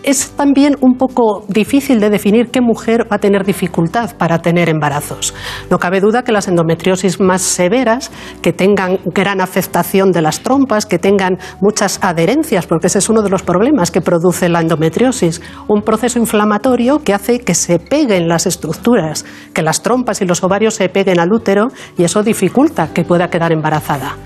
es 0.03 0.32
también 0.32 0.78
un 0.82 0.95
poco 0.95 1.45
difícil 1.48 1.99
de 1.99 2.10
definir 2.10 2.49
qué 2.49 2.61
mujer 2.61 3.07
va 3.11 3.18
a 3.18 3.19
tener 3.19 3.45
dificultad 3.45 4.15
para 4.18 4.40
tener 4.40 4.69
embarazos. 4.69 5.34
No 5.69 5.80
cabe 5.80 5.99
duda 5.99 6.23
que 6.23 6.32
las 6.32 6.48
endometriosis 6.48 7.19
más 7.19 7.41
severas, 7.41 8.11
que 8.41 8.53
tengan 8.53 8.99
gran 9.06 9.41
afectación 9.41 10.11
de 10.11 10.22
las 10.22 10.41
trompas, 10.41 10.86
que 10.86 10.99
tengan 10.99 11.38
muchas 11.60 11.99
adherencias, 12.02 12.68
porque 12.68 12.88
ese 12.88 12.99
es 12.99 13.10
uno 13.10 13.22
de 13.22 13.30
los 13.30 13.44
problemas 13.44 13.91
que 13.91 14.02
produce 14.02 14.49
la 14.49 14.61
endometriosis, 14.61 15.41
un 15.68 15.82
proceso 15.82 16.19
inflamatorio 16.19 16.99
que 17.03 17.14
hace 17.14 17.40
que 17.40 17.56
se 17.56 17.80
peguen 17.80 18.28
las 18.28 18.45
estructuras, 18.45 19.26
que 19.53 19.61
las 19.61 19.82
trompas 19.82 20.22
y 20.22 20.26
los 20.26 20.44
ovarios 20.44 20.76
se 20.76 20.90
peguen 20.90 21.19
al 21.19 21.32
útero 21.32 21.68
y 21.98 22.03
eso 22.03 22.23
dificulta 22.23 22.94
que 22.94 23.03
pueda 23.03 23.30
quedar 23.30 23.52
embarazada. 23.52 24.18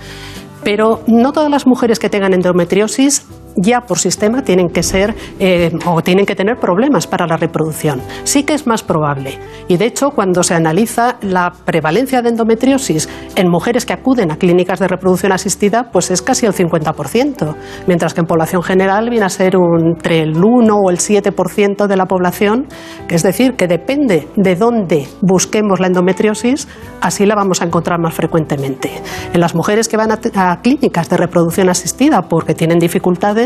Pero 0.64 1.02
no 1.08 1.32
todas 1.32 1.52
las 1.52 1.68
mujeres 1.68 2.00
que 2.00 2.10
tengan 2.10 2.34
endometriosis 2.34 3.26
ya 3.56 3.82
por 3.82 4.00
sistema 4.00 4.44
tienen 4.44 4.70
que 4.70 4.84
ser 4.84 5.16
eh, 5.40 5.72
o 5.86 6.02
tienen 6.02 6.26
que 6.26 6.36
tener 6.36 6.58
problemas 6.58 7.08
para 7.08 7.26
la 7.28 7.38
reproducción. 7.38 8.02
Sí 8.24 8.44
que 8.44 8.54
es 8.54 8.68
más 8.68 8.84
probable. 8.84 9.40
Y 9.68 9.78
de 9.78 9.86
hecho, 9.86 10.12
cuando 10.12 10.44
se 10.44 10.54
analiza 10.54 11.18
la 11.22 11.52
prevalencia 11.66 12.22
de 12.22 12.30
endometriosis 12.30 13.10
en 13.36 13.50
mujeres 13.50 13.86
que 13.86 13.94
acuden 13.94 14.32
a 14.32 14.38
clínicas 14.38 14.80
de 14.80 14.88
reproducción 14.88 15.32
asistida, 15.32 15.90
pues 15.92 16.12
es 16.12 16.22
casi 16.22 16.46
el 16.46 16.54
50%, 16.54 17.56
mientras 17.88 18.14
que 18.14 18.22
en 18.22 18.28
población 18.28 18.64
general 18.64 19.10
viene 19.10 19.26
a 19.26 19.30
ser 19.30 19.56
entre 19.56 20.22
el 20.22 20.36
1 20.36 20.76
o 20.76 20.90
el 20.90 20.98
7% 20.98 21.88
de 21.88 21.98
la 21.98 22.06
población, 22.06 22.68
que 23.08 23.16
es 23.16 23.24
decir, 23.24 23.56
que 23.56 23.68
depende 23.68 24.28
de 24.36 24.56
dónde 24.56 25.08
busquemos 25.22 25.80
la 25.80 25.88
endometriosis, 25.88 26.68
así 27.02 27.26
la 27.26 27.36
vamos 27.36 27.62
a 27.62 27.66
encontrar 27.66 28.00
más 28.00 28.14
frecuentemente. 28.14 28.92
En 29.34 29.40
las 29.40 29.56
mujeres 29.56 29.88
que 29.88 29.98
van 29.98 30.12
a, 30.12 30.20
a 30.36 30.62
clínicas 30.62 31.10
de 31.10 31.18
reproducción 31.18 31.70
asistida 31.70 32.24
porque 32.24 32.54
tienen 32.54 32.80
dificultades, 32.80 33.45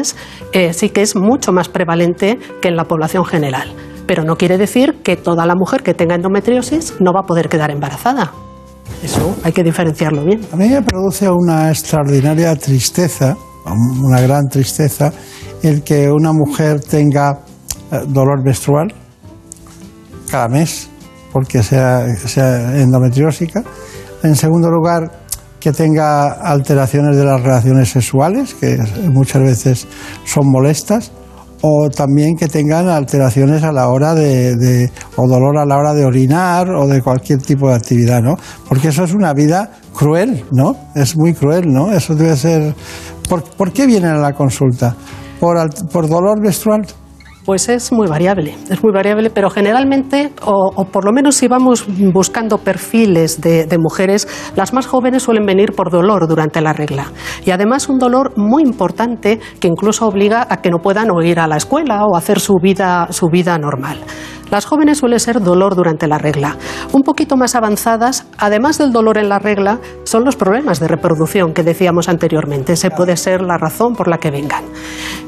eh, 0.53 0.73
sí 0.73 0.89
que 0.89 1.01
es 1.01 1.15
mucho 1.15 1.51
más 1.51 1.69
prevalente 1.69 2.39
que 2.61 2.67
en 2.69 2.75
la 2.75 2.85
población 2.85 3.25
general. 3.25 3.73
Pero 4.07 4.23
no 4.23 4.37
quiere 4.37 4.57
decir 4.57 5.01
que 5.03 5.15
toda 5.15 5.45
la 5.45 5.55
mujer 5.55 5.83
que 5.83 5.93
tenga 5.93 6.15
endometriosis 6.15 6.95
no 6.99 7.13
va 7.13 7.21
a 7.21 7.25
poder 7.25 7.49
quedar 7.49 7.71
embarazada. 7.71 8.31
Eso 9.03 9.35
hay 9.43 9.51
que 9.51 9.63
diferenciarlo 9.63 10.23
bien. 10.25 10.41
A 10.51 10.55
mí 10.55 10.67
me 10.67 10.81
produce 10.81 11.29
una 11.29 11.69
extraordinaria 11.69 12.55
tristeza, 12.55 13.37
una 13.65 14.19
gran 14.21 14.47
tristeza, 14.49 15.13
el 15.63 15.83
que 15.83 16.09
una 16.09 16.33
mujer 16.33 16.81
tenga 16.81 17.39
eh, 17.91 17.99
dolor 18.07 18.43
menstrual 18.43 18.93
cada 20.29 20.47
mes, 20.47 20.89
porque 21.31 21.63
sea, 21.63 22.05
sea 22.15 22.79
endometriósica. 22.79 23.63
En 24.23 24.35
segundo 24.35 24.69
lugar, 24.69 25.09
que 25.59 25.71
tenga 25.71 26.31
alteraciones 26.31 27.17
de 27.17 27.25
las 27.25 27.41
relaciones 27.41 27.89
sexuales, 27.89 28.53
que 28.53 28.77
muchas 29.11 29.41
veces 29.41 29.87
son 30.25 30.49
molestas, 30.49 31.11
o 31.61 31.89
también 31.89 32.37
que 32.37 32.47
tengan 32.47 32.87
alteraciones 32.87 33.63
a 33.63 33.71
la 33.71 33.89
hora 33.89 34.15
de, 34.15 34.89
o 35.17 35.27
dolor 35.27 35.57
a 35.57 35.65
la 35.65 35.77
hora 35.77 35.93
de 35.93 36.05
orinar 36.05 36.69
o 36.69 36.87
de 36.87 37.01
cualquier 37.01 37.41
tipo 37.41 37.69
de 37.69 37.75
actividad, 37.75 38.21
¿no? 38.21 38.37
Porque 38.67 38.89
eso 38.89 39.03
es 39.03 39.13
una 39.13 39.33
vida 39.33 39.71
cruel, 39.93 40.45
¿no? 40.51 40.75
Es 40.95 41.17
muy 41.17 41.33
cruel, 41.33 41.71
¿no? 41.71 41.91
Eso 41.91 42.15
debe 42.15 42.35
ser. 42.37 42.73
¿Por, 43.27 43.43
¿por 43.43 43.73
qué 43.73 43.85
vienen 43.85 44.11
a 44.11 44.19
la 44.19 44.33
consulta? 44.33 44.95
¿Por, 45.39 45.57
por 45.89 46.07
dolor 46.07 46.41
menstrual? 46.41 46.85
Pues 47.49 47.67
es 47.67 47.91
muy 47.91 48.05
variable, 48.05 48.55
es 48.69 48.83
muy 48.83 48.93
variable, 48.93 49.31
pero 49.31 49.49
generalmente, 49.49 50.31
o, 50.45 50.85
por 50.85 51.03
lo 51.03 51.11
menos 51.11 51.33
si 51.33 51.47
vamos 51.47 51.83
buscando 52.13 52.59
perfiles 52.59 53.41
de, 53.41 53.65
de, 53.65 53.77
mujeres, 53.79 54.27
las 54.55 54.71
más 54.71 54.85
jóvenes 54.85 55.23
suelen 55.23 55.47
venir 55.47 55.73
por 55.75 55.89
dolor 55.89 56.27
durante 56.27 56.61
la 56.61 56.73
regla. 56.73 57.07
Y 57.43 57.49
además 57.49 57.89
un 57.89 57.97
dolor 57.97 58.33
muy 58.37 58.61
importante 58.61 59.39
que 59.59 59.67
incluso 59.67 60.05
obliga 60.05 60.45
a 60.47 60.57
que 60.57 60.69
no 60.69 60.77
puedan 60.77 61.09
o 61.09 61.23
ir 61.23 61.39
a 61.39 61.47
la 61.47 61.57
escuela 61.57 62.05
o 62.05 62.15
hacer 62.15 62.39
su 62.39 62.53
vida, 62.61 63.07
su 63.09 63.29
vida 63.29 63.57
normal. 63.57 63.97
Las 64.51 64.65
jóvenes 64.65 64.97
suele 64.97 65.19
ser 65.19 65.41
dolor 65.41 65.75
durante 65.75 66.07
la 66.07 66.17
regla. 66.17 66.57
Un 66.91 67.03
poquito 67.03 67.37
más 67.37 67.55
avanzadas, 67.55 68.25
además 68.37 68.77
del 68.77 68.91
dolor 68.91 69.17
en 69.17 69.29
la 69.29 69.39
regla, 69.39 69.79
son 70.03 70.25
los 70.25 70.35
problemas 70.35 70.79
de 70.79 70.87
reproducción 70.87 71.53
que 71.53 71.63
decíamos 71.63 72.09
anteriormente. 72.09 72.73
Ese 72.73 72.89
puede 72.89 73.15
ser 73.17 73.41
la 73.41 73.57
razón 73.57 73.93
por 73.95 74.07
la 74.07 74.17
que 74.17 74.31
vengan. 74.31 74.63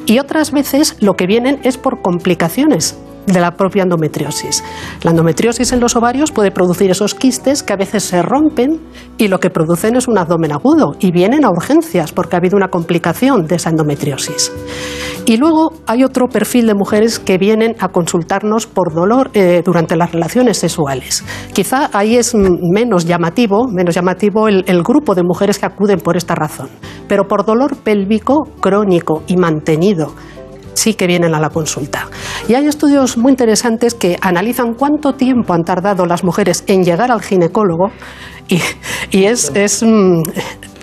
Y 0.05 0.19
otras 0.19 0.51
veces 0.51 0.97
lo 0.99 1.13
que 1.13 1.27
vienen 1.27 1.59
es 1.63 1.77
por 1.77 2.01
complicaciones 2.01 2.97
de 3.25 3.39
la 3.39 3.51
propia 3.51 3.83
endometriosis. 3.83 4.63
La 5.03 5.11
endometriosis 5.11 5.71
en 5.71 5.79
los 5.79 5.95
ovarios 5.95 6.31
puede 6.31 6.51
producir 6.51 6.91
esos 6.91 7.15
quistes 7.15 7.63
que 7.63 7.73
a 7.73 7.77
veces 7.77 8.03
se 8.03 8.21
rompen 8.21 8.79
y 9.17 9.27
lo 9.27 9.39
que 9.39 9.49
producen 9.49 9.95
es 9.95 10.07
un 10.07 10.17
abdomen 10.17 10.51
agudo 10.51 10.95
y 10.99 11.11
vienen 11.11 11.45
a 11.45 11.49
urgencias 11.49 12.11
porque 12.11 12.35
ha 12.35 12.39
habido 12.39 12.57
una 12.57 12.69
complicación 12.69 13.45
de 13.45 13.55
esa 13.55 13.69
endometriosis. 13.69 14.51
Y 15.25 15.37
luego 15.37 15.73
hay 15.85 16.03
otro 16.03 16.27
perfil 16.27 16.67
de 16.67 16.73
mujeres 16.73 17.19
que 17.19 17.37
vienen 17.37 17.75
a 17.79 17.89
consultarnos 17.89 18.65
por 18.65 18.93
dolor 18.93 19.29
eh, 19.33 19.61
durante 19.63 19.95
las 19.95 20.11
relaciones 20.11 20.57
sexuales. 20.57 21.23
Quizá 21.53 21.89
ahí 21.93 22.15
es 22.15 22.33
menos 22.35 23.05
llamativo, 23.05 23.67
menos 23.67 23.93
llamativo 23.93 24.47
el, 24.47 24.63
el 24.67 24.81
grupo 24.81 25.13
de 25.13 25.23
mujeres 25.23 25.59
que 25.59 25.67
acuden 25.67 25.99
por 25.99 26.17
esta 26.17 26.33
razón, 26.33 26.69
pero 27.07 27.27
por 27.27 27.45
dolor 27.45 27.77
pélvico 27.77 28.47
crónico 28.59 29.23
y 29.27 29.37
mantenido 29.37 30.13
sí 30.73 30.93
que 30.93 31.07
vienen 31.07 31.33
a 31.35 31.39
la 31.39 31.49
consulta. 31.49 32.07
Y 32.47 32.53
hay 32.53 32.67
estudios 32.67 33.17
muy 33.17 33.31
interesantes 33.31 33.93
que 33.93 34.17
analizan 34.21 34.73
cuánto 34.73 35.13
tiempo 35.13 35.53
han 35.53 35.63
tardado 35.63 36.05
las 36.05 36.23
mujeres 36.23 36.63
en 36.67 36.83
llegar 36.83 37.11
al 37.11 37.21
ginecólogo 37.21 37.91
y, 39.11 39.23
es, 39.23 39.51
es 39.55 39.83
mm, 39.83 40.23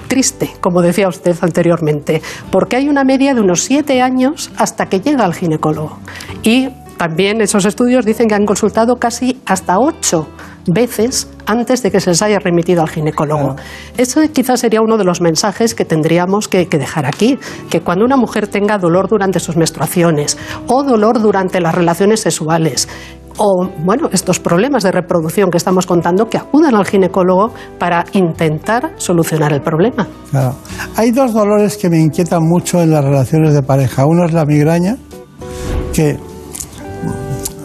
triste, 0.09 0.51
como 0.61 0.81
decía 0.83 1.09
usted 1.09 1.37
anteriormente, 1.41 2.23
porque 2.51 2.77
hay 2.77 2.89
una 2.89 3.05
media 3.05 3.35
de 3.35 3.41
unos 3.41 3.63
siete 3.63 4.01
años 4.01 4.51
hasta 4.57 4.87
que 4.87 5.01
llega 5.01 5.25
al 5.25 5.35
ginecólogo. 5.35 5.99
Y 6.43 6.69
también 6.97 7.41
esos 7.41 7.65
estudios 7.65 8.05
dicen 8.05 8.27
que 8.27 8.35
han 8.35 8.47
consultado 8.47 8.97
casi 8.97 9.41
hasta 9.47 9.79
ocho 9.79 10.29
veces 10.69 11.29
antes 11.47 11.83
de 11.83 11.91
que 11.91 12.01
se 12.01 12.11
les 12.11 12.23
haya 12.23 12.39
remitido 12.39 12.83
al 12.83 12.89
ginecólogo. 12.89 13.57
Eso 13.97 14.21
quizás 14.33 14.61
sería 14.61 14.81
uno 14.81 14.97
de 14.97 15.05
los 15.05 15.21
mensajes 15.21 15.75
que 15.75 15.85
tendríamos 15.85 16.49
que, 16.49 16.67
que, 16.69 16.79
dejar 16.79 17.07
aquí, 17.07 17.39
que 17.71 17.81
cuando 17.81 18.05
una 18.05 18.17
mujer 18.17 18.49
tenga 18.49 18.79
dolor 18.79 19.09
durante 19.09 19.41
sus 19.41 19.57
menstruaciones 19.57 20.37
o 20.67 20.83
dolor 20.85 21.21
durante 21.21 21.61
las 21.61 21.75
relaciones 21.75 22.21
sexuales, 22.21 22.89
o 23.39 23.69
bueno, 23.85 24.09
estos 24.13 24.41
problemas 24.41 24.83
de 24.83 24.93
reproducción 24.93 25.51
que 25.51 25.57
estamos 25.57 25.87
contando, 25.87 26.29
que 26.29 26.37
acudan 26.37 26.75
al 26.75 26.85
ginecólogo 26.85 27.53
para 27.79 28.05
intentar 28.13 28.93
solucionar 28.97 29.53
el 29.53 29.63
problema. 29.63 30.07
Claro. 30.31 30.57
Hay 30.97 31.13
dos 31.13 31.33
dolores 31.33 31.77
que 31.77 31.89
me 31.89 32.01
inquietan 32.01 32.43
mucho 32.43 32.83
en 32.83 32.91
las 32.91 33.05
relaciones 33.05 33.55
de 33.55 33.63
pareja. 33.63 34.07
Uno 34.07 34.25
es 34.25 34.33
la 34.33 34.45
migraña, 34.45 34.97
que 35.95 36.19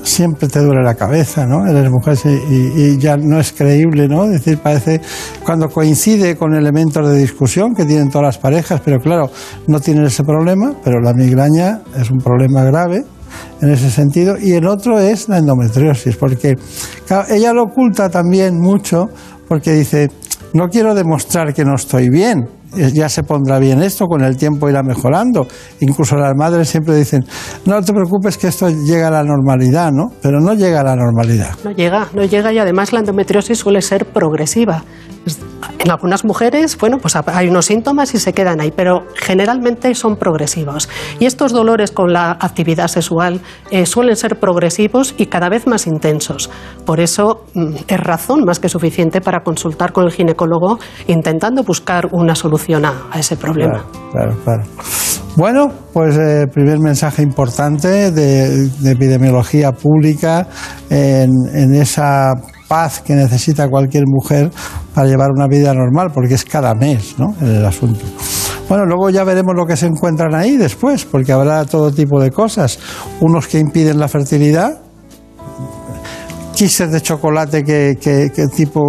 siempre 0.04 0.48
te 0.48 0.60
duele 0.60 0.84
la 0.84 0.96
cabeza, 0.96 1.46
¿no? 1.46 1.66
Eres 1.66 1.90
mujer 1.90 2.18
y, 2.26 2.82
y, 2.82 2.98
ya 2.98 3.18
no 3.18 3.40
es 3.40 3.54
creíble, 3.54 4.08
¿no? 4.08 4.26
Es 4.26 4.32
decir, 4.32 4.58
parece 4.60 5.02
cuando 5.44 5.70
coincide 5.70 6.36
con 6.36 6.54
elementos 6.54 7.10
de 7.10 7.18
discusión 7.18 7.74
que 7.74 7.86
tienen 7.86 8.10
todas 8.10 8.26
las 8.26 8.38
parejas, 8.38 8.82
pero 8.84 9.00
claro, 9.00 9.30
no 9.68 9.80
tienen 9.80 10.06
ese 10.06 10.24
problema, 10.24 10.74
pero 10.84 11.00
la 11.00 11.14
migraña 11.14 11.82
es 11.98 12.12
un 12.12 12.20
problema 12.20 12.64
grave 12.64 13.06
en 13.62 13.70
ese 13.70 13.90
sentido. 13.90 14.36
Y 14.40 14.52
el 14.52 14.68
otro 14.68 15.00
es 15.00 15.30
la 15.30 15.38
endometriosis, 15.38 16.16
porque 16.18 16.56
ella 17.30 17.54
lo 17.54 17.64
oculta 17.64 18.10
también 18.10 18.60
mucho 18.60 19.10
porque 19.48 19.72
dice, 19.72 20.10
no 20.54 20.68
quiero 20.70 20.94
demostrar 20.94 21.54
que 21.54 21.66
no 21.66 21.76
estoy 21.76 22.10
bien, 22.10 22.48
ya 22.76 23.10
se 23.10 23.24
pondrá 23.24 23.60
bien 23.60 23.82
esto, 23.82 24.08
con 24.08 24.24
el 24.24 24.38
tiempo 24.38 24.70
irá 24.70 24.84
mejorando. 24.84 25.48
Incluso 25.80 26.16
las 26.16 26.34
madres 26.36 26.70
siempre 26.70 26.96
dicen, 26.96 27.26
no 27.66 27.82
te 27.82 27.94
preocupes 27.94 28.38
que 28.38 28.48
esto 28.48 28.70
llega 28.70 29.08
a 29.08 29.12
la 29.12 29.24
normalidad, 29.24 29.92
¿no? 29.92 30.12
Pero 30.22 30.40
no 30.40 30.54
llega 30.54 30.82
a 30.82 30.84
la 30.84 30.96
normalidad. 30.96 31.56
No 31.64 31.72
llega, 31.72 32.08
no 32.14 32.24
llega 32.24 32.52
y 32.54 32.60
además 32.60 32.94
la 32.94 33.00
endometriosis 33.00 33.58
suele 33.58 33.82
ser 33.82 34.06
progresiva. 34.06 34.84
En 35.80 35.92
algunas 35.92 36.26
mujeres, 36.26 36.78
bueno, 36.78 36.98
pues 36.98 37.16
hay 37.16 37.48
unos 37.48 37.66
síntomas 37.66 38.14
y 38.14 38.20
se 38.20 38.34
quedan 38.34 38.60
ahí, 38.60 38.72
pero 38.72 39.06
generalmente 39.16 39.94
son 39.96 40.18
progresivos. 40.18 40.90
Y 41.20 41.26
estos 41.26 41.52
dolores 41.54 41.92
con 41.92 42.12
la 42.12 42.32
actividad 42.32 42.88
sexual 42.88 43.42
eh, 43.72 43.86
suelen 43.86 44.16
ser 44.16 44.40
progresivos 44.40 45.14
y 45.18 45.28
cada 45.28 45.50
vez 45.50 45.68
más 45.68 45.88
intensos. 45.88 46.50
Por 46.86 47.00
eso 47.00 47.46
mm, 47.54 47.76
es 47.88 48.00
razón 48.00 48.44
más 48.46 48.60
que 48.60 48.70
suficiente 48.70 49.22
para 49.22 49.44
consultar 49.44 49.94
con 49.94 50.06
el 50.06 50.12
ginecólogo 50.12 50.80
intentando 51.08 51.64
buscar 51.64 52.10
una 52.12 52.36
solución 52.36 52.63
a, 53.12 53.20
ese 53.20 53.36
problema. 53.36 53.86
Bueno, 55.36 55.72
pues 55.92 56.16
eh, 56.18 56.46
primer 56.54 56.80
mensaje 56.80 57.24
importante 57.24 58.12
de, 58.12 58.70
de 58.70 58.92
epidemiología 58.92 59.72
pública 59.72 60.48
en, 60.90 61.32
en 61.54 61.74
esa 61.74 62.34
paz 62.68 63.02
que 63.02 63.14
necesita 63.14 63.68
cualquier 63.68 64.04
mujer 64.08 64.52
para 64.94 65.08
llevar 65.08 65.32
una 65.36 65.48
vida 65.48 65.74
normal, 65.74 66.12
porque 66.14 66.36
es 66.36 66.46
cada 66.46 66.76
mes 66.76 67.16
¿no? 67.18 67.36
el 67.42 67.66
asunto. 67.66 68.06
Bueno, 68.70 68.86
luego 68.86 69.10
ya 69.10 69.24
veremos 69.24 69.56
lo 69.56 69.66
que 69.66 69.76
se 69.76 69.88
encuentran 69.88 70.34
ahí 70.34 70.58
después, 70.58 71.06
porque 71.06 71.32
habrá 71.32 71.66
todo 71.66 71.92
tipo 71.92 72.22
de 72.22 72.32
cosas. 72.32 72.80
Unos 73.20 73.48
que 73.48 73.60
impiden 73.60 74.00
la 74.00 74.08
fertilidad, 74.08 74.80
chistes 76.64 76.92
de 76.92 77.02
chocolate 77.02 77.62
que, 77.64 77.98
que- 78.02 78.48
tipo 78.56 78.80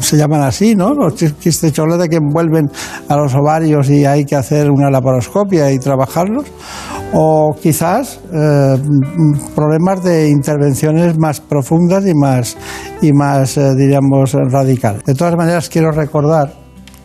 se 0.00 0.18
llaman 0.18 0.42
así, 0.42 0.74
¿no? 0.74 0.92
Los 0.92 1.14
chis- 1.14 1.34
chistes 1.38 1.62
de 1.62 1.72
chocolate 1.72 2.08
que 2.10 2.16
envuelven 2.16 2.70
a 3.08 3.16
los 3.16 3.34
ovarios 3.34 3.88
y 3.88 4.04
hay 4.04 4.24
que 4.26 4.36
hacer 4.36 4.70
una 4.70 4.90
laparoscopia 4.90 5.72
y 5.72 5.78
trabajarlos. 5.78 6.44
O 7.14 7.54
quizás 7.62 8.20
eh, 8.32 8.76
problemas 9.54 10.02
de 10.04 10.28
intervenciones 10.28 11.18
más 11.18 11.40
profundas 11.40 12.04
y 12.06 12.12
más, 12.14 12.56
y 13.00 13.12
más 13.14 13.56
eh, 13.56 13.74
diríamos, 13.76 14.32
radicales. 14.34 15.02
De 15.04 15.14
todas 15.14 15.34
maneras, 15.34 15.68
quiero 15.70 15.90
recordar 15.90 16.52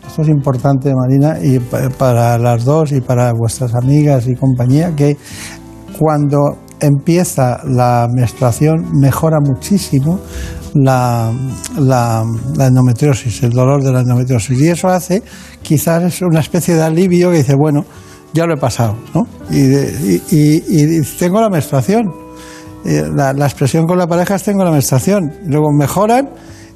esto 0.06 0.22
es 0.24 0.30
importante, 0.30 0.94
Marina, 0.96 1.38
y 1.42 1.60
pa- 1.60 1.90
para 1.98 2.38
las 2.38 2.66
dos 2.66 2.92
y 2.92 3.00
para 3.02 3.32
vuestras 3.34 3.74
amigas 3.76 4.28
y 4.28 4.36
compañía, 4.36 4.94
que 4.96 5.16
cuando 6.00 6.58
empieza 6.80 7.62
la 7.66 8.08
menstruación 8.14 9.00
mejora 9.00 9.40
muchísimo 9.40 10.20
la, 10.74 11.32
endometriosis, 12.60 13.44
el 13.44 13.52
dolor 13.52 13.84
de 13.84 13.92
la 13.92 14.02
endometriosis. 14.02 14.60
Y 14.60 14.68
eso 14.68 14.88
hace, 14.90 15.24
quizás 15.62 16.22
una 16.22 16.40
especie 16.40 16.76
de 16.76 16.84
alivio 16.84 17.32
que 17.32 17.38
dice, 17.38 17.56
bueno, 17.56 17.86
ya 18.34 18.46
lo 18.46 18.56
he 18.56 18.58
pasado, 18.58 18.96
¿no? 19.14 19.28
Y, 19.50 21.02
tengo 21.18 21.42
la 21.42 21.50
menstruación. 21.50 22.06
Eh, 22.86 23.04
La, 23.14 23.34
la 23.34 23.46
expresión 23.46 23.86
con 23.86 23.98
la 23.98 24.08
pareja 24.08 24.36
es 24.36 24.44
tengo 24.44 24.64
la 24.64 24.72
menstruación. 24.72 25.32
Luego 25.46 25.72
mejoran 25.72 26.30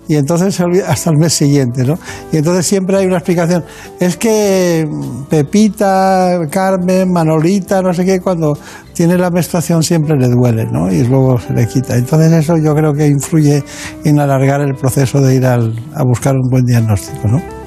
y 0.07 0.15
entonces 0.15 0.53
se 0.55 0.63
olvida 0.63 0.89
hasta 0.89 1.09
el 1.11 1.17
mes 1.17 1.33
siguiente, 1.33 1.83
¿no? 1.85 1.97
Y 2.31 2.37
entonces 2.37 2.65
siempre 2.65 2.97
hay 2.97 3.05
una 3.05 3.17
explicación. 3.17 3.63
Es 3.99 4.17
que 4.17 4.87
Pepita, 5.29 6.39
Carmen, 6.49 7.11
Manolita, 7.11 7.81
no 7.81 7.93
sé 7.93 8.03
qué, 8.05 8.19
cuando 8.19 8.57
tiene 8.93 9.17
la 9.17 9.29
menstruación 9.29 9.83
siempre 9.83 10.17
le 10.17 10.27
duele, 10.27 10.65
¿no? 10.65 10.91
Y 10.91 11.03
luego 11.05 11.39
se 11.39 11.53
le 11.53 11.67
quita. 11.67 11.95
Entonces 11.95 12.31
eso 12.33 12.57
yo 12.57 12.75
creo 12.75 12.93
que 12.93 13.07
influye 13.07 13.63
en 14.03 14.19
alargar 14.19 14.61
el 14.61 14.75
proceso 14.75 15.21
de 15.21 15.35
ir 15.35 15.45
al- 15.45 15.73
a 15.95 16.03
buscar 16.03 16.35
un 16.35 16.49
buen 16.49 16.65
diagnóstico, 16.65 17.27
¿no? 17.27 17.60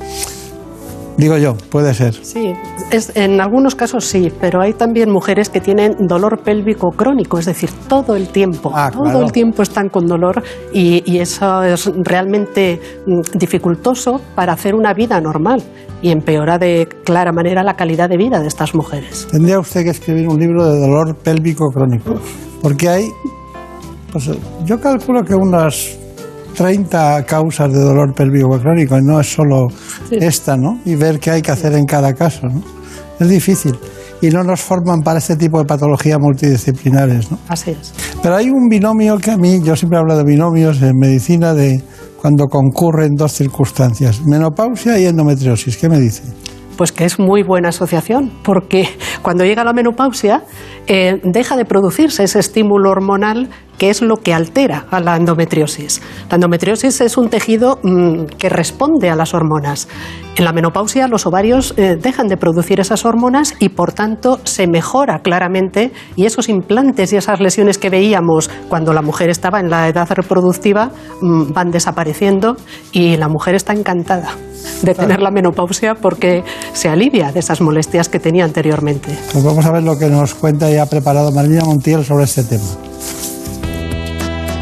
Digo 1.16 1.36
yo, 1.39 1.55
puede 1.70 1.95
ser. 1.95 2.12
Sí, 2.15 2.53
es, 2.91 3.12
en 3.15 3.41
algunos 3.41 3.74
casos 3.74 4.05
sí, 4.05 4.32
pero 4.41 4.61
hay 4.61 4.73
también 4.73 5.11
mujeres 5.11 5.49
que 5.49 5.61
tienen 5.61 5.95
dolor 6.09 6.43
pélvico 6.43 6.91
crónico, 6.91 7.39
es 7.39 7.47
decir, 7.47 7.70
todo 7.89 8.16
el 8.16 8.28
tiempo, 8.28 8.70
todo 8.70 8.73
Ah, 8.74 8.91
claro. 8.91 9.20
el 9.23 9.31
tiempo 9.32 9.62
están 9.62 9.89
con 9.89 10.07
dolor 10.07 10.43
y, 10.73 11.03
y 11.11 11.19
eso 11.20 11.62
es 11.62 11.91
realmente 12.03 12.81
mm, 13.07 13.39
dificultoso 13.39 14.20
para 14.35 14.55
hacer 14.55 14.74
una 14.74 14.93
vida 14.93 15.20
normal 15.20 15.62
y 16.03 16.11
empeora 16.11 16.59
de 16.59 16.89
clara 17.05 17.32
manera 17.32 17.62
la 17.62 17.74
calidad 17.77 18.09
de 18.09 18.16
vida 18.16 18.41
de 18.41 18.49
estas 18.49 18.74
mujeres. 18.74 19.28
Tendría 19.31 19.59
usted 19.61 19.85
que 19.85 19.91
escribir 19.91 20.28
un 20.28 20.39
libro 20.39 20.65
de 20.66 20.78
dolor 20.81 21.16
pélvico 21.16 21.70
crónico, 21.73 22.15
porque 22.61 22.89
hay, 22.89 23.09
pues, 24.12 24.31
yo 24.65 24.81
calculo 24.81 25.23
que 25.23 25.35
unas 25.35 25.97
30 26.55 27.25
causas 27.27 27.73
de 27.73 27.81
dolor 27.81 28.15
pélvico 28.15 28.59
crónico, 28.59 28.97
y 28.97 29.03
no 29.03 29.21
es 29.21 29.33
solo 29.33 29.69
esta, 30.11 30.57
¿no? 30.57 30.81
Y 30.85 30.95
ver 30.95 31.19
qué 31.19 31.33
hay 31.33 31.43
que 31.43 31.51
hacer 31.51 31.75
en 31.75 31.85
cada 31.85 32.15
caso, 32.15 32.47
¿no? 32.47 32.63
Es 33.19 33.29
difícil. 33.29 33.77
Y 34.23 34.29
no 34.29 34.43
nos 34.43 34.61
forman 34.61 35.03
para 35.03 35.19
este 35.19 35.37
tipo 35.37 35.59
de 35.59 35.67
patologías 35.67 36.19
multidisciplinares, 36.19 37.31
¿no? 37.31 37.39
Así 37.49 37.73
es. 37.73 37.93
Pero 38.23 38.37
hay 38.37 38.49
un 38.49 38.69
binomio 38.69 39.19
que 39.19 39.33
a 39.33 39.37
mí, 39.37 39.61
yo 39.63 39.77
siempre 39.77 39.99
hablo 39.99 40.17
de 40.17 40.25
binomios 40.25 40.81
en 40.81 40.97
medicina, 40.97 41.53
de 41.53 41.83
cuando 42.25 42.47
concurren 42.47 43.17
dos 43.17 43.33
circunstancias, 43.33 44.23
menopausia 44.25 44.99
y 44.99 45.05
endometriosis. 45.05 45.77
¿Qué 45.77 45.91
me 45.91 46.01
dice? 46.01 46.23
Pues 46.77 46.91
que 46.91 47.05
es 47.05 47.19
muy 47.19 47.43
buena 47.43 47.69
asociación, 47.69 48.33
porque 48.43 48.89
cuando 49.23 49.45
llega 49.45 49.63
la 49.63 49.75
menopausia 49.75 50.43
eh, 50.87 51.21
deja 51.23 51.57
de 51.57 51.67
producirse 51.67 52.25
ese 52.25 52.39
estímulo 52.39 52.91
hormonal 52.91 53.51
que 53.79 53.91
es 53.91 54.03
lo 54.03 54.17
que 54.19 54.35
altera 54.35 54.87
a 54.91 55.01
la 55.01 55.17
endometriosis. 55.17 56.01
La 56.31 56.37
endometriosis 56.37 57.01
es 57.01 57.17
un 57.17 57.29
tejido 57.29 57.79
mm, 57.83 58.25
que 58.39 58.49
responde 58.49 59.11
a 59.11 59.17
las 59.17 59.35
hormonas. 59.35 59.89
En 60.37 60.45
la 60.45 60.53
menopausia 60.53 61.07
los 61.07 61.27
ovarios 61.27 61.75
eh, 61.77 61.97
dejan 62.01 62.27
de 62.27 62.37
producir 62.37 62.81
esas 62.81 63.05
hormonas 63.05 63.55
y 63.61 63.69
por 63.69 63.93
tanto 63.93 64.41
se 64.45 64.67
mejora 64.67 65.21
claramente 65.21 65.93
y 66.17 66.27
esos 66.27 66.49
implantes 66.49 67.13
y 67.13 67.17
esas 67.17 67.41
lesiones 67.41 67.79
que 67.79 67.91
veíamos 67.91 68.51
cuando 68.69 68.93
la 68.93 69.03
mujer 69.03 69.31
estaba 69.31 69.61
en 69.61 69.71
la 69.71 69.89
edad 69.89 70.09
reproductiva 70.11 70.91
mm, 71.21 71.53
van 71.53 71.71
desapareciendo 71.71 72.57
y 72.93 73.17
la 73.17 73.29
mujer 73.29 73.55
está 73.55 73.73
encantada 73.73 74.31
de 74.83 74.95
tener 74.95 75.21
la 75.21 75.31
menopausia 75.31 75.95
porque 75.95 76.43
se 76.73 76.89
alivia 76.89 77.33
de 77.33 77.41
esas 77.41 77.61
molestias 77.61 78.09
que 78.09 78.19
tenía 78.19 78.45
anteriormente. 78.45 79.17
Pues 79.33 79.45
vamos 79.45 79.65
a 79.65 79.71
ver 79.71 79.83
lo 79.83 79.99
que 79.99 80.07
nos 80.07 80.35
cuenta 80.35 80.71
y 80.71 80.79
ha 80.79 80.87
preparado 80.87 81.33
Marina 81.33 81.65
Montiel 81.65 82.05
sobre 82.05 82.25
este 82.25 82.45
tema. 82.45 82.65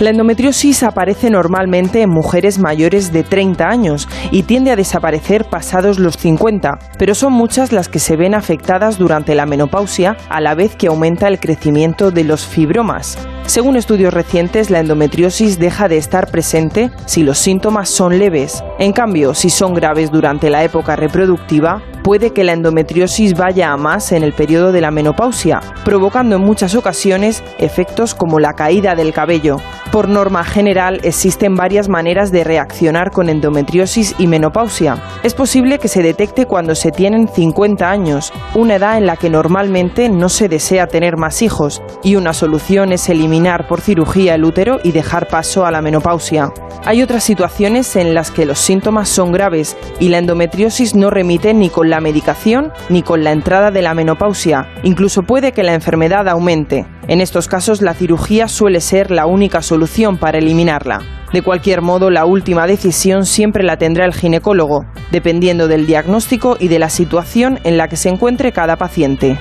La 0.03 0.11
endometriosis 0.11 0.83
aparece 0.83 1.31
normalmente 1.31 2.03
en 2.03 2.11
mujeres 2.11 2.59
mayores 2.59 3.13
de 3.13 3.23
30 3.23 3.69
años 3.69 4.09
y 4.33 4.43
tiende 4.43 4.73
a 4.73 4.77
desaparecer 4.77 5.45
pasados 5.45 6.01
los 6.01 6.17
50, 6.17 6.77
pero 6.99 7.15
son 7.15 7.35
muchas 7.35 7.71
las 7.71 7.89
que 7.89 8.01
se 8.01 8.17
ven 8.17 8.35
afectadas 8.35 8.99
durante 8.99 9.37
la 9.37 9.47
menopausia 9.47 10.17
a 10.29 10.41
la 10.41 10.57
vez 10.57 10.75
que 10.75 10.89
aumenta 10.89 11.29
el 11.29 11.39
crecimiento 11.39 12.11
de 12.11 12.25
los 12.25 12.45
fibromas. 12.45 13.17
Según 13.47 13.77
estudios 13.77 14.13
recientes, 14.13 14.71
la 14.71 14.81
endometriosis 14.81 15.61
deja 15.61 15.87
de 15.87 15.99
estar 15.99 16.33
presente 16.33 16.91
si 17.07 17.23
los 17.23 17.39
síntomas 17.39 17.89
son 17.89 18.19
leves. 18.19 18.65
En 18.81 18.93
cambio, 18.93 19.35
si 19.35 19.51
son 19.51 19.73
graves 19.73 20.11
durante 20.11 20.51
la 20.51 20.65
época 20.65 20.97
reproductiva, 20.97 21.81
puede 22.03 22.33
que 22.33 22.45
la 22.45 22.53
endometriosis 22.53 23.35
vaya 23.35 23.73
a 23.73 23.77
más 23.77 24.13
en 24.13 24.23
el 24.23 24.33
periodo 24.33 24.73
de 24.73 24.81
la 24.81 24.91
menopausia, 24.91 25.61
provocando 25.85 26.37
en 26.37 26.43
muchas 26.43 26.75
ocasiones 26.75 27.43
efectos 27.59 28.15
como 28.15 28.41
la 28.41 28.55
caída 28.55 28.95
del 28.95 29.13
cabello. 29.13 29.57
Por 29.93 30.09
norma 30.09 30.43
general, 30.43 31.01
existen 31.03 31.55
varias 31.55 31.89
maneras 31.89 32.33
de 32.33 32.45
reaccionar 32.45 33.11
con 33.11 33.29
endometriosis 33.29 34.15
y 34.19 34.27
menopausia. 34.27 34.97
Es 35.23 35.35
posible 35.35 35.79
que 35.79 35.89
se 35.89 36.03
detecte 36.03 36.47
cuando 36.47 36.75
se 36.75 36.93
tienen 36.93 37.29
50 37.29 37.91
años, 37.91 38.33
una 38.55 38.77
edad 38.77 38.97
en 38.97 39.07
la 39.07 39.17
que 39.17 39.29
normalmente 39.29 40.09
no 40.09 40.31
se 40.31 40.49
desea 40.49 40.87
tener 40.87 41.19
más 41.19 41.43
hijos, 41.43 41.83
y 42.03 42.17
una 42.17 42.33
solución 42.33 42.93
es 42.93 43.09
eliminar 43.11 43.69
por 43.69 43.83
cirugía 43.83 44.35
el 44.35 44.45
útero 44.45 44.81
y 44.83 44.93
dejar 44.93 45.29
paso 45.29 45.67
a 45.67 45.71
la 45.71 45.83
menopausia. 45.83 46.53
Hay 46.85 47.01
otras 47.03 47.23
situaciones 47.23 47.95
en 47.95 48.13
las 48.13 48.33
que 48.33 48.45
los 48.45 48.59
síntomas 48.59 49.09
son 49.09 49.31
graves 49.31 49.77
y 50.01 50.09
la 50.09 50.19
endometriosis 50.19 50.97
no 50.97 51.11
remite 51.11 51.55
ni 51.55 51.69
con 51.69 51.91
la 51.93 52.01
medicación 52.01 52.73
ni 52.89 53.03
con 53.03 53.23
la 53.23 53.33
entrada 53.33 53.71
de 53.71 53.83
la 53.83 53.95
menopausia. 53.95 54.67
Incluso 54.83 55.23
puede 55.23 55.53
que 55.53 55.63
la 55.63 55.75
enfermedad 55.75 56.27
aumente. 56.27 56.87
En 57.07 57.21
estos 57.21 57.49
casos 57.49 57.83
la 57.83 57.93
cirugía 57.93 58.49
suele 58.49 58.81
ser 58.81 59.11
la 59.11 59.27
única 59.27 59.61
solución 59.61 60.17
para 60.17 60.39
eliminarla. 60.39 61.01
De 61.35 61.43
cualquier 61.43 61.83
modo, 61.83 62.11
la 62.11 62.25
última 62.25 62.67
decisión 62.67 63.27
siempre 63.27 63.63
la 63.63 63.77
tendrá 63.77 64.07
el 64.07 64.15
ginecólogo, 64.15 64.85
dependiendo 65.11 65.69
del 65.69 65.87
diagnóstico 65.87 66.57
y 66.59 66.69
de 66.69 66.79
la 66.79 66.89
situación 66.89 67.59
en 67.65 67.77
la 67.77 67.89
que 67.89 67.97
se 67.97 68.09
encuentre 68.09 68.53
cada 68.53 68.77
paciente. 68.77 69.39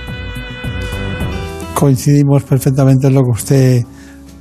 Coincidimos 1.73 2.44
perfectamente 2.44 3.07
en 3.07 3.15
lo 3.15 3.22
que 3.23 3.32
usted 3.32 3.82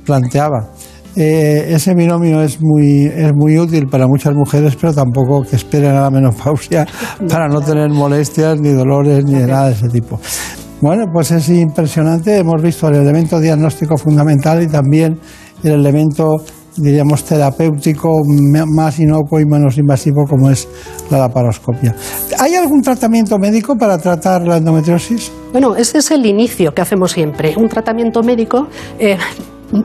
planteaba. 0.05 0.69
Eh, 1.15 1.73
ese 1.73 1.93
binomio 1.93 2.41
es 2.41 2.61
muy, 2.61 3.05
es 3.05 3.31
muy 3.35 3.57
útil 3.59 3.87
para 3.87 4.07
muchas 4.07 4.33
mujeres, 4.33 4.77
pero 4.79 4.93
tampoco 4.93 5.41
que 5.43 5.57
esperen 5.57 5.91
a 5.91 6.01
la 6.01 6.09
menopausia 6.09 6.87
para 7.29 7.47
no 7.47 7.61
tener 7.61 7.89
molestias, 7.89 8.59
ni 8.59 8.69
dolores, 8.69 9.25
ni 9.25 9.33
nada 9.33 9.67
de 9.67 9.73
ese 9.73 9.89
tipo. 9.89 10.19
Bueno, 10.81 11.05
pues 11.13 11.31
es 11.31 11.47
impresionante. 11.49 12.37
Hemos 12.37 12.61
visto 12.61 12.87
el 12.87 12.95
elemento 12.95 13.39
diagnóstico 13.39 13.97
fundamental 13.97 14.63
y 14.63 14.67
también 14.67 15.19
el 15.63 15.73
elemento, 15.73 16.37
diríamos, 16.75 17.23
terapéutico 17.23 18.21
más 18.67 18.97
inocuo 18.97 19.39
y 19.39 19.45
menos 19.45 19.77
invasivo 19.77 20.23
como 20.27 20.49
es 20.49 20.67
la 21.11 21.19
laparoscopia. 21.19 21.93
¿Hay 22.39 22.55
algún 22.55 22.81
tratamiento 22.81 23.37
médico 23.37 23.75
para 23.75 23.99
tratar 23.99 24.47
la 24.47 24.57
endometriosis? 24.57 25.31
Bueno, 25.51 25.75
ese 25.75 25.99
es 25.99 26.09
el 26.09 26.25
inicio 26.25 26.73
que 26.73 26.81
hacemos 26.81 27.11
siempre, 27.11 27.53
un 27.57 27.67
tratamiento 27.67 28.23
médico. 28.23 28.67
eh, 28.97 29.17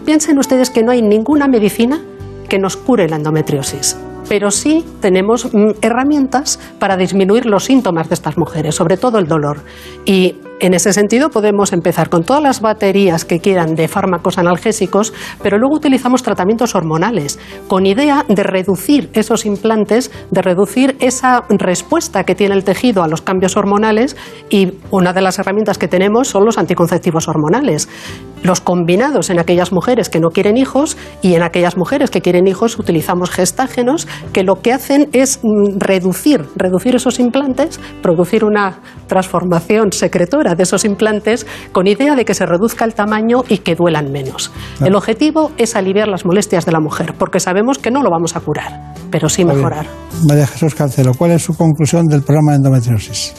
piensen 0.04 0.38
ustedes 0.38 0.70
que 0.70 0.82
no 0.82 0.92
hay 0.92 1.02
ninguna 1.02 1.48
medicina 1.48 2.00
que 2.48 2.58
nos 2.58 2.76
cure 2.76 3.08
la 3.08 3.16
endometriosis. 3.16 3.96
Pero 4.28 4.50
sí 4.50 4.84
tenemos 5.00 5.52
mm, 5.52 5.70
herramientas 5.82 6.58
para 6.78 6.96
disminuir 6.96 7.46
los 7.46 7.64
síntomas 7.64 8.08
de 8.08 8.14
estas 8.14 8.36
mujeres, 8.36 8.74
sobre 8.74 8.96
todo 8.96 9.18
el 9.18 9.28
dolor. 9.28 9.58
Y 10.04 10.36
en 10.58 10.72
ese 10.72 10.94
sentido 10.94 11.28
podemos 11.28 11.74
empezar 11.74 12.08
con 12.08 12.24
todas 12.24 12.42
las 12.42 12.62
baterías 12.62 13.26
que 13.26 13.40
quieran 13.40 13.74
de 13.74 13.88
fármacos 13.88 14.38
analgésicos, 14.38 15.12
pero 15.42 15.58
luego 15.58 15.76
utilizamos 15.76 16.22
tratamientos 16.22 16.74
hormonales, 16.74 17.38
con 17.68 17.84
idea 17.84 18.24
de 18.26 18.42
reducir 18.42 19.10
esos 19.12 19.44
implantes, 19.44 20.10
de 20.30 20.40
reducir 20.40 20.96
esa 20.98 21.44
respuesta 21.50 22.24
que 22.24 22.34
tiene 22.34 22.54
el 22.54 22.64
tejido 22.64 23.02
a 23.02 23.08
los 23.08 23.20
cambios 23.20 23.56
hormonales 23.56 24.16
y 24.48 24.72
una 24.90 25.12
de 25.12 25.20
las 25.20 25.38
herramientas 25.38 25.76
que 25.76 25.88
tenemos 25.88 26.28
son 26.28 26.46
los 26.46 26.56
anticonceptivos 26.56 27.28
hormonales. 27.28 27.88
los 28.42 28.60
combinados 28.60 29.30
en 29.30 29.40
aquellas 29.40 29.72
mujeres 29.72 30.08
que 30.08 30.20
no 30.20 30.28
quieren 30.28 30.56
hijos 30.56 30.96
y 31.20 31.34
en 31.34 31.42
aquellas 31.42 31.76
mujeres 31.76 32.10
que 32.10 32.20
quieren 32.20 32.46
hijos 32.46 32.78
utilizamos 32.78 33.30
gestágenos 33.30 34.06
que 34.32 34.44
lo 34.44 34.60
que 34.62 34.72
hacen 34.72 35.08
es 35.12 35.40
mm, 35.42 35.78
reducir, 35.78 36.44
reducir 36.54 36.94
esos 36.94 37.18
implantes, 37.18 37.80
producir 38.02 38.44
una 38.44 38.78
transformación 39.08 39.90
secretora 39.90 40.45
de 40.54 40.62
esos 40.62 40.84
implantes 40.84 41.46
con 41.72 41.86
idea 41.86 42.14
de 42.14 42.24
que 42.24 42.34
se 42.34 42.46
reduzca 42.46 42.84
el 42.84 42.94
tamaño 42.94 43.42
y 43.48 43.58
que 43.58 43.74
duelan 43.74 44.12
menos. 44.12 44.52
El 44.80 44.94
objetivo 44.94 45.52
es 45.56 45.76
aliviar 45.76 46.08
las 46.08 46.24
molestias 46.24 46.64
de 46.64 46.72
la 46.72 46.80
mujer, 46.80 47.14
porque 47.18 47.40
sabemos 47.40 47.78
que 47.78 47.90
no 47.90 48.02
lo 48.02 48.10
vamos 48.10 48.36
a 48.36 48.40
curar, 48.40 48.94
pero 49.10 49.28
sí 49.28 49.44
mejorar. 49.44 49.86
María 50.26 50.46
Jesús 50.46 50.74
Cancelo, 50.74 51.12
¿cuál 51.14 51.32
es 51.32 51.42
su 51.42 51.56
conclusión 51.56 52.06
del 52.06 52.22
programa 52.22 52.52
de 52.52 52.56
endometriosis? 52.58 53.34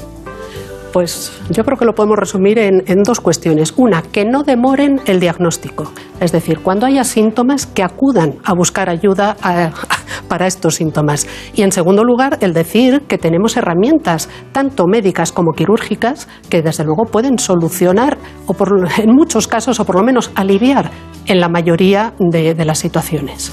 Pues 0.93 1.31
yo 1.49 1.63
creo 1.63 1.77
que 1.77 1.85
lo 1.85 1.93
podemos 1.93 2.17
resumir 2.17 2.57
en, 2.59 2.83
dos 3.03 3.19
cuestiones. 3.19 3.73
Una, 3.77 4.01
que 4.01 4.25
no 4.25 4.43
demoren 4.43 4.99
el 5.05 5.19
diagnóstico. 5.19 5.91
Es 6.19 6.31
decir, 6.31 6.59
cuando 6.59 6.85
haya 6.85 7.03
síntomas, 7.03 7.65
que 7.67 7.83
acudan 7.83 8.35
a 8.43 8.53
buscar 8.53 8.89
ayuda 8.89 9.35
a- 9.41 9.71
para 10.27 10.47
estos 10.47 10.75
síntomas. 10.75 11.27
Y 11.53 11.61
en 11.61 11.71
segundo 11.71 12.03
lugar, 12.03 12.37
el 12.41 12.53
decir 12.53 13.03
que 13.07 13.17
tenemos 13.17 13.57
herramientas, 13.57 14.27
tanto 14.51 14.85
médicas 14.87 15.31
como 15.31 15.51
quirúrgicas, 15.53 16.27
que 16.49 16.61
desde 16.61 16.83
luego 16.83 17.05
pueden 17.05 17.37
solucionar, 17.37 18.17
o 18.47 18.55
en 18.97 19.11
muchos 19.13 19.47
casos, 19.47 19.79
o 19.79 19.85
por 19.85 19.95
lo 19.97 20.03
menos 20.03 20.31
aliviar 20.35 20.91
en 21.27 21.39
la 21.39 21.49
mayoría 21.49 22.13
de- 22.19 22.53
de 22.55 22.65
las 22.65 22.79
situaciones. 22.79 23.51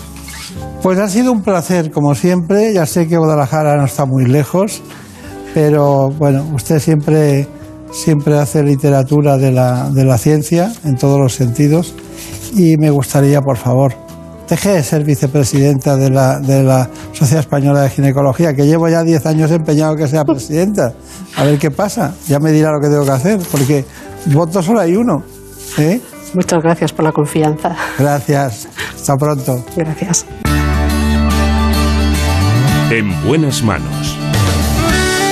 Pues 0.83 0.99
ha 0.99 1.09
sido 1.09 1.33
un 1.33 1.43
placer, 1.43 1.91
como 1.91 2.15
siempre. 2.15 2.73
Ya 2.75 2.87
sé 2.87 3.09
que 3.09 3.17
Guadalajara 3.17 3.77
no 3.77 3.85
está 3.85 4.05
muy 4.07 4.27
lejos, 4.27 4.83
pero 5.55 6.11
bueno, 6.11 6.45
usted 6.53 6.81
siempre, 6.81 7.47
siempre 7.93 8.37
hace 8.39 8.63
literatura 8.65 9.39
de 9.39 9.53
la, 9.53 9.89
de 9.91 10.05
la 10.05 10.19
ciencia 10.19 10.73
en 10.85 10.97
todos 10.97 11.21
los 11.21 11.35
sentidos. 11.35 11.95
Y 12.57 12.77
me 12.77 12.91
gustaría, 12.91 13.41
por 13.41 13.57
favor, 13.57 13.95
deje 14.49 14.71
de 14.71 14.83
ser 14.83 15.05
vicepresidenta 15.05 15.97
de 15.97 16.11
la, 16.11 16.41
de 16.41 16.65
la 16.65 16.91
Sociedad 17.13 17.41
Española 17.41 17.83
de 17.83 17.91
Ginecología, 17.91 18.53
que 18.55 18.67
llevo 18.67 18.89
ya 18.89 19.05
10 19.05 19.27
años 19.27 19.51
empeñado 19.53 19.95
que 19.97 20.09
sea 20.09 20.25
presidenta. 20.25 20.93
A 21.37 21.45
ver 21.45 21.59
qué 21.59 21.71
pasa. 21.71 22.15
Ya 22.27 22.41
me 22.41 22.51
dirá 22.51 22.73
lo 22.73 22.81
que 22.81 22.89
tengo 22.89 23.05
que 23.05 23.13
hacer, 23.13 23.39
porque 23.51 23.85
voto 24.27 24.61
solo 24.61 24.81
hay 24.81 24.97
uno. 24.97 25.23
¿eh? 25.79 26.01
Muchas 26.35 26.63
gracias 26.63 26.93
por 26.93 27.05
la 27.05 27.13
confianza. 27.13 27.77
Gracias. 27.97 28.69
Hasta 28.95 29.17
pronto. 29.17 29.65
Gracias. 29.77 30.27
En 32.91 33.25
buenas 33.25 33.63
manos. 33.63 34.14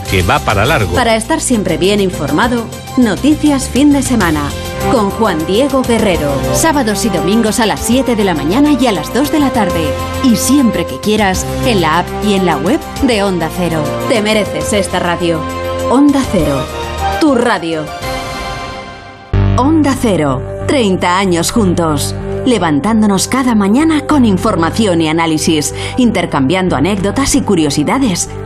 que 0.00 0.22
va 0.22 0.38
para 0.38 0.64
largo. 0.64 0.94
Para 0.94 1.16
estar 1.16 1.40
siempre 1.40 1.76
bien 1.76 2.00
informado, 2.00 2.66
Noticias 2.98 3.70
fin 3.70 3.90
de 3.90 4.02
semana. 4.02 4.50
Con 4.90 5.08
Juan 5.08 5.46
Diego 5.46 5.80
Guerrero. 5.80 6.30
Sábados 6.52 7.06
y 7.06 7.08
domingos 7.08 7.58
a 7.58 7.64
las 7.64 7.80
7 7.80 8.16
de 8.16 8.24
la 8.24 8.34
mañana 8.34 8.72
y 8.78 8.86
a 8.86 8.92
las 8.92 9.14
2 9.14 9.32
de 9.32 9.40
la 9.40 9.48
tarde. 9.48 9.88
Y 10.22 10.36
siempre 10.36 10.84
que 10.84 11.00
quieras, 11.00 11.46
en 11.64 11.80
la 11.80 12.00
app 12.00 12.06
y 12.22 12.34
en 12.34 12.44
la 12.44 12.58
web 12.58 12.78
de 13.02 13.22
Onda 13.22 13.48
Cero. 13.56 13.82
Te 14.10 14.20
mereces 14.20 14.74
esta 14.74 14.98
radio. 14.98 15.40
Onda 15.90 16.20
Cero. 16.30 16.66
Tu 17.18 17.34
radio. 17.34 17.86
Onda 19.56 19.96
Cero. 19.98 20.42
30 20.66 21.18
años 21.18 21.50
juntos. 21.50 22.14
Levantándonos 22.44 23.26
cada 23.28 23.54
mañana 23.54 24.06
con 24.06 24.26
información 24.26 25.00
y 25.00 25.08
análisis, 25.08 25.74
intercambiando 25.96 26.76
anécdotas 26.76 27.36
y 27.36 27.40
curiosidades, 27.42 28.28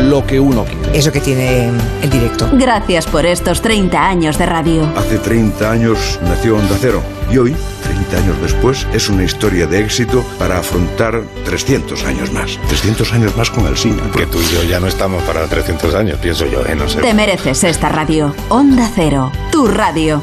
lo 0.00 0.26
que 0.26 0.40
uno 0.40 0.64
quiere. 0.64 0.98
Eso 0.98 1.12
que 1.12 1.20
tiene 1.20 1.70
el 2.02 2.10
directo. 2.10 2.48
Gracias 2.52 3.06
por 3.06 3.26
estos 3.26 3.60
30 3.62 4.06
años 4.06 4.38
de 4.38 4.46
radio. 4.46 4.88
Hace 4.96 5.18
30 5.18 5.70
años 5.70 6.18
nació 6.22 6.56
Onda 6.56 6.76
Cero 6.80 7.02
y 7.30 7.38
hoy, 7.38 7.56
30 7.82 8.16
años 8.16 8.42
después, 8.42 8.86
es 8.92 9.08
una 9.08 9.22
historia 9.24 9.66
de 9.66 9.80
éxito 9.80 10.24
para 10.38 10.58
afrontar 10.58 11.22
300 11.44 12.04
años 12.04 12.32
más. 12.32 12.58
300 12.68 13.12
años 13.12 13.36
más 13.36 13.50
con 13.50 13.66
el 13.66 13.76
cine. 13.76 14.02
Que 14.16 14.26
tú 14.26 14.38
y 14.40 14.54
yo 14.54 14.62
ya 14.64 14.80
no 14.80 14.88
estamos 14.88 15.22
para 15.22 15.46
300 15.46 15.94
años, 15.94 16.18
pienso 16.20 16.46
yo, 16.46 16.64
¿eh? 16.66 16.74
No 16.74 16.88
sé. 16.88 17.00
Te 17.00 17.14
mereces 17.14 17.62
esta 17.64 17.88
radio. 17.88 18.34
Onda 18.48 18.90
Cero, 18.94 19.30
tu 19.52 19.68
radio. 19.68 20.22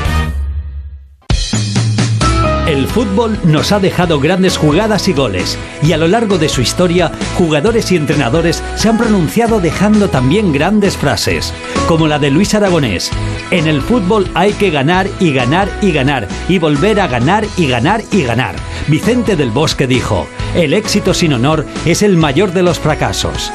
El 2.71 2.87
fútbol 2.87 3.37
nos 3.43 3.73
ha 3.73 3.81
dejado 3.81 4.21
grandes 4.21 4.55
jugadas 4.55 5.09
y 5.09 5.11
goles, 5.11 5.59
y 5.83 5.91
a 5.91 5.97
lo 5.97 6.07
largo 6.07 6.37
de 6.37 6.47
su 6.47 6.61
historia, 6.61 7.11
jugadores 7.37 7.91
y 7.91 7.97
entrenadores 7.97 8.63
se 8.77 8.87
han 8.87 8.97
pronunciado 8.97 9.59
dejando 9.59 10.07
también 10.07 10.53
grandes 10.53 10.95
frases, 10.95 11.53
como 11.89 12.07
la 12.07 12.17
de 12.17 12.31
Luis 12.31 12.55
Aragonés. 12.55 13.11
En 13.51 13.67
el 13.67 13.81
fútbol 13.81 14.31
hay 14.35 14.53
que 14.53 14.69
ganar 14.69 15.09
y 15.19 15.33
ganar 15.33 15.69
y 15.81 15.91
ganar, 15.91 16.29
y 16.47 16.59
volver 16.59 17.01
a 17.01 17.07
ganar 17.07 17.45
y 17.57 17.67
ganar 17.67 18.03
y 18.09 18.23
ganar. 18.23 18.55
Vicente 18.87 19.35
del 19.35 19.51
Bosque 19.51 19.85
dijo, 19.85 20.25
el 20.55 20.73
éxito 20.73 21.13
sin 21.13 21.33
honor 21.33 21.65
es 21.85 22.01
el 22.01 22.15
mayor 22.15 22.53
de 22.53 22.63
los 22.63 22.79
fracasos. 22.79 23.51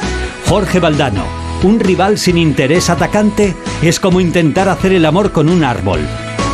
Jorge 0.47 0.79
Valdano, 0.79 1.25
un 1.63 1.81
rival 1.81 2.19
sin 2.19 2.37
interés 2.37 2.91
atacante 2.91 3.57
es 3.81 3.99
como 3.99 4.21
intentar 4.21 4.69
hacer 4.69 4.93
el 4.93 5.07
amor 5.07 5.33
con 5.33 5.49
un 5.49 5.65
árbol. 5.65 6.01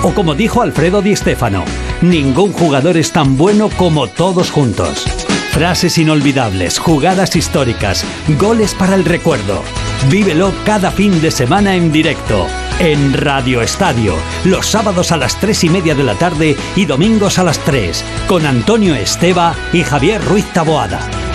O 0.04 0.14
como 0.14 0.36
dijo 0.36 0.62
Alfredo 0.62 1.02
Di 1.02 1.16
Stéfano, 1.16 1.64
ningún 2.02 2.52
jugador 2.52 2.96
es 2.96 3.12
tan 3.12 3.36
bueno 3.36 3.70
como 3.70 4.08
todos 4.08 4.50
juntos. 4.50 5.04
Frases 5.52 5.98
inolvidables, 5.98 6.78
jugadas 6.78 7.36
históricas, 7.36 8.04
goles 8.38 8.74
para 8.74 8.94
el 8.94 9.04
recuerdo. 9.04 9.62
Vívelo 10.10 10.52
cada 10.64 10.90
fin 10.90 11.20
de 11.20 11.30
semana 11.30 11.76
en 11.76 11.92
directo, 11.92 12.46
en 12.78 13.12
Radio 13.12 13.62
Estadio, 13.62 14.14
los 14.44 14.66
sábados 14.66 15.12
a 15.12 15.16
las 15.16 15.38
3 15.38 15.64
y 15.64 15.68
media 15.68 15.94
de 15.94 16.04
la 16.04 16.14
tarde 16.14 16.56
y 16.74 16.86
domingos 16.86 17.38
a 17.38 17.44
las 17.44 17.58
3, 17.60 18.04
con 18.26 18.46
Antonio 18.46 18.94
Esteba 18.94 19.54
y 19.72 19.82
Javier 19.82 20.24
Ruiz 20.24 20.46
Taboada. 20.52 21.31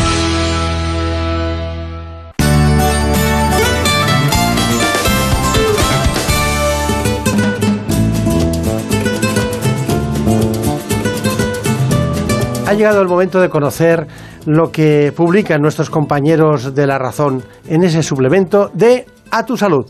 Ha 12.67 12.73
llegado 12.73 13.01
el 13.01 13.07
momento 13.07 13.39
de 13.39 13.47
conocer 13.47 14.07
lo 14.45 14.73
que 14.73 15.13
publican 15.15 15.61
nuestros 15.61 15.89
compañeros 15.89 16.75
de 16.75 16.85
La 16.85 16.97
Razón 16.97 17.41
en 17.65 17.85
ese 17.85 18.03
suplemento 18.03 18.71
de 18.73 19.05
A 19.31 19.45
tu 19.45 19.55
Salud. 19.55 19.85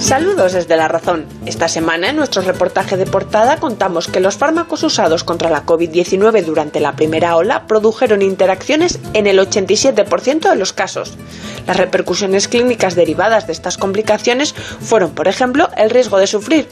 Saludos 0.00 0.54
desde 0.54 0.76
La 0.76 0.88
Razón. 0.88 1.26
Esta 1.46 1.68
semana 1.68 2.10
en 2.10 2.16
nuestro 2.16 2.42
reportaje 2.42 2.96
de 2.96 3.06
portada 3.06 3.58
contamos 3.58 4.08
que 4.08 4.18
los 4.18 4.36
fármacos 4.36 4.82
usados 4.82 5.22
contra 5.22 5.48
la 5.48 5.64
COVID-19 5.64 6.44
durante 6.44 6.80
la 6.80 6.96
primera 6.96 7.36
ola 7.36 7.68
produjeron 7.68 8.20
interacciones 8.20 8.98
en 9.12 9.28
el 9.28 9.38
87% 9.38 10.50
de 10.50 10.56
los 10.56 10.72
casos. 10.72 11.16
Las 11.68 11.76
repercusiones 11.76 12.48
clínicas 12.48 12.96
derivadas 12.96 13.46
de 13.46 13.52
estas 13.52 13.78
complicaciones 13.78 14.54
fueron, 14.54 15.12
por 15.12 15.28
ejemplo, 15.28 15.68
el 15.76 15.90
riesgo 15.90 16.18
de 16.18 16.26
sufrir 16.26 16.66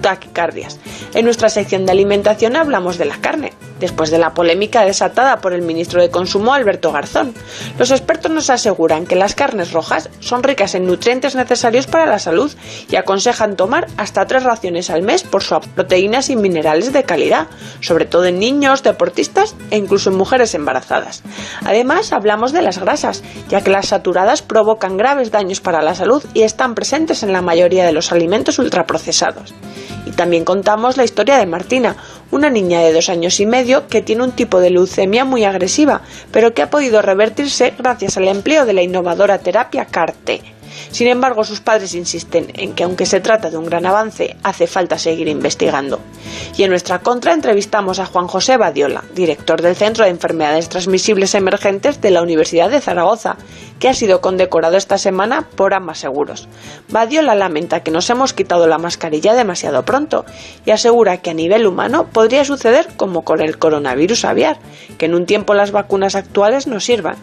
taquicardias. 0.00 0.78
En 1.14 1.24
nuestra 1.24 1.48
sección 1.48 1.86
de 1.86 1.92
alimentación 1.92 2.56
hablamos 2.56 2.98
de 2.98 3.04
la 3.04 3.20
carne, 3.20 3.52
después 3.80 4.10
de 4.10 4.18
la 4.18 4.34
polémica 4.34 4.84
desatada 4.84 5.40
por 5.40 5.52
el 5.52 5.62
ministro 5.62 6.00
de 6.00 6.10
Consumo 6.10 6.54
Alberto 6.54 6.92
Garzón. 6.92 7.34
Los 7.78 7.90
expertos 7.90 8.30
nos 8.30 8.50
aseguran 8.50 9.06
que 9.06 9.16
las 9.16 9.34
carnes 9.34 9.72
rojas 9.72 10.10
son 10.20 10.42
ricas 10.42 10.74
en 10.74 10.86
nutrientes 10.86 11.34
necesarios 11.34 11.86
para 11.86 12.06
la 12.06 12.18
salud 12.18 12.52
y 12.90 12.96
aconsejan 12.96 13.56
tomar 13.56 13.86
hasta 13.96 14.26
tres 14.26 14.44
raciones 14.44 14.90
al 14.90 15.02
mes 15.02 15.22
por 15.22 15.42
sus 15.42 15.66
proteínas 15.74 16.30
y 16.30 16.36
minerales 16.36 16.92
de 16.92 17.04
calidad, 17.04 17.46
sobre 17.80 18.06
todo 18.06 18.24
en 18.26 18.38
niños, 18.38 18.82
deportistas 18.82 19.54
e 19.70 19.76
incluso 19.76 20.10
en 20.10 20.16
mujeres 20.16 20.54
embarazadas. 20.54 21.22
Además, 21.64 22.12
hablamos 22.12 22.52
de 22.52 22.62
las 22.62 22.78
grasas, 22.78 23.22
ya 23.48 23.62
que 23.62 23.70
las 23.70 23.88
saturadas 23.88 24.42
provocan 24.42 24.96
graves 24.96 25.30
daños 25.30 25.60
para 25.60 25.82
la 25.82 25.94
salud 25.94 26.22
y 26.34 26.42
están 26.42 26.74
presentes 26.74 27.22
en 27.22 27.32
la 27.32 27.42
mayoría 27.42 27.84
de 27.84 27.92
los 27.92 28.12
alimentos 28.12 28.58
ultraprocesados. 28.58 29.54
Y 30.04 30.10
también 30.12 30.44
contamos 30.44 30.96
la 30.96 31.04
historia 31.04 31.36
de 31.36 31.46
Martina, 31.46 31.96
una 32.30 32.50
niña 32.50 32.80
de 32.80 32.92
dos 32.92 33.08
años 33.08 33.40
y 33.40 33.46
medio 33.46 33.86
que 33.88 34.02
tiene 34.02 34.24
un 34.24 34.32
tipo 34.32 34.60
de 34.60 34.70
leucemia 34.70 35.24
muy 35.24 35.44
agresiva, 35.44 36.02
pero 36.32 36.54
que 36.54 36.62
ha 36.62 36.70
podido 36.70 37.02
revertirse 37.02 37.74
gracias 37.78 38.16
al 38.16 38.28
empleo 38.28 38.66
de 38.66 38.72
la 38.72 38.82
innovadora 38.82 39.38
terapia 39.38 39.86
CAR-T. 39.86 40.56
Sin 40.90 41.08
embargo, 41.08 41.44
sus 41.44 41.60
padres 41.60 41.94
insisten 41.94 42.48
en 42.54 42.74
que 42.74 42.84
aunque 42.84 43.06
se 43.06 43.20
trata 43.20 43.50
de 43.50 43.56
un 43.56 43.66
gran 43.66 43.86
avance, 43.86 44.36
hace 44.42 44.66
falta 44.66 44.98
seguir 44.98 45.28
investigando. 45.28 46.00
Y 46.56 46.62
en 46.62 46.70
nuestra 46.70 47.00
contra 47.00 47.32
entrevistamos 47.32 47.98
a 47.98 48.06
Juan 48.06 48.26
José 48.26 48.56
Badiola, 48.56 49.04
director 49.14 49.62
del 49.62 49.76
Centro 49.76 50.04
de 50.04 50.10
Enfermedades 50.10 50.68
Transmisibles 50.68 51.34
Emergentes 51.34 52.00
de 52.00 52.10
la 52.10 52.22
Universidad 52.22 52.70
de 52.70 52.80
Zaragoza, 52.80 53.36
que 53.78 53.88
ha 53.88 53.94
sido 53.94 54.20
condecorado 54.20 54.76
esta 54.76 54.98
semana 54.98 55.48
por 55.56 55.74
ambas 55.74 55.98
seguros. 55.98 56.48
Badiola 56.88 57.34
lamenta 57.34 57.80
que 57.80 57.90
nos 57.90 58.08
hemos 58.10 58.32
quitado 58.32 58.66
la 58.66 58.78
mascarilla 58.78 59.34
demasiado 59.34 59.84
pronto 59.84 60.24
y 60.64 60.70
asegura 60.70 61.18
que 61.18 61.30
a 61.30 61.34
nivel 61.34 61.66
humano 61.66 62.06
podría 62.12 62.44
suceder 62.44 62.88
como 62.96 63.24
con 63.24 63.40
el 63.40 63.58
coronavirus 63.58 64.24
aviar, 64.24 64.58
que 64.98 65.06
en 65.06 65.14
un 65.14 65.26
tiempo 65.26 65.54
las 65.54 65.72
vacunas 65.72 66.14
actuales 66.14 66.66
no 66.66 66.80
sirvan. 66.80 67.16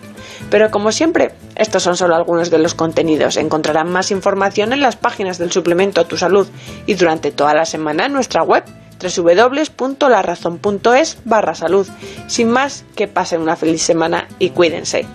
Pero 0.50 0.72
como 0.72 0.92
siempre, 0.92 1.34
estos 1.56 1.84
son 1.84 1.98
solo 1.98 2.16
algunos 2.16 2.50
de 2.50 2.60
los 2.60 2.74
contenidos. 2.74 3.38
Encontrarán 3.38 3.92
más 3.92 4.12
información 4.12 4.74
en 4.74 4.82
las 4.82 4.96
páginas 4.96 5.38
del 5.38 5.52
suplemento 5.52 6.06
Tu 6.06 6.18
Salud 6.18 6.48
y 6.86 6.96
durante 6.96 7.32
toda 7.32 7.54
la 7.54 7.66
semana 7.66 8.06
en 8.06 8.14
nuestra 8.14 8.44
web 8.44 8.64
www.larazón.es 9.02 11.18
barra 11.26 11.56
salud. 11.56 11.88
Sin 12.28 12.50
más, 12.50 12.86
que 12.96 13.08
pasen 13.08 13.42
una 13.42 13.56
feliz 13.56 13.82
semana 13.82 14.28
y 14.40 14.52
cuídense. 14.52 15.08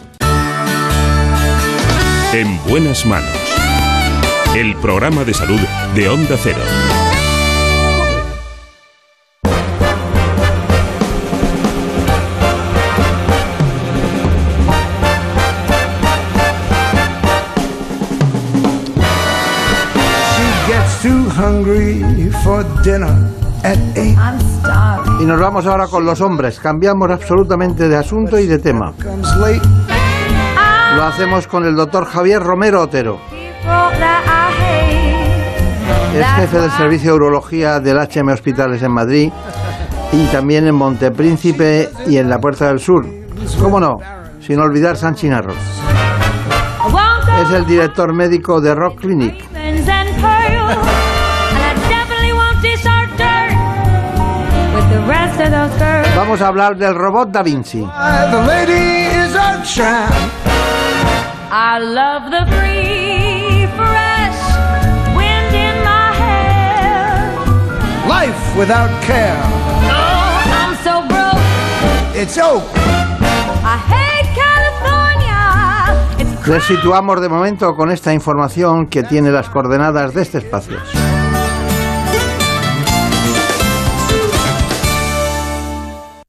En 2.33 2.63
buenas 2.69 3.07
manos. 3.07 3.31
El 4.55 4.77
programa 4.77 5.25
de 5.25 5.33
salud 5.33 5.61
de 5.95 6.09
Onda 6.11 6.37
Cero. 6.37 6.59
Y 25.19 25.25
nos 25.25 25.41
vamos 25.41 25.65
ahora 25.65 25.87
con 25.87 26.05
los 26.05 26.21
hombres. 26.21 26.61
Cambiamos 26.61 27.11
absolutamente 27.11 27.89
de 27.89 27.97
asunto 27.97 28.39
y 28.39 28.47
de 28.47 28.59
tema. 28.59 28.93
Lo 30.99 31.05
hacemos 31.05 31.47
con 31.47 31.65
el 31.65 31.77
doctor 31.77 32.07
Javier 32.07 32.43
Romero 32.43 32.83
Otero. 32.83 33.21
Es 36.13 36.27
jefe 36.27 36.59
del 36.59 36.73
servicio 36.73 37.13
de 37.13 37.17
urología 37.17 37.79
del 37.79 37.99
HM 37.99 38.31
Hospitales 38.31 38.83
en 38.83 38.91
Madrid 38.91 39.31
y 40.11 40.27
también 40.27 40.67
en 40.67 40.75
Montepríncipe 40.75 41.89
y 42.09 42.17
en 42.17 42.29
la 42.29 42.41
Puerta 42.41 42.67
del 42.67 42.81
Sur. 42.81 43.07
¿Cómo 43.61 43.79
no? 43.79 43.99
Sin 44.41 44.59
olvidar 44.59 44.97
San 44.97 45.15
Chinarro. 45.15 45.53
Es 47.45 47.51
el 47.53 47.65
director 47.65 48.13
médico 48.13 48.61
de 48.61 48.75
Rock 48.75 48.99
Clinic. 48.99 49.45
Vamos 56.17 56.43
a 56.43 56.49
hablar 56.49 56.77
del 56.77 56.97
robot 56.97 57.31
Da 57.31 57.45
Vinci. 57.45 57.87
I 61.51 61.79
love 61.79 62.31
the 62.31 62.45
free, 62.53 63.67
fresh 63.75 64.37
wind 65.17 65.55
in 65.55 65.83
my 65.83 66.13
hair. 66.13 67.33
Life 68.07 68.59
without 68.59 68.91
care. 69.03 69.41
Oh, 69.89 70.45
I'm 70.61 70.77
so 70.85 71.01
broke. 71.09 71.41
It's 72.15 72.37
oak. 72.37 72.63
I 73.65 73.79
hate 73.89 74.29
California. 74.37 75.39
It's 76.19 76.47
Les 76.47 76.65
situamos 76.65 77.19
de 77.23 77.31
momento 77.31 77.75
con 77.75 77.91
esta 77.91 78.13
información 78.13 78.87
que 78.87 79.03
tiene 79.03 79.31
las 79.31 79.49
coordenadas 79.49 80.13
de 80.13 80.21
este 80.21 80.39
espacio. 80.39 80.77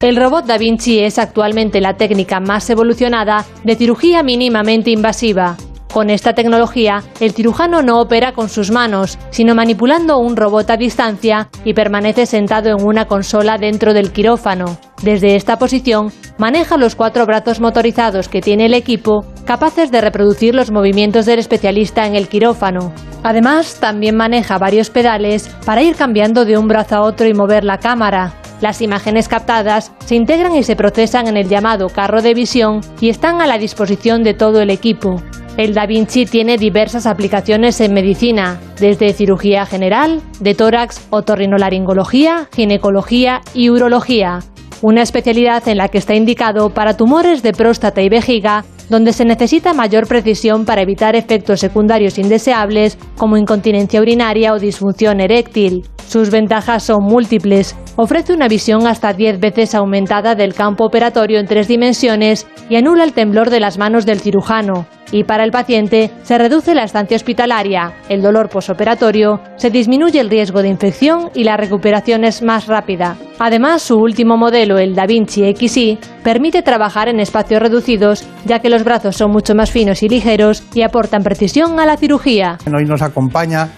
El 0.02 0.16
robot 0.16 0.46
Da 0.46 0.58
Vinci 0.58 1.00
es 1.00 1.20
actualmente 1.20 1.82
la 1.82 1.98
técnica 1.98 2.40
más 2.40 2.70
evolucionada 2.70 3.44
de 3.66 3.76
cirugía 3.76 4.24
mínimamente 4.24 4.92
invasiva. 4.92 5.58
Con 5.92 6.10
esta 6.10 6.32
tecnología, 6.32 7.04
el 7.20 7.34
cirujano 7.34 7.82
no 7.82 8.00
opera 8.00 8.32
con 8.32 8.48
sus 8.48 8.72
manos, 8.72 9.20
sino 9.30 9.56
manipulando 9.56 10.18
un 10.20 10.38
robot 10.38 10.70
a 10.70 10.78
distancia 10.78 11.50
y 11.66 11.74
permanece 11.74 12.26
sentado 12.28 12.70
en 12.70 12.82
una 12.82 13.08
consola 13.08 13.58
dentro 13.58 13.94
del 13.94 14.14
quirófano. 14.14 14.78
Desde 15.04 15.36
esta 15.36 15.60
posición, 15.60 16.14
maneja 16.38 16.78
los 16.78 16.96
cuatro 16.96 17.26
brazos 17.26 17.60
motorizados 17.60 18.30
que 18.30 18.40
tiene 18.40 18.68
el 18.68 18.76
equipo, 18.76 19.26
capaces 19.44 19.92
de 19.92 20.00
reproducir 20.00 20.56
los 20.56 20.72
movimientos 20.72 21.26
del 21.26 21.40
especialista 21.40 22.08
en 22.08 22.16
el 22.16 22.30
quirófano. 22.30 22.94
Además, 23.22 23.82
también 23.82 24.16
maneja 24.16 24.60
varios 24.60 24.92
pedales 24.92 25.50
para 25.66 25.82
ir 25.82 25.98
cambiando 25.98 26.46
de 26.46 26.58
un 26.58 26.70
brazo 26.70 26.96
a 26.96 27.02
otro 27.02 27.28
y 27.28 27.34
mover 27.34 27.66
la 27.66 27.80
cámara. 27.80 28.34
Las 28.62 28.82
imágenes 28.82 29.28
captadas 29.28 29.92
se 30.06 30.16
integran 30.16 30.56
y 30.56 30.64
se 30.64 30.76
procesan 30.76 31.28
en 31.28 31.38
el 31.38 31.48
llamado 31.48 31.90
carro 31.90 32.22
de 32.22 32.34
visión 32.34 32.82
y 33.00 33.10
están 33.10 33.42
a 33.42 33.48
la 33.48 33.58
disposición 33.58 34.24
de 34.24 34.34
todo 34.34 34.62
el 34.62 34.70
equipo. 34.70 35.22
El 35.56 35.74
Da 35.74 35.86
Vinci 35.86 36.26
tiene 36.26 36.58
diversas 36.58 37.06
aplicaciones 37.06 37.82
en 37.82 37.94
medicina, 37.94 38.60
desde 38.80 39.14
cirugía 39.14 39.66
general, 39.66 40.22
de 40.40 40.56
tórax, 40.56 41.08
otorrinolaringología, 41.10 42.48
ginecología 42.54 43.42
y 43.54 43.70
urología, 43.70 44.40
una 44.82 45.02
especialidad 45.02 45.68
en 45.68 45.78
la 45.78 45.90
que 45.90 45.98
está 45.98 46.16
indicado 46.16 46.70
para 46.70 46.96
tumores 46.96 47.44
de 47.44 47.52
próstata 47.52 48.02
y 48.02 48.10
vejiga, 48.10 48.64
donde 48.90 49.14
se 49.14 49.26
necesita 49.26 49.74
mayor 49.74 50.08
precisión 50.08 50.66
para 50.66 50.82
evitar 50.82 51.16
efectos 51.16 51.60
secundarios 51.60 52.18
indeseables 52.18 52.98
como 53.18 53.38
incontinencia 53.38 54.02
urinaria 54.02 54.54
o 54.54 54.60
disfunción 54.60 55.20
eréctil. 55.20 55.84
Sus 56.08 56.32
ventajas 56.32 56.84
son 56.84 57.04
múltiples. 57.04 57.76
Ofrece 57.96 58.34
una 58.34 58.48
visión 58.48 58.88
hasta 58.88 59.14
10 59.14 59.40
veces 59.40 59.76
aumentada 59.76 60.34
del 60.34 60.56
campo 60.56 60.86
operatorio 60.86 61.40
en 61.40 61.46
tres 61.46 61.68
dimensiones 61.68 62.48
y 62.68 62.78
anula 62.78 63.04
el 63.04 63.14
temblor 63.14 63.52
de 63.52 63.60
las 63.60 63.78
manos 63.78 64.06
del 64.08 64.20
cirujano. 64.20 64.88
Y 65.12 65.24
para 65.24 65.44
el 65.44 65.52
paciente 65.52 66.12
se 66.24 66.38
reduce 66.38 66.76
la 66.76 66.84
estancia 66.84 67.16
hospitalaria, 67.16 67.94
el 68.10 68.22
dolor 68.22 68.50
posoperatorio, 68.50 69.40
se 69.56 69.70
disminuye 69.70 70.20
el 70.20 70.30
riesgo 70.30 70.62
de 70.62 70.70
infección 70.70 71.32
y 71.34 71.44
la 71.44 71.58
recuperación 71.58 72.24
es 72.24 72.42
más 72.42 72.68
rápida. 72.68 73.18
Además, 73.40 73.82
su 73.82 73.96
último 73.96 74.38
modelo, 74.38 74.78
el 74.78 74.96
Da 74.96 75.06
Vinci 75.06 75.56
XI, 75.56 75.98
permite 76.24 76.62
trabajar 76.62 77.08
en 77.08 77.20
espacios 77.20 77.62
reducidos, 77.62 78.28
ya 78.46 78.60
que 78.60 78.70
los 78.70 78.84
brazos 78.84 79.16
son 79.16 79.32
mucho 79.32 79.56
más 79.56 79.72
finos 79.72 80.04
y 80.04 80.10
ligeros 80.10 80.64
y 80.74 80.84
aportan 80.84 81.24
precisión 81.24 81.80
a 81.80 81.86
la 81.86 81.98
cirugía. 81.98 82.58
Hoy 82.66 82.86
nos 82.86 83.02
acompaña 83.02 83.70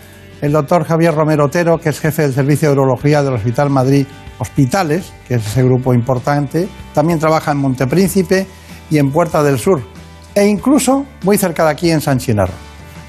el 0.42 0.52
doctor 0.52 0.84
Javier 0.84 1.14
Romero 1.14 1.46
Otero, 1.46 1.78
que 1.78 1.90
es 1.90 2.00
jefe 2.00 2.24
del 2.24 2.34
Servicio 2.34 2.70
de 2.70 2.74
Urología 2.74 3.24
del 3.24 3.36
Hospital 3.36 3.70
Madrid 3.70 4.06
Hospitales, 4.40 5.14
que 5.28 5.36
es 5.36 5.46
ese 5.46 5.64
grupo 5.64 5.94
importante. 5.94 6.68
También 6.94 7.20
trabaja 7.20 7.52
en 7.52 7.60
Montepríncipe 7.60 8.48
y 8.90 8.98
en 8.98 9.12
Puerta 9.12 9.44
del 9.44 9.60
Sur, 9.60 9.82
e 10.36 10.46
incluso 10.46 11.06
muy 11.24 11.38
cerca 11.38 11.66
de 11.66 11.72
aquí 11.72 11.92
en 11.92 12.02
San 12.02 12.18
Chinarro. 12.20 12.54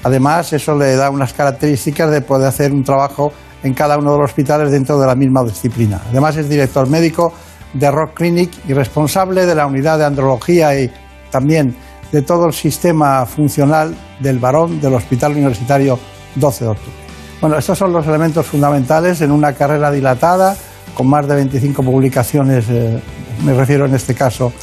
Además, 0.03 0.51
eso 0.51 0.75
le 0.75 0.95
da 0.95 1.09
unas 1.09 1.33
características 1.33 2.11
de 2.11 2.21
poder 2.21 2.47
hacer 2.47 2.71
un 2.71 2.83
trabajo 2.83 3.31
en 3.63 3.73
cada 3.73 3.97
uno 3.97 4.11
de 4.11 4.17
los 4.19 4.29
hospitales 4.29 4.71
dentro 4.71 4.99
de 4.99 5.07
la 5.07 5.15
misma 5.15 5.43
disciplina. 5.43 6.01
Además, 6.09 6.35
es 6.35 6.49
director 6.49 6.87
médico 6.89 7.33
de 7.73 7.89
Rock 7.89 8.15
Clinic 8.15 8.51
y 8.67 8.73
responsable 8.73 9.45
de 9.45 9.55
la 9.55 9.65
unidad 9.65 9.97
de 9.97 10.05
andrología 10.05 10.79
y 10.79 10.91
también 11.31 11.75
de 12.11 12.21
todo 12.21 12.45
el 12.45 12.53
sistema 12.53 13.25
funcional 13.25 13.95
del 14.19 14.39
varón 14.39 14.79
del 14.79 14.93
Hospital 14.93 15.31
Universitario 15.31 15.97
12 16.35 16.65
de 16.65 16.69
octubre. 16.69 16.93
Bueno, 17.41 17.57
estos 17.57 17.77
son 17.77 17.91
los 17.91 18.05
elementos 18.05 18.45
fundamentales 18.45 19.21
en 19.21 19.31
una 19.31 19.53
carrera 19.53 19.91
dilatada, 19.91 20.55
con 20.93 21.07
más 21.07 21.27
de 21.27 21.35
25 21.35 21.81
publicaciones, 21.81 22.65
eh, 22.69 23.01
me 23.43 23.53
refiero 23.53 23.85
en 23.85 23.95
este 23.95 24.13
caso 24.13 24.53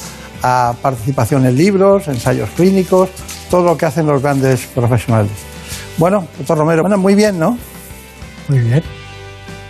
a 0.42 0.74
participación 0.80 1.46
en 1.46 1.56
libros, 1.56 2.08
ensayos 2.08 2.50
clínicos, 2.50 3.10
todo 3.50 3.64
lo 3.64 3.76
que 3.76 3.86
hacen 3.86 4.06
los 4.06 4.22
grandes 4.22 4.66
profesionales. 4.66 5.30
Bueno, 5.98 6.26
doctor 6.38 6.58
Romero, 6.58 6.82
bueno, 6.82 6.98
muy 6.98 7.14
bien, 7.14 7.38
¿no? 7.38 7.58
Muy 8.48 8.58
bien. 8.60 8.82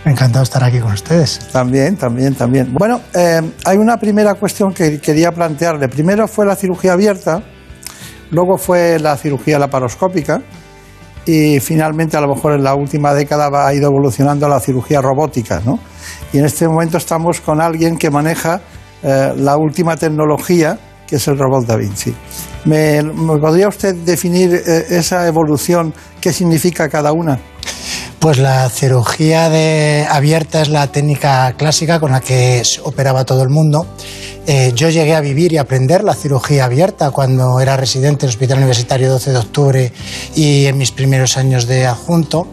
Encantado 0.05 0.39
de 0.39 0.43
estar 0.45 0.63
aquí 0.63 0.79
con 0.79 0.93
ustedes. 0.93 1.39
También, 1.51 1.95
también, 1.95 2.33
también. 2.33 2.73
Bueno, 2.73 3.01
eh, 3.13 3.41
hay 3.65 3.77
una 3.77 3.97
primera 3.97 4.33
cuestión 4.33 4.73
que 4.73 4.99
quería 4.99 5.31
plantearle. 5.31 5.87
Primero 5.89 6.27
fue 6.27 6.45
la 6.45 6.55
cirugía 6.55 6.93
abierta, 6.93 7.43
luego 8.31 8.57
fue 8.57 8.97
la 8.99 9.15
cirugía 9.17 9.59
laparoscópica 9.59 10.41
y 11.25 11.59
finalmente 11.59 12.17
a 12.17 12.21
lo 12.21 12.33
mejor 12.33 12.53
en 12.53 12.63
la 12.63 12.73
última 12.73 13.13
década 13.13 13.49
va- 13.49 13.67
ha 13.67 13.73
ido 13.75 13.89
evolucionando 13.89 14.47
la 14.47 14.59
cirugía 14.59 15.01
robótica, 15.01 15.61
¿no? 15.63 15.77
Y 16.33 16.39
en 16.39 16.45
este 16.45 16.67
momento 16.67 16.97
estamos 16.97 17.39
con 17.41 17.61
alguien 17.61 17.95
que 17.97 18.09
maneja 18.09 18.59
eh, 19.03 19.33
la 19.37 19.57
última 19.57 19.97
tecnología, 19.97 20.77
que 21.07 21.15
es 21.17 21.27
el 21.27 21.37
robot 21.37 21.65
Da 21.65 21.75
Vinci. 21.75 22.13
¿Me, 22.65 23.03
podría 23.03 23.67
usted 23.67 23.95
definir 23.95 24.53
eh, 24.53 24.85
esa 24.89 25.27
evolución? 25.27 25.93
¿Qué 26.19 26.31
significa 26.31 26.89
cada 26.89 27.11
una? 27.11 27.39
Pues 28.19 28.37
la 28.37 28.69
cirugía 28.69 29.49
de 29.49 30.05
abierta 30.07 30.61
es 30.61 30.69
la 30.69 30.85
técnica 30.91 31.53
clásica 31.57 31.99
con 31.99 32.11
la 32.11 32.21
que 32.21 32.61
operaba 32.83 33.25
todo 33.25 33.41
el 33.41 33.49
mundo. 33.49 33.87
Eh, 34.45 34.73
yo 34.75 34.89
llegué 34.89 35.15
a 35.15 35.21
vivir 35.21 35.53
y 35.53 35.57
aprender 35.57 36.03
la 36.03 36.13
cirugía 36.13 36.65
abierta 36.65 37.11
cuando 37.11 37.59
era 37.59 37.77
residente 37.77 38.21
del 38.21 38.29
Hospital 38.29 38.57
Universitario 38.57 39.09
12 39.09 39.31
de 39.31 39.37
Octubre 39.37 39.93
y 40.35 40.65
en 40.65 40.77
mis 40.77 40.91
primeros 40.91 41.37
años 41.37 41.67
de 41.67 41.87
adjunto. 41.87 42.47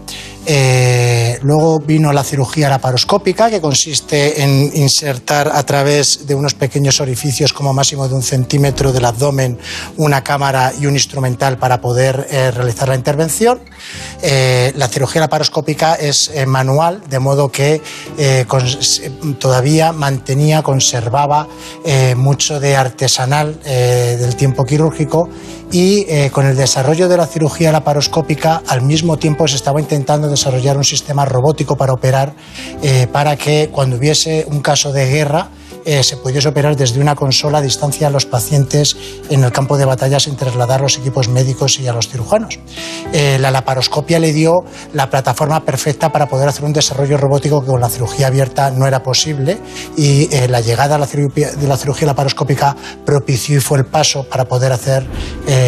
Eh, 0.50 1.38
luego 1.42 1.78
vino 1.78 2.10
la 2.10 2.24
cirugía 2.24 2.70
laparoscópica, 2.70 3.50
que 3.50 3.60
consiste 3.60 4.42
en 4.42 4.70
insertar 4.74 5.50
a 5.52 5.62
través 5.64 6.26
de 6.26 6.34
unos 6.34 6.54
pequeños 6.54 7.02
orificios 7.02 7.52
como 7.52 7.74
máximo 7.74 8.08
de 8.08 8.14
un 8.14 8.22
centímetro 8.22 8.90
del 8.90 9.04
abdomen 9.04 9.58
una 9.98 10.24
cámara 10.24 10.72
y 10.80 10.86
un 10.86 10.94
instrumental 10.94 11.58
para 11.58 11.82
poder 11.82 12.28
eh, 12.30 12.50
realizar 12.50 12.88
la 12.88 12.94
intervención. 12.94 13.60
Eh, 14.22 14.72
la 14.74 14.88
cirugía 14.88 15.20
laparoscópica 15.20 15.96
es 15.96 16.30
manual, 16.46 17.02
de 17.10 17.18
modo 17.18 17.52
que 17.52 17.82
todavía 19.38 19.92
mantenía, 19.92 20.62
conservaba 20.62 21.46
mucho 22.16 22.58
de 22.58 22.74
artesanal 22.74 23.60
del 23.62 24.34
tiempo 24.36 24.64
quirúrgico 24.64 25.28
y 25.70 26.06
eh, 26.08 26.30
con 26.32 26.46
el 26.46 26.56
desarrollo 26.56 27.08
de 27.08 27.16
la 27.16 27.26
cirugía 27.26 27.72
laparoscópica 27.72 28.62
al 28.66 28.82
mismo 28.82 29.18
tiempo 29.18 29.46
se 29.46 29.56
estaba 29.56 29.80
intentando 29.80 30.28
desarrollar 30.28 30.76
un 30.76 30.84
sistema 30.84 31.24
robótico 31.24 31.76
para 31.76 31.92
operar 31.92 32.32
eh, 32.82 33.06
para 33.12 33.36
que 33.36 33.68
cuando 33.70 33.96
hubiese 33.96 34.46
un 34.48 34.60
caso 34.60 34.92
de 34.92 35.06
guerra 35.06 35.48
eh, 35.88 36.04
se 36.04 36.18
pudiese 36.18 36.46
operar 36.48 36.76
desde 36.76 37.00
una 37.00 37.14
consola 37.14 37.58
a 37.58 37.62
distancia 37.62 38.08
a 38.08 38.10
los 38.10 38.26
pacientes 38.26 38.94
en 39.30 39.42
el 39.42 39.52
campo 39.52 39.78
de 39.78 39.86
batalla 39.86 40.20
sin 40.20 40.36
trasladar 40.36 40.82
los 40.82 40.98
equipos 40.98 41.30
médicos 41.30 41.80
y 41.80 41.88
a 41.88 41.94
los 41.94 42.10
cirujanos. 42.10 42.58
Eh, 43.14 43.38
la 43.40 43.50
laparoscopia 43.50 44.18
le 44.18 44.34
dio 44.34 44.64
la 44.92 45.08
plataforma 45.08 45.64
perfecta 45.64 46.12
para 46.12 46.28
poder 46.28 46.46
hacer 46.46 46.66
un 46.66 46.74
desarrollo 46.74 47.16
robótico 47.16 47.62
que 47.62 47.68
con 47.68 47.80
la 47.80 47.88
cirugía 47.88 48.26
abierta 48.26 48.70
no 48.70 48.86
era 48.86 49.02
posible 49.02 49.60
y 49.96 50.28
eh, 50.30 50.46
la 50.46 50.60
llegada 50.60 50.98
de 50.98 51.66
la 51.66 51.76
cirugía 51.78 52.06
laparoscópica 52.06 52.76
propició 53.06 53.56
y 53.56 53.60
fue 53.60 53.78
el 53.78 53.86
paso 53.86 54.28
para 54.28 54.44
poder 54.44 54.72
hacer 54.72 55.06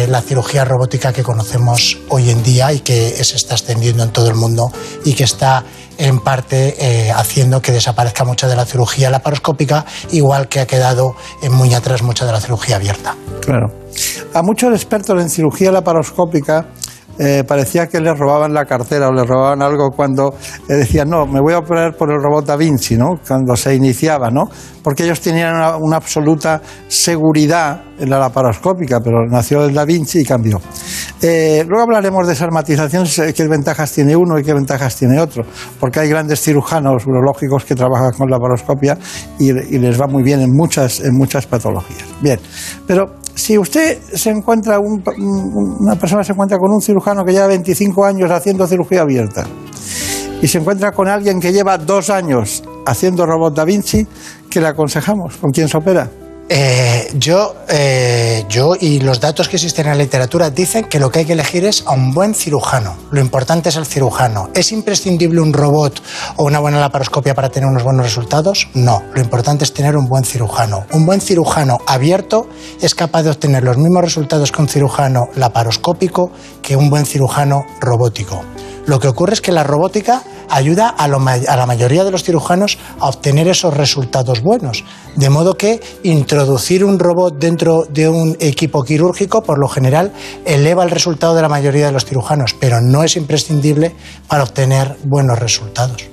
la 0.07 0.21
cirugía 0.21 0.63
robótica 0.63 1.11
que 1.11 1.23
conocemos 1.23 1.97
hoy 2.09 2.29
en 2.29 2.43
día 2.43 2.71
y 2.71 2.81
que 2.81 3.09
se 3.23 3.37
está 3.37 3.55
extendiendo 3.55 4.03
en 4.03 4.11
todo 4.11 4.29
el 4.29 4.35
mundo 4.35 4.71
y 5.03 5.13
que 5.13 5.23
está 5.23 5.63
en 5.97 6.19
parte 6.19 6.75
eh, 6.79 7.11
haciendo 7.11 7.61
que 7.61 7.71
desaparezca 7.71 8.23
mucha 8.23 8.47
de 8.47 8.55
la 8.55 8.65
cirugía 8.65 9.09
laparoscópica, 9.09 9.85
igual 10.11 10.47
que 10.47 10.59
ha 10.59 10.67
quedado 10.67 11.15
en 11.41 11.53
muy 11.53 11.73
atrás 11.73 12.01
mucha 12.01 12.25
de 12.25 12.31
la 12.31 12.41
cirugía 12.41 12.77
abierta. 12.77 13.15
Claro. 13.41 13.71
A 14.33 14.41
muchos 14.41 14.73
expertos 14.73 15.21
en 15.21 15.29
cirugía 15.29 15.71
laparoscópica 15.71 16.67
eh, 17.19 17.43
parecía 17.47 17.87
que 17.87 17.99
les 17.99 18.17
robaban 18.17 18.53
la 18.53 18.65
cartera 18.65 19.09
o 19.09 19.13
les 19.13 19.27
robaban 19.27 19.61
algo 19.61 19.91
cuando 19.91 20.33
eh, 20.67 20.73
decían, 20.73 21.09
no, 21.09 21.25
me 21.25 21.39
voy 21.39 21.53
a 21.53 21.59
operar 21.59 21.95
por 21.95 22.11
el 22.11 22.21
robot 22.21 22.45
Da 22.45 22.55
Vinci, 22.55 22.97
¿no? 22.97 23.19
Cuando 23.27 23.55
se 23.55 23.75
iniciaba, 23.75 24.29
¿no? 24.29 24.49
Porque 24.83 25.03
ellos 25.03 25.21
tenían 25.21 25.55
una, 25.79 25.97
absoluta 25.97 26.61
seguridad 26.87 27.81
en 27.99 28.09
la 28.09 28.17
laparoscópica, 28.17 28.99
pero 29.01 29.25
nació 29.27 29.65
el 29.65 29.73
Da 29.73 29.85
Vinci 29.85 30.19
y 30.19 30.25
cambió. 30.25 30.59
Eh, 31.21 31.63
luego 31.67 31.83
hablaremos 31.83 32.25
de 32.25 32.33
esas 32.33 32.49
qué 33.35 33.47
ventajas 33.47 33.91
tiene 33.91 34.15
uno 34.15 34.39
y 34.39 34.43
qué 34.43 34.53
ventajas 34.53 34.95
tiene 34.95 35.19
otro, 35.19 35.43
porque 35.79 35.99
hay 35.99 36.09
grandes 36.09 36.41
cirujanos 36.41 37.05
urológicos 37.05 37.65
que 37.65 37.75
trabajan 37.75 38.11
con 38.17 38.29
laparoscopia 38.29 38.97
y, 39.37 39.51
y 39.51 39.77
les 39.77 40.01
va 40.01 40.07
muy 40.07 40.23
bien 40.23 40.41
en 40.41 40.51
muchas, 40.51 41.01
en 41.01 41.15
muchas 41.15 41.45
patologías. 41.45 42.05
Bien, 42.21 42.39
pero 42.87 43.20
si 43.41 43.57
usted 43.57 43.97
se 44.13 44.29
encuentra, 44.29 44.79
un- 44.79 45.03
un- 45.17 45.77
una 45.79 45.95
persona 45.95 46.23
se 46.23 46.31
encuentra 46.33 46.57
con 46.59 46.71
un 46.71 46.81
cirujano 46.81 47.25
que 47.25 47.31
lleva 47.31 47.47
25 47.47 48.05
años 48.05 48.29
haciendo 48.29 48.67
cirugía 48.67 49.01
abierta 49.01 49.45
y 50.41 50.47
se 50.47 50.59
encuentra 50.59 50.91
con 50.91 51.07
alguien 51.07 51.39
que 51.39 51.51
lleva 51.51 51.77
dos 51.77 52.09
años 52.11 52.63
haciendo 52.85 53.25
robot 53.25 53.55
Da 53.55 53.65
Vinci, 53.65 54.05
¿qué 54.49 54.61
le 54.61 54.67
aconsejamos? 54.67 55.37
¿Con 55.37 55.51
quién 55.51 55.67
se 55.67 55.77
opera? 55.77 56.09
Eh, 56.53 57.09
yo, 57.13 57.55
eh, 57.69 58.43
yo 58.49 58.73
y 58.77 58.99
los 58.99 59.21
datos 59.21 59.47
que 59.47 59.55
existen 59.55 59.85
en 59.85 59.93
la 59.93 60.03
literatura 60.03 60.49
dicen 60.49 60.83
que 60.83 60.99
lo 60.99 61.09
que 61.09 61.19
hay 61.19 61.25
que 61.25 61.31
elegir 61.31 61.63
es 61.63 61.81
a 61.87 61.91
un 61.93 62.13
buen 62.13 62.35
cirujano. 62.35 62.97
Lo 63.09 63.21
importante 63.21 63.69
es 63.69 63.77
el 63.77 63.85
cirujano. 63.85 64.49
¿Es 64.53 64.73
imprescindible 64.73 65.39
un 65.39 65.53
robot 65.53 66.03
o 66.35 66.43
una 66.43 66.59
buena 66.59 66.81
laparoscopia 66.81 67.33
para 67.35 67.47
tener 67.47 67.69
unos 67.69 67.83
buenos 67.83 68.05
resultados? 68.05 68.67
No. 68.73 69.01
Lo 69.13 69.21
importante 69.21 69.63
es 69.63 69.73
tener 69.73 69.95
un 69.95 70.09
buen 70.09 70.25
cirujano. 70.25 70.85
Un 70.91 71.05
buen 71.05 71.21
cirujano 71.21 71.77
abierto 71.87 72.49
es 72.81 72.95
capaz 72.95 73.23
de 73.23 73.29
obtener 73.29 73.63
los 73.63 73.77
mismos 73.77 74.03
resultados 74.03 74.51
que 74.51 74.61
un 74.61 74.67
cirujano 74.67 75.29
laparoscópico 75.35 76.33
que 76.61 76.75
un 76.75 76.89
buen 76.89 77.05
cirujano 77.05 77.63
robótico. 77.79 78.43
Lo 78.85 78.99
que 78.99 79.07
ocurre 79.07 79.33
es 79.33 79.41
que 79.41 79.51
la 79.51 79.63
robótica 79.63 80.23
ayuda 80.49 80.89
a, 80.89 81.07
la 81.07 81.65
mayoría 81.65 82.03
de 82.03 82.11
los 82.11 82.23
cirujanos 82.23 82.77
a 82.99 83.09
obtener 83.09 83.47
esos 83.47 83.75
resultados 83.75 84.41
buenos. 84.41 84.83
De 85.15 85.29
modo 85.29 85.55
que 85.55 85.79
introducir 86.03 86.83
un 86.83 86.99
robot 86.99 87.37
dentro 87.37 87.85
de 87.89 88.09
un 88.09 88.35
equipo 88.39 88.83
quirúrgico, 88.83 89.43
por 89.43 89.59
lo 89.59 89.67
general, 89.67 90.11
eleva 90.45 90.83
el 90.83 90.89
resultado 90.89 91.35
de 91.35 91.41
la 91.41 91.49
mayoría 91.49 91.85
de 91.85 91.91
los 91.91 92.05
cirujanos, 92.05 92.55
pero 92.59 92.81
no 92.81 93.03
es 93.03 93.15
imprescindible 93.15 93.95
para 94.27 94.43
obtener 94.43 94.97
buenos 95.03 95.39
resultados. 95.39 96.03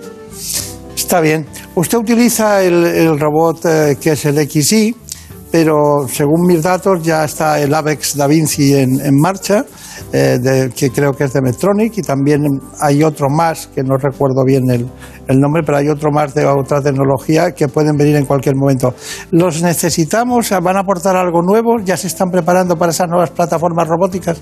Está 0.95 1.20
bien. 1.20 1.47
Usted 1.74 1.99
utiliza 1.99 2.62
el, 2.62 3.19
robot 3.19 3.65
eh, 3.65 3.99
que 4.01 4.12
es 4.12 4.24
el 4.27 4.36
XI, 4.49 4.95
pero 5.51 6.07
según 6.12 6.47
mis 6.47 6.62
datos 6.62 7.03
ya 7.03 7.24
está 7.24 7.61
el 7.61 7.73
Avex 7.73 8.16
Da 8.16 8.27
Vinci 8.27 8.74
en 8.74 9.19
marcha 9.19 9.65
eh, 10.12 10.39
de- 10.41 10.70
que 10.70 10.91
creo 10.91 11.12
que 11.12 11.25
es 11.25 11.33
de 11.33 11.41
Medtronic, 11.43 11.99
y 11.99 12.03
también 12.03 12.43
hay 12.81 13.03
otro 13.03 13.29
más, 13.29 13.66
que 13.69 13.83
no 13.83 13.97
recuerdo 13.97 14.45
bien 14.45 14.70
el, 14.70 14.87
el 15.27 15.39
nombre, 15.39 15.62
pero 15.65 15.79
hay 15.79 15.89
otro 15.89 16.11
más 16.11 16.35
de 16.35 16.47
otra 16.47 16.81
tecnología 16.81 17.53
que 17.53 17.69
pueden 17.69 17.97
venir 17.97 18.16
en 18.16 18.25
cualquier 18.27 18.55
momento. 18.57 18.95
¿Los 19.31 19.62
necesitamos? 19.62 20.51
¿Van 20.62 20.77
a 20.77 20.81
aportar 20.81 21.16
algo 21.16 21.43
nuevo? 21.43 21.77
¿Ya 21.85 21.97
se 21.97 22.07
están 22.07 22.31
preparando 22.31 22.77
para 22.77 22.93
esas 22.93 23.09
nuevas 23.09 23.31
plataformas 23.31 23.87
robóticas? 23.89 24.41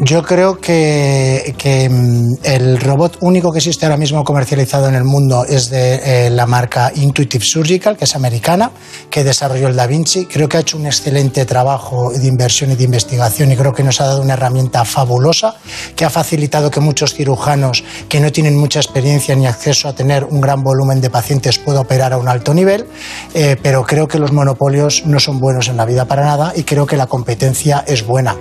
Yo 0.00 0.24
creo 0.24 0.58
que, 0.58 1.54
que, 1.56 1.88
mm, 1.88 2.38
el 2.42 2.80
robot 2.80 3.18
único 3.20 3.52
que 3.52 3.58
existe 3.58 3.86
ahora 3.86 3.96
mismo 3.96 4.24
comercializado 4.24 4.88
en 4.88 4.96
el 4.96 5.04
mundo 5.04 5.44
es 5.44 5.70
de 5.70 6.26
eh, 6.26 6.30
la 6.30 6.46
marca 6.46 6.90
Intuitive 6.96 7.44
Surgical, 7.44 7.96
que 7.96 8.04
es 8.04 8.16
americana, 8.16 8.72
que 9.08 9.22
desarrolló 9.22 9.68
el 9.68 9.76
Da 9.76 9.86
Vinci. 9.86 10.26
Creo 10.26 10.48
que 10.48 10.56
ha 10.56 10.60
hecho 10.60 10.78
un 10.78 10.86
excelente 10.86 11.44
trabajo 11.44 12.10
de 12.10 12.26
inversión 12.26 12.72
y 12.72 12.74
de 12.74 12.82
investigación 12.82 13.52
y 13.52 13.56
creo 13.56 13.72
que 13.72 13.84
nos 13.84 14.00
ha 14.00 14.06
dado 14.06 14.20
una 14.20 14.32
herramienta 14.32 14.84
fabulosa 14.84 15.54
que 15.94 16.04
ha 16.04 16.10
facilitado 16.10 16.72
que 16.72 16.80
muchos 16.80 17.14
cirujanos 17.14 17.84
que 18.08 18.18
no 18.18 18.32
tienen 18.32 18.56
mucha 18.56 18.80
experiencia 18.80 19.36
ni 19.36 19.46
acceso 19.46 19.86
a 19.86 19.94
tener 19.94 20.24
un 20.24 20.40
gran 20.40 20.64
volumen 20.64 21.00
de 21.00 21.08
pacientes 21.08 21.58
puedan 21.58 21.82
operar 21.82 22.12
a 22.12 22.16
un 22.16 22.26
alto 22.26 22.52
nivel, 22.52 22.84
eh, 23.32 23.56
pero 23.62 23.84
creo 23.84 24.08
que 24.08 24.18
los 24.18 24.32
monopolios 24.32 25.06
no 25.06 25.20
son 25.20 25.38
buenos 25.38 25.68
en 25.68 25.76
la 25.76 25.84
vida 25.84 26.04
para 26.06 26.24
nada 26.24 26.52
y 26.56 26.64
creo 26.64 26.84
que 26.84 26.96
la 26.96 27.06
competencia 27.06 27.84
es 27.86 28.04
buena. 28.04 28.34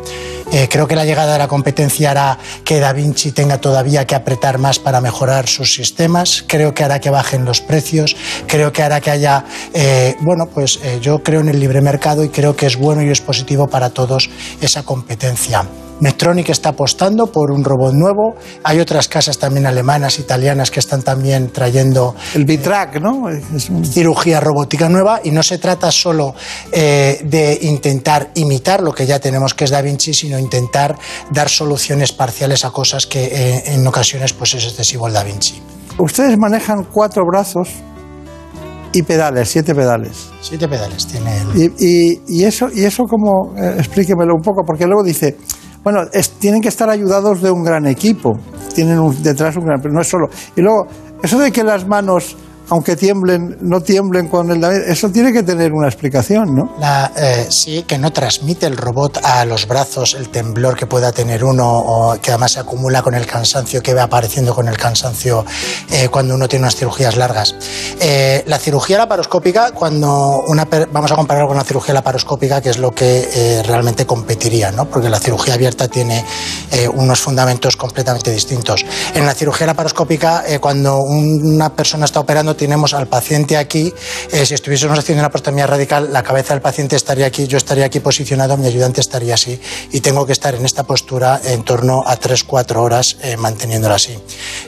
Eh, 0.52 0.68
creo 0.70 0.88
que 0.88 0.96
la 0.96 1.04
llegada 1.04 1.34
de 1.34 1.40
la 1.44 1.48
competencia 1.50 2.12
hará 2.12 2.38
que 2.64 2.80
Da 2.80 2.94
Vinci 2.94 3.34
tenga 3.34 3.58
todavía 3.60 4.08
que 4.08 4.16
apretar 4.16 4.60
más 4.60 4.80
para 4.80 5.02
mejorar 5.02 5.48
sus 5.48 5.74
sistemas. 5.74 6.46
Creo 6.48 6.74
que 6.74 6.86
hará 6.86 7.00
que 7.00 7.10
bajen 7.10 7.44
los 7.44 7.60
precios. 7.60 8.16
Creo 8.48 8.72
que 8.72 8.82
hará 8.82 9.02
que 9.02 9.12
haya, 9.12 9.44
eh, 9.74 10.16
bueno, 10.22 10.46
pues 10.48 10.80
eh, 10.84 11.00
yo 11.02 11.22
creo 11.22 11.42
en 11.42 11.50
el 11.50 11.60
libre 11.60 11.82
mercado 11.82 12.24
y 12.24 12.30
creo 12.30 12.56
que 12.56 12.66
es 12.66 12.78
bueno 12.78 13.04
y 13.04 13.10
es 13.10 13.20
positivo 13.20 13.68
para 13.68 13.90
todos 13.90 14.30
esa 14.62 14.84
competencia. 14.84 15.66
Medtronic 16.04 16.50
está 16.50 16.70
apostando 16.70 17.28
por 17.28 17.50
un 17.50 17.64
robot 17.64 17.94
nuevo. 17.94 18.36
Hay 18.66 18.82
otras 18.82 19.08
casas 19.08 19.38
también 19.38 19.66
alemanas, 19.66 20.20
italianas 20.20 20.70
que 20.70 20.82
están 20.82 21.02
también 21.02 21.50
trayendo 21.54 22.14
el 22.36 22.44
Bitrack, 22.44 23.00
¿no? 23.00 23.30
cirugía 23.86 24.42
robótica 24.42 24.90
nueva 24.90 25.22
y 25.24 25.32
no 25.32 25.42
se 25.42 25.60
trata 25.60 25.90
solo 25.92 26.36
eh, 26.74 27.22
de 27.24 27.58
intentar 27.62 28.32
imitar 28.36 28.82
lo 28.84 28.92
que 28.92 29.06
ya 29.06 29.20
tenemos 29.20 29.54
que 29.54 29.64
es 29.64 29.70
Da 29.72 29.82
Vinci, 29.82 30.14
sino 30.14 30.38
intentar 30.38 30.98
dar 31.32 31.48
soluciones 31.48 32.12
parciales 32.12 32.66
a 32.66 32.72
cosas 32.72 33.08
que 33.08 33.24
eh, 33.24 33.64
en 33.68 33.88
ocasiones 33.88 34.34
pues 34.34 34.56
es 34.56 34.66
excesivo 34.66 35.08
el 35.08 35.14
Da 35.14 35.24
Vinci. 35.24 35.62
Ustedes 35.98 36.38
manejan 36.38 36.86
cuatro 36.92 37.24
brazos 37.26 37.70
y 38.92 39.04
pedales, 39.04 39.48
siete 39.50 39.74
pedales. 39.74 40.30
Siete 40.42 40.68
pedales 40.68 41.08
tiene 41.08 41.32
el... 41.38 41.48
Y, 41.58 41.72
y- 41.80 42.22
y 42.28 42.44
eso, 42.44 42.68
y 42.74 42.84
eso 42.84 43.04
como, 43.06 43.56
eh, 43.58 43.76
explíquemelo 43.80 44.36
un 44.36 44.42
poco, 44.42 44.64
porque 44.68 44.86
luego 44.86 45.02
dice, 45.04 45.38
bueno, 45.84 46.02
es- 46.14 46.32
tienen 46.32 46.62
que 46.62 46.70
estar 46.70 46.90
ayudados 46.90 47.42
de 47.42 47.52
un 47.52 47.64
gran 47.64 47.86
equipo, 47.88 48.32
tienen 48.74 49.00
un- 49.00 49.22
detrás 49.22 49.56
un 49.58 49.66
gran, 49.66 49.82
pero 49.82 49.94
no 49.94 50.02
es 50.02 50.08
solo. 50.08 50.28
Y 50.56 50.62
luego, 50.62 50.88
eso 51.22 51.38
de 51.40 51.52
que 51.52 51.64
las 51.64 51.88
manos, 51.88 52.36
aunque 52.70 52.96
tiemblen, 52.96 53.58
no 53.62 53.82
tiemblen 53.82 54.28
con 54.28 54.50
el 54.50 54.64
eso 54.64 55.10
tiene 55.10 55.34
que 55.34 55.44
tener 55.44 55.74
una 55.74 55.88
explicación, 55.88 56.56
¿no? 56.56 56.76
Eh, 57.18 57.48
sí, 57.50 57.84
que 57.84 57.98
no 57.98 58.12
transmite 58.12 58.66
el 58.66 58.78
robot 58.78 59.20
a 59.24 59.46
los 59.46 59.68
brazos 59.68 60.14
el 60.14 60.30
temblor 60.30 60.78
que 60.78 60.88
pueda 60.88 61.12
tener 61.12 61.44
uno 61.44 61.66
o 61.68 62.20
que 62.22 62.32
además 62.32 62.54
se 62.54 62.60
acumula 62.62 63.02
con 63.02 63.16
el 63.16 63.26
cansancio 63.26 63.82
que 63.82 63.94
va 63.94 64.04
apareciendo 64.04 64.56
con 64.56 64.68
el 64.68 64.78
cansancio 64.78 65.46
eh, 65.92 66.08
cuando 66.10 66.36
uno 66.36 66.48
tiene 66.48 66.64
unas 66.64 66.76
cirugías 66.76 67.18
largas. 67.18 67.56
Eh, 68.00 68.44
la 68.48 68.58
cirugía 68.58 68.98
laparoscópica, 68.98 69.72
cuando 69.72 70.44
una 70.48 70.66
vamos 70.92 71.12
a 71.12 71.16
comparar 71.16 71.48
con 71.48 71.58
la 71.58 71.64
cirugía 71.64 71.94
laparoscópica, 71.94 72.62
que 72.62 72.70
es 72.70 72.78
lo 72.78 72.92
que 72.92 73.62
realmente 73.66 74.06
competiría, 74.06 74.72
¿no? 74.72 74.86
porque 74.86 75.10
la 75.10 75.20
cirugía 75.20 75.56
abierta 75.56 75.88
tiene 75.88 76.24
unos 76.94 77.20
fundamentos 77.20 77.76
completamente 77.76 78.32
distintos. 78.32 78.86
En 79.14 79.26
la 79.26 79.34
cirugía 79.34 79.68
laparoscópica, 79.68 80.44
cuando 80.60 81.02
una 81.02 81.70
persona 81.70 82.06
está 82.06 82.20
operando, 82.20 82.53
tenemos 82.56 82.94
al 82.94 83.08
paciente 83.08 83.58
aquí. 83.58 83.94
eh, 84.32 84.46
si 84.46 84.54
estuviésemos 84.54 84.98
haciendo 85.00 85.22
una 85.22 85.30
prostomía 85.30 85.68
radical, 85.68 86.12
la 86.12 86.24
cabeza 86.24 86.54
del 86.54 86.62
paciente 86.62 86.96
estaría 86.96 87.26
aquí, 87.26 87.48
yo 87.48 87.58
estaría 87.58 87.86
aquí 87.86 88.00
posicionado, 88.00 88.58
mi 88.58 88.68
ayudante 88.68 89.02
estaría 89.02 89.34
así. 89.36 89.60
Y 89.92 90.02
tengo 90.02 90.26
que 90.26 90.34
estar 90.34 90.54
en 90.56 90.66
esta 90.66 90.84
postura 90.84 91.40
en 91.44 91.64
torno 91.64 92.04
a 92.06 92.18
3-4 92.20 92.76
horas 92.78 93.18
eh, 93.22 93.38
manteniéndola 93.38 93.96
así. 93.96 94.18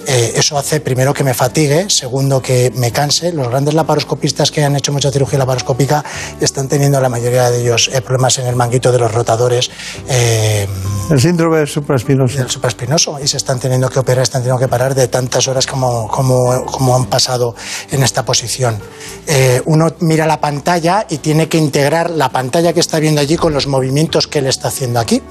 Eh, 0.07 0.33
eso 0.35 0.57
hace, 0.57 0.79
primero, 0.79 1.13
que 1.13 1.23
me 1.23 1.33
fatigue, 1.33 1.89
segundo, 1.89 2.41
que 2.41 2.71
me 2.75 2.91
canse. 2.91 3.31
Los 3.33 3.49
grandes 3.49 3.73
laparoscopistas 3.73 4.51
que 4.51 4.63
han 4.63 4.75
hecho 4.75 4.91
mucha 4.91 5.11
cirugía 5.11 5.39
laparoscópica 5.39 6.03
están 6.39 6.67
teniendo, 6.67 6.99
la 7.01 7.09
mayoría 7.09 7.49
de 7.51 7.61
ellos, 7.61 7.89
eh, 7.93 8.01
problemas 8.01 8.37
en 8.39 8.47
el 8.47 8.55
manguito 8.55 8.91
de 8.91 8.99
los 8.99 9.11
rotadores. 9.13 9.69
eh, 10.07 10.67
El 11.09 11.19
síndrome 11.19 11.65
supraespinoso. 11.67 12.37
del 12.37 12.49
supraespinoso 12.49 13.19
y 13.21 13.27
se 13.27 13.37
están 13.37 13.59
teniendo 13.59 13.89
que 13.89 13.99
operar, 13.99 14.23
están 14.23 14.41
teniendo 14.41 14.59
que 14.59 14.67
parar 14.67 14.95
de 14.95 15.07
tantas 15.07 15.47
horas 15.47 15.65
como, 15.67 16.07
como, 16.07 16.65
como 16.65 16.95
han 16.95 17.05
pasado 17.05 17.55
en 17.91 18.03
esta 18.03 18.25
posición. 18.25 18.79
Eh, 19.27 19.61
uno 19.65 19.93
mira 20.01 20.25
la 20.27 20.39
pantalla 20.39 21.05
y 21.09 21.17
tiene 21.17 21.47
que 21.47 21.57
integrar 21.57 22.11
la 22.11 22.29
pantalla 22.29 22.73
que 22.73 22.79
está 22.79 22.99
viendo 22.99 23.21
allí 23.21 23.37
con 23.37 23.53
los 23.53 23.67
movimientos 23.67 24.27
que 24.27 24.39
él 24.39 24.47
está 24.47 24.67
haciendo 24.67 24.99
aquí. 24.99 25.21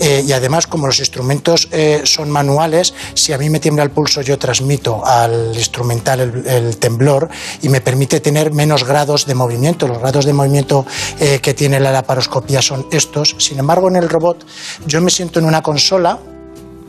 Eh, 0.00 0.24
y 0.26 0.32
además, 0.32 0.66
como 0.66 0.86
los 0.86 0.98
instrumentos 0.98 1.68
eh, 1.72 2.02
son 2.04 2.30
manuales, 2.30 2.94
si 3.14 3.32
a 3.32 3.38
mí 3.38 3.48
me 3.50 3.60
tiembla 3.60 3.84
el 3.84 3.90
pulso, 3.90 4.20
yo 4.22 4.38
transmito 4.38 5.04
al 5.04 5.52
instrumental 5.54 6.20
el, 6.20 6.46
el 6.46 6.76
temblor 6.76 7.28
y 7.62 7.68
me 7.68 7.80
permite 7.80 8.20
tener 8.20 8.52
menos 8.52 8.84
grados 8.84 9.26
de 9.26 9.34
movimiento. 9.34 9.88
Los 9.88 9.98
grados 9.98 10.24
de 10.24 10.32
movimiento 10.32 10.84
que 11.18 11.54
tiene 11.54 11.80
la 11.80 11.92
laparoscopía 11.92 12.62
son 12.62 12.86
estos. 12.92 13.34
Sin 13.38 13.58
embargo, 13.58 13.88
en 13.88 13.96
el 13.96 14.08
robot, 14.08 14.46
yo 14.86 15.00
me 15.00 15.10
siento 15.10 15.38
en 15.38 15.46
una 15.46 15.62
consola 15.62 16.18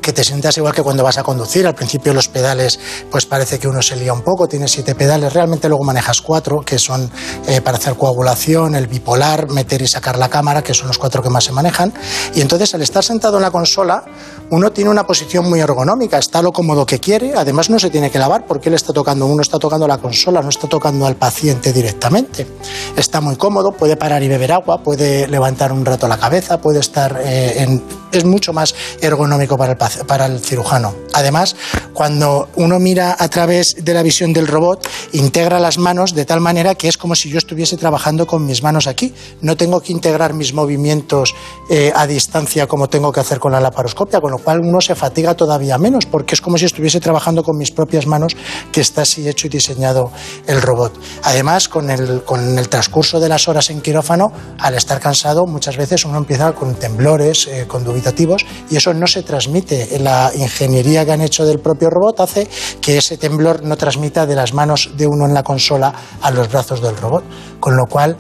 que 0.02 0.14
te 0.14 0.24
sientas 0.24 0.58
igual 0.58 0.74
que 0.74 0.82
cuando 0.82 1.04
vas 1.04 1.18
a 1.18 1.24
conducir. 1.24 1.68
Al 1.68 1.76
principio 1.76 2.14
los 2.14 2.28
pedales, 2.28 2.80
pues 3.12 3.26
parece 3.26 3.60
que 3.60 3.68
uno 3.68 3.82
se 3.82 3.96
lía 3.96 4.14
un 4.14 4.22
poco, 4.22 4.48
tienes 4.48 4.72
siete 4.72 4.96
pedales, 4.96 5.34
realmente 5.34 5.68
luego 5.68 5.84
manejas 5.84 6.22
cuatro, 6.22 6.62
que 6.62 6.80
son 6.80 7.12
eh, 7.48 7.62
para 7.62 7.78
hacer 7.78 7.96
coagulación, 7.96 8.76
el 8.76 8.88
bipolar, 8.88 9.50
meter 9.50 9.82
y 9.82 9.88
sacar 9.88 10.18
la 10.18 10.30
cámara, 10.30 10.62
que 10.62 10.74
son 10.74 10.88
los 10.88 10.98
cuatro 10.98 11.22
que 11.22 11.30
más 11.30 11.44
se 11.44 11.52
manejan. 11.52 11.94
Y 12.34 12.42
entonces 12.42 12.74
al 12.74 12.82
estar 12.82 13.04
sentado 13.04 13.38
en 13.38 13.44
la 13.44 13.52
consola, 13.52 14.04
uno 14.52 14.72
tiene 14.72 14.90
una 14.90 15.06
posición 15.06 15.48
muy 15.48 15.60
ergonómica, 15.60 16.18
está 16.18 16.42
lo 16.42 16.52
cómodo 16.52 16.86
que 16.86 17.00
quiere, 17.00 17.34
además 17.36 17.70
no 17.70 17.78
se 17.78 17.90
tiene 17.90 18.10
que 18.10 18.18
lavar 18.18 18.46
porque 18.48 18.70
él 18.70 18.76
está 18.76 18.94
tocando, 18.94 19.28
uno 19.28 19.42
está 19.42 19.60
tocando 19.60 19.88
la 19.88 20.00
consola, 20.00 20.42
no 20.42 20.50
está 20.50 20.68
tocando 20.68 21.06
al 21.06 21.16
paciente 21.16 21.72
directamente. 21.72 22.48
Está 22.96 23.22
muy 23.22 23.36
cómodo, 23.36 23.72
puede 23.72 23.96
parar 23.96 24.24
y 24.24 24.28
beber 24.28 24.52
agua, 24.52 24.82
puede 24.82 25.28
levantar 25.28 25.72
un 25.72 25.86
rato 25.86 26.08
la 26.08 26.18
cabeza, 26.18 26.60
puede 26.60 26.80
estar 26.80 27.22
eh, 27.24 27.64
en... 27.64 27.84
Es 28.12 28.26
mucho 28.26 28.54
más 28.54 28.74
ergonómico 29.02 29.56
para 29.56 30.26
el, 30.26 30.40
cirujano. 30.40 30.96
Además, 31.14 31.56
cuando 31.94 32.50
uno 32.56 32.80
mira 32.80 33.16
a 33.20 33.30
través 33.30 33.76
de 33.86 33.94
la 33.94 34.02
visión 34.02 34.34
del 34.34 34.48
robot, 34.48 34.90
integra 35.12 35.60
las 35.60 35.78
manos 35.78 36.16
de 36.16 36.26
tal 36.26 36.40
manera 36.40 36.74
que 36.74 36.88
es 36.88 36.98
como 36.98 37.14
si 37.14 37.30
yo 37.30 37.38
estuviese 37.38 37.78
trabajando 37.78 38.26
con 38.26 38.48
mis 38.48 38.64
manos 38.64 38.88
aquí. 38.88 39.14
No 39.42 39.56
tengo 39.58 39.82
que 39.82 39.92
integrar 39.92 40.34
mis 40.34 40.56
movimientos 40.56 41.36
eh, 41.70 41.92
a 41.96 42.08
distancia 42.08 42.66
como 42.66 42.90
tengo 42.90 43.12
que 43.12 43.20
hacer 43.20 43.40
con 43.40 43.52
la 43.52 43.60
laparoscopia, 43.60 44.20
cual 44.40 44.60
uno 44.60 44.82
se 44.82 44.96
fatiga 44.96 45.36
todavía 45.36 45.78
menos, 45.78 46.06
porque 46.06 46.36
es 46.36 46.42
como 46.42 46.58
si 46.58 46.66
estuviese 46.66 47.00
trabajando 47.00 47.44
con 47.44 47.58
mis 47.58 47.72
propias 47.72 48.06
manos, 48.08 48.36
que 48.72 48.82
está 48.82 49.04
así 49.04 49.28
hecho 49.28 49.48
y 49.48 49.50
diseñado 49.50 50.12
el 50.48 50.62
robot. 50.62 51.00
Además, 51.24 51.70
con 51.70 51.90
el, 51.90 52.24
con 52.24 52.58
el 52.58 52.70
transcurso 52.70 53.20
de 53.20 53.30
las 53.30 53.48
horas 53.48 53.70
en 53.70 53.82
quirófano, 53.82 54.32
al 54.60 54.76
estar 54.76 55.00
cansado, 55.00 55.46
muchas 55.46 55.78
veces 55.78 56.06
uno 56.06 56.18
empieza 56.18 56.54
con 56.54 56.76
temblores, 56.76 57.48
eh, 57.48 57.66
con 57.68 57.84
dubitativos, 57.84 58.46
y 58.70 58.76
eso 58.76 58.94
no 58.94 59.08
se 59.08 59.24
transmite. 59.24 60.00
La 60.00 60.32
ingeniería 60.36 61.06
que 61.06 61.12
han 61.12 61.22
hecho 61.22 61.46
del 61.46 61.60
propio 61.60 61.90
robot 61.90 62.20
hace 62.22 62.48
que 62.82 62.98
ese 62.98 63.18
temblor 63.18 63.64
no 63.64 63.78
transmita 63.78 64.26
de 64.26 64.36
las 64.36 64.54
manos 64.54 64.92
de 64.96 65.08
uno 65.08 65.26
en 65.26 65.34
la 65.34 65.44
consola 65.44 65.94
a 66.22 66.32
los 66.32 66.50
brazos 66.50 66.82
del 66.82 66.98
robot. 66.98 67.24
Con 67.60 67.76
lo 67.76 67.86
cual, 67.86 68.18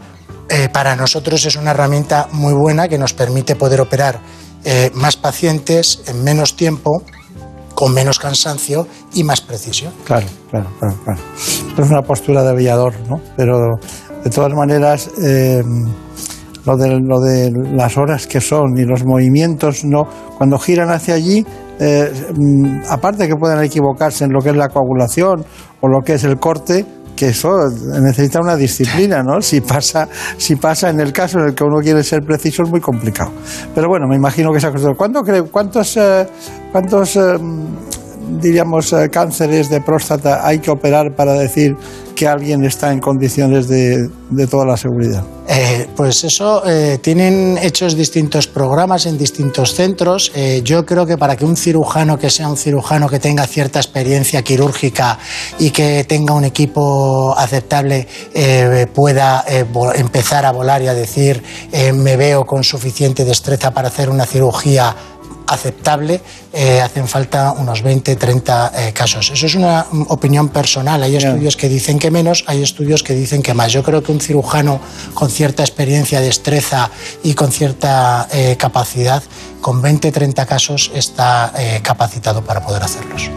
eh, 0.49 0.67
para 0.69 0.95
nosotros 0.95 1.45
es 1.45 1.55
una 1.55 1.71
herramienta 1.71 2.27
muy 2.31 2.53
buena 2.53 2.87
que 2.87 2.97
nos 2.97 3.13
permite 3.13 3.55
poder 3.55 3.81
operar 3.81 4.19
eh, 4.63 4.91
más 4.93 5.17
pacientes 5.17 6.01
en 6.07 6.23
menos 6.23 6.55
tiempo, 6.55 7.03
con 7.73 7.93
menos 7.93 8.19
cansancio 8.19 8.87
y 9.13 9.23
más 9.23 9.41
precisión. 9.41 9.93
Claro, 10.03 10.27
claro, 10.49 10.69
claro. 10.79 10.95
claro. 11.03 11.21
Es 11.77 11.89
una 11.89 12.01
postura 12.01 12.43
de 12.43 12.49
aviador, 12.49 12.93
¿no? 13.09 13.21
Pero 13.37 13.57
de 14.23 14.29
todas 14.29 14.53
maneras, 14.53 15.09
eh, 15.21 15.63
lo, 16.65 16.77
de, 16.77 16.99
lo 16.99 17.19
de 17.21 17.51
las 17.73 17.97
horas 17.97 18.27
que 18.27 18.41
son 18.41 18.77
y 18.77 18.83
los 18.83 19.05
movimientos, 19.05 19.85
no 19.85 20.03
cuando 20.37 20.59
giran 20.59 20.89
hacia 20.89 21.15
allí, 21.15 21.45
eh, 21.79 22.11
mm, 22.35 22.81
aparte 22.89 23.27
que 23.27 23.35
puedan 23.35 23.63
equivocarse 23.63 24.25
en 24.25 24.31
lo 24.31 24.41
que 24.41 24.49
es 24.49 24.55
la 24.55 24.67
coagulación 24.67 25.45
o 25.79 25.87
lo 25.87 26.01
que 26.01 26.15
es 26.15 26.23
el 26.25 26.37
corte, 26.37 26.85
que 27.19 27.27
eso 27.27 27.49
necesita 28.01 28.39
una 28.39 28.55
disciplina, 28.55 29.21
¿no? 29.21 29.41
Si 29.41 29.59
pasa, 29.59 30.07
si 30.37 30.55
pasa 30.55 30.89
en 30.89 31.01
el 31.01 31.11
caso 31.11 31.39
en 31.39 31.49
el 31.49 31.53
que 31.53 31.65
uno 31.65 31.81
quiere 31.81 32.01
ser 32.01 32.21
preciso 32.21 32.63
es 32.63 32.69
muy 32.69 32.79
complicado. 32.79 33.33
Pero 33.75 33.89
bueno, 33.89 34.07
me 34.07 34.15
imagino 34.15 34.51
que 34.51 34.59
esa 34.59 34.71
cosa. 34.71 34.91
¿Cuánto 34.95 35.21
cuántos, 35.51 35.97
eh, 35.97 36.25
cuántos 36.71 37.17
eh, 37.17 37.37
diríamos, 38.39 38.93
eh, 38.93 39.09
cánceres 39.11 39.69
de 39.69 39.81
próstata 39.81 40.47
hay 40.47 40.59
que 40.59 40.71
operar 40.71 41.13
para 41.13 41.33
decir 41.33 41.75
que 42.19 42.27
alguien 42.27 42.65
está 42.65 42.91
en 42.91 42.99
condiciones 42.99 43.69
de, 43.69 44.09
de 44.29 44.47
toda 44.47 44.65
la 44.65 44.75
seguridad? 44.75 45.23
Eh, 45.47 45.87
pues 45.95 46.25
eso, 46.25 46.63
eh, 46.67 46.99
tienen 47.01 47.57
hechos 47.61 47.95
distintos 47.95 48.45
programas 48.45 49.05
en 49.05 49.17
distintos 49.17 49.73
centros. 49.73 50.29
Eh, 50.35 50.59
yo 50.61 50.85
creo 50.85 51.05
que 51.05 51.17
para 51.17 51.37
que 51.37 51.45
un 51.45 51.55
cirujano 51.55 52.19
que 52.19 52.29
sea 52.29 52.49
un 52.49 52.57
cirujano 52.57 53.07
que 53.07 53.19
tenga 53.19 53.47
cierta 53.47 53.79
experiencia 53.79 54.41
quirúrgica 54.41 55.17
y 55.59 55.71
que 55.71 56.03
tenga 56.03 56.33
un 56.33 56.43
equipo 56.43 57.33
aceptable 57.37 58.05
pueda 58.93 59.45
empezar 59.95 60.45
a 60.45 60.51
volar 60.51 60.81
y 60.81 60.87
a 60.87 60.93
decir 60.93 61.41
me 61.93 62.17
veo 62.17 62.45
con 62.45 62.63
suficiente 62.63 63.23
destreza 63.23 63.71
para 63.71 63.87
hacer 63.87 64.09
una 64.09 64.25
cirugía 64.25 64.95
aceptable, 65.49 66.21
eh, 66.53 66.79
hacen 66.81 67.07
falta 67.07 67.51
unos 67.53 67.81
20, 67.81 68.15
30 68.15 68.71
eh, 68.75 68.93
casos. 68.93 69.31
Eso 69.31 69.45
es 69.45 69.55
una 69.55 69.85
mm, 69.91 70.03
opinión 70.09 70.49
personal. 70.49 71.01
Hay 71.03 71.15
estudios 71.15 71.57
que 71.57 71.67
dicen 71.67 71.99
que 71.99 72.11
menos, 72.11 72.43
hay 72.47 72.61
estudios 72.61 73.03
que 73.03 73.13
dicen 73.13 73.41
que 73.41 73.53
más. 73.53 73.71
Yo 73.73 73.83
creo 73.83 74.03
que 74.03 74.11
un 74.11 74.21
cirujano 74.21 74.79
con 75.13 75.29
cierta 75.29 75.63
experiencia, 75.63 76.21
destreza 76.21 76.89
y 77.23 77.33
con 77.33 77.51
cierta 77.51 78.27
eh, 78.31 78.55
capacidad, 78.57 79.23
con 79.61 79.81
20, 79.81 80.11
30 80.11 80.45
casos 80.45 80.91
está 80.93 81.51
capacitado 81.83 82.41
para 82.41 82.61
poder 82.61 82.81
hacerlos. 82.83 83.29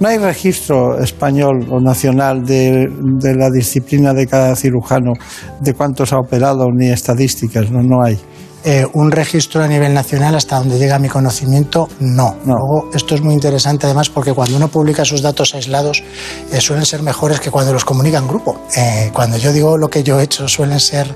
No 0.00 0.08
hay 0.08 0.18
registro 0.18 0.98
español 1.00 1.66
o 1.70 1.80
nacional 1.80 2.44
de, 2.44 2.86
de 3.18 3.34
la 3.34 3.50
disciplina 3.50 4.14
de 4.14 4.26
cada 4.26 4.54
cirujano, 4.54 5.12
de 5.60 5.74
cuántos 5.74 6.12
ha 6.12 6.18
operado, 6.18 6.66
ni 6.72 6.88
estadísticas, 6.88 7.70
no, 7.70 7.82
no 7.82 8.04
hay. 8.04 8.18
Eh, 8.64 8.84
un 8.92 9.12
registro 9.12 9.62
a 9.62 9.68
nivel 9.68 9.94
nacional, 9.94 10.34
hasta 10.34 10.58
donde 10.58 10.78
llega 10.78 10.98
mi 10.98 11.08
conocimiento, 11.08 11.88
no. 12.00 12.36
Luego, 12.44 12.90
esto 12.92 13.14
es 13.14 13.22
muy 13.22 13.34
interesante 13.34 13.86
además 13.86 14.10
porque 14.10 14.32
cuando 14.32 14.56
uno 14.56 14.68
publica 14.68 15.04
sus 15.04 15.22
datos 15.22 15.54
aislados 15.54 16.02
eh, 16.50 16.60
suelen 16.60 16.84
ser 16.84 17.02
mejores 17.02 17.40
que 17.40 17.50
cuando 17.50 17.72
los 17.72 17.84
comunica 17.84 18.18
en 18.18 18.26
grupo. 18.26 18.60
Eh, 18.76 19.10
cuando 19.12 19.36
yo 19.36 19.52
digo 19.52 19.78
lo 19.78 19.88
que 19.88 20.02
yo 20.02 20.20
he 20.20 20.24
hecho 20.24 20.48
suelen 20.48 20.80
ser... 20.80 21.14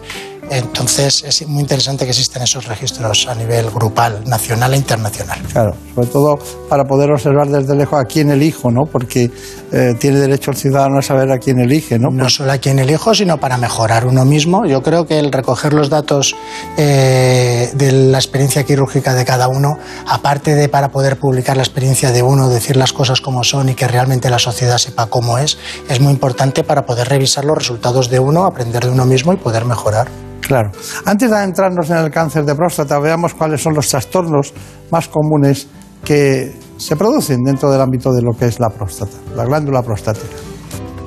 Entonces 0.50 1.24
es 1.24 1.46
muy 1.46 1.62
interesante 1.62 2.04
que 2.04 2.10
existan 2.10 2.42
esos 2.42 2.66
registros 2.66 3.26
a 3.28 3.34
nivel 3.34 3.70
grupal, 3.70 4.22
nacional 4.26 4.74
e 4.74 4.76
internacional. 4.76 5.40
Claro, 5.52 5.74
sobre 5.94 6.08
todo 6.08 6.38
para 6.68 6.84
poder 6.84 7.10
observar 7.10 7.48
desde 7.48 7.74
lejos 7.74 7.98
a 8.00 8.04
quién 8.04 8.30
elijo, 8.30 8.70
¿no? 8.70 8.82
Porque 8.84 9.30
eh, 9.72 9.94
tiene 9.98 10.18
derecho 10.18 10.50
el 10.50 10.56
ciudadano 10.56 10.98
a 10.98 11.02
saber 11.02 11.30
a 11.30 11.38
quién 11.38 11.58
elige, 11.60 11.98
¿no? 11.98 12.10
No 12.10 12.28
solo 12.28 12.52
a 12.52 12.58
quién 12.58 12.78
elijo, 12.78 13.14
sino 13.14 13.38
para 13.38 13.56
mejorar 13.56 14.06
uno 14.06 14.24
mismo. 14.24 14.66
Yo 14.66 14.82
creo 14.82 15.06
que 15.06 15.18
el 15.18 15.32
recoger 15.32 15.72
los 15.72 15.88
datos 15.88 16.34
eh, 16.76 17.70
de 17.74 17.92
la 17.92 18.18
experiencia 18.18 18.64
quirúrgica 18.64 19.14
de 19.14 19.24
cada 19.24 19.48
uno, 19.48 19.78
aparte 20.06 20.54
de 20.54 20.68
para 20.68 20.90
poder 20.90 21.18
publicar 21.18 21.56
la 21.56 21.62
experiencia 21.62 22.10
de 22.10 22.22
uno, 22.22 22.48
decir 22.48 22.76
las 22.76 22.92
cosas 22.92 23.20
como 23.20 23.44
son 23.44 23.68
y 23.68 23.74
que 23.74 23.86
realmente 23.86 24.28
la 24.28 24.38
sociedad 24.38 24.78
sepa 24.78 25.06
cómo 25.06 25.38
es, 25.38 25.56
es 25.88 26.00
muy 26.00 26.12
importante 26.12 26.64
para 26.64 26.84
poder 26.84 27.08
revisar 27.08 27.44
los 27.44 27.56
resultados 27.56 28.10
de 28.10 28.18
uno, 28.18 28.44
aprender 28.44 28.84
de 28.84 28.90
uno 28.90 29.06
mismo 29.06 29.32
y 29.32 29.36
poder 29.36 29.64
mejorar. 29.64 30.08
Claro. 30.42 30.70
Antes 31.06 31.30
de 31.30 31.36
adentrarnos 31.36 31.88
en 31.90 31.98
el 31.98 32.10
cáncer 32.10 32.44
de 32.44 32.54
próstata, 32.54 32.98
veamos 32.98 33.34
cuáles 33.34 33.62
son 33.62 33.74
los 33.74 33.88
trastornos 33.88 34.52
más 34.90 35.08
comunes 35.08 35.68
que 36.04 36.52
se 36.76 36.96
producen 36.96 37.42
dentro 37.44 37.70
del 37.70 37.80
ámbito 37.80 38.12
de 38.12 38.22
lo 38.22 38.32
que 38.32 38.46
es 38.46 38.58
la 38.58 38.68
próstata, 38.68 39.16
la 39.36 39.44
glándula 39.44 39.82
prostática. 39.82 40.36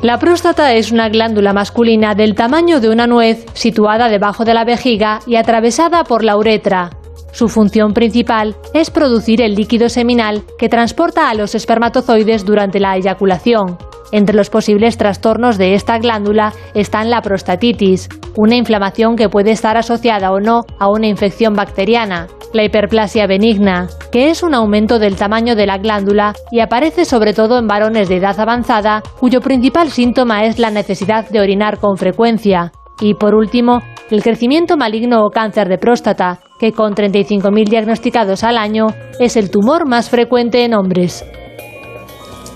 La 0.02 0.20
próstata 0.20 0.74
es 0.74 0.91
una 0.91 1.10
glándula 1.10 1.52
masculina 1.52 2.16
del 2.16 2.36
tamaño 2.36 2.80
de 2.80 2.90
una 2.90 3.07
nuez 3.07 3.45
situada 3.53 4.07
debajo 4.07 4.45
de 4.45 4.53
la 4.53 4.64
vejiga 4.64 5.20
y 5.26 5.36
atravesada 5.36 6.03
por 6.03 6.24
la 6.24 6.38
uretra. 6.38 6.91
Su 7.32 7.49
función 7.49 7.94
principal 7.94 8.56
es 8.74 8.90
producir 8.90 9.41
el 9.41 9.56
líquido 9.56 9.90
seminal 9.90 10.44
que 10.57 10.70
transporta 10.70 11.30
a 11.30 11.34
los 11.34 11.56
espermatozoides 11.56 12.45
durante 12.45 12.80
la 12.80 12.95
eyaculación. 12.95 13.78
Entre 14.16 14.34
los 14.34 14.50
posibles 14.50 14.98
trastornos 14.98 15.58
de 15.58 15.74
esta 15.74 16.00
glándula 16.00 16.54
están 16.74 17.10
la 17.10 17.22
prostatitis, 17.22 18.08
una 18.38 18.56
inflamación 18.56 19.18
que 19.18 19.28
puede 19.28 19.52
estar 19.52 19.76
asociada 19.76 20.32
o 20.32 20.40
no 20.40 20.62
a 20.80 20.90
una 20.90 21.08
infección 21.08 21.54
bacteriana, 21.54 22.28
la 22.54 22.64
hiperplasia 22.64 23.28
benigna, 23.28 23.90
que 24.14 24.30
es 24.30 24.42
un 24.42 24.54
aumento 24.54 25.00
del 25.00 25.18
tamaño 25.18 25.58
de 25.58 25.66
la 25.66 25.80
glándula 25.80 26.34
y 26.50 26.62
aparece 26.62 27.04
sobre 27.04 27.34
todo 27.34 27.60
en 27.60 27.68
varones 27.68 28.08
de 28.08 28.16
edad 28.16 28.40
avanzada, 28.40 29.04
cuyo 29.20 29.42
principal 29.42 29.92
síntoma 29.92 30.46
es 30.46 30.60
la 30.60 30.72
necesidad 30.72 31.28
de 31.28 31.42
orinar 31.42 31.78
con 31.80 31.98
frecuencia. 31.98 32.72
Y 33.02 33.16
por 33.16 33.36
último, 33.36 33.82
el 34.12 34.24
crecimiento 34.24 34.78
maligno 34.78 35.26
o 35.26 35.30
cáncer 35.30 35.68
de 35.68 35.78
próstata, 35.78 36.40
que 36.58 36.72
con 36.72 36.96
35.000 36.96 37.68
diagnosticados 37.68 38.46
al 38.46 38.58
año 38.58 38.88
es 39.20 39.36
el 39.36 39.52
tumor 39.52 39.86
más 39.90 40.10
frecuente 40.10 40.64
en 40.64 40.74
hombres. 40.74 41.26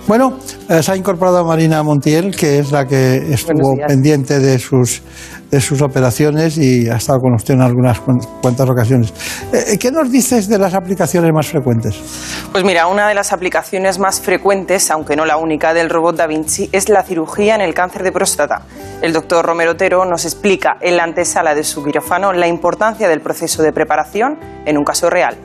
Bueno, 0.09 0.39
eh, 0.67 0.81
se 0.81 0.91
ha 0.91 0.95
incorporado 0.95 1.45
Marina 1.45 1.83
Montiel, 1.83 2.35
que 2.35 2.57
es 2.57 2.71
la 2.71 2.87
que 2.87 3.31
estuvo 3.31 3.75
pendiente 3.87 4.39
de 4.39 4.57
sus, 4.57 5.03
de 5.51 5.61
sus 5.61 5.83
operaciones 5.83 6.57
y 6.57 6.89
ha 6.89 6.95
estado 6.95 7.19
con 7.19 7.35
usted 7.35 7.53
en 7.53 7.61
algunas 7.61 7.99
cuan- 7.99 8.17
cuantas 8.41 8.67
ocasiones. 8.67 9.13
Eh, 9.53 9.77
¿Qué 9.77 9.91
nos 9.91 10.11
dices 10.11 10.49
de 10.49 10.57
las 10.57 10.73
aplicaciones 10.73 11.31
más 11.31 11.45
frecuentes? 11.45 11.95
Pues 12.51 12.63
mira, 12.63 12.87
una 12.87 13.07
de 13.07 13.13
las 13.13 13.31
aplicaciones 13.31 13.99
más 13.99 14.19
frecuentes, 14.19 14.89
aunque 14.89 15.15
no 15.15 15.27
la 15.27 15.37
única, 15.37 15.75
del 15.75 15.91
robot 15.91 16.15
Da 16.15 16.25
Vinci 16.25 16.69
es 16.71 16.89
la 16.89 17.03
cirugía 17.03 17.53
en 17.53 17.61
el 17.61 17.75
cáncer 17.75 18.01
de 18.01 18.11
próstata. 18.11 18.63
El 19.03 19.13
doctor 19.13 19.45
Romero 19.45 19.73
Otero 19.73 20.05
nos 20.05 20.25
explica 20.25 20.77
en 20.81 20.97
la 20.97 21.03
antesala 21.03 21.53
de 21.53 21.63
su 21.63 21.83
quirófano 21.83 22.33
la 22.33 22.47
importancia 22.47 23.07
del 23.07 23.21
proceso 23.21 23.61
de 23.61 23.71
preparación 23.71 24.39
en 24.65 24.75
un 24.75 24.83
caso 24.83 25.07
real. 25.07 25.37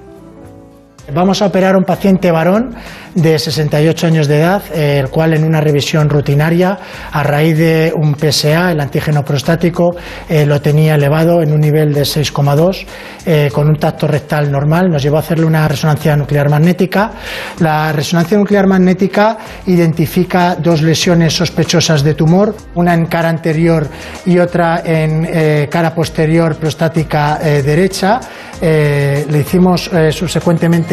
Vamos 1.13 1.43
a 1.43 1.47
operar 1.47 1.75
a 1.75 1.79
un 1.79 1.85
paciente 1.85 2.31
varón 2.31 2.75
de 3.15 3.39
68 3.39 4.07
años 4.07 4.27
de 4.27 4.39
edad, 4.39 4.63
el 4.75 5.11
cual 5.11 5.35
en 5.35 5.45
una 5.45 5.61
revisión 5.61 6.09
rutinaria, 6.09 6.79
a 7.13 7.23
raíz 7.23 7.59
de 7.59 7.93
un 7.95 8.17
PSA, 8.17 8.73
el 8.73 8.81
antígeno 8.81 9.23
prostático, 9.23 9.95
eh, 10.29 10.47
lo 10.47 10.63
tenía 10.63 10.95
elevado 10.95 11.43
en 11.43 11.53
un 11.53 11.61
nivel 11.61 11.93
de 11.93 12.03
6,2, 12.07 12.87
eh, 13.27 13.51
con 13.53 13.69
un 13.69 13.77
tacto 13.77 14.07
rectal 14.09 14.51
normal. 14.51 14.91
Nos 14.91 15.03
llevó 15.03 15.19
a 15.19 15.21
hacerle 15.21 15.45
una 15.45 15.69
resonancia 15.69 16.17
nuclear 16.17 16.49
magnética. 16.49 17.13
La 17.61 17.93
resonancia 17.93 18.39
nuclear 18.39 18.67
magnética 18.67 19.37
identifica 19.67 20.57
dos 20.57 20.81
lesiones 20.81 21.35
sospechosas 21.35 22.03
de 22.03 22.15
tumor, 22.15 22.57
una 22.75 22.95
en 22.95 23.05
cara 23.07 23.29
anterior 23.29 23.87
y 24.25 24.39
otra 24.39 24.83
en 24.83 25.29
eh, 25.31 25.69
cara 25.71 25.95
posterior 25.95 26.57
prostática 26.57 27.39
derecha. 27.39 28.21
Le 28.61 29.41
hicimos 29.41 29.91
eh, 29.93 30.13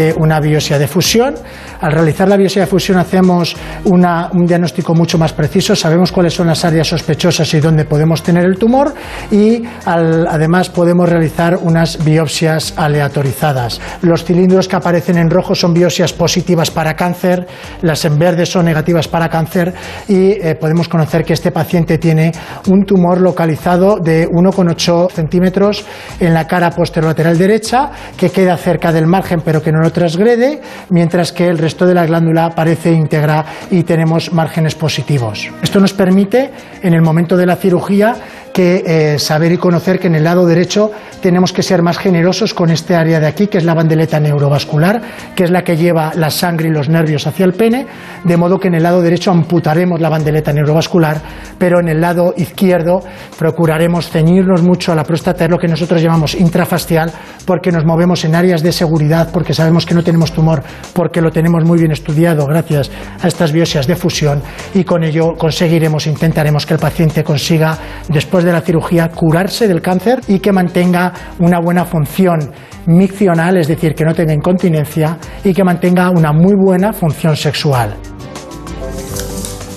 subsecuentemente 0.02 0.14
una 0.18 0.40
biopsia 0.40 0.78
de 0.80 0.88
fusión. 0.88 1.36
Al 1.82 1.91
realizar 1.91 2.28
la 2.28 2.38
biopsia 2.38 2.61
de 2.61 2.68
fusión 2.68 2.98
hacemos 2.98 3.56
una- 3.86 4.30
un 4.34 4.45
diagnóstico 4.45 4.94
mucho 4.94 5.18
más 5.18 5.34
preciso, 5.34 5.76
sabemos 5.76 6.11
cuáles 6.11 6.34
son 6.34 6.48
las 6.48 6.64
áreas 6.65 6.88
sospechosas 6.88 7.52
y 7.53 7.60
dónde 7.60 7.86
podemos 7.86 8.22
tener 8.23 8.45
el 8.45 8.57
tumor 8.57 8.94
y 9.32 9.64
al- 9.86 10.28
además 10.28 10.69
podemos 10.69 11.10
realizar 11.10 11.57
unas 11.61 12.03
biopsias 12.03 12.73
aleatorizadas. 12.78 13.80
Los 14.02 14.23
cilindros 14.23 14.68
que 14.68 14.76
aparecen 14.76 15.18
en 15.18 15.30
rojo 15.30 15.56
son 15.56 15.73
biopsias 15.73 16.14
positivas 16.14 16.69
para 16.72 16.94
cáncer, 16.95 17.48
las 17.82 18.06
en 18.06 18.18
verde 18.19 18.45
son 18.45 18.65
negativas 18.65 19.07
para 19.07 19.30
cáncer 19.30 19.73
y 20.07 20.32
eh, 20.34 20.56
podemos 20.60 20.88
conocer 20.88 21.23
que 21.23 21.34
este 21.34 21.52
paciente 21.52 21.98
tiene 21.98 22.32
un 22.69 22.86
tumor 22.86 23.19
localizado 23.22 23.98
de 24.02 24.28
1,8 24.28 25.10
centímetros 25.11 25.84
en 26.19 26.34
la 26.34 26.45
cara 26.48 26.69
posterolateral 26.72 27.38
derecha 27.38 27.91
que 28.18 28.30
queda 28.30 28.56
cerca 28.57 28.91
del 28.91 29.07
margen 29.07 29.41
pero 29.44 29.61
que 29.61 29.72
no 29.72 29.80
lo 29.82 29.90
transgrede, 29.91 30.61
mientras 30.89 31.31
que 31.31 31.47
el 31.47 31.57
resto 31.57 31.85
de 31.85 31.93
la 31.93 32.05
glándula 32.05 32.49
parece 32.55 32.91
íntegra 32.91 33.45
y 33.69 33.84
tenemos 33.84 34.31
márgenes 34.34 34.76
positivos. 34.76 35.49
Esto 35.61 35.80
nos 35.80 35.93
permite, 35.93 36.51
en 36.81 36.93
el 36.93 37.01
momento 37.01 37.38
de 37.38 37.45
la 37.45 37.55
cirugía, 37.55 38.15
que 38.53 38.84
eh, 38.86 39.19
saber 39.19 39.52
y 39.52 39.57
conocer 39.57 39.99
que 39.99 40.07
en 40.07 40.15
el 40.15 40.23
lado 40.23 40.45
derecho 40.45 40.91
tenemos 41.22 41.53
que 41.53 41.64
ser 41.64 41.82
más 41.82 41.98
generosos 41.98 42.53
con 42.53 42.69
este 42.69 42.95
área 42.95 43.19
de 43.19 43.28
aquí, 43.28 43.48
que 43.48 43.57
es 43.57 43.64
la 43.64 43.73
bandeleta 43.73 44.19
neurovascular, 44.19 45.02
que 45.36 45.44
es 45.44 45.52
la 45.52 45.64
que 45.64 45.78
lleva 45.78 46.11
la 46.15 46.30
sangre 46.30 46.69
y 46.69 46.72
los 46.72 46.90
nervios 46.90 47.28
hacia 47.28 47.45
el 47.45 47.53
pene, 47.53 47.86
de 48.23 48.38
modo 48.38 48.60
que 48.60 48.68
en 48.68 48.76
el 48.76 48.84
lado 48.84 49.02
derecho 49.02 49.32
amputaremos 49.32 50.02
la 50.02 50.10
bandeleta 50.10 50.52
neurovascular, 50.52 51.22
pero 51.57 51.80
en 51.80 51.90
el 51.90 52.02
lado 52.02 52.34
izquierdo 52.38 53.02
procuraremos 53.38 54.10
ceñirnos 54.10 54.64
mucho 54.64 54.91
a 54.91 54.95
la 54.95 55.03
próstata, 55.03 55.45
es 55.45 55.52
lo 55.52 55.57
que 55.57 55.68
nosotros 55.68 56.02
llamamos 56.02 56.36
intrafascial, 56.36 57.11
porque 57.45 57.72
nos 57.72 57.86
movemos 57.86 58.26
en 58.26 58.36
áreas 58.36 58.64
de 58.64 58.72
seguridad, 58.72 59.30
porque 59.32 59.53
sabemos 59.53 59.86
que 59.86 59.94
no 59.94 60.03
tenemos 60.03 60.32
tumor, 60.32 60.64
porque 60.94 61.22
lo 61.22 61.32
tenemos 61.32 61.64
muy 61.64 61.80
bien 61.80 61.91
estudiado 61.91 62.45
gracias 62.45 62.91
a 63.22 63.28
estas 63.28 63.52
biopsias 63.52 63.88
de 63.88 63.95
fusión 63.95 64.41
y 64.73 64.84
con 64.84 65.03
ello 65.03 65.34
conseguiremos, 65.38 66.07
intentaremos 66.07 66.65
que 66.65 66.73
el 66.73 66.80
paciente 66.80 67.23
consiga, 67.23 67.78
después 68.07 68.40
de 68.43 68.51
la 68.51 68.61
cirugía, 68.61 69.09
curarse 69.09 69.68
del 69.68 69.81
cáncer 69.81 70.22
y 70.27 70.39
que 70.39 70.51
mantenga 70.51 71.13
una 71.39 71.59
buena 71.59 71.85
función 71.85 72.39
miccional, 72.88 73.57
es 73.57 73.68
decir, 73.68 73.93
que 73.93 74.03
no 74.03 74.13
tenga 74.13 74.34
incontinencia 74.34 75.18
y 75.43 75.53
que 75.53 75.63
mantenga 75.63 76.09
una 76.09 76.31
muy 76.31 76.53
buena 76.55 76.93
función 76.93 77.35
sexual. 77.35 77.95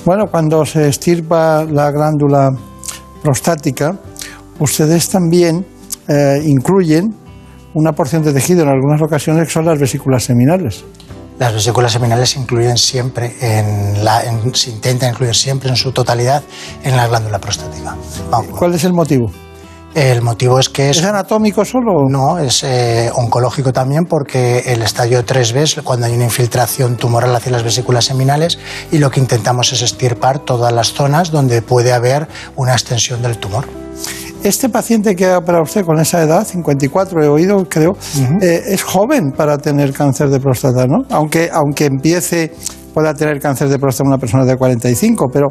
Bueno, 0.05 0.25
cuando 0.29 0.65
se 0.65 0.87
estirpa 0.87 1.65
la 1.65 1.91
glándula 1.91 2.51
prostática, 3.23 3.97
ustedes 4.59 5.09
también 5.09 5.65
eh, 6.07 6.41
incluyen 6.45 7.13
una 7.73 7.91
porción 7.91 8.23
de 8.23 8.31
tejido 8.31 8.63
en 8.63 8.69
algunas 8.69 9.01
ocasiones 9.01 9.47
que 9.47 9.53
son 9.53 9.65
las 9.65 9.79
vesículas 9.79 10.23
seminales. 10.23 10.85
Las 11.37 11.53
vesículas 11.53 11.91
seminales 11.91 12.29
se 12.29 12.39
incluyen 12.39 12.77
siempre, 12.77 13.35
en 13.41 14.03
la, 14.05 14.23
en- 14.23 14.55
se 14.55 14.69
intenta 14.69 15.07
incluir 15.09 15.35
siempre 15.35 15.69
en 15.69 15.75
su 15.75 15.91
totalidad 15.91 16.43
en 16.83 16.95
la 16.95 17.07
glándula 17.07 17.39
prostática. 17.39 17.95
Vamos, 18.29 18.57
¿Cuál 18.57 18.73
es 18.73 18.83
el 18.85 18.93
motivo? 18.93 19.25
el 19.93 20.21
motivo 20.21 20.59
es 20.59 20.67
que 20.67 20.89
es... 20.89 20.97
¿Es 20.97 21.05
anatómico 21.05 21.63
solo? 21.63 22.09
No, 22.09 22.37
es 22.37 22.63
eh, 22.65 23.09
oncológico 23.15 23.71
también 23.71 24.03
porque 24.03 24.59
el 24.65 24.81
estadio 24.81 25.25
3B 25.25 25.55
es 25.61 25.75
cuando 25.85 26.05
hay 26.05 26.13
una 26.13 26.25
infiltración 26.25 26.97
tumoral 26.97 27.33
hacia 27.33 27.53
las 27.53 27.63
vesículas 27.63 28.03
seminales 28.03 28.59
y 28.91 28.97
lo 28.97 29.09
que 29.09 29.21
intentamos 29.21 29.71
es 29.71 29.81
estirpar 29.81 30.39
todas 30.39 30.73
las 30.73 30.91
zonas 30.91 31.31
donde 31.31 31.61
puede 31.61 31.93
haber 31.93 32.27
una 32.57 32.73
extensión 32.73 33.21
del 33.21 33.37
tumor. 33.37 33.65
Este 34.45 34.69
paciente 34.69 35.15
que 35.15 35.25
ha 35.25 35.39
operado 35.39 35.63
usted 35.63 35.83
con 35.83 35.99
esa 35.99 36.21
edad, 36.21 36.45
54 36.45 37.23
he 37.23 37.27
oído, 37.27 37.65
creo, 37.67 37.97
eh, 38.43 38.61
es 38.67 38.83
joven 38.83 39.31
para 39.35 39.57
tener 39.57 39.91
cáncer 39.91 40.29
de 40.29 40.39
próstata, 40.39 40.85
¿no? 40.85 40.97
Aunque, 41.09 41.49
aunque 41.51 41.85
empiece, 41.85 42.53
pueda 42.93 43.15
tener 43.15 43.39
cáncer 43.39 43.69
de 43.69 43.79
próstata 43.79 44.07
una 44.07 44.19
persona 44.19 44.45
de 44.45 44.55
45, 44.55 45.25
pero 45.33 45.47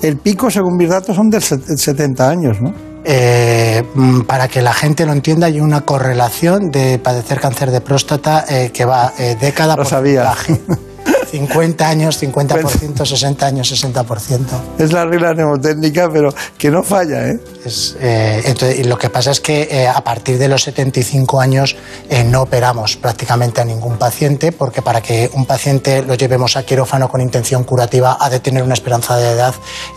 el 0.00 0.18
pico, 0.18 0.48
según 0.48 0.76
mis 0.76 0.88
datos, 0.88 1.16
son 1.16 1.28
de 1.28 1.40
70 1.40 2.28
años, 2.30 2.58
¿no? 2.62 2.72
Eh, 3.04 3.82
mm, 3.94 4.20
para 4.22 4.46
que 4.46 4.62
la 4.62 4.72
gente 4.72 5.06
lo 5.06 5.12
entienda, 5.12 5.48
hay 5.48 5.58
una 5.58 5.80
correlación 5.80 6.70
de 6.70 7.00
padecer 7.00 7.40
cáncer 7.40 7.72
de 7.72 7.80
próstata 7.80 8.44
eh, 8.48 8.70
que 8.72 8.84
va 8.84 9.12
eh, 9.18 9.36
década 9.40 9.74
por 9.74 9.88
porcentaje. 9.88 10.60
50 11.30 11.88
años, 11.88 12.22
50%, 12.22 13.04
60 13.04 13.46
años, 13.46 13.72
60%. 13.72 14.40
Es 14.78 14.92
la 14.92 15.04
regla 15.04 15.34
mnemotécnica, 15.34 16.08
pero 16.12 16.32
que 16.56 16.70
no 16.70 16.82
falla, 16.82 17.28
¿eh? 17.28 17.40
Es, 17.64 17.96
eh, 18.00 18.42
entonces, 18.44 18.78
y 18.78 18.84
lo 18.84 18.96
que 18.96 19.10
pasa 19.10 19.32
es 19.32 19.40
que 19.40 19.68
eh, 19.70 19.88
a 19.88 20.02
partir 20.02 20.38
de 20.38 20.48
los 20.48 20.62
75 20.62 21.40
años 21.40 21.76
eh, 22.08 22.24
no 22.24 22.42
operamos 22.42 22.96
prácticamente 22.96 23.60
a 23.60 23.64
ningún 23.64 23.98
paciente, 23.98 24.52
porque 24.52 24.82
para 24.82 25.00
que 25.00 25.30
un 25.34 25.46
paciente 25.46 26.02
lo 26.02 26.14
llevemos 26.14 26.56
a 26.56 26.64
quirófano 26.64 27.08
con 27.08 27.20
intención 27.20 27.64
curativa 27.64 28.16
ha 28.20 28.30
de 28.30 28.40
tener 28.40 28.62
una 28.62 28.74
esperanza 28.74 29.16
de 29.16 29.32
edad 29.32 29.54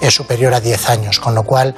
superior 0.10 0.54
a 0.54 0.60
10 0.60 0.90
años, 0.90 1.20
con 1.20 1.36
lo 1.36 1.44
cual 1.44 1.76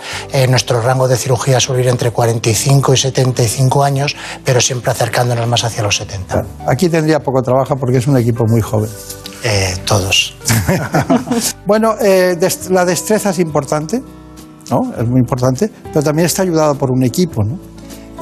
nuestro 0.50 0.82
rango 0.82 1.08
de 1.08 1.18
cirugía 1.18 1.60
suele 1.60 1.84
ir 1.84 1.90
entre 1.90 2.12
45 2.12 2.94
y 2.94 2.98
75 2.98 3.84
años, 3.84 4.16
pero 4.46 4.62
siempre 4.62 4.92
acercándonos 4.92 5.48
más 5.48 5.64
hacia 5.64 5.84
los 5.84 5.98
70. 5.98 6.46
Aquí 6.68 6.90
tendría 6.90 7.20
poco 7.20 7.42
trabajo 7.42 7.76
porque 7.76 7.98
es 7.98 8.08
un 8.08 8.18
equipo 8.18 8.46
muy 8.48 8.62
joven. 8.62 8.90
Eh, 9.44 9.76
todos. 9.86 10.36
Bueno, 11.66 11.96
eh, 12.02 12.36
dest- 12.40 12.70
la 12.70 12.86
destreza 12.86 13.30
es 13.30 13.40
importante, 13.40 14.02
¿no? 14.70 14.80
Es 14.98 15.08
muy 15.08 15.20
importante, 15.20 15.70
pero 15.92 16.04
también 16.04 16.26
está 16.26 16.42
ayudado 16.44 16.76
por 16.76 16.92
un 16.92 17.04
equipo, 17.04 17.44
¿no? 17.44 17.58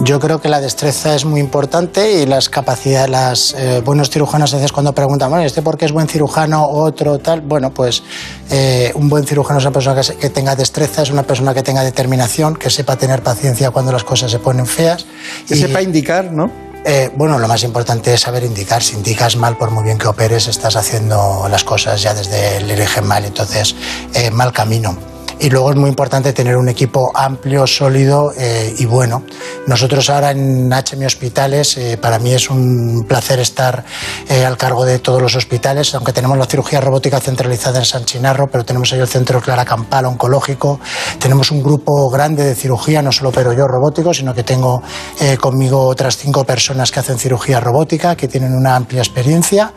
Yo 0.01 0.17
creo 0.19 0.39
que 0.39 0.47
la 0.47 0.61
destreza 0.61 1.13
es 1.13 1.25
muy 1.25 1.41
importante 1.41 2.21
y 2.21 2.25
las 2.25 2.47
capacidades, 2.47 3.09
los 3.09 3.83
buenos 3.83 4.09
cirujanos 4.09 4.53
a 4.53 4.55
veces 4.55 4.71
cuando 4.71 4.93
preguntan, 4.93 5.29
bueno, 5.29 5.43
¿este 5.45 5.61
por 5.61 5.77
qué 5.77 5.85
es 5.85 5.91
buen 5.91 6.07
cirujano, 6.07 6.63
otro 6.69 7.17
tal? 7.17 7.41
Bueno, 7.41 7.71
pues 7.71 8.01
eh, 8.49 8.93
un 8.95 9.09
buen 9.09 9.25
cirujano 9.25 9.59
es 9.59 9.65
una 9.65 9.73
persona 9.73 9.99
que, 10.01 10.29
tenga 10.29 10.55
destreza, 10.55 11.01
es 11.01 11.11
una 11.11 11.23
persona 11.23 11.53
que 11.53 11.63
tenga 11.63 11.83
determinación, 11.83 12.55
que 12.55 12.69
sepa 12.69 12.95
tener 12.95 13.21
paciencia 13.23 13.71
cuando 13.71 13.91
las 13.91 14.05
cosas 14.05 14.31
se 14.31 14.39
ponen 14.39 14.65
feas. 14.65 15.05
Que 15.45 15.55
sepa 15.57 15.81
indicar, 15.81 16.31
¿no? 16.31 16.45
Eh, 16.85 17.11
bueno, 17.15 17.37
lo 17.39 17.47
más 17.47 17.63
importante 17.63 18.13
es 18.13 18.21
saber 18.21 18.43
indicar. 18.43 18.81
Si 18.81 18.95
indicas 18.95 19.35
mal, 19.35 19.57
por 19.57 19.71
muy 19.71 19.83
bien 19.83 19.97
que 19.97 20.07
operes, 20.07 20.47
estás 20.47 20.75
haciendo 20.75 21.47
las 21.49 21.63
cosas 21.63 22.01
ya 22.01 22.13
desde 22.13 22.57
el 22.57 22.71
origen 22.71 23.05
mal, 23.05 23.25
entonces 23.25 23.75
eh, 24.13 24.31
mal 24.31 24.53
camino. 24.53 24.97
Y 25.41 25.49
luego 25.49 25.71
es 25.71 25.77
muy 25.77 25.89
importante 25.89 26.33
tener 26.33 26.57
un 26.57 26.67
equipo 26.67 27.11
amplio, 27.15 27.65
sólido 27.65 28.33
eh, 28.37 28.73
y 28.77 28.85
bueno. 28.85 29.23
Nosotros 29.67 30.09
ahora 30.09 30.31
en 30.31 30.69
HM 30.69 31.05
Hospitales, 31.05 31.77
eh, 31.77 31.95
para 31.95 32.19
mí 32.19 32.33
es 32.33 32.49
un 32.49 33.05
placer 33.07 33.39
estar 33.39 33.85
eh, 34.27 34.43
al 34.43 34.57
cargo 34.57 34.83
de 34.83 34.99
todos 34.99 35.21
los 35.21 35.35
hospitales, 35.35 35.93
aunque 35.95 36.11
tenemos 36.11 36.37
la 36.37 36.45
cirugía 36.45 36.81
robótica 36.81 37.19
centralizada 37.19 37.79
en 37.79 37.85
San 37.85 38.03
Chinarro, 38.03 38.47
pero 38.51 38.65
tenemos 38.65 38.91
ahí 38.91 38.99
el 38.99 39.07
centro 39.07 39.39
Clara 39.39 39.63
Campal 39.63 40.05
oncológico, 40.05 40.79
tenemos 41.19 41.51
un 41.51 41.61
grupo 41.61 42.09
grande 42.09 42.43
de 42.43 42.55
cirugía, 42.55 43.01
no 43.01 43.11
solo 43.11 43.29
opero 43.29 43.53
yo 43.53 43.67
robótico, 43.67 44.13
sino 44.13 44.33
que 44.33 44.43
tengo 44.43 44.81
eh, 45.21 45.37
conmigo 45.37 45.85
otras 45.85 46.17
cinco 46.17 46.43
personas 46.43 46.91
que 46.91 46.99
hacen 46.99 47.17
cirugía 47.17 47.59
robótica, 47.59 48.15
que 48.15 48.27
tienen 48.27 48.53
una 48.53 48.75
amplia 48.75 49.01
experiencia. 49.01 49.71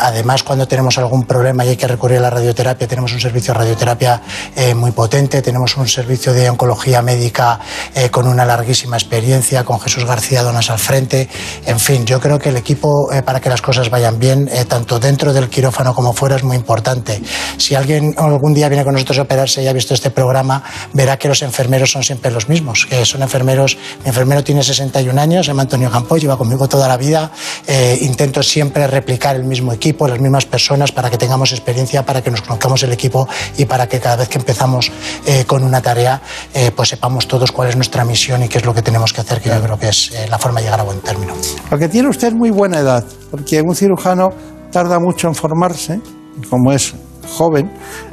Además, 0.00 0.42
cuando 0.42 0.66
tenemos 0.66 0.96
algún 0.98 1.24
problema 1.24 1.64
y 1.64 1.70
hay 1.70 1.76
que 1.76 1.86
recurrir 1.86 2.18
a 2.18 2.22
la 2.22 2.30
radioterapia, 2.30 2.86
tenemos 2.86 3.12
un 3.12 3.20
servicio 3.20 3.52
de 3.52 3.58
radioterapia 3.58 4.22
eh, 4.56 4.74
muy 4.74 4.92
potente, 4.92 5.42
tenemos 5.42 5.76
un 5.76 5.88
servicio 5.88 6.32
de 6.32 6.50
oncología 6.50 7.02
médica 7.02 7.60
eh, 7.94 8.10
con 8.10 8.26
una 8.26 8.44
larguísima 8.44 8.96
experiencia, 8.96 9.64
con 9.64 9.80
Jesús 9.80 10.04
García 10.04 10.42
Donas 10.42 10.70
al 10.70 10.78
frente. 10.78 11.28
En 11.66 11.78
fin, 11.78 12.04
yo 12.04 12.20
creo 12.20 12.38
que 12.38 12.48
el 12.50 12.56
equipo, 12.56 13.12
eh, 13.12 13.22
para 13.22 13.40
que 13.40 13.48
las 13.48 13.62
cosas 13.62 13.90
vayan 13.90 14.18
bien, 14.18 14.48
eh, 14.52 14.64
tanto 14.64 14.98
dentro 14.98 15.32
del 15.32 15.48
quirófano 15.48 15.94
como 15.94 16.12
fuera, 16.12 16.36
es 16.36 16.44
muy 16.44 16.56
importante. 16.56 17.22
Si 17.56 17.74
alguien 17.74 18.14
algún 18.16 18.54
día 18.54 18.68
viene 18.68 18.84
con 18.84 18.94
nosotros 18.94 19.18
a 19.18 19.22
operarse 19.22 19.62
y 19.62 19.66
ha 19.66 19.72
visto 19.72 19.94
este 19.94 20.10
programa, 20.10 20.62
verá 20.92 21.16
que 21.16 21.28
los 21.28 21.42
enfermeros 21.42 21.90
son 21.90 22.02
siempre 22.02 22.30
los 22.30 22.48
mismos, 22.48 22.86
son 23.04 23.22
enfermeros. 23.22 23.76
Mi 24.02 24.08
enfermero 24.08 24.44
tiene 24.44 24.62
61 24.62 25.20
años, 25.20 25.46
se 25.46 25.50
llama 25.50 25.62
Antonio 25.62 25.90
Campoy, 25.90 26.20
lleva 26.20 26.36
conmigo 26.36 26.68
toda 26.68 26.88
la 26.88 26.96
vida. 26.96 27.30
Eh, 27.66 27.98
intento 28.02 28.42
siempre 28.42 28.86
replicar 28.86 29.36
el 29.36 29.44
mismo 29.44 29.72
equipo, 29.72 30.08
las 30.08 30.20
mismas 30.20 30.46
personas, 30.46 30.92
para 30.92 31.10
que 31.10 31.18
tengamos 31.18 31.52
experiencia, 31.52 32.04
para 32.04 32.22
que 32.22 32.30
nos 32.30 32.42
conozcamos 32.42 32.82
el 32.82 32.92
equipo 32.92 33.28
y 33.56 33.64
para 33.64 33.88
que 33.88 34.00
cada 34.00 34.16
vez 34.16 34.27
que 34.28 34.38
empezamos 34.38 34.90
eh, 35.26 35.44
con 35.46 35.62
una 35.64 35.80
tarea, 35.80 36.20
eh, 36.54 36.70
pues 36.74 36.90
sepamos 36.90 37.26
todos 37.26 37.52
cuál 37.52 37.68
es 37.68 37.76
nuestra 37.76 38.04
misión 38.04 38.42
y 38.42 38.48
qué 38.48 38.58
es 38.58 38.64
lo 38.64 38.74
que 38.74 38.82
tenemos 38.82 39.12
que 39.12 39.20
hacer, 39.22 39.40
que 39.40 39.48
yo 39.48 39.60
creo 39.62 39.78
que 39.78 39.88
es 39.88 40.10
eh, 40.12 40.26
la 40.28 40.38
forma 40.38 40.60
de 40.60 40.66
llegar 40.66 40.80
a 40.80 40.84
buen 40.84 41.00
término. 41.00 41.34
Lo 41.70 41.78
que 41.78 41.88
tiene 41.88 42.08
usted 42.08 42.28
es 42.28 42.34
muy 42.34 42.50
buena 42.50 42.78
edad, 42.78 43.04
porque 43.30 43.60
un 43.62 43.74
cirujano 43.74 44.28
tarda 44.70 44.98
mucho 44.98 45.28
en 45.28 45.34
formarse, 45.34 46.00
y 46.42 46.46
como 46.46 46.72
es 46.72 46.94
joven, 47.36 47.70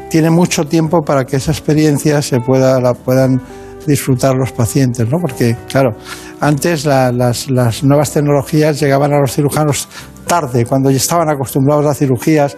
tiene 0.09 0.29
mucho 0.29 0.65
tiempo 0.65 1.01
para 1.01 1.25
que 1.25 1.37
esa 1.37 1.51
experiencia 1.51 2.21
se 2.21 2.39
pueda, 2.39 2.79
la 2.79 2.93
puedan 2.93 3.41
disfrutar 3.85 4.33
los 4.35 4.51
pacientes, 4.51 5.07
¿no? 5.07 5.17
Porque, 5.21 5.55
claro, 5.69 5.91
antes 6.39 6.85
la- 6.85 7.11
las, 7.11 7.49
las 7.51 7.83
nuevas 7.83 8.11
tecnologías 8.11 8.79
llegaban 8.79 9.13
a 9.13 9.19
los 9.19 9.33
cirujanos 9.33 9.87
tarde, 10.25 10.65
cuando 10.65 10.89
ya 10.89 10.97
estaban 10.97 11.29
acostumbrados 11.29 11.85
a 11.85 11.93
cirugías, 11.93 12.57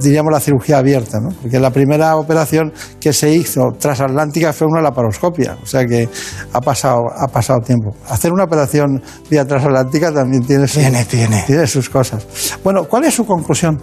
diríamos 0.00 0.32
la 0.32 0.40
cirugía 0.40 0.78
abierta, 0.78 1.18
¿no? 1.20 1.28
Porque 1.40 1.58
la 1.58 1.70
primera 1.70 2.16
operación 2.16 2.72
que 3.00 3.12
se 3.12 3.30
hizo 3.32 3.72
transatlántica 3.78 4.52
fue 4.52 4.66
una 4.66 4.80
laparoscopia, 4.82 5.56
o 5.62 5.66
sea 5.66 5.84
que 5.86 6.08
ha 6.52 6.60
pasado, 6.60 7.02
ha 7.16 7.28
pasado 7.28 7.60
tiempo. 7.60 7.94
Hacer 8.08 8.32
una 8.32 8.44
operación 8.44 9.02
vía 9.30 9.44
transatlántica 9.44 10.12
también 10.12 10.42
tiene, 10.44 10.66
sus- 10.68 10.82
Tiene, 10.82 11.04
tiene. 11.04 11.42
tiene 11.46 11.66
sus 11.66 11.88
cosas. 11.88 12.26
Bueno, 12.62 12.84
¿cuál 12.84 13.04
es 13.04 13.14
su 13.14 13.24
conclusión? 13.26 13.80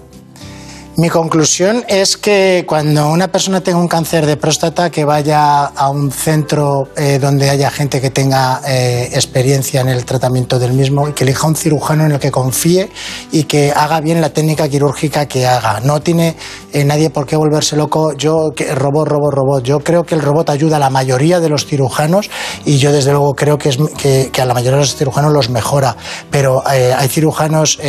Mi 0.98 1.10
conclusión 1.10 1.84
es 1.90 2.16
que 2.16 2.64
cuando 2.66 3.10
una 3.10 3.28
persona 3.28 3.60
tenga 3.60 3.80
un 3.80 3.88
cáncer 3.90 4.26
de 4.26 4.38
próstata, 4.38 4.90
que 4.90 5.04
vaya 5.04 5.66
a 5.66 5.90
un 5.90 6.10
centro 6.10 6.88
eh, 6.96 7.20
donde 7.20 7.50
haya 7.50 7.70
gente 7.70 8.00
que 8.00 8.12
tenga 8.12 8.62
eh, 8.66 9.10
experiencia 9.12 9.82
en 9.82 9.90
el 9.90 10.06
tratamiento 10.06 10.58
del 10.58 10.72
mismo 10.72 11.10
y 11.10 11.12
que 11.12 11.26
elija 11.26 11.48
un 11.48 11.58
cirujano 11.58 12.06
en 12.06 12.14
el 12.14 12.20
que 12.20 12.32
confíe 12.32 12.90
y 13.34 13.44
que 13.44 13.74
haga 13.76 14.00
bien 14.00 14.22
la 14.22 14.30
técnica 14.30 14.70
quirúrgica 14.70 15.26
que 15.26 15.46
haga. 15.46 15.82
No 15.82 16.00
tiene 16.00 16.38
eh, 16.72 16.86
nadie 16.86 17.10
por 17.10 17.26
qué 17.26 17.36
volverse 17.36 17.76
loco. 17.76 18.14
Yo, 18.14 18.54
robot, 18.74 19.10
robot, 19.10 19.34
robot. 19.34 19.64
Yo 19.66 19.82
creo 19.82 20.06
que 20.06 20.16
el 20.16 20.22
robot 20.22 20.50
ayuda 20.50 20.78
a 20.78 20.80
la 20.80 20.90
mayoría 20.90 21.42
de 21.42 21.50
los 21.50 21.66
cirujanos 21.66 22.30
y 22.64 22.78
yo 22.78 22.94
desde 22.94 23.12
luego 23.12 23.36
creo 23.36 23.58
que, 23.58 23.70
que, 24.32 24.42
a 24.42 24.46
la 24.46 24.54
mayoría 24.54 24.78
de 24.78 24.84
los 24.86 24.96
cirujanos 24.96 25.34
los 25.34 25.50
mejora. 25.50 25.98
Pero 26.32 26.66
hay 26.66 27.10
cirujanos, 27.10 27.80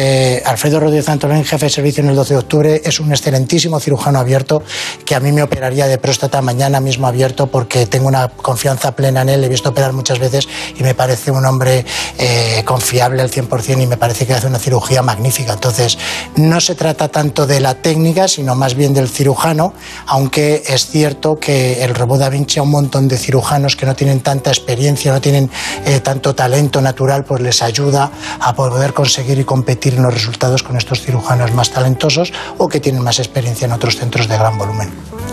Alfredo 0.44 0.80
Rodríguez 0.80 1.08
Antolín, 1.08 1.44
jefe 1.44 1.66
de 1.66 1.70
servicio 1.70 2.02
en 2.02 2.10
el 2.10 2.16
12 2.16 2.34
de 2.34 2.40
octubre, 2.40 2.82
es 2.84 2.95
un 3.00 3.10
excelentísimo 3.10 3.80
cirujano 3.80 4.18
abierto 4.18 4.62
que 5.04 5.14
a 5.14 5.20
mí 5.20 5.32
me 5.32 5.42
operaría 5.42 5.86
de 5.86 5.98
próstata 5.98 6.42
mañana 6.42 6.80
mismo 6.80 7.06
abierto 7.06 7.46
porque 7.46 7.86
tengo 7.86 8.08
una 8.08 8.28
confianza 8.28 8.92
plena 8.92 9.22
en 9.22 9.28
él, 9.28 9.40
le 9.40 9.46
he 9.46 9.50
visto 9.50 9.70
operar 9.70 9.92
muchas 9.92 10.18
veces 10.18 10.48
y 10.76 10.82
me 10.82 10.94
parece 10.94 11.30
un 11.30 11.44
hombre 11.44 11.84
eh, 12.18 12.62
confiable 12.64 13.22
al 13.22 13.30
100% 13.30 13.82
y 13.82 13.86
me 13.86 13.96
parece 13.96 14.26
que 14.26 14.34
hace 14.34 14.46
una 14.46 14.58
cirugía 14.58 15.02
magnífica. 15.02 15.52
Entonces, 15.52 15.98
no 16.36 16.60
se 16.60 16.74
trata 16.74 17.08
tanto 17.08 17.46
de 17.46 17.60
la 17.60 17.74
técnica, 17.74 18.28
sino 18.28 18.54
más 18.54 18.74
bien 18.74 18.94
del 18.94 19.08
cirujano, 19.08 19.74
aunque 20.06 20.62
es 20.66 20.86
cierto 20.86 21.36
que 21.36 21.84
el 21.84 21.94
robot 21.94 22.20
Da 22.20 22.28
Vinci 22.28 22.58
a 22.58 22.62
un 22.62 22.70
montón 22.70 23.08
de 23.08 23.18
cirujanos 23.18 23.76
que 23.76 23.86
no 23.86 23.94
tienen 23.94 24.20
tanta 24.20 24.50
experiencia, 24.50 25.12
no 25.12 25.20
tienen 25.20 25.50
eh, 25.84 26.00
tanto 26.00 26.34
talento 26.34 26.80
natural, 26.80 27.24
pues 27.24 27.40
les 27.40 27.62
ayuda 27.62 28.10
a 28.40 28.54
poder 28.54 28.92
conseguir 28.92 29.38
y 29.38 29.44
competir 29.44 29.94
en 29.94 30.02
los 30.02 30.14
resultados 30.14 30.62
con 30.62 30.76
estos 30.76 31.02
cirujanos 31.02 31.52
más 31.52 31.70
talentosos 31.70 32.32
o 32.58 32.68
que 32.68 32.80
tienen 32.86 33.02
más 33.02 33.18
experiencia 33.18 33.64
en 33.64 33.72
otros 33.72 33.96
centros 33.96 34.28
de 34.28 34.38
gran 34.38 34.56
volumen. 34.56 34.88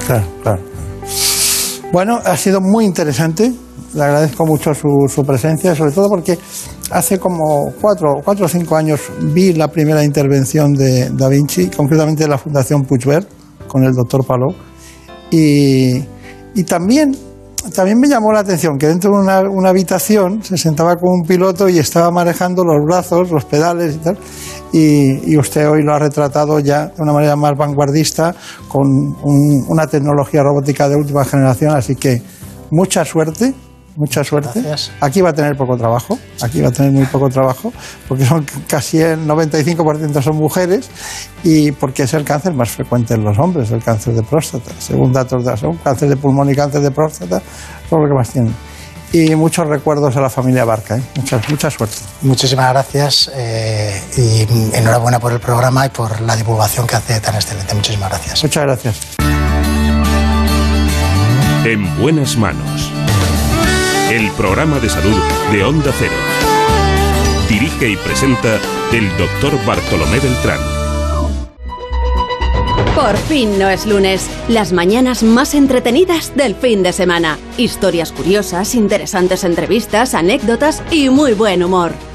Claro, 0.07 0.25
claro. 0.41 0.59
Bueno, 1.91 2.19
ha 2.25 2.35
sido 2.35 2.59
muy 2.61 2.83
interesante. 2.83 3.53
Le 3.93 4.03
agradezco 4.03 4.43
mucho 4.47 4.73
su, 4.73 5.23
presencia, 5.23 5.75
sobre 5.75 5.91
todo 5.91 6.09
porque 6.09 6.39
hace 6.89 7.19
como 7.19 7.71
cuatro, 7.79 8.13
cuatro 8.25 8.47
o 8.47 8.49
cinco 8.49 8.75
años 8.75 9.01
vi 9.19 9.53
la 9.53 9.67
primera 9.67 10.03
intervención 10.03 10.73
de 10.73 11.11
Da 11.11 11.29
Vinci, 11.29 11.67
concretamente 11.67 12.23
de 12.23 12.29
la 12.29 12.39
Fundación 12.39 12.85
Puigvert, 12.85 13.29
con 13.67 13.83
el 13.83 13.93
doctor 13.93 14.25
Palou. 14.25 14.55
Y 15.29 16.01
también 16.67 17.15
también 17.73 17.99
me 17.99 18.07
llamó 18.07 18.31
la 18.33 18.39
atención 18.39 18.77
que 18.77 18.87
dentro 18.87 19.11
de 19.11 19.21
una, 19.23 19.41
una 19.41 19.69
habitación 19.69 20.43
se 20.43 20.57
sentaba 20.57 20.95
con 20.95 21.11
un 21.21 21.23
piloto 21.27 21.69
y 21.69 21.79
estaba 21.79 22.11
manejando 22.11 22.63
los 22.63 22.83
brazos, 22.85 23.31
los 23.31 23.45
pedales 23.45 23.95
y 23.95 23.97
tal. 23.99 24.17
Y, 24.71 25.31
y 25.33 25.37
usted 25.37 25.69
hoy 25.69 25.83
lo 25.83 25.93
ha 25.93 25.99
retratado 25.99 26.59
ya 26.59 26.87
de 26.87 27.01
una 27.01 27.13
manera 27.13 27.35
más 27.35 27.53
vanguardista 27.57 28.35
con 28.67 28.87
un- 29.23 29.65
una 29.67 29.87
tecnología 29.87 30.41
robótica 30.43 30.89
de 30.89 30.95
última 30.95 31.23
generación. 31.25 31.75
Así 31.75 31.95
que 31.95 32.21
mucha 32.71 33.05
suerte, 33.05 33.53
mucha 33.95 34.23
suerte. 34.23 34.63
Aquí 34.99 35.21
va 35.21 35.29
a 35.29 35.33
tener 35.33 35.55
poco 35.55 35.77
trabajo, 35.77 36.17
aquí 36.41 36.61
va 36.61 36.69
a 36.69 36.71
tener 36.71 36.91
muy 36.91 37.05
poco 37.05 37.29
trabajo, 37.29 37.71
porque 38.07 38.25
son 38.25 38.45
casi 38.67 38.99
el 38.99 39.27
95% 39.27 40.21
son 40.21 40.37
mujeres 40.37 40.89
y 41.43 41.71
porque 41.71 42.03
es 42.03 42.13
el 42.13 42.23
cáncer 42.23 42.53
más 42.53 42.69
frecuente 42.69 43.13
en 43.13 43.23
los 43.23 43.37
hombres, 43.37 43.71
el 43.71 43.83
cáncer 43.83 44.13
de 44.13 44.23
próstata. 44.23 44.71
Según 44.79 45.13
datos 45.13 45.43
de 45.45 45.51
la 45.51 45.77
cáncer 45.83 46.09
de 46.09 46.17
pulmón 46.17 46.49
y 46.49 46.55
cáncer 46.55 46.81
de 46.81 46.91
próstata 46.91 47.41
son 47.89 48.01
los 48.01 48.09
que 48.09 48.15
más 48.15 48.29
tienen. 48.29 48.53
Y 49.13 49.35
muchos 49.35 49.67
recuerdos 49.67 50.17
a 50.17 50.21
la 50.21 50.29
familia 50.29 50.65
Barca, 50.65 50.97
¿eh? 50.97 51.03
mucha, 51.15 51.39
mucha 51.47 51.69
suerte. 51.69 51.97
Muchísimas 52.23 52.71
gracias 52.71 53.31
eh, 53.35 54.01
y 54.17 54.75
enhorabuena 54.75 55.19
por 55.19 55.31
el 55.31 55.39
programa 55.39 55.85
y 55.85 55.89
por 55.89 56.19
la 56.21 56.35
divulgación 56.35 56.87
que 56.87 56.95
hace 56.95 57.19
tan 57.19 57.35
excelente. 57.35 57.75
Muchísimas 57.75 58.09
gracias. 58.09 58.43
Muchas 58.43 58.63
gracias. 58.63 58.95
En 61.63 62.01
buenas 62.01 62.35
manos. 62.35 63.02
El 64.13 64.29
programa 64.33 64.79
de 64.79 64.89
salud 64.89 65.17
de 65.51 65.63
Onda 65.63 65.91
Cero. 65.97 66.13
Dirige 67.49 67.89
y 67.89 67.95
presenta 67.95 68.59
el 68.91 69.09
doctor 69.17 69.53
Bartolomé 69.65 70.19
Beltrán. 70.19 70.59
Por 72.93 73.17
fin 73.17 73.57
no 73.57 73.69
es 73.69 73.87
lunes. 73.87 74.29
Las 74.49 74.71
mañanas 74.71 75.23
más 75.23 75.55
entretenidas 75.55 76.35
del 76.35 76.53
fin 76.53 76.83
de 76.83 76.93
semana. 76.93 77.39
Historias 77.57 78.11
curiosas, 78.11 78.75
interesantes 78.75 79.43
entrevistas, 79.45 80.13
anécdotas 80.13 80.83
y 80.91 81.09
muy 81.09 81.33
buen 81.33 81.63
humor. 81.63 81.93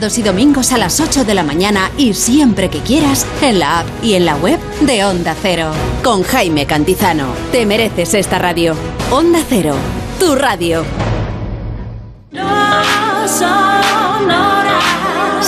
Y 0.00 0.22
domingos 0.22 0.72
a 0.72 0.78
las 0.78 0.98
8 0.98 1.24
de 1.24 1.34
la 1.34 1.42
mañana 1.42 1.90
y 1.98 2.14
siempre 2.14 2.70
que 2.70 2.78
quieras 2.78 3.26
en 3.42 3.58
la 3.58 3.80
app 3.80 3.86
y 4.02 4.14
en 4.14 4.24
la 4.24 4.34
web 4.34 4.58
de 4.80 5.04
Onda 5.04 5.36
Cero. 5.40 5.72
Con 6.02 6.22
Jaime 6.22 6.64
Cantizano. 6.64 7.26
Te 7.52 7.66
mereces 7.66 8.14
esta 8.14 8.38
radio. 8.38 8.74
Onda 9.10 9.40
Cero. 9.46 9.74
Tu 10.18 10.34
radio. 10.34 10.84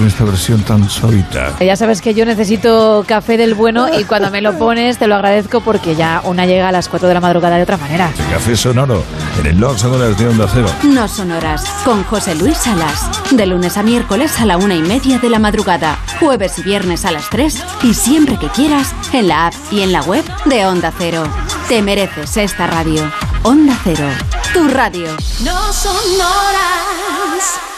con 0.00 0.08
esta 0.08 0.24
versión 0.24 0.62
tan 0.62 0.88
suavita? 0.88 1.58
Ya 1.60 1.76
sabes 1.76 2.00
que 2.00 2.14
yo 2.14 2.24
necesito 2.24 3.04
café 3.06 3.36
del 3.36 3.52
bueno 3.54 3.86
y 3.98 4.04
cuando 4.04 4.30
me 4.30 4.40
lo 4.40 4.56
pones 4.56 4.96
te 4.96 5.06
lo 5.06 5.14
agradezco 5.14 5.60
porque 5.60 5.94
ya 5.94 6.22
una 6.24 6.46
llega 6.46 6.70
a 6.70 6.72
las 6.72 6.88
4 6.88 7.06
de 7.06 7.12
la 7.12 7.20
madrugada 7.20 7.58
de 7.58 7.64
otra 7.64 7.76
manera. 7.76 8.10
Café 8.32 8.56
sonoro 8.56 9.04
en 9.40 9.46
el 9.46 9.60
Los 9.60 9.82
Sonoras 9.82 10.16
de 10.18 10.26
Onda 10.26 10.48
Cero. 10.50 10.68
No 10.84 11.06
Sonoras 11.06 11.66
con 11.84 12.02
José 12.04 12.34
Luis 12.34 12.56
Salas. 12.56 13.10
De 13.30 13.44
lunes 13.44 13.76
a 13.76 13.82
miércoles 13.82 14.40
a 14.40 14.46
la 14.46 14.56
una 14.56 14.74
y 14.74 14.80
media 14.80 15.18
de 15.18 15.28
la 15.28 15.38
madrugada. 15.38 15.98
Jueves 16.18 16.58
y 16.58 16.62
viernes 16.62 17.04
a 17.04 17.10
las 17.10 17.28
3 17.28 17.62
y 17.82 17.92
siempre 17.92 18.38
que 18.38 18.48
quieras 18.48 18.94
en 19.12 19.28
la 19.28 19.48
app 19.48 19.54
y 19.70 19.82
en 19.82 19.92
la 19.92 20.00
web 20.00 20.24
de 20.46 20.64
Onda 20.64 20.94
Cero. 20.96 21.24
Te 21.68 21.82
mereces 21.82 22.38
esta 22.38 22.66
radio. 22.66 23.02
Onda 23.42 23.78
Cero. 23.84 24.08
Tu 24.54 24.66
radio. 24.66 25.08
No 25.44 25.72
sonoras. 25.74 27.69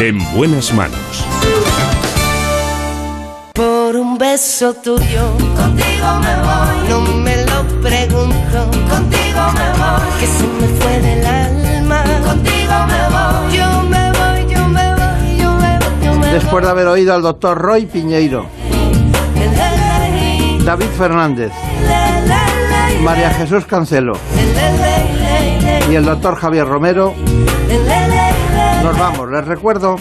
En 0.00 0.18
buenas 0.34 0.72
manos. 0.72 1.26
Por 3.52 3.96
un 3.96 4.16
beso 4.16 4.72
tuyo, 4.72 5.36
contigo 5.54 6.08
me 6.22 6.36
voy. 6.36 6.88
No 6.88 7.00
me 7.18 7.36
lo 7.44 7.62
pregunto, 7.82 8.70
contigo 8.88 9.42
me 9.52 9.68
voy. 9.78 10.18
Que 10.18 10.26
se 10.26 10.46
me 10.46 10.68
fue 10.80 11.00
del 11.00 11.26
alma, 11.26 12.02
contigo 12.24 12.72
me 12.86 13.08
voy. 13.10 13.56
Yo 13.58 13.82
me 13.82 14.10
voy, 14.12 14.54
yo 14.54 14.68
me 14.68 14.94
voy, 14.94 15.36
yo 15.38 15.52
me 15.52 15.78
voy, 15.78 16.06
yo 16.06 16.14
me. 16.14 16.28
Después 16.28 16.64
de 16.64 16.70
haber 16.70 16.86
oído 16.86 17.14
al 17.14 17.20
doctor 17.20 17.58
Roy 17.58 17.84
Piñeiro, 17.84 18.46
David 20.64 20.88
Fernández, 20.96 21.52
María 23.02 23.34
Jesús 23.34 23.66
Cancelo 23.66 24.16
y 25.90 25.94
el 25.94 26.06
doctor 26.06 26.36
Javier 26.36 26.66
Romero, 26.66 27.14
nos 28.82 28.98
vamos. 28.98 29.30
Les 29.30 29.44
recuerdo 29.44 29.96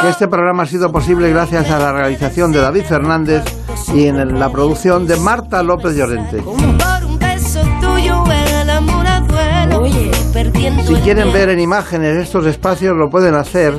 que 0.00 0.08
este 0.08 0.28
programa 0.28 0.64
ha 0.64 0.66
sido 0.66 0.90
posible 0.90 1.30
gracias 1.30 1.70
a 1.70 1.78
la 1.78 1.92
realización 1.92 2.52
de 2.52 2.60
David 2.60 2.84
Fernández 2.84 3.42
y 3.94 4.06
en 4.06 4.38
la 4.38 4.50
producción 4.50 5.06
de 5.06 5.16
Marta 5.16 5.62
López 5.62 5.96
Llorente. 5.96 6.42
Si 10.86 10.94
quieren 10.96 11.32
ver 11.32 11.50
en 11.50 11.60
imágenes 11.60 12.16
estos 12.16 12.46
espacios, 12.46 12.96
lo 12.96 13.08
pueden 13.10 13.34
hacer 13.34 13.74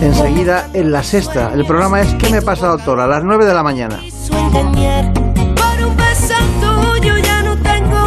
enseguida 0.00 0.68
en 0.72 0.92
la 0.92 1.02
sexta. 1.02 1.52
El 1.54 1.64
programa 1.64 2.00
es 2.00 2.14
¿Qué 2.14 2.30
me 2.30 2.42
pasa, 2.42 2.68
doctor? 2.68 3.00
A 3.00 3.06
las 3.06 3.24
9 3.24 3.46
de 3.46 3.54
la 3.54 3.62
mañana. 3.62 4.00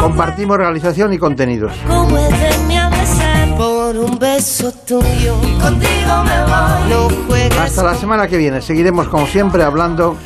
Compartimos 0.00 0.56
realización 0.56 1.12
y 1.12 1.18
contenidos. 1.18 1.72
Beso 4.20 4.70
tuyo, 4.86 5.34
contigo 5.60 6.22
me 6.24 6.44
voy. 6.44 6.90
No 6.90 7.08
juegues 7.26 7.58
Hasta 7.58 7.82
la 7.82 7.94
semana 7.94 8.28
que 8.28 8.36
viene. 8.36 8.60
Seguiremos, 8.60 9.08
como 9.08 9.26
siempre, 9.26 9.64
hablando 9.64 10.16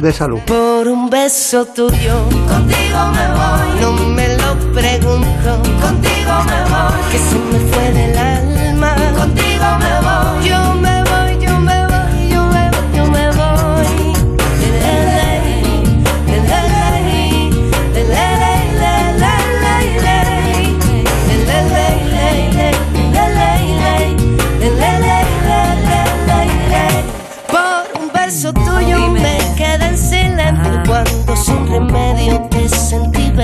de 0.00 0.12
salud. 0.12 0.40
por 0.40 0.88
un 0.88 1.08
beso 1.08 1.64
tuyo, 1.64 2.24
contigo 2.48 2.98
me 3.14 3.26
voy. 3.38 3.80
No 3.80 3.92
me 3.92 4.36
lo 4.36 4.56
pregunto, 4.74 5.62
contigo 5.80 6.34
me 6.50 6.60
voy. 6.72 7.00
Que 7.12 7.18
se 7.18 7.38
me 7.38 7.58
fue 7.72 7.92
del 7.92 8.18
alma, 8.18 8.94
contigo 9.16 9.64
me 9.78 9.94
voy. 10.06 10.48
Yo 10.48 10.75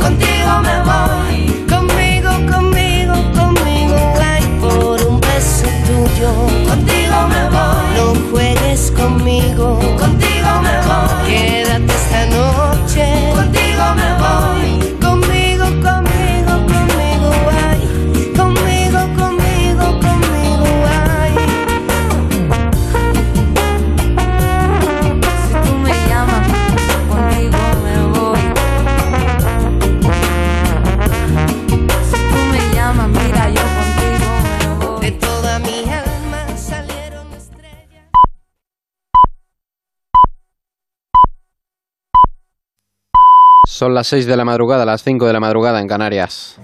Contigo 0.00 0.60
me 0.62 0.76
voy. 0.88 1.66
Conmigo, 1.68 2.30
conmigo, 2.52 3.14
conmigo 3.34 3.96
voy 4.14 4.42
por 4.60 5.02
un 5.08 5.20
beso 5.20 5.66
tuyo. 5.86 6.30
Contigo 6.68 7.16
me 7.28 7.42
voy. 7.54 7.86
No 7.96 8.30
juegues 8.30 8.92
conmigo. 8.92 9.78
Contigo 9.98 10.50
me 10.62 10.76
voy. 10.86 11.26
Quédate 11.26 11.92
esta 12.02 12.26
noche. 12.26 13.32
Contigo 13.34 13.55
Son 43.76 43.92
las 43.92 44.06
6 44.06 44.24
de 44.24 44.38
la 44.38 44.46
madrugada, 44.46 44.86
las 44.86 45.02
5 45.02 45.26
de 45.26 45.34
la 45.34 45.38
madrugada 45.38 45.82
en 45.82 45.86
Canarias. 45.86 46.56